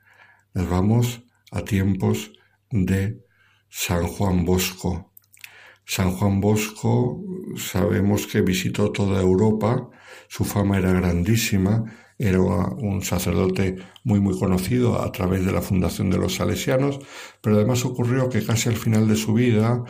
Nos 0.54 0.70
vamos 0.70 1.22
a 1.50 1.62
tiempos 1.62 2.32
de 2.72 3.22
San 3.68 4.06
Juan 4.06 4.44
Bosco. 4.44 5.12
San 5.84 6.12
Juan 6.12 6.40
Bosco 6.40 7.20
sabemos 7.56 8.26
que 8.26 8.40
visitó 8.40 8.90
toda 8.90 9.20
Europa, 9.20 9.90
su 10.28 10.44
fama 10.44 10.78
era 10.78 10.92
grandísima. 10.92 11.84
Era 12.18 12.40
un 12.40 13.02
sacerdote 13.02 13.78
muy 14.04 14.20
muy 14.20 14.38
conocido 14.38 15.02
a 15.02 15.10
través 15.10 15.44
de 15.44 15.50
la 15.50 15.60
fundación 15.60 16.08
de 16.08 16.18
los 16.18 16.36
salesianos, 16.36 17.00
pero 17.40 17.56
además 17.56 17.84
ocurrió 17.84 18.28
que 18.28 18.44
casi 18.44 18.68
al 18.68 18.76
final 18.76 19.08
de 19.08 19.16
su 19.16 19.34
vida 19.34 19.82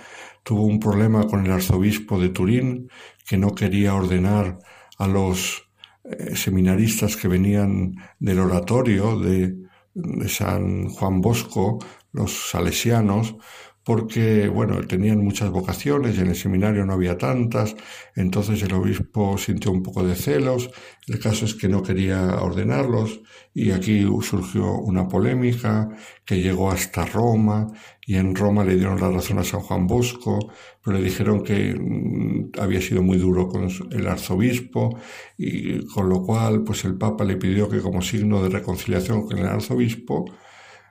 tuvo 0.43 0.63
un 0.63 0.81
problema 0.81 1.27
con 1.27 1.45
el 1.45 1.53
arzobispo 1.53 2.19
de 2.19 2.31
Turín, 2.31 2.89
que 3.29 3.37
no 3.37 3.55
quería 3.55 3.95
ordenar 3.95 4.59
a 4.99 5.07
los 5.09 5.69
eh, 6.05 6.35
seminaristas 6.35 7.17
que 7.17 7.29
venían 7.29 7.97
del 8.19 8.39
oratorio 8.39 9.19
de, 9.19 9.55
de 9.95 10.29
San 10.29 10.89
Juan 10.89 11.21
Bosco, 11.21 11.79
los 12.13 12.51
salesianos, 12.51 13.37
porque, 13.85 14.49
bueno, 14.49 14.81
tenían 14.87 15.19
muchas 15.25 15.51
vocaciones 15.51 16.17
en 16.19 16.29
el 16.29 16.37
seminario 16.37 16.87
no 16.87 16.93
había 16.93 17.19
tantas, 17.19 17.75
entonces 18.15 18.63
el 18.63 18.73
obispo 18.75 19.37
sintió 19.39 19.73
un 19.73 19.83
poco 19.83 20.05
de 20.05 20.15
celos, 20.15 20.71
el 21.09 21.19
caso 21.19 21.45
es 21.47 21.55
que 21.55 21.69
no 21.69 21.83
quería 21.83 22.37
ordenarlos 22.41 23.21
y 23.53 23.73
aquí 23.73 24.07
surgió 24.23 24.73
una 24.79 25.09
polémica 25.09 25.89
que 26.25 26.41
llegó 26.41 26.71
hasta 26.71 27.05
Roma 27.07 27.67
y 28.07 28.17
en 28.17 28.37
Roma 28.37 28.65
le 28.65 28.77
dieron 28.77 29.01
la 29.01 29.11
razón 29.11 29.39
a 29.39 29.45
San 29.45 29.61
Juan 29.61 29.87
Bosco, 29.89 30.53
pero 30.83 30.99
le 30.99 31.03
dijeron 31.03 31.43
que 31.43 31.75
mm, 31.75 32.53
había 32.61 32.81
sido 32.81 33.03
muy 33.03 33.19
duro 33.19 33.49
con 33.49 33.69
el 33.91 34.07
arzobispo 34.07 34.97
y 35.37 35.85
con 35.87 36.09
lo 36.09 36.23
cual 36.23 36.63
pues 36.63 36.85
el 36.85 36.97
Papa 36.97 37.25
le 37.25 37.37
pidió 37.37 37.69
que 37.69 37.81
como 37.81 38.01
signo 38.01 38.43
de 38.43 38.49
reconciliación 38.49 39.27
con 39.27 39.39
el 39.39 39.47
arzobispo 39.47 40.25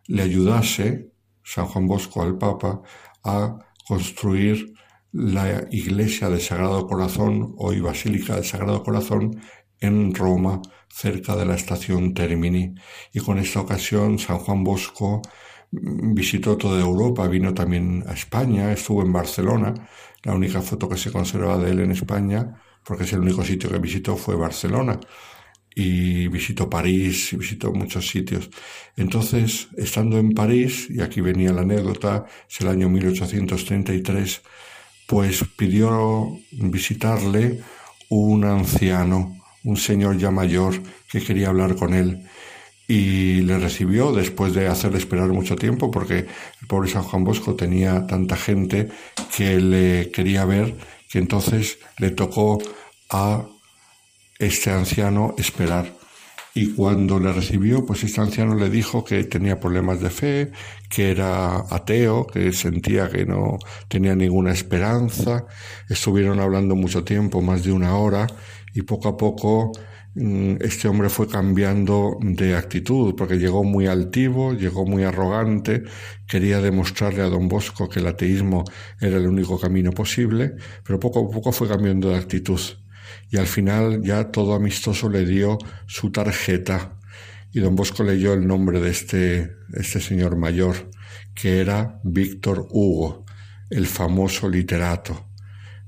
le 0.07 0.23
ayudase 0.23 1.10
San 1.43 1.65
Juan 1.65 1.87
Bosco 1.87 2.21
al 2.21 2.37
Papa 2.37 2.81
a 3.23 3.57
construir 3.87 4.73
la 5.11 5.67
iglesia 5.71 6.29
del 6.29 6.41
Sagrado 6.41 6.87
Corazón, 6.87 7.53
hoy 7.57 7.81
Basílica 7.81 8.35
del 8.35 8.45
Sagrado 8.45 8.83
Corazón, 8.83 9.41
en 9.79 10.13
Roma, 10.13 10.61
cerca 10.87 11.35
de 11.35 11.45
la 11.45 11.55
estación 11.55 12.13
Termini. 12.13 12.75
Y 13.13 13.19
con 13.19 13.39
esta 13.39 13.61
ocasión 13.61 14.19
San 14.19 14.37
Juan 14.37 14.63
Bosco 14.63 15.21
visitó 15.71 16.57
toda 16.57 16.79
Europa, 16.79 17.27
vino 17.27 17.53
también 17.53 18.03
a 18.07 18.13
España, 18.13 18.71
estuvo 18.71 19.01
en 19.01 19.11
Barcelona, 19.11 19.73
la 20.23 20.33
única 20.33 20.61
foto 20.61 20.87
que 20.87 20.97
se 20.97 21.11
conserva 21.11 21.57
de 21.57 21.71
él 21.71 21.79
en 21.79 21.91
España, 21.91 22.61
porque 22.85 23.03
es 23.03 23.13
el 23.13 23.19
único 23.19 23.43
sitio 23.43 23.69
que 23.69 23.79
visitó 23.79 24.15
fue 24.15 24.35
Barcelona 24.35 24.99
y 25.75 26.27
visitó 26.27 26.69
París, 26.69 27.33
y 27.33 27.37
visitó 27.37 27.71
muchos 27.71 28.07
sitios. 28.07 28.49
Entonces, 28.97 29.67
estando 29.77 30.17
en 30.17 30.31
París, 30.31 30.87
y 30.89 31.01
aquí 31.01 31.21
venía 31.21 31.53
la 31.53 31.61
anécdota, 31.61 32.25
es 32.49 32.61
el 32.61 32.67
año 32.67 32.89
1833, 32.89 34.41
pues 35.07 35.43
pidió 35.57 36.37
visitarle 36.51 37.61
un 38.09 38.43
anciano, 38.43 39.37
un 39.63 39.77
señor 39.77 40.17
ya 40.17 40.31
mayor 40.31 40.75
que 41.09 41.21
quería 41.21 41.49
hablar 41.49 41.75
con 41.75 41.93
él 41.93 42.23
y 42.91 43.39
le 43.41 43.57
recibió 43.57 44.11
después 44.11 44.53
de 44.53 44.67
hacerle 44.67 44.97
esperar 44.97 45.29
mucho 45.29 45.55
tiempo 45.55 45.89
porque 45.89 46.27
el 46.61 46.67
pobre 46.67 46.89
San 46.89 47.03
Juan 47.03 47.23
Bosco 47.23 47.55
tenía 47.55 48.05
tanta 48.05 48.35
gente 48.35 48.89
que 49.35 49.61
le 49.61 50.11
quería 50.11 50.43
ver 50.43 50.75
que 51.09 51.19
entonces 51.19 51.79
le 51.99 52.11
tocó 52.11 52.61
a 53.09 53.45
este 54.41 54.71
anciano 54.71 55.35
esperar. 55.37 55.93
Y 56.53 56.73
cuando 56.73 57.17
le 57.19 57.31
recibió, 57.31 57.85
pues 57.85 58.03
este 58.03 58.19
anciano 58.19 58.55
le 58.55 58.69
dijo 58.69 59.05
que 59.05 59.23
tenía 59.23 59.59
problemas 59.59 60.01
de 60.01 60.09
fe, 60.09 60.51
que 60.89 61.11
era 61.11 61.63
ateo, 61.69 62.27
que 62.27 62.51
sentía 62.51 63.09
que 63.09 63.25
no 63.25 63.57
tenía 63.87 64.15
ninguna 64.15 64.51
esperanza. 64.51 65.45
Estuvieron 65.87 66.41
hablando 66.41 66.75
mucho 66.75 67.05
tiempo, 67.05 67.41
más 67.41 67.63
de 67.63 67.71
una 67.71 67.95
hora, 67.95 68.27
y 68.73 68.81
poco 68.81 69.07
a 69.09 69.15
poco 69.15 69.71
mm, 70.15 70.55
este 70.59 70.89
hombre 70.89 71.07
fue 71.09 71.27
cambiando 71.29 72.17
de 72.19 72.57
actitud, 72.57 73.15
porque 73.15 73.37
llegó 73.37 73.63
muy 73.63 73.87
altivo, 73.87 74.53
llegó 74.53 74.85
muy 74.85 75.03
arrogante, 75.03 75.83
quería 76.27 76.59
demostrarle 76.59 77.21
a 77.21 77.29
don 77.29 77.47
Bosco 77.47 77.87
que 77.87 77.99
el 77.99 78.07
ateísmo 78.07 78.65
era 78.99 79.17
el 79.17 79.27
único 79.27 79.57
camino 79.57 79.91
posible, 79.91 80.55
pero 80.83 80.99
poco 80.99 81.27
a 81.29 81.31
poco 81.31 81.53
fue 81.53 81.69
cambiando 81.69 82.09
de 82.09 82.17
actitud 82.17 82.59
y 83.31 83.37
al 83.37 83.47
final 83.47 84.03
ya 84.03 84.29
todo 84.29 84.53
amistoso 84.53 85.09
le 85.09 85.25
dio 85.25 85.57
su 85.87 86.11
tarjeta 86.11 86.97
y 87.53 87.59
don 87.61 87.75
Bosco 87.75 88.03
leyó 88.03 88.33
el 88.33 88.45
nombre 88.45 88.79
de 88.79 88.91
este, 88.91 89.55
este 89.73 89.99
señor 89.99 90.35
mayor, 90.35 90.89
que 91.33 91.59
era 91.59 91.99
Víctor 92.03 92.67
Hugo, 92.69 93.25
el 93.69 93.87
famoso 93.87 94.49
literato. 94.49 95.30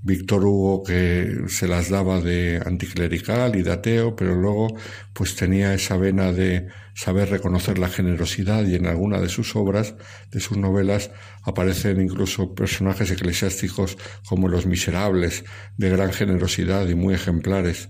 Víctor 0.06 0.44
Hugo 0.44 0.84
que 0.84 1.46
se 1.48 1.68
las 1.68 1.90
daba 1.90 2.20
de 2.20 2.62
anticlerical 2.66 3.56
y 3.56 3.64
de 3.64 3.72
ateo, 3.72 4.18
pero 4.18 4.36
luego 4.36 4.76
pues 5.14 5.38
tenía 5.38 5.74
esa 5.74 5.96
vena 5.96 6.34
de 6.34 6.68
saber 6.94 7.30
reconocer 7.30 7.80
la 7.80 7.88
generosidad 7.88 8.66
y 8.66 8.76
en 8.76 8.86
alguna 8.86 9.22
de 9.22 9.30
sus 9.30 9.56
obras, 9.56 9.96
de 10.30 10.42
sus 10.42 10.58
novelas, 10.58 11.12
aparecen 11.44 12.02
incluso 12.02 12.54
personajes 12.54 13.12
eclesiásticos 13.12 13.98
como 14.28 14.50
los 14.50 14.66
miserables, 14.66 15.46
de 15.78 15.90
gran 15.90 16.12
generosidad 16.12 16.88
y 16.90 16.96
muy 16.96 17.14
ejemplares. 17.14 17.90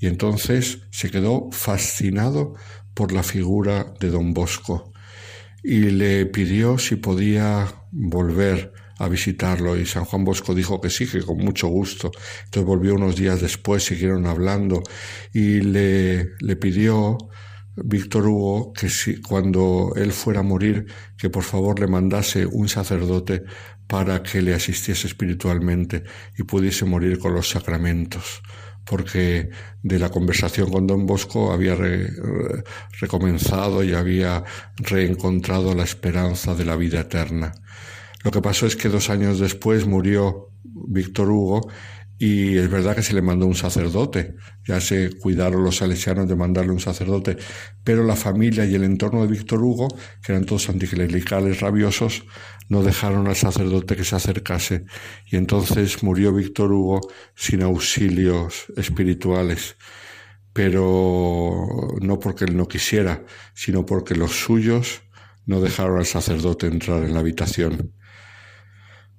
Y 0.00 0.08
entonces 0.08 0.80
se 0.90 1.10
quedó 1.10 1.48
fascinado 1.52 2.54
por 2.92 3.12
la 3.12 3.22
figura 3.22 3.94
de 4.00 4.10
don 4.10 4.34
Bosco 4.34 4.92
y 5.62 5.78
le 5.90 6.26
pidió 6.26 6.76
si 6.78 6.96
podía 6.96 7.68
volver 7.92 8.72
a 9.02 9.08
visitarlo 9.08 9.76
y 9.76 9.84
San 9.84 10.04
Juan 10.04 10.24
Bosco 10.24 10.54
dijo 10.54 10.80
que 10.80 10.88
sí, 10.88 11.06
que 11.06 11.22
con 11.22 11.38
mucho 11.38 11.66
gusto. 11.66 12.12
Entonces 12.44 12.64
volvió 12.64 12.94
unos 12.94 13.16
días 13.16 13.40
después, 13.40 13.84
siguieron 13.84 14.26
hablando 14.26 14.82
y 15.32 15.60
le, 15.60 16.36
le 16.38 16.56
pidió 16.56 17.18
Víctor 17.74 18.28
Hugo 18.28 18.72
que 18.72 18.88
si, 18.88 19.20
cuando 19.20 19.92
él 19.96 20.12
fuera 20.12 20.40
a 20.40 20.44
morir, 20.44 20.86
que 21.18 21.30
por 21.30 21.42
favor 21.42 21.80
le 21.80 21.88
mandase 21.88 22.46
un 22.46 22.68
sacerdote 22.68 23.42
para 23.88 24.22
que 24.22 24.40
le 24.40 24.54
asistiese 24.54 25.08
espiritualmente 25.08 26.04
y 26.38 26.44
pudiese 26.44 26.84
morir 26.84 27.18
con 27.18 27.34
los 27.34 27.48
sacramentos 27.48 28.40
porque 28.84 29.50
de 29.82 29.98
la 29.98 30.10
conversación 30.10 30.70
con 30.70 30.86
don 30.86 31.06
Bosco 31.06 31.52
había 31.52 31.76
recomenzado 33.00 33.84
y 33.84 33.94
había 33.94 34.42
reencontrado 34.76 35.74
la 35.74 35.84
esperanza 35.84 36.54
de 36.54 36.64
la 36.64 36.76
vida 36.76 37.00
eterna. 37.00 37.52
Lo 38.22 38.30
que 38.30 38.40
pasó 38.40 38.66
es 38.66 38.76
que 38.76 38.88
dos 38.88 39.10
años 39.10 39.38
después 39.38 39.86
murió 39.86 40.48
Víctor 40.62 41.30
Hugo 41.30 41.68
y 42.18 42.56
es 42.56 42.70
verdad 42.70 42.94
que 42.94 43.02
se 43.02 43.14
le 43.14 43.20
mandó 43.20 43.46
un 43.46 43.56
sacerdote, 43.56 44.36
ya 44.64 44.80
se 44.80 45.10
cuidaron 45.18 45.64
los 45.64 45.78
salesianos 45.78 46.28
de 46.28 46.36
mandarle 46.36 46.70
un 46.70 46.78
sacerdote, 46.78 47.36
pero 47.82 48.04
la 48.04 48.14
familia 48.14 48.64
y 48.64 48.76
el 48.76 48.84
entorno 48.84 49.22
de 49.22 49.26
Víctor 49.26 49.60
Hugo, 49.60 49.88
que 50.22 50.30
eran 50.30 50.44
todos 50.44 50.68
anticlericales 50.68 51.58
rabiosos, 51.58 52.24
no 52.68 52.84
dejaron 52.84 53.26
al 53.26 53.34
sacerdote 53.34 53.96
que 53.96 54.04
se 54.04 54.14
acercase. 54.14 54.84
Y 55.26 55.36
entonces 55.36 56.04
murió 56.04 56.32
Víctor 56.32 56.70
Hugo 56.70 57.00
sin 57.34 57.62
auxilios 57.62 58.66
espirituales, 58.76 59.76
pero 60.52 61.66
no 62.00 62.20
porque 62.20 62.44
él 62.44 62.56
no 62.56 62.68
quisiera, 62.68 63.24
sino 63.52 63.84
porque 63.84 64.14
los 64.14 64.30
suyos 64.44 65.02
no 65.44 65.60
dejaron 65.60 65.98
al 65.98 66.06
sacerdote 66.06 66.68
entrar 66.68 67.02
en 67.02 67.14
la 67.14 67.20
habitación. 67.20 67.94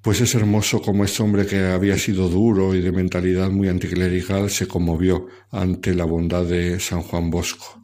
Pues 0.04 0.20
es 0.20 0.36
hermoso 0.36 0.82
como 0.82 1.06
este 1.06 1.24
hombre 1.24 1.46
que 1.46 1.64
había 1.64 1.98
sido 1.98 2.28
duro 2.28 2.76
y 2.76 2.82
de 2.82 2.92
mentalidad 2.92 3.50
muy 3.50 3.70
anticlerical 3.70 4.50
se 4.50 4.68
conmovió 4.68 5.28
ante 5.50 5.96
la 5.96 6.04
bondad 6.04 6.44
de 6.44 6.78
San 6.82 7.04
Juan 7.04 7.30
Bosco. 7.30 7.80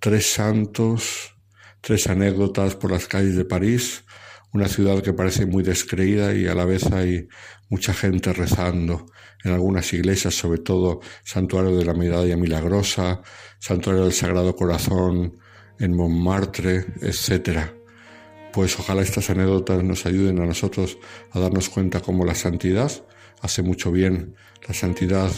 Tres 0.00 0.32
santos, 0.32 1.36
tres 1.80 2.08
anécdotas 2.08 2.74
por 2.74 2.90
las 2.90 3.06
calles 3.06 3.36
de 3.36 3.44
París, 3.44 4.02
una 4.52 4.66
ciudad 4.66 5.04
que 5.04 5.12
parece 5.12 5.46
muy 5.46 5.62
descreída 5.62 6.34
y 6.34 6.48
a 6.48 6.56
la 6.56 6.64
vez 6.64 6.90
hay 6.90 7.28
mucha 7.68 7.94
gente 7.94 8.32
rezando 8.32 9.06
en 9.44 9.52
algunas 9.52 9.92
iglesias, 9.92 10.34
sobre 10.34 10.58
todo 10.58 10.98
Santuario 11.22 11.76
de 11.76 11.84
la 11.84 11.94
Medalla 11.94 12.36
Milagrosa, 12.36 13.22
Santuario 13.60 14.02
del 14.02 14.12
Sagrado 14.12 14.56
Corazón 14.56 15.38
en 15.78 15.94
Montmartre, 15.94 16.86
etcétera 17.00 17.81
pues 18.52 18.78
ojalá 18.78 19.02
estas 19.02 19.30
anécdotas 19.30 19.82
nos 19.82 20.06
ayuden 20.06 20.40
a 20.40 20.46
nosotros 20.46 20.98
a 21.30 21.40
darnos 21.40 21.68
cuenta 21.68 22.00
cómo 22.00 22.24
la 22.24 22.34
santidad 22.34 22.90
hace 23.40 23.62
mucho 23.62 23.90
bien, 23.90 24.36
la 24.66 24.74
santidad 24.74 25.30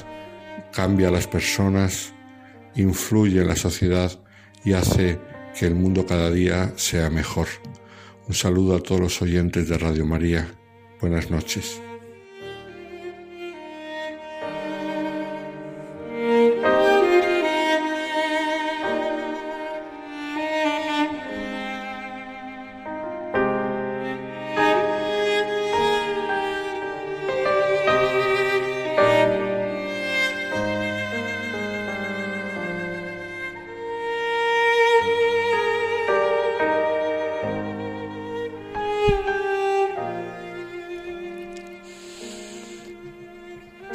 cambia 0.73 1.09
a 1.09 1.11
las 1.11 1.27
personas, 1.27 2.12
influye 2.77 3.41
en 3.41 3.49
la 3.49 3.57
sociedad 3.57 4.12
y 4.65 4.74
hace 4.74 5.19
que 5.59 5.66
el 5.66 5.74
mundo 5.74 6.07
cada 6.07 6.31
día 6.31 6.73
sea 6.77 7.11
mejor. 7.11 7.49
Un 8.28 8.35
saludo 8.35 8.77
a 8.77 8.82
todos 8.82 9.01
los 9.01 9.23
oyentes 9.23 9.69
de 9.69 9.78
Radio 9.78 10.05
María. 10.07 10.55
Buenas 11.01 11.31
noches. 11.31 11.81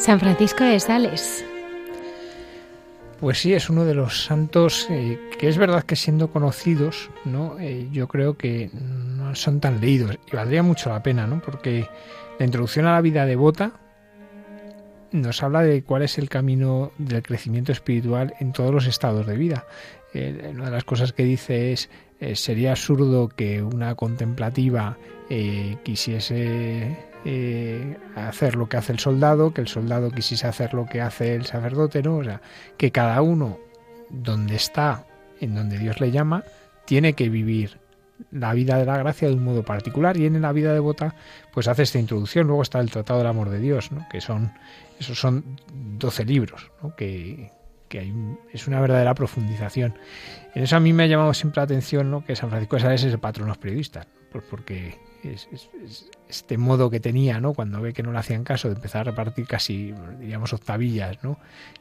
San 0.10 0.20
Francisco 0.20 0.64
de 0.64 0.80
Sales. 0.80 1.46
Pues 3.20 3.38
sí, 3.38 3.54
es 3.54 3.70
uno 3.70 3.86
de 3.86 3.94
los 3.94 4.24
santos 4.24 4.88
eh, 4.90 5.20
que 5.38 5.48
es 5.48 5.60
verdad 5.60 5.84
que 5.84 5.96
siendo 5.96 6.32
conocidos, 6.32 7.12
¿no? 7.26 7.60
Eh, 7.60 7.88
yo 7.92 8.08
creo 8.08 8.36
que 8.36 8.72
no 8.74 9.36
son 9.36 9.60
tan 9.60 9.80
leídos 9.80 10.18
y 10.26 10.36
valdría 10.36 10.64
mucho 10.64 10.90
la 10.90 11.04
pena, 11.04 11.28
¿no? 11.28 11.44
Porque 11.44 11.88
la 12.40 12.46
introducción 12.48 12.88
a 12.88 12.94
la 12.94 13.02
vida 13.02 13.28
devota 13.28 13.74
nos 15.12 15.44
habla 15.44 15.62
de 15.62 15.84
cuál 15.84 16.02
es 16.02 16.18
el 16.18 16.28
camino 16.28 16.92
del 16.98 17.22
crecimiento 17.22 17.72
espiritual 17.72 18.34
en 18.40 18.52
todos 18.52 18.74
los 18.74 18.88
estados 18.88 19.28
de 19.28 19.38
vida. 19.38 19.68
Eh, 20.16 20.50
una 20.56 20.66
de 20.66 20.72
las 20.72 20.86
cosas 20.86 21.14
que 21.14 21.24
dice 21.24 21.72
es 21.72 21.88
sería 22.34 22.72
absurdo 22.72 23.30
que 23.30 23.62
una 23.62 23.94
contemplativa 23.94 24.98
quisiese 25.84 27.09
eh, 27.26 27.98
hacer 28.16 28.56
lo 28.56 28.70
que 28.70 28.78
hace 28.78 28.94
el 28.94 29.00
soldado, 29.00 29.54
que 29.54 29.62
el 29.62 29.68
soldado 29.68 30.12
quisiese 30.12 30.48
hacer 30.48 30.74
lo 30.74 30.86
que 30.86 31.02
hace 31.02 31.36
el 31.36 31.46
sacerdote, 31.46 32.02
¿no? 32.02 32.18
O 32.18 32.24
sea, 32.24 32.42
que 32.78 32.92
cada 32.92 33.22
uno 33.22 33.60
donde 34.10 34.56
está, 34.56 35.06
en 35.40 35.56
donde 35.56 35.78
Dios 35.78 36.00
le 36.00 36.12
llama, 36.12 36.44
tiene 36.86 37.14
que 37.14 37.30
vivir 37.30 37.80
la 38.32 38.54
vida 38.54 38.78
de 38.78 38.86
la 38.86 38.98
gracia 38.98 39.28
de 39.28 39.34
un 39.34 39.44
modo 39.44 39.64
particular 39.64 40.18
y 40.18 40.26
en 40.26 40.42
la 40.42 40.52
vida 40.52 40.74
devota 40.74 41.16
pues 41.54 41.68
hace 41.68 41.84
esta 41.84 42.00
introducción 42.00 42.48
luego 42.48 42.62
está 42.62 42.80
el 42.80 42.92
Tratado 42.92 43.20
del 43.20 43.28
Amor 43.28 43.50
de 43.50 43.60
Dios 43.60 43.92
¿no? 43.92 44.08
que 44.10 44.22
son 44.22 44.52
esos 45.00 45.20
son 45.20 45.60
12 45.72 46.26
libros 46.26 46.72
¿no? 46.84 46.96
que, 46.96 47.52
que 47.88 48.00
hay, 48.00 48.14
es 48.52 48.68
una 48.68 48.82
verdadera 48.82 49.14
profundización 49.16 49.98
en 50.54 50.64
eso 50.64 50.76
a 50.76 50.80
mí 50.80 50.92
me 50.92 51.04
ha 51.04 51.08
llamado 51.08 51.34
siempre 51.34 51.60
la 51.60 51.64
atención 51.64 52.12
¿no? 52.12 52.26
que 52.26 52.36
San 52.36 52.50
Francisco 52.50 52.76
de 52.76 52.82
Sales 52.82 53.04
es 53.04 53.14
el 53.14 53.20
patrón 53.20 53.46
de 53.46 53.50
los 53.52 53.58
periodistas 53.58 54.08
pues 54.32 54.44
porque 54.50 54.98
es, 55.24 55.48
este 56.28 56.58
modo 56.58 56.90
que 56.90 57.00
tenía, 57.00 57.40
¿no? 57.40 57.54
Cuando 57.54 57.82
ve 57.82 57.94
que 57.94 58.04
no 58.04 58.12
le 58.12 58.20
hacían 58.20 58.44
caso, 58.44 58.70
de 58.70 58.76
empezar 58.76 59.02
a 59.02 59.12
repartir 59.12 59.48
casi, 59.48 59.94
diríamos, 60.20 60.54
octavillas, 60.54 61.24
¿no? 61.24 61.38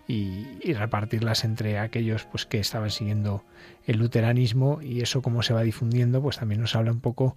Y, 0.06 0.73
repartirlas 0.73 1.44
entre 1.44 1.78
aquellos 1.78 2.24
pues 2.24 2.47
que 2.47 2.59
estaban 2.59 2.90
siguiendo 2.90 3.43
el 3.86 3.98
luteranismo 3.98 4.81
y 4.82 5.01
eso 5.01 5.23
cómo 5.23 5.43
se 5.43 5.55
va 5.55 5.62
difundiendo, 5.62 6.23
pues 6.23 6.39
también 6.39 6.60
nos 6.60 6.77
habla 6.77 6.93
un 6.93 7.01
poco 7.01 7.36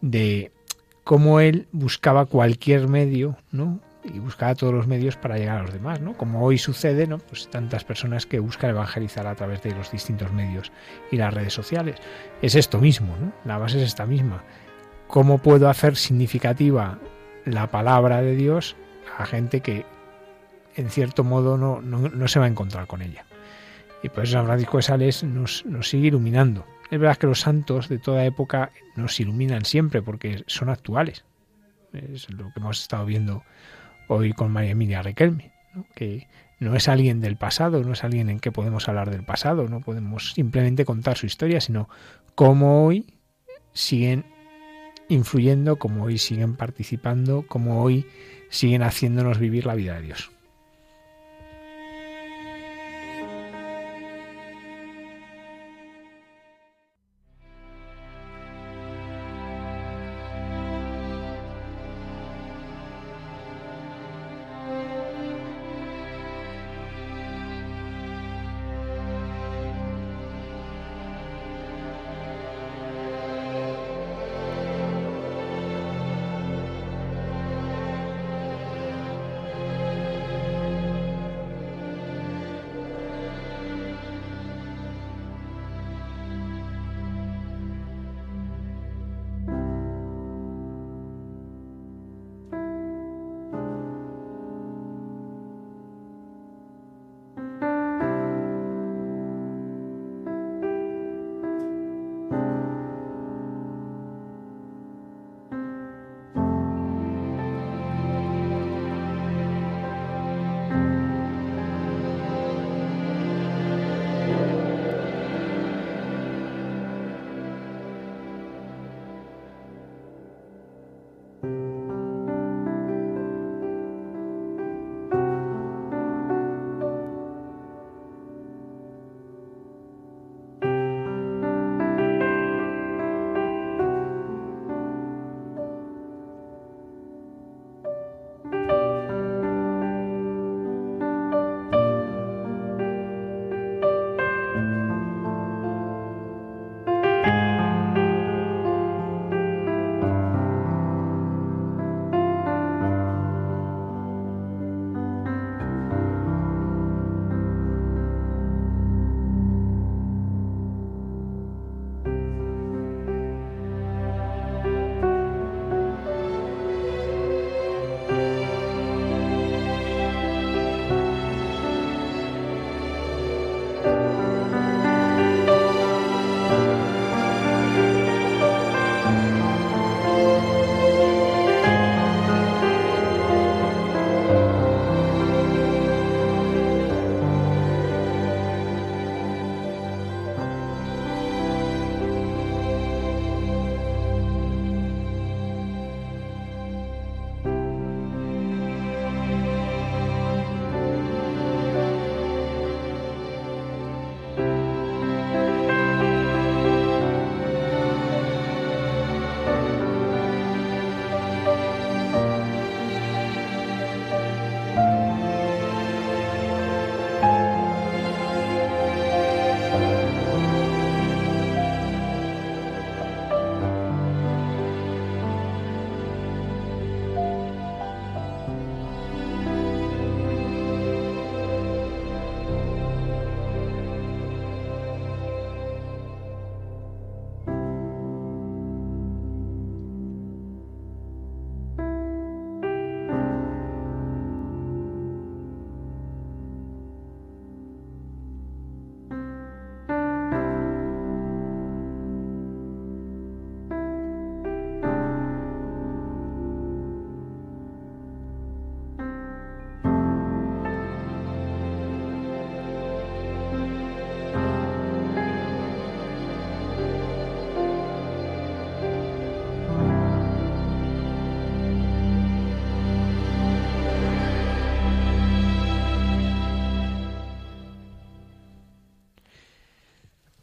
de 0.00 0.52
cómo 1.04 1.40
él 1.40 1.68
buscaba 1.72 2.26
cualquier 2.26 2.88
medio, 2.88 3.36
¿no? 3.50 3.80
y 4.04 4.18
buscaba 4.18 4.54
todos 4.54 4.74
los 4.74 4.86
medios 4.86 5.16
para 5.16 5.38
llegar 5.38 5.58
a 5.58 5.62
los 5.62 5.72
demás, 5.72 6.00
¿no? 6.00 6.16
Como 6.16 6.44
hoy 6.44 6.58
sucede, 6.58 7.06
¿no? 7.06 7.18
Pues 7.18 7.48
tantas 7.50 7.84
personas 7.84 8.26
que 8.26 8.40
buscan 8.40 8.70
evangelizar 8.70 9.26
a 9.26 9.34
través 9.34 9.62
de 9.62 9.72
los 9.72 9.92
distintos 9.92 10.32
medios 10.32 10.72
y 11.10 11.16
las 11.16 11.32
redes 11.32 11.52
sociales. 11.52 11.96
Es 12.40 12.54
esto 12.54 12.78
mismo, 12.78 13.16
¿no? 13.16 13.32
La 13.44 13.58
base 13.58 13.78
es 13.78 13.84
esta 13.84 14.06
misma. 14.06 14.42
¿Cómo 15.12 15.36
puedo 15.36 15.68
hacer 15.68 15.96
significativa 15.96 16.98
la 17.44 17.70
palabra 17.70 18.22
de 18.22 18.34
Dios 18.34 18.76
a 19.18 19.26
gente 19.26 19.60
que 19.60 19.84
en 20.74 20.88
cierto 20.88 21.22
modo 21.22 21.58
no, 21.58 21.82
no, 21.82 22.28
se 22.28 22.38
va 22.38 22.46
a 22.46 22.48
encontrar 22.48 22.86
con 22.86 23.02
ella? 23.02 23.26
Y 24.02 24.08
por 24.08 24.24
eso 24.24 24.32
San 24.32 24.46
Francisco 24.46 24.78
de 24.78 24.82
Sales 24.84 25.22
nos, 25.22 25.66
nos 25.66 25.90
sigue 25.90 26.06
iluminando. 26.06 26.64
Es 26.90 26.98
verdad 26.98 27.18
que 27.18 27.26
los 27.26 27.40
santos 27.40 27.90
de 27.90 27.98
toda 27.98 28.24
época 28.24 28.70
nos 28.96 29.20
iluminan 29.20 29.66
siempre 29.66 30.00
porque 30.00 30.44
son 30.46 30.70
actuales. 30.70 31.26
Es 31.92 32.30
lo 32.30 32.46
que 32.46 32.60
hemos 32.60 32.80
estado 32.80 33.04
viendo 33.04 33.42
hoy 34.08 34.32
con 34.32 34.50
María 34.50 34.70
Emilia 34.70 35.02
Riquelme, 35.02 35.52
que 35.94 36.26
no 36.58 36.74
es 36.74 36.88
alguien 36.88 37.20
del 37.20 37.36
pasado, 37.36 37.84
no 37.84 37.92
es 37.92 38.02
alguien 38.02 38.30
en 38.30 38.40
que 38.40 38.50
podemos 38.50 38.88
hablar 38.88 39.10
del 39.10 39.26
pasado, 39.26 39.68
no 39.68 39.80
podemos 39.80 40.32
simplemente 40.32 40.86
contar 40.86 41.18
su 41.18 41.26
historia, 41.26 41.60
sino 41.60 41.90
cómo 42.34 42.86
hoy 42.86 43.18
siguen 43.74 44.31
influyendo, 45.12 45.76
como 45.76 46.04
hoy 46.04 46.18
siguen 46.18 46.56
participando, 46.56 47.44
como 47.46 47.82
hoy 47.82 48.06
siguen 48.50 48.82
haciéndonos 48.82 49.38
vivir 49.38 49.66
la 49.66 49.74
vida 49.74 49.94
de 49.94 50.02
Dios. 50.02 50.31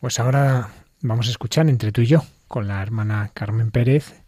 Pues 0.10 0.19
ahora 0.19 0.69
vamos 1.02 1.27
a 1.27 1.30
escuchar 1.30 1.69
entre 1.69 1.91
tú 1.91 2.02
y 2.02 2.07
yo 2.07 2.23
con 2.48 2.68
la 2.68 2.81
hermana 2.81 3.30
Carmen 3.36 3.69
Pérez 3.69 4.23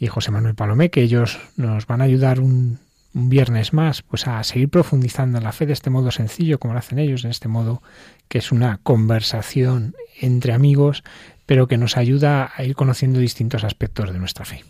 y 0.00 0.08
José 0.08 0.32
Manuel 0.32 0.56
Palomé, 0.56 0.90
que 0.90 1.00
ellos 1.00 1.38
nos 1.54 1.86
van 1.86 2.00
a 2.00 2.06
ayudar 2.06 2.40
un, 2.40 2.80
un 3.14 3.28
viernes 3.28 3.72
más, 3.72 4.02
pues 4.02 4.26
a 4.26 4.42
seguir 4.42 4.68
profundizando 4.68 5.38
en 5.38 5.44
la 5.44 5.52
fe 5.52 5.66
de 5.66 5.74
este 5.74 5.90
modo 5.90 6.10
sencillo, 6.10 6.58
como 6.58 6.74
lo 6.74 6.80
hacen 6.80 6.98
ellos, 6.98 7.24
en 7.24 7.30
este 7.30 7.46
modo 7.46 7.84
que 8.26 8.38
es 8.38 8.50
una 8.50 8.80
conversación 8.82 9.94
entre 10.20 10.54
amigos, 10.54 11.04
pero 11.46 11.68
que 11.68 11.78
nos 11.78 11.96
ayuda 11.96 12.50
a 12.52 12.64
ir 12.64 12.74
conociendo 12.74 13.20
distintos 13.20 13.62
aspectos 13.62 14.12
de 14.12 14.18
nuestra 14.18 14.44
fe. 14.44 14.64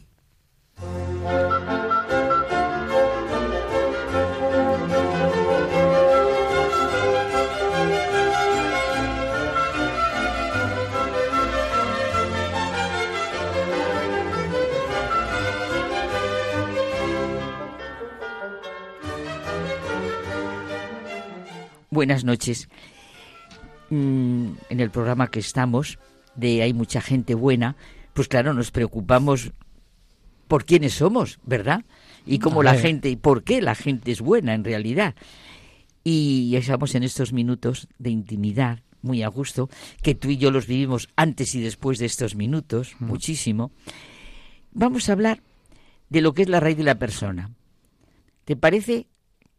Buenas 21.91 22.25
noches. 22.25 22.69
Mm, 23.91 24.53
en 24.69 24.81
el 24.81 24.91
programa 24.91 25.27
que 25.27 25.41
estamos, 25.41 25.99
de 26.37 26.63
Hay 26.63 26.73
mucha 26.73 27.01
gente 27.01 27.35
buena, 27.35 27.75
pues 28.15 28.29
claro, 28.29 28.55
nos 28.55 28.71
preocupamos 28.71 29.51
por 30.47 30.65
quiénes 30.65 30.95
somos, 30.95 31.41
¿verdad? 31.45 31.85
Y 32.27 32.39
cómo 32.39 32.63
la 32.63 32.75
gente, 32.75 33.11
y 33.11 33.17
por 33.17 33.43
qué 33.43 33.61
la 33.61 33.75
gente 33.75 34.13
es 34.13 34.21
buena 34.21 34.55
en 34.55 34.63
realidad. 34.63 35.17
Y 36.05 36.55
estamos 36.55 36.95
en 36.95 37.03
estos 37.03 37.33
minutos 37.33 37.89
de 37.99 38.11
intimidad, 38.11 38.81
muy 39.03 39.25
a 39.25 39.29
gusto, 39.29 39.69
que 40.01 40.15
tú 40.15 40.31
y 40.31 40.37
yo 40.37 40.53
los 40.53 40.69
vivimos 40.69 41.09
antes 41.17 41.57
y 41.57 41.61
después 41.61 41.99
de 41.99 42.07
estos 42.07 42.37
minutos, 42.37 42.95
mm. 43.01 43.05
muchísimo. 43.05 43.73
Vamos 44.71 45.09
a 45.09 45.13
hablar 45.13 45.43
de 46.09 46.21
lo 46.21 46.35
que 46.35 46.43
es 46.43 46.49
la 46.49 46.61
raíz 46.61 46.77
de 46.77 46.85
la 46.85 47.01
persona. 47.01 47.51
¿Te 48.45 48.55
parece 48.55 49.09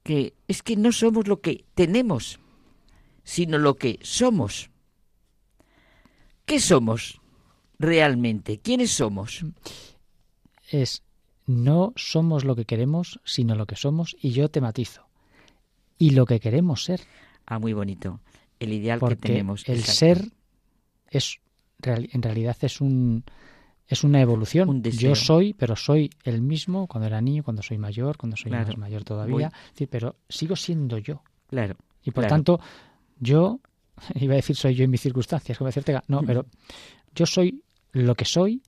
que 0.03 0.33
es 0.47 0.63
que 0.63 0.75
no 0.75 0.91
somos 0.91 1.27
lo 1.27 1.41
que 1.41 1.65
tenemos, 1.75 2.39
sino 3.23 3.57
lo 3.57 3.75
que 3.75 3.99
somos. 4.01 4.69
¿Qué 6.45 6.59
somos 6.59 7.21
realmente? 7.79 8.59
¿Quiénes 8.59 8.91
somos? 8.91 9.45
Es 10.69 11.03
no 11.45 11.93
somos 11.95 12.45
lo 12.45 12.55
que 12.55 12.65
queremos, 12.65 13.19
sino 13.25 13.55
lo 13.55 13.65
que 13.65 13.75
somos, 13.75 14.15
y 14.21 14.31
yo 14.31 14.49
te 14.49 14.61
matizo. 14.61 15.07
Y 15.97 16.11
lo 16.11 16.25
que 16.25 16.39
queremos 16.39 16.83
ser. 16.83 17.01
Ah, 17.45 17.59
muy 17.59 17.73
bonito. 17.73 18.21
El 18.59 18.73
ideal 18.73 18.99
que 18.99 19.15
tenemos. 19.15 19.67
El 19.67 19.83
ser 19.83 20.31
es 21.09 21.39
en 21.83 22.21
realidad 22.21 22.57
es 22.61 22.79
un 22.79 23.23
es 23.91 24.05
una 24.05 24.21
evolución. 24.21 24.81
Yo 24.83 25.15
soy, 25.15 25.53
pero 25.53 25.75
soy 25.75 26.09
el 26.23 26.41
mismo 26.41 26.87
cuando 26.87 27.07
era 27.07 27.19
niño, 27.19 27.43
cuando 27.43 27.61
soy 27.61 27.77
mayor, 27.77 28.15
cuando 28.15 28.37
soy 28.37 28.49
más 28.49 28.77
mayor 28.77 29.03
todavía. 29.03 29.51
pero 29.89 30.15
sigo 30.29 30.55
siendo 30.55 30.97
yo. 30.97 31.21
Claro. 31.49 31.75
Y 32.01 32.11
por 32.11 32.25
tanto, 32.25 32.61
yo, 33.19 33.59
iba 34.15 34.33
a 34.33 34.37
decir 34.37 34.55
soy 34.55 34.75
yo 34.75 34.85
en 34.85 34.91
mis 34.91 35.01
circunstancias, 35.01 35.57
como 35.57 35.67
decirte, 35.67 35.99
no, 36.07 36.21
pero 36.21 36.45
yo 37.13 37.25
soy 37.25 37.63
lo 37.91 38.15
que 38.15 38.23
soy 38.23 38.61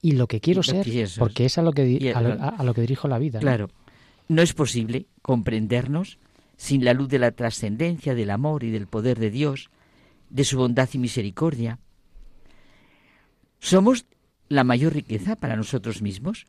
y 0.00 0.12
lo 0.12 0.26
que 0.26 0.40
quiero 0.40 0.62
ser, 0.62 0.86
porque 1.18 1.44
es 1.44 1.58
a 1.58 1.62
lo 1.62 1.72
que, 1.72 2.14
a 2.14 2.62
lo, 2.64 2.72
que 2.72 2.80
dirijo 2.80 3.06
la 3.06 3.18
vida. 3.18 3.38
Claro. 3.38 3.68
no 4.28 4.40
es 4.40 4.54
posible 4.54 5.08
comprendernos 5.20 6.18
sin 6.56 6.86
la 6.86 6.94
luz 6.94 7.10
de 7.10 7.18
la 7.18 7.32
trascendencia, 7.32 8.14
del 8.14 8.30
amor 8.30 8.64
y 8.64 8.70
del 8.70 8.86
poder 8.86 9.18
de 9.18 9.30
Dios, 9.30 9.68
de 10.30 10.44
su 10.44 10.56
bondad 10.56 10.88
y 10.94 10.98
misericordia. 10.98 11.78
Somos 13.58 14.06
la 14.50 14.64
mayor 14.64 14.92
riqueza 14.92 15.36
para 15.36 15.56
nosotros 15.56 16.02
mismos 16.02 16.46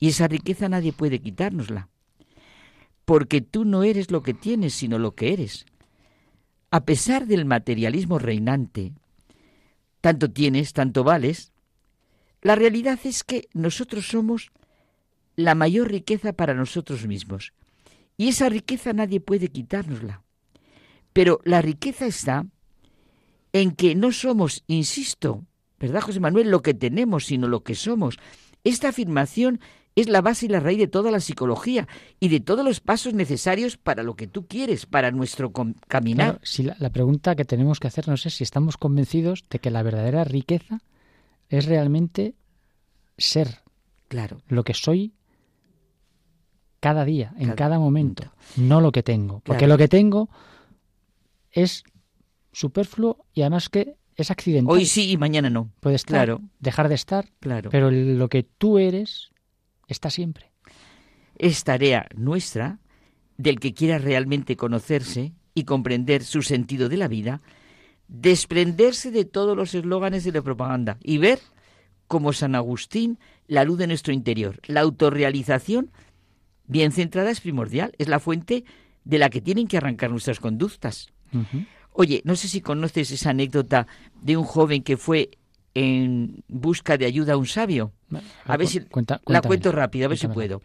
y 0.00 0.08
esa 0.08 0.28
riqueza 0.28 0.68
nadie 0.68 0.92
puede 0.92 1.20
quitárnosla. 1.20 1.88
Porque 3.06 3.40
tú 3.40 3.64
no 3.64 3.84
eres 3.84 4.10
lo 4.10 4.22
que 4.22 4.34
tienes, 4.34 4.74
sino 4.74 4.98
lo 4.98 5.14
que 5.14 5.32
eres. 5.32 5.64
A 6.72 6.84
pesar 6.84 7.26
del 7.26 7.44
materialismo 7.44 8.18
reinante, 8.18 8.92
tanto 10.00 10.30
tienes, 10.30 10.72
tanto 10.72 11.04
vales, 11.04 11.52
la 12.42 12.56
realidad 12.56 12.98
es 13.04 13.22
que 13.22 13.48
nosotros 13.54 14.08
somos 14.08 14.50
la 15.36 15.54
mayor 15.54 15.88
riqueza 15.88 16.32
para 16.32 16.52
nosotros 16.52 17.06
mismos. 17.06 17.52
Y 18.16 18.28
esa 18.28 18.48
riqueza 18.48 18.92
nadie 18.92 19.20
puede 19.20 19.48
quitárnosla. 19.48 20.22
Pero 21.12 21.40
la 21.44 21.62
riqueza 21.62 22.06
está 22.06 22.44
en 23.52 23.70
que 23.70 23.94
no 23.94 24.10
somos, 24.10 24.64
insisto, 24.66 25.44
¿verdad, 25.78 26.00
José 26.00 26.20
Manuel? 26.20 26.50
Lo 26.50 26.62
que 26.62 26.74
tenemos, 26.74 27.26
sino 27.26 27.48
lo 27.48 27.62
que 27.62 27.74
somos. 27.74 28.18
Esta 28.64 28.88
afirmación 28.88 29.60
es 29.96 30.08
la 30.08 30.20
base 30.20 30.46
y 30.46 30.48
la 30.50 30.60
raíz 30.60 30.78
de 30.78 30.88
toda 30.88 31.10
la 31.10 31.20
psicología 31.20 31.88
y 32.20 32.28
de 32.28 32.40
todos 32.40 32.64
los 32.64 32.80
pasos 32.80 33.14
necesarios 33.14 33.78
para 33.78 34.02
lo 34.02 34.14
que 34.14 34.26
tú 34.26 34.46
quieres, 34.46 34.84
para 34.84 35.10
nuestro 35.10 35.52
caminar. 35.88 36.38
si 36.42 36.64
la, 36.64 36.90
pregunta 36.90 37.34
que 37.34 37.46
tenemos 37.46 37.80
que 37.80 37.88
hacernos 37.88 38.26
es 38.26 38.34
si 38.34 38.44
estamos 38.44 38.76
convencidos 38.76 39.44
de 39.48 39.58
que 39.58 39.70
la 39.70 39.82
verdadera 39.82 40.24
riqueza 40.24 40.80
es 41.48 41.64
realmente 41.64 42.34
ser. 43.16 43.62
Claro. 44.08 44.42
Lo 44.48 44.64
que 44.64 44.74
soy 44.74 45.14
cada 46.80 47.04
día, 47.04 47.32
en 47.38 47.52
cada, 47.52 47.78
momento, 47.78 48.32
no 48.56 48.80
lo 48.80 48.92
que 48.92 49.02
tengo. 49.02 49.40
Porque 49.40 49.66
lo 49.66 49.78
que 49.78 49.88
tengo 49.88 50.28
es 51.50 51.84
superfluo 52.52 53.24
y 53.32 53.40
además 53.40 53.70
que 53.70 53.96
es 54.22 54.30
accidental. 54.30 54.74
Hoy 54.74 54.86
sí 54.86 55.10
y 55.10 55.16
mañana 55.16 55.50
no. 55.50 55.70
Puede 55.80 55.96
estar, 55.96 56.26
claro. 56.26 56.40
dejar 56.58 56.88
de 56.88 56.94
estar, 56.94 57.28
claro. 57.40 57.70
pero 57.70 57.90
lo 57.90 58.28
que 58.28 58.42
tú 58.42 58.78
eres 58.78 59.30
está 59.88 60.10
siempre. 60.10 60.50
Es 61.36 61.64
tarea 61.64 62.08
nuestra, 62.14 62.78
del 63.36 63.60
que 63.60 63.74
quiera 63.74 63.98
realmente 63.98 64.56
conocerse 64.56 65.32
y 65.54 65.64
comprender 65.64 66.24
su 66.24 66.42
sentido 66.42 66.88
de 66.88 66.96
la 66.96 67.08
vida, 67.08 67.42
desprenderse 68.08 69.10
de 69.10 69.24
todos 69.24 69.56
los 69.56 69.74
eslóganes 69.74 70.24
de 70.24 70.32
la 70.32 70.42
propaganda 70.42 70.98
y 71.02 71.18
ver, 71.18 71.40
como 72.06 72.32
San 72.32 72.54
Agustín, 72.54 73.18
la 73.46 73.64
luz 73.64 73.78
de 73.78 73.86
nuestro 73.86 74.12
interior. 74.12 74.60
La 74.66 74.80
autorrealización 74.80 75.90
bien 76.66 76.92
centrada 76.92 77.30
es 77.30 77.40
primordial, 77.40 77.92
es 77.98 78.08
la 78.08 78.20
fuente 78.20 78.64
de 79.04 79.18
la 79.18 79.30
que 79.30 79.40
tienen 79.40 79.66
que 79.66 79.76
arrancar 79.76 80.10
nuestras 80.10 80.40
conductas. 80.40 81.12
Oye, 81.98 82.20
no 82.24 82.36
sé 82.36 82.48
si 82.48 82.60
conoces 82.60 83.10
esa 83.10 83.30
anécdota 83.30 83.86
de 84.20 84.36
un 84.36 84.44
joven 84.44 84.82
que 84.82 84.98
fue 84.98 85.30
en 85.74 86.42
busca 86.46 86.98
de 86.98 87.06
ayuda 87.06 87.32
a 87.32 87.36
un 87.38 87.46
sabio. 87.46 87.92
A 88.44 88.56
ver 88.58 88.68
si 88.68 88.82
la 89.26 89.40
cuento 89.40 89.72
rápido, 89.72 90.04
a 90.04 90.08
ver 90.08 90.18
si 90.18 90.28
puedo. 90.28 90.60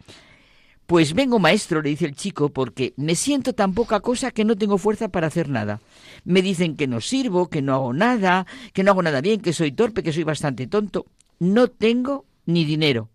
Pues 0.84 1.14
vengo 1.14 1.38
maestro, 1.38 1.80
le 1.80 1.88
dice 1.88 2.04
el 2.04 2.14
chico, 2.14 2.50
porque 2.50 2.92
me 2.96 3.14
siento 3.14 3.54
tan 3.54 3.72
poca 3.72 4.00
cosa 4.00 4.30
que 4.30 4.44
no 4.44 4.56
tengo 4.56 4.76
fuerza 4.76 5.08
para 5.08 5.28
hacer 5.28 5.48
nada. 5.48 5.80
Me 6.24 6.42
dicen 6.42 6.76
que 6.76 6.86
no 6.86 7.00
sirvo, 7.00 7.48
que 7.48 7.62
no 7.62 7.72
hago 7.72 7.94
nada, 7.94 8.46
que 8.74 8.82
no 8.82 8.90
hago 8.90 9.02
nada 9.02 9.22
bien, 9.22 9.40
que 9.40 9.54
soy 9.54 9.72
torpe, 9.72 10.02
que 10.02 10.12
soy 10.12 10.24
bastante 10.24 10.66
tonto. 10.66 11.06
No 11.38 11.68
tengo 11.68 12.26
ni 12.44 12.66
dinero. 12.66 13.08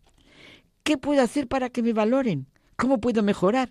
¿Qué 0.81 0.97
puedo 0.97 1.21
hacer 1.21 1.47
para 1.47 1.69
que 1.69 1.83
me 1.83 1.93
valoren? 1.93 2.47
¿Cómo 2.77 2.99
puedo 2.99 3.21
mejorar? 3.21 3.69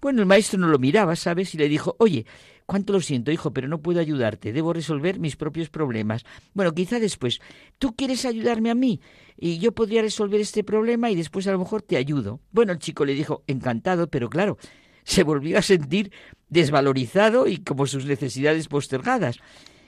Bueno, 0.00 0.20
el 0.20 0.26
maestro 0.26 0.58
no 0.60 0.68
lo 0.68 0.78
miraba, 0.78 1.16
¿sabes? 1.16 1.54
Y 1.54 1.58
le 1.58 1.68
dijo, 1.68 1.96
oye, 1.98 2.26
Cuánto 2.66 2.92
lo 2.92 3.00
siento, 3.00 3.30
hijo, 3.30 3.52
pero 3.52 3.68
no 3.68 3.80
puedo 3.80 4.00
ayudarte. 4.00 4.52
Debo 4.52 4.72
resolver 4.72 5.20
mis 5.20 5.36
propios 5.36 5.70
problemas. 5.70 6.24
Bueno, 6.52 6.74
quizá 6.74 6.98
después. 6.98 7.40
¿Tú 7.78 7.94
quieres 7.94 8.24
ayudarme 8.24 8.70
a 8.70 8.74
mí? 8.74 9.00
Y 9.36 9.58
yo 9.58 9.72
podría 9.72 10.02
resolver 10.02 10.40
este 10.40 10.64
problema 10.64 11.10
y 11.10 11.14
después 11.14 11.46
a 11.46 11.52
lo 11.52 11.60
mejor 11.60 11.82
te 11.82 11.96
ayudo. 11.96 12.40
Bueno, 12.50 12.72
el 12.72 12.80
chico 12.80 13.04
le 13.04 13.14
dijo, 13.14 13.44
encantado, 13.46 14.08
pero 14.08 14.28
claro, 14.28 14.58
se 15.04 15.22
volvió 15.22 15.58
a 15.58 15.62
sentir 15.62 16.10
desvalorizado 16.48 17.46
y 17.46 17.58
como 17.58 17.86
sus 17.86 18.04
necesidades 18.04 18.66
postergadas. 18.66 19.38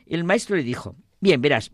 El 0.07 0.23
maestro 0.23 0.55
le 0.55 0.63
dijo, 0.63 0.95
bien, 1.21 1.43
verás, 1.43 1.73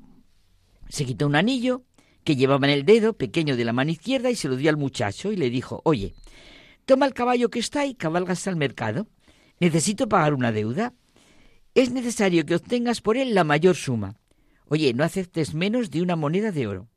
se 0.89 1.05
quitó 1.05 1.27
un 1.27 1.37
anillo 1.37 1.85
que 2.25 2.37
llevaba 2.37 2.67
en 2.67 2.73
el 2.73 2.87
dedo 2.87 3.13
pequeño 3.13 3.57
de 3.57 3.65
la 3.67 3.75
mano 3.75 3.91
izquierda 3.91 4.31
y 4.31 4.37
se 4.37 4.49
lo 4.49 4.57
dio 4.57 4.71
al 4.71 4.79
muchacho 4.79 5.31
y 5.31 5.37
le 5.37 5.51
dijo, 5.51 5.83
oye, 5.85 6.15
toma 6.87 7.05
el 7.05 7.13
caballo 7.13 7.51
que 7.51 7.59
está 7.59 7.85
y 7.85 7.95
cabalgas 7.95 8.47
al 8.47 8.57
mercado. 8.57 9.07
Necesito 9.61 10.09
pagar 10.09 10.35
una 10.35 10.53
deuda. 10.53 10.93
Es 11.75 11.91
necesario 11.91 12.45
que 12.47 12.55
obtengas 12.55 13.01
por 13.01 13.17
él 13.17 13.35
la 13.35 13.45
mayor 13.45 13.77
suma. 13.77 14.17
Oye, 14.67 14.95
no 14.95 15.05
aceptes 15.05 15.55
menos 15.55 15.91
de 15.91 16.03
una 16.03 16.17
moneda 16.17 16.53
de 16.53 16.67
oro. 16.67 16.89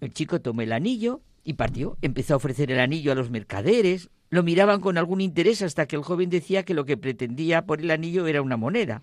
El 0.00 0.12
chico 0.12 0.40
tomó 0.40 0.62
el 0.62 0.72
anillo 0.72 1.22
y 1.42 1.54
partió. 1.54 1.96
Empezó 2.02 2.34
a 2.34 2.36
ofrecer 2.36 2.70
el 2.70 2.80
anillo 2.80 3.12
a 3.12 3.14
los 3.14 3.30
mercaderes. 3.30 4.10
Lo 4.30 4.42
miraban 4.42 4.80
con 4.80 4.98
algún 4.98 5.20
interés 5.20 5.62
hasta 5.62 5.86
que 5.86 5.96
el 5.96 6.02
joven 6.02 6.30
decía 6.30 6.64
que 6.64 6.74
lo 6.74 6.84
que 6.84 6.96
pretendía 6.96 7.66
por 7.66 7.80
el 7.80 7.90
anillo 7.90 8.26
era 8.26 8.42
una 8.42 8.56
moneda. 8.56 9.02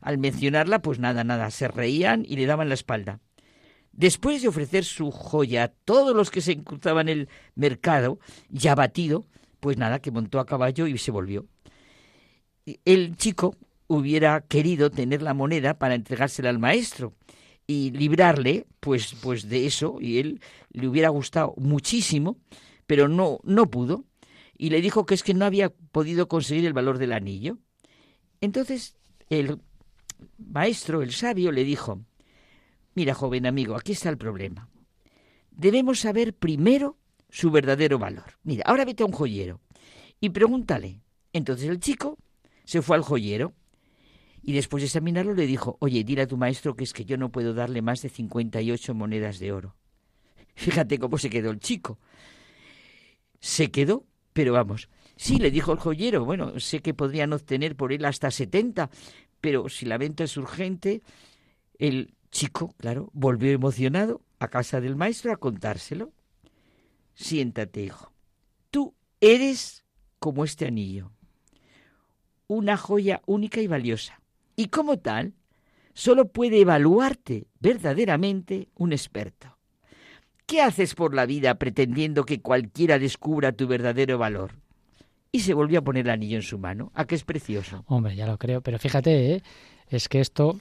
Al 0.00 0.18
mencionarla, 0.18 0.80
pues 0.80 0.98
nada, 0.98 1.24
nada, 1.24 1.50
se 1.50 1.68
reían 1.68 2.24
y 2.26 2.36
le 2.36 2.46
daban 2.46 2.68
la 2.68 2.74
espalda. 2.74 3.20
Después 3.92 4.42
de 4.42 4.48
ofrecer 4.48 4.84
su 4.84 5.10
joya 5.10 5.64
a 5.64 5.68
todos 5.68 6.14
los 6.14 6.30
que 6.30 6.40
se 6.40 6.62
cruzaban 6.62 7.08
en 7.08 7.20
el 7.20 7.28
mercado, 7.56 8.20
ya 8.48 8.74
batido, 8.76 9.26
pues 9.60 9.76
nada, 9.76 10.00
que 10.00 10.10
montó 10.10 10.40
a 10.40 10.46
caballo 10.46 10.86
y 10.86 10.98
se 10.98 11.10
volvió. 11.10 11.46
El 12.84 13.16
chico 13.16 13.54
hubiera 13.86 14.42
querido 14.42 14.90
tener 14.90 15.22
la 15.22 15.34
moneda 15.34 15.78
para 15.78 15.94
entregársela 15.94 16.50
al 16.50 16.58
maestro 16.58 17.14
y 17.66 17.90
librarle 17.90 18.66
pues 18.80 19.14
pues 19.22 19.48
de 19.48 19.66
eso 19.66 19.98
y 20.00 20.18
él 20.18 20.40
le 20.70 20.88
hubiera 20.88 21.08
gustado 21.08 21.54
muchísimo 21.56 22.38
pero 22.86 23.08
no 23.08 23.40
no 23.42 23.70
pudo. 23.70 24.04
Y 24.56 24.70
le 24.70 24.80
dijo 24.80 25.06
que 25.06 25.14
es 25.14 25.22
que 25.22 25.34
no 25.34 25.44
había 25.44 25.70
podido 25.70 26.26
conseguir 26.26 26.66
el 26.66 26.72
valor 26.72 26.98
del 26.98 27.12
anillo. 27.12 27.58
Entonces 28.40 28.96
el 29.28 29.60
maestro 30.38 31.02
el 31.02 31.12
sabio 31.12 31.52
le 31.52 31.64
dijo 31.64 32.00
mira 32.94 33.14
joven 33.14 33.46
amigo 33.46 33.76
aquí 33.76 33.92
está 33.92 34.10
el 34.10 34.18
problema. 34.18 34.68
Debemos 35.50 36.00
saber 36.00 36.34
primero 36.34 36.97
su 37.30 37.50
verdadero 37.50 37.98
valor 37.98 38.38
mira 38.42 38.64
ahora 38.66 38.84
vete 38.84 39.02
a 39.02 39.06
un 39.06 39.12
joyero 39.12 39.60
y 40.20 40.30
pregúntale 40.30 41.00
entonces 41.32 41.68
el 41.68 41.80
chico 41.80 42.18
se 42.64 42.82
fue 42.82 42.96
al 42.96 43.02
joyero 43.02 43.54
y 44.42 44.52
después 44.52 44.82
de 44.82 44.86
examinarlo 44.86 45.34
le 45.34 45.46
dijo, 45.46 45.76
oye, 45.80 46.04
dile 46.04 46.22
a 46.22 46.26
tu 46.26 46.36
maestro 46.36 46.74
que 46.74 46.84
es 46.84 46.92
que 46.92 47.04
yo 47.04 47.16
no 47.16 47.30
puedo 47.30 47.54
darle 47.54 47.82
más 47.82 48.02
de 48.02 48.08
58 48.08 48.94
monedas 48.94 49.38
de 49.38 49.52
oro. 49.52 49.74
Fíjate 50.54 50.98
cómo 50.98 51.18
se 51.18 51.30
quedó 51.30 51.50
el 51.50 51.58
chico. 51.58 51.98
Se 53.40 53.70
quedó, 53.70 54.06
pero 54.32 54.52
vamos. 54.52 54.88
Sí, 55.16 55.36
le 55.36 55.50
dijo 55.50 55.72
el 55.72 55.78
joyero, 55.78 56.24
bueno, 56.24 56.58
sé 56.60 56.80
que 56.80 56.94
podrían 56.94 57.32
obtener 57.32 57.76
por 57.76 57.92
él 57.92 58.04
hasta 58.04 58.30
70, 58.30 58.90
pero 59.40 59.68
si 59.68 59.84
la 59.84 59.98
venta 59.98 60.24
es 60.24 60.36
urgente, 60.36 61.02
el 61.78 62.14
chico, 62.30 62.74
claro, 62.78 63.10
volvió 63.12 63.50
emocionado 63.50 64.22
a 64.38 64.48
casa 64.48 64.80
del 64.80 64.96
maestro 64.96 65.32
a 65.32 65.36
contárselo. 65.36 66.12
Siéntate, 67.18 67.82
hijo. 67.82 68.12
Tú 68.70 68.94
eres 69.20 69.84
como 70.20 70.44
este 70.44 70.66
anillo, 70.66 71.10
una 72.46 72.76
joya 72.76 73.22
única 73.26 73.60
y 73.60 73.66
valiosa 73.66 74.20
y 74.54 74.68
como 74.68 75.00
tal, 75.00 75.34
solo 75.94 76.28
puede 76.28 76.60
evaluarte 76.60 77.48
verdaderamente 77.58 78.68
un 78.76 78.92
experto. 78.92 79.58
¿Qué 80.46 80.62
haces 80.62 80.94
por 80.94 81.12
la 81.12 81.26
vida 81.26 81.56
pretendiendo 81.56 82.24
que 82.24 82.40
cualquiera 82.40 83.00
descubra 83.00 83.50
tu 83.50 83.66
verdadero 83.66 84.16
valor? 84.16 84.52
Y 85.32 85.40
se 85.40 85.54
volvió 85.54 85.80
a 85.80 85.84
poner 85.84 86.06
el 86.06 86.12
anillo 86.12 86.36
en 86.36 86.42
su 86.42 86.56
mano. 86.58 86.92
¿A 86.94 87.04
qué 87.04 87.16
es 87.16 87.24
precioso? 87.24 87.84
Hombre, 87.88 88.14
ya 88.14 88.28
lo 88.28 88.38
creo. 88.38 88.62
Pero 88.62 88.78
fíjate, 88.78 89.34
¿eh? 89.34 89.42
es 89.88 90.08
que 90.08 90.20
esto 90.20 90.60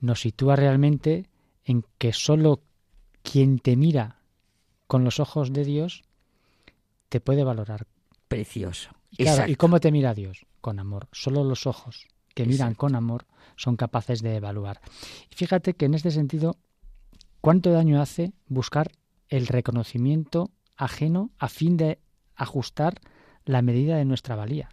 nos 0.00 0.22
sitúa 0.22 0.56
realmente 0.56 1.26
en 1.64 1.84
que 1.98 2.14
solo 2.14 2.62
quien 3.22 3.58
te 3.58 3.76
mira 3.76 4.19
con 4.90 5.04
los 5.04 5.20
ojos 5.20 5.52
de 5.52 5.64
Dios 5.64 6.02
te 7.10 7.20
puede 7.20 7.44
valorar. 7.44 7.86
Precioso. 8.26 8.90
¿Y 9.12 9.54
cómo 9.54 9.78
te 9.78 9.92
mira 9.92 10.14
Dios? 10.14 10.46
Con 10.60 10.80
amor. 10.80 11.06
Solo 11.12 11.44
los 11.44 11.68
ojos 11.68 12.08
que 12.34 12.44
miran 12.44 12.74
con 12.74 12.96
amor 12.96 13.28
son 13.54 13.76
capaces 13.76 14.20
de 14.20 14.34
evaluar. 14.34 14.80
Y 15.30 15.36
fíjate 15.36 15.74
que 15.74 15.84
en 15.84 15.94
este 15.94 16.10
sentido, 16.10 16.56
¿cuánto 17.40 17.70
daño 17.70 18.02
hace 18.02 18.32
buscar 18.48 18.90
el 19.28 19.46
reconocimiento 19.46 20.50
ajeno 20.76 21.30
a 21.38 21.48
fin 21.48 21.76
de 21.76 22.00
ajustar 22.34 23.00
la 23.44 23.62
medida 23.62 23.96
de 23.96 24.04
nuestra 24.04 24.34
valía? 24.34 24.70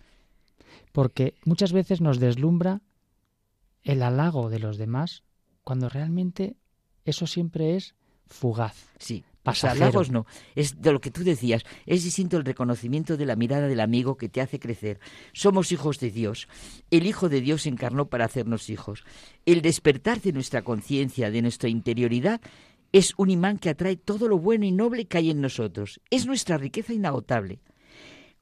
Porque 0.93 1.35
muchas 1.45 1.73
veces 1.73 2.01
nos 2.01 2.19
deslumbra 2.19 2.81
el 3.83 4.01
halago 4.01 4.49
de 4.49 4.57
los 4.57 4.79
demás 4.79 5.21
cuando 5.63 5.89
realmente 5.89 6.57
eso 7.05 7.27
siempre 7.27 7.75
es 7.75 7.93
fugaz. 8.25 8.89
Sí, 8.97 9.23
Halagos 9.47 10.11
no. 10.11 10.25
Es 10.55 10.81
de 10.81 10.91
lo 10.91 11.01
que 11.01 11.11
tú 11.11 11.23
decías. 11.23 11.63
Es 11.85 12.03
distinto 12.03 12.37
el 12.37 12.45
reconocimiento 12.45 13.17
de 13.17 13.25
la 13.25 13.35
mirada 13.35 13.67
del 13.67 13.79
amigo 13.79 14.17
que 14.17 14.29
te 14.29 14.41
hace 14.41 14.59
crecer. 14.59 14.99
Somos 15.33 15.71
hijos 15.71 15.99
de 15.99 16.11
Dios. 16.11 16.47
El 16.91 17.05
Hijo 17.05 17.29
de 17.29 17.41
Dios 17.41 17.63
se 17.63 17.69
encarnó 17.69 18.09
para 18.09 18.25
hacernos 18.25 18.69
hijos. 18.69 19.03
El 19.45 19.61
despertar 19.61 20.21
de 20.21 20.33
nuestra 20.33 20.61
conciencia, 20.61 21.31
de 21.31 21.41
nuestra 21.41 21.69
interioridad, 21.69 22.41
es 22.91 23.13
un 23.17 23.29
imán 23.29 23.57
que 23.57 23.69
atrae 23.69 23.97
todo 23.97 24.27
lo 24.27 24.39
bueno 24.39 24.65
y 24.65 24.71
noble 24.71 25.05
que 25.05 25.17
hay 25.17 25.29
en 25.29 25.41
nosotros. 25.41 26.01
Es 26.09 26.25
nuestra 26.25 26.57
riqueza 26.57 26.93
inagotable. 26.93 27.59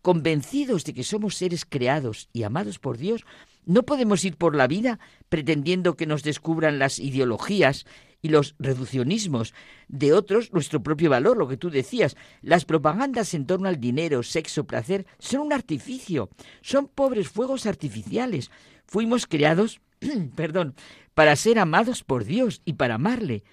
Convencidos 0.01 0.83
de 0.83 0.93
que 0.93 1.03
somos 1.03 1.35
seres 1.35 1.65
creados 1.65 2.29
y 2.31 2.43
amados 2.43 2.77
por 2.77 2.97
Dios, 2.97 3.25
no 3.65 3.83
podemos 3.83 4.23
ir 4.23 4.37
por 4.37 4.55
la 4.55 4.67
vida 4.67 4.99
pretendiendo 5.29 5.95
que 5.95 6.05
nos 6.05 6.21
descubran 6.21 6.77
las 6.77 6.99
ideologías 6.99 7.85
y 8.25 8.29
los 8.29 8.55
reduccionismos 8.57 9.53
de 9.87 10.11
otros 10.11 10.51
nuestro 10.51 10.81
propio 10.81 11.11
valor, 11.11 11.37
lo 11.37 11.47
que 11.47 11.57
tú 11.57 11.69
decías. 11.69 12.17
Las 12.41 12.65
propagandas 12.65 13.35
en 13.35 13.45
torno 13.45 13.69
al 13.69 13.79
dinero, 13.79 14.23
sexo, 14.23 14.63
placer 14.63 15.05
son 15.19 15.41
un 15.41 15.53
artificio, 15.53 16.31
son 16.61 16.87
pobres 16.87 17.29
fuegos 17.29 17.67
artificiales. 17.67 18.49
Fuimos 18.87 19.27
creados, 19.27 19.79
perdón, 20.35 20.73
para 21.13 21.35
ser 21.35 21.59
amados 21.59 22.03
por 22.03 22.25
Dios 22.25 22.63
y 22.65 22.73
para 22.73 22.95
amarle, 22.95 23.43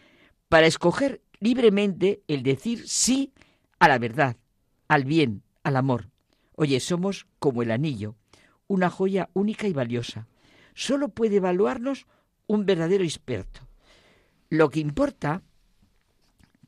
para 0.48 0.66
escoger 0.66 1.20
libremente 1.38 2.22
el 2.26 2.42
decir 2.42 2.88
sí 2.88 3.34
a 3.78 3.88
la 3.88 3.98
verdad, 3.98 4.38
al 4.88 5.04
bien, 5.04 5.42
al 5.64 5.76
amor. 5.76 6.08
Oye, 6.54 6.80
somos 6.80 7.26
como 7.38 7.60
el 7.60 7.72
anillo, 7.72 8.16
una 8.68 8.88
joya 8.88 9.28
única 9.34 9.68
y 9.68 9.74
valiosa. 9.74 10.28
Solo 10.72 11.10
puede 11.10 11.36
evaluarnos 11.36 12.06
un 12.46 12.64
verdadero 12.64 13.04
experto. 13.04 13.68
Lo 14.52 14.68
que 14.68 14.80
importa, 14.80 15.40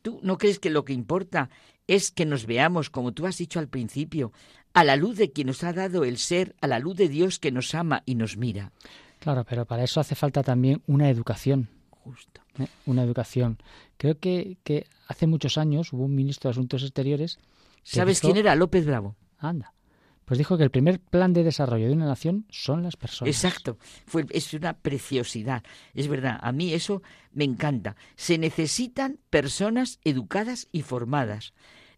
¿tú 0.00 0.18
no 0.22 0.38
crees 0.38 0.58
que 0.58 0.70
lo 0.70 0.86
que 0.86 0.94
importa 0.94 1.50
es 1.86 2.10
que 2.10 2.24
nos 2.24 2.46
veamos, 2.46 2.88
como 2.88 3.12
tú 3.12 3.26
has 3.26 3.36
dicho 3.36 3.58
al 3.58 3.68
principio, 3.68 4.32
a 4.72 4.84
la 4.84 4.96
luz 4.96 5.18
de 5.18 5.32
quien 5.32 5.48
nos 5.48 5.62
ha 5.64 5.74
dado 5.74 6.04
el 6.04 6.16
ser, 6.16 6.56
a 6.62 6.66
la 6.66 6.78
luz 6.78 6.96
de 6.96 7.10
Dios 7.10 7.38
que 7.38 7.52
nos 7.52 7.74
ama 7.74 8.02
y 8.06 8.14
nos 8.14 8.38
mira? 8.38 8.72
Claro, 9.18 9.44
pero 9.44 9.66
para 9.66 9.84
eso 9.84 10.00
hace 10.00 10.14
falta 10.14 10.42
también 10.42 10.80
una 10.86 11.10
educación. 11.10 11.68
Justo. 11.90 12.40
¿eh? 12.58 12.68
Una 12.86 13.02
educación. 13.02 13.58
Creo 13.98 14.18
que, 14.18 14.56
que 14.64 14.86
hace 15.06 15.26
muchos 15.26 15.58
años 15.58 15.92
hubo 15.92 16.04
un 16.04 16.14
ministro 16.14 16.48
de 16.48 16.52
Asuntos 16.52 16.84
Exteriores. 16.84 17.38
¿Sabes 17.82 18.22
quién 18.22 18.38
era? 18.38 18.54
López 18.54 18.86
Bravo. 18.86 19.14
Anda. 19.36 19.73
Pues 20.24 20.38
dijo 20.38 20.56
que 20.56 20.64
el 20.64 20.70
primer 20.70 21.00
plan 21.00 21.32
de 21.32 21.44
desarrollo 21.44 21.88
de 21.88 21.92
una 21.92 22.06
nación 22.06 22.46
son 22.50 22.82
las 22.82 22.96
personas. 22.96 23.34
Exacto, 23.34 23.78
Fue, 24.06 24.24
es 24.30 24.54
una 24.54 24.74
preciosidad. 24.78 25.62
Es 25.92 26.08
verdad, 26.08 26.38
a 26.40 26.52
mí 26.52 26.72
eso 26.72 27.02
me 27.32 27.44
encanta. 27.44 27.96
Se 28.16 28.38
necesitan 28.38 29.18
personas 29.30 30.00
educadas 30.04 30.68
y 30.72 30.82
formadas. 30.82 31.52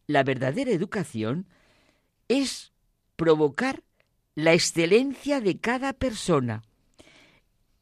La 0.06 0.24
verdadera 0.24 0.70
educación 0.72 1.46
es 2.28 2.72
provocar 3.16 3.82
la 4.34 4.52
excelencia 4.52 5.40
de 5.40 5.58
cada 5.58 5.92
persona, 5.94 6.62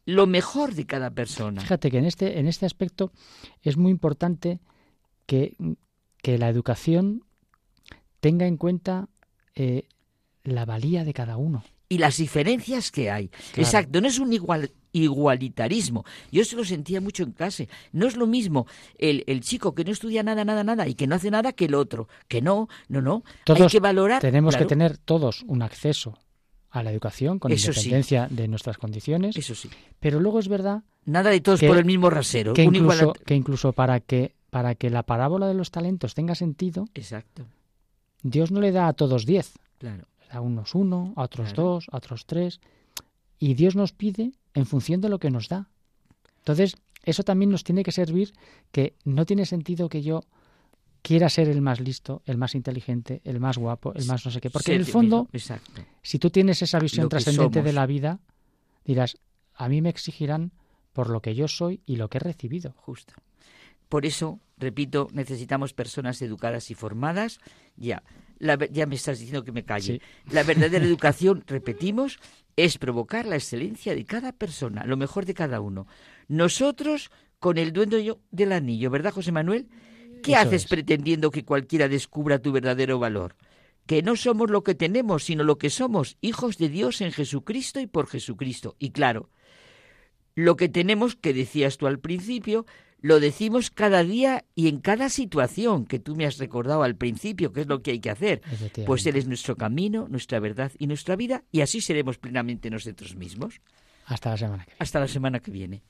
lo 0.06 0.26
mejor 0.26 0.74
de 0.74 0.86
cada 0.86 1.10
persona. 1.10 1.60
Fíjate 1.60 1.90
que 1.90 1.98
en 1.98 2.04
este, 2.04 2.38
en 2.38 2.46
este 2.46 2.66
aspecto 2.66 3.12
es 3.62 3.76
muy 3.76 3.90
importante 3.90 4.60
que, 5.26 5.56
que 6.22 6.38
la 6.38 6.48
educación 6.48 7.24
tenga 8.20 8.46
en 8.46 8.56
cuenta 8.56 9.08
eh, 9.54 9.88
la 10.44 10.64
valía 10.64 11.04
de 11.04 11.12
cada 11.12 11.36
uno. 11.36 11.64
Y 11.88 11.98
las 11.98 12.16
diferencias 12.16 12.90
que 12.90 13.10
hay. 13.10 13.30
Exacto, 13.56 14.00
no 14.00 14.08
es 14.08 14.18
un 14.18 14.32
igual, 14.32 14.70
igualitarismo. 14.92 16.04
Yo 16.30 16.42
eso 16.42 16.56
lo 16.56 16.64
sentía 16.64 17.00
mucho 17.00 17.22
en 17.22 17.32
clase. 17.32 17.68
No 17.92 18.06
es 18.06 18.16
lo 18.16 18.26
mismo 18.26 18.66
el, 18.98 19.24
el, 19.26 19.42
chico 19.42 19.74
que 19.74 19.84
no 19.84 19.92
estudia 19.92 20.22
nada, 20.22 20.44
nada, 20.44 20.64
nada 20.64 20.88
y 20.88 20.94
que 20.94 21.06
no 21.06 21.14
hace 21.14 21.30
nada 21.30 21.52
que 21.52 21.66
el 21.66 21.74
otro. 21.74 22.08
Que 22.26 22.40
no, 22.40 22.68
no, 22.88 23.02
no. 23.02 23.22
Todos 23.44 23.62
hay 23.62 23.68
que 23.68 23.80
valorar. 23.80 24.20
Tenemos 24.20 24.56
que 24.56 24.64
tener 24.64 24.96
todos 24.96 25.44
un 25.46 25.62
acceso 25.62 26.18
a 26.70 26.82
la 26.82 26.90
educación 26.90 27.38
con 27.38 27.52
independencia 27.52 28.28
de 28.30 28.48
nuestras 28.48 28.78
condiciones. 28.78 29.36
Eso 29.36 29.54
sí. 29.54 29.68
Pero 30.00 30.20
luego 30.20 30.38
es 30.38 30.48
verdad. 30.48 30.82
Nada 31.04 31.30
de 31.30 31.40
todos 31.40 31.60
por 31.60 31.76
el 31.76 31.84
mismo 31.84 32.08
rasero. 32.10 32.54
Que 32.54 32.62
incluso, 32.62 33.12
que 33.12 33.34
incluso 33.34 33.72
para 33.72 34.00
que 34.00 34.34
para 34.50 34.74
que 34.76 34.88
la 34.88 35.02
parábola 35.02 35.48
de 35.48 35.54
los 35.54 35.70
talentos 35.70 36.14
tenga 36.14 36.34
sentido. 36.34 36.86
Exacto. 36.94 37.44
Dios 38.22 38.52
no 38.52 38.60
le 38.60 38.72
da 38.72 38.88
a 38.88 38.92
todos 38.92 39.26
diez. 39.26 39.52
Claro 39.78 40.06
a 40.35 40.40
unos 40.40 40.74
uno, 40.74 41.12
a 41.16 41.23
otros 41.23 41.55
dos, 41.55 41.86
a 41.90 41.97
otros 41.97 42.27
tres. 42.27 42.61
Y 43.39 43.55
Dios 43.55 43.77
nos 43.77 43.93
pide 43.93 44.32
en 44.55 44.66
función 44.66 45.01
de 45.01 45.09
lo 45.09 45.19
que 45.19 45.31
nos 45.31 45.48
da. 45.48 45.69
Entonces, 46.39 46.77
eso 47.05 47.23
también 47.23 47.51
nos 47.51 47.65
tiene 47.65 47.82
que 47.82 47.93
servir 47.93 48.32
que 48.73 48.94
no 49.05 49.27
tiene 49.27 49.47
sentido 49.47 49.89
que 49.89 50.02
yo 50.02 50.24
quiera 51.02 51.28
ser 51.28 51.48
el 51.48 51.61
más 51.61 51.81
listo, 51.81 52.23
el 52.24 52.39
más 52.39 52.55
inteligente, 52.55 53.20
el 53.24 53.39
más 53.40 53.59
guapo, 53.59 53.93
el 53.94 54.06
más 54.06 54.24
no 54.24 54.31
sé 54.31 54.40
qué. 54.40 54.51
Porque 54.51 54.74
en 54.74 54.81
el 54.81 54.86
fondo, 54.86 55.28
si 56.02 56.19
tú 56.19 56.31
tienes 56.31 56.62
esa 56.62 56.78
visión 56.78 57.09
trascendente 57.09 57.62
de 57.62 57.73
la 57.73 57.86
vida, 57.86 58.20
dirás, 58.85 59.19
a 59.55 59.69
mí 59.69 59.82
me 59.82 59.90
exigirán 59.90 60.52
por 60.93 61.11
lo 61.11 61.20
que 61.20 61.35
yo 61.35 61.47
soy 61.48 61.82
y 61.85 61.97
lo 61.97 62.09
que 62.09 62.19
he 62.19 62.20
recibido. 62.20 62.74
Justo. 62.77 63.15
Por 63.89 64.06
eso, 64.06 64.40
repito, 64.56 65.09
necesitamos 65.12 65.74
personas 65.74 66.23
educadas 66.23 66.70
y 66.70 66.74
formadas. 66.74 67.39
Ya, 67.77 68.02
ya 68.70 68.86
me 68.86 68.94
estás 68.96 69.18
diciendo 69.18 69.44
que 69.44 69.52
me 69.52 69.64
calle. 69.64 70.00
La 70.30 70.42
verdadera 70.42 70.84
educación, 70.84 71.42
repetimos, 71.46 72.18
es 72.56 72.78
provocar 72.78 73.26
la 73.26 73.36
excelencia 73.36 73.94
de 73.94 74.04
cada 74.04 74.32
persona, 74.32 74.84
lo 74.84 74.96
mejor 74.96 75.24
de 75.26 75.34
cada 75.34 75.60
uno. 75.60 75.86
Nosotros, 76.28 77.10
con 77.38 77.58
el 77.58 77.72
dueño 77.72 78.20
del 78.30 78.52
anillo, 78.52 78.90
¿verdad, 78.90 79.12
José 79.12 79.32
Manuel? 79.32 79.68
¿Qué 80.22 80.36
haces 80.36 80.66
pretendiendo 80.66 81.30
que 81.30 81.44
cualquiera 81.44 81.88
descubra 81.88 82.38
tu 82.38 82.52
verdadero 82.52 82.98
valor? 82.98 83.36
Que 83.86 84.02
no 84.02 84.16
somos 84.16 84.50
lo 84.50 84.62
que 84.62 84.74
tenemos, 84.74 85.24
sino 85.24 85.44
lo 85.44 85.58
que 85.58 85.68
somos, 85.70 86.16
hijos 86.22 86.56
de 86.56 86.68
Dios 86.70 87.00
en 87.02 87.12
Jesucristo 87.12 87.80
y 87.80 87.86
por 87.86 88.06
Jesucristo. 88.06 88.76
Y 88.78 88.90
claro, 88.90 89.30
Lo 90.34 90.56
que 90.56 90.68
tenemos, 90.68 91.14
que 91.14 91.32
decías 91.32 91.76
tú 91.76 91.86
al 91.86 92.00
principio, 92.00 92.66
lo 93.05 93.20
decimos 93.20 93.70
cada 93.70 94.02
día 94.02 94.47
y 94.55 94.68
en 94.68 94.81
cada 94.81 95.10
situación 95.10 95.85
que 95.85 95.98
tú 95.98 96.16
me 96.16 96.24
has 96.24 96.39
recordado 96.39 96.82
al 96.82 96.97
principio, 96.97 97.52
que 97.52 97.60
es 97.60 97.66
lo 97.66 97.82
que 97.82 97.90
hay 97.90 98.01
que 98.01 98.09
hacer. 98.09 98.40
Pues 98.86 99.05
Él 99.05 99.16
es 99.16 99.26
nuestro 99.26 99.56
camino, 99.56 100.06
nuestra 100.09 100.40
verdad 100.40 100.72
y 100.78 100.86
nuestra 100.86 101.14
vida, 101.14 101.44
y 101.52 101.60
así 101.60 101.82
seremos 101.82 102.16
plenamente 102.16 102.70
nosotros 102.70 103.14
mismos. 103.14 103.60
Hasta 104.06 104.31
la 104.31 104.39
semana 104.39 104.64
que 104.64 104.70
viene. 104.70 104.78
Hasta 104.78 105.01
la 105.01 105.09
semana 105.09 105.40
que 105.40 105.51
viene. 105.51 105.82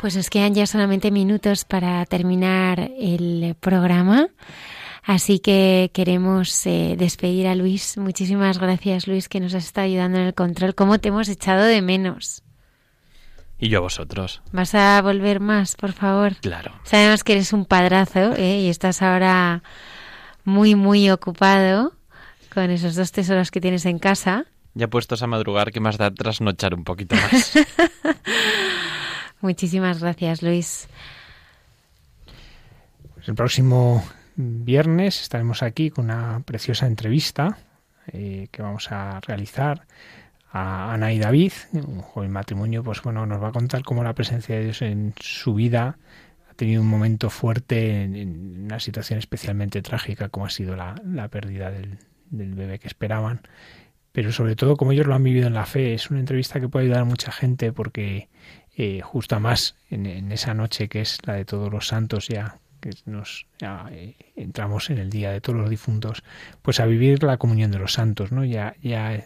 Pues 0.00 0.16
nos 0.16 0.30
quedan 0.30 0.54
ya 0.54 0.66
solamente 0.66 1.10
minutos 1.10 1.66
para 1.66 2.06
terminar 2.06 2.90
el 2.98 3.54
programa. 3.60 4.28
Así 5.04 5.40
que 5.40 5.90
queremos 5.92 6.64
eh, 6.66 6.94
despedir 6.98 7.46
a 7.46 7.54
Luis. 7.54 7.98
Muchísimas 7.98 8.56
gracias, 8.56 9.06
Luis, 9.06 9.28
que 9.28 9.40
nos 9.40 9.52
has 9.52 9.66
estado 9.66 9.84
ayudando 9.84 10.16
en 10.16 10.24
el 10.24 10.34
control. 10.34 10.74
¿Cómo 10.74 10.98
te 11.00 11.08
hemos 11.08 11.28
echado 11.28 11.64
de 11.64 11.82
menos? 11.82 12.42
Y 13.58 13.68
yo 13.68 13.76
a 13.76 13.82
vosotros. 13.82 14.40
¿Vas 14.52 14.74
a 14.74 15.02
volver 15.02 15.38
más, 15.38 15.76
por 15.76 15.92
favor? 15.92 16.34
Claro. 16.36 16.72
Sabemos 16.84 17.22
que 17.22 17.32
eres 17.34 17.52
un 17.52 17.66
padrazo 17.66 18.34
¿eh? 18.36 18.60
y 18.60 18.70
estás 18.70 19.02
ahora 19.02 19.62
muy, 20.44 20.76
muy 20.76 21.10
ocupado 21.10 21.92
con 22.54 22.70
esos 22.70 22.94
dos 22.94 23.12
tesoros 23.12 23.50
que 23.50 23.60
tienes 23.60 23.84
en 23.84 23.98
casa. 23.98 24.46
Ya 24.72 24.88
puestos 24.88 25.22
a 25.22 25.26
madrugar, 25.26 25.72
que 25.72 25.80
más 25.80 25.98
da 25.98 26.10
trasnochar 26.10 26.74
un 26.74 26.84
poquito 26.84 27.16
más. 27.16 27.52
Muchísimas 29.40 30.00
gracias, 30.00 30.42
Luis. 30.42 30.88
Pues 33.14 33.28
el 33.28 33.34
próximo 33.34 34.04
viernes 34.36 35.20
estaremos 35.20 35.62
aquí 35.62 35.90
con 35.90 36.06
una 36.06 36.40
preciosa 36.44 36.86
entrevista 36.86 37.58
eh, 38.08 38.48
que 38.50 38.62
vamos 38.62 38.90
a 38.90 39.20
realizar 39.20 39.86
a 40.52 40.92
Ana 40.92 41.12
y 41.12 41.18
David, 41.18 41.52
un 41.72 42.00
joven 42.00 42.32
matrimonio, 42.32 42.82
pues 42.82 43.02
bueno, 43.02 43.24
nos 43.24 43.42
va 43.42 43.48
a 43.48 43.52
contar 43.52 43.82
cómo 43.82 44.02
la 44.02 44.14
presencia 44.14 44.56
de 44.56 44.64
Dios 44.64 44.82
en 44.82 45.14
su 45.20 45.54
vida 45.54 45.96
ha 46.50 46.54
tenido 46.54 46.82
un 46.82 46.88
momento 46.88 47.30
fuerte 47.30 48.02
en, 48.02 48.64
una 48.64 48.80
situación 48.80 49.18
especialmente 49.18 49.80
trágica 49.80 50.28
como 50.28 50.46
ha 50.46 50.50
sido 50.50 50.74
la, 50.74 50.96
pérdida 51.30 51.70
del, 51.70 51.98
del, 52.30 52.54
bebé 52.54 52.80
que 52.80 52.88
esperaban, 52.88 53.42
pero 54.10 54.32
sobre 54.32 54.56
todo 54.56 54.76
como 54.76 54.90
ellos 54.90 55.06
lo 55.06 55.14
han 55.14 55.22
vivido 55.22 55.46
en 55.46 55.54
la 55.54 55.66
fe. 55.66 55.94
Es 55.94 56.10
una 56.10 56.18
entrevista 56.18 56.58
que 56.60 56.68
puede 56.68 56.86
ayudar 56.86 57.02
a 57.02 57.04
mucha 57.04 57.30
gente 57.30 57.72
porque 57.72 58.28
eh, 58.76 59.00
justo 59.02 59.38
más 59.40 59.74
en, 59.90 60.30
esa 60.32 60.54
noche 60.54 60.88
que 60.88 61.00
es 61.00 61.18
la 61.26 61.34
de 61.34 61.44
todos 61.44 61.70
los 61.72 61.88
santos 61.88 62.28
ya 62.28 62.58
que 62.80 62.90
nos 63.04 63.46
eh, 63.90 64.14
entramos 64.36 64.90
en 64.90 64.98
el 64.98 65.10
día 65.10 65.32
de 65.32 65.40
todos 65.40 65.58
los 65.58 65.68
difuntos 65.68 66.22
pues 66.62 66.80
a 66.80 66.86
vivir 66.86 67.22
la 67.22 67.36
comunión 67.36 67.70
de 67.70 67.78
los 67.78 67.92
santos 67.92 68.32
no 68.32 68.44
ya 68.44 68.74
ya 68.82 69.24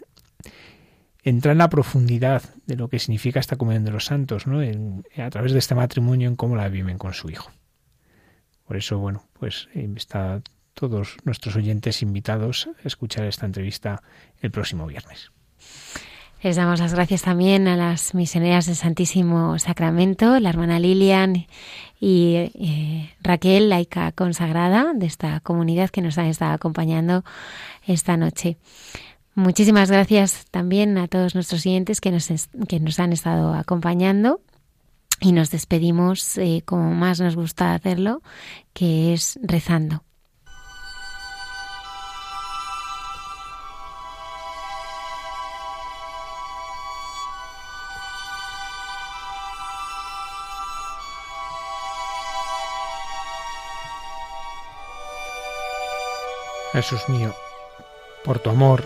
entra 1.22 1.52
en 1.52 1.58
la 1.58 1.68
profundidad 1.68 2.42
de 2.66 2.76
lo 2.76 2.88
que 2.88 2.98
significa 2.98 3.40
esta 3.40 3.56
comunión 3.56 3.84
de 3.84 3.90
los 3.90 4.06
santos 4.06 4.46
no 4.46 4.60
a 4.60 5.30
través 5.30 5.52
de 5.52 5.58
este 5.58 5.74
matrimonio 5.74 6.28
en 6.28 6.36
cómo 6.36 6.56
la 6.56 6.68
viven 6.68 6.98
con 6.98 7.14
su 7.14 7.30
hijo. 7.30 7.50
Por 8.66 8.76
eso 8.76 8.98
bueno 8.98 9.24
pues 9.34 9.68
eh, 9.74 9.88
está 9.96 10.42
todos 10.72 11.16
nuestros 11.24 11.54
oyentes 11.56 12.02
invitados 12.02 12.68
a 12.82 12.88
escuchar 12.88 13.26
esta 13.26 13.46
entrevista 13.46 14.02
el 14.40 14.50
próximo 14.50 14.86
viernes 14.86 15.30
les 16.44 16.56
damos 16.56 16.78
las 16.78 16.92
gracias 16.92 17.22
también 17.22 17.68
a 17.68 17.74
las 17.74 18.12
misioneras 18.12 18.66
del 18.66 18.76
Santísimo 18.76 19.58
Sacramento, 19.58 20.38
la 20.40 20.50
hermana 20.50 20.78
Lilian 20.78 21.46
y 21.98 22.34
eh, 22.34 23.14
Raquel, 23.22 23.70
laica 23.70 24.12
consagrada 24.12 24.92
de 24.94 25.06
esta 25.06 25.40
comunidad 25.40 25.88
que 25.88 26.02
nos 26.02 26.18
han 26.18 26.26
estado 26.26 26.52
acompañando 26.52 27.24
esta 27.86 28.18
noche. 28.18 28.58
Muchísimas 29.34 29.90
gracias 29.90 30.44
también 30.50 30.98
a 30.98 31.08
todos 31.08 31.34
nuestros 31.34 31.62
siguientes 31.62 32.02
que 32.02 32.10
nos, 32.10 32.28
que 32.68 32.78
nos 32.78 33.00
han 33.00 33.14
estado 33.14 33.54
acompañando 33.54 34.42
y 35.20 35.32
nos 35.32 35.50
despedimos 35.50 36.36
eh, 36.36 36.62
como 36.66 36.92
más 36.92 37.20
nos 37.20 37.36
gusta 37.36 37.74
hacerlo, 37.74 38.20
que 38.74 39.14
es 39.14 39.38
rezando. 39.42 40.04
Jesús 56.74 57.08
mío, 57.08 57.32
por 58.24 58.40
tu 58.40 58.50
amor, 58.50 58.84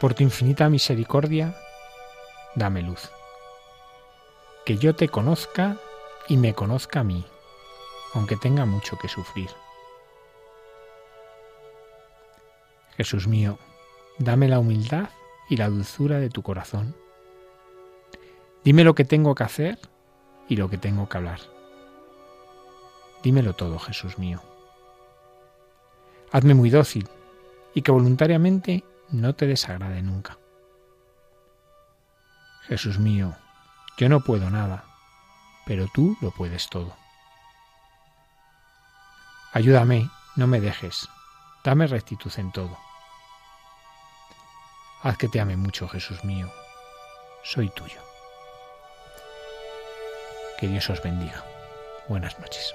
por 0.00 0.14
tu 0.14 0.22
infinita 0.22 0.70
misericordia, 0.70 1.52
dame 2.54 2.80
luz. 2.80 3.10
Que 4.64 4.78
yo 4.78 4.94
te 4.94 5.08
conozca 5.08 5.78
y 6.28 6.36
me 6.36 6.54
conozca 6.54 7.00
a 7.00 7.02
mí, 7.02 7.26
aunque 8.14 8.36
tenga 8.36 8.66
mucho 8.66 8.96
que 8.98 9.08
sufrir. 9.08 9.50
Jesús 12.96 13.26
mío, 13.26 13.58
dame 14.18 14.46
la 14.46 14.60
humildad 14.60 15.08
y 15.50 15.56
la 15.56 15.68
dulzura 15.68 16.20
de 16.20 16.30
tu 16.30 16.44
corazón. 16.44 16.94
Dime 18.62 18.84
lo 18.84 18.94
que 18.94 19.04
tengo 19.04 19.34
que 19.34 19.42
hacer 19.42 19.80
y 20.48 20.54
lo 20.54 20.70
que 20.70 20.78
tengo 20.78 21.08
que 21.08 21.16
hablar. 21.16 21.40
Dímelo 23.24 23.54
todo, 23.54 23.80
Jesús 23.80 24.20
mío. 24.20 24.40
Hazme 26.32 26.54
muy 26.54 26.70
dócil 26.70 27.08
y 27.74 27.82
que 27.82 27.92
voluntariamente 27.92 28.84
no 29.10 29.34
te 29.34 29.46
desagrade 29.46 30.02
nunca. 30.02 30.38
Jesús 32.66 32.98
mío, 32.98 33.34
yo 33.96 34.08
no 34.08 34.20
puedo 34.20 34.50
nada, 34.50 34.84
pero 35.66 35.86
tú 35.94 36.16
lo 36.20 36.30
puedes 36.30 36.68
todo. 36.68 36.94
Ayúdame, 39.52 40.10
no 40.36 40.46
me 40.46 40.60
dejes, 40.60 41.08
dame 41.64 41.86
rectitud 41.86 42.32
en 42.36 42.52
todo. 42.52 42.76
Haz 45.02 45.16
que 45.16 45.28
te 45.28 45.40
ame 45.40 45.56
mucho, 45.56 45.88
Jesús 45.88 46.22
mío, 46.24 46.52
soy 47.42 47.70
tuyo. 47.70 48.02
Que 50.58 50.66
Dios 50.66 50.90
os 50.90 51.02
bendiga. 51.02 51.44
Buenas 52.08 52.38
noches. 52.40 52.74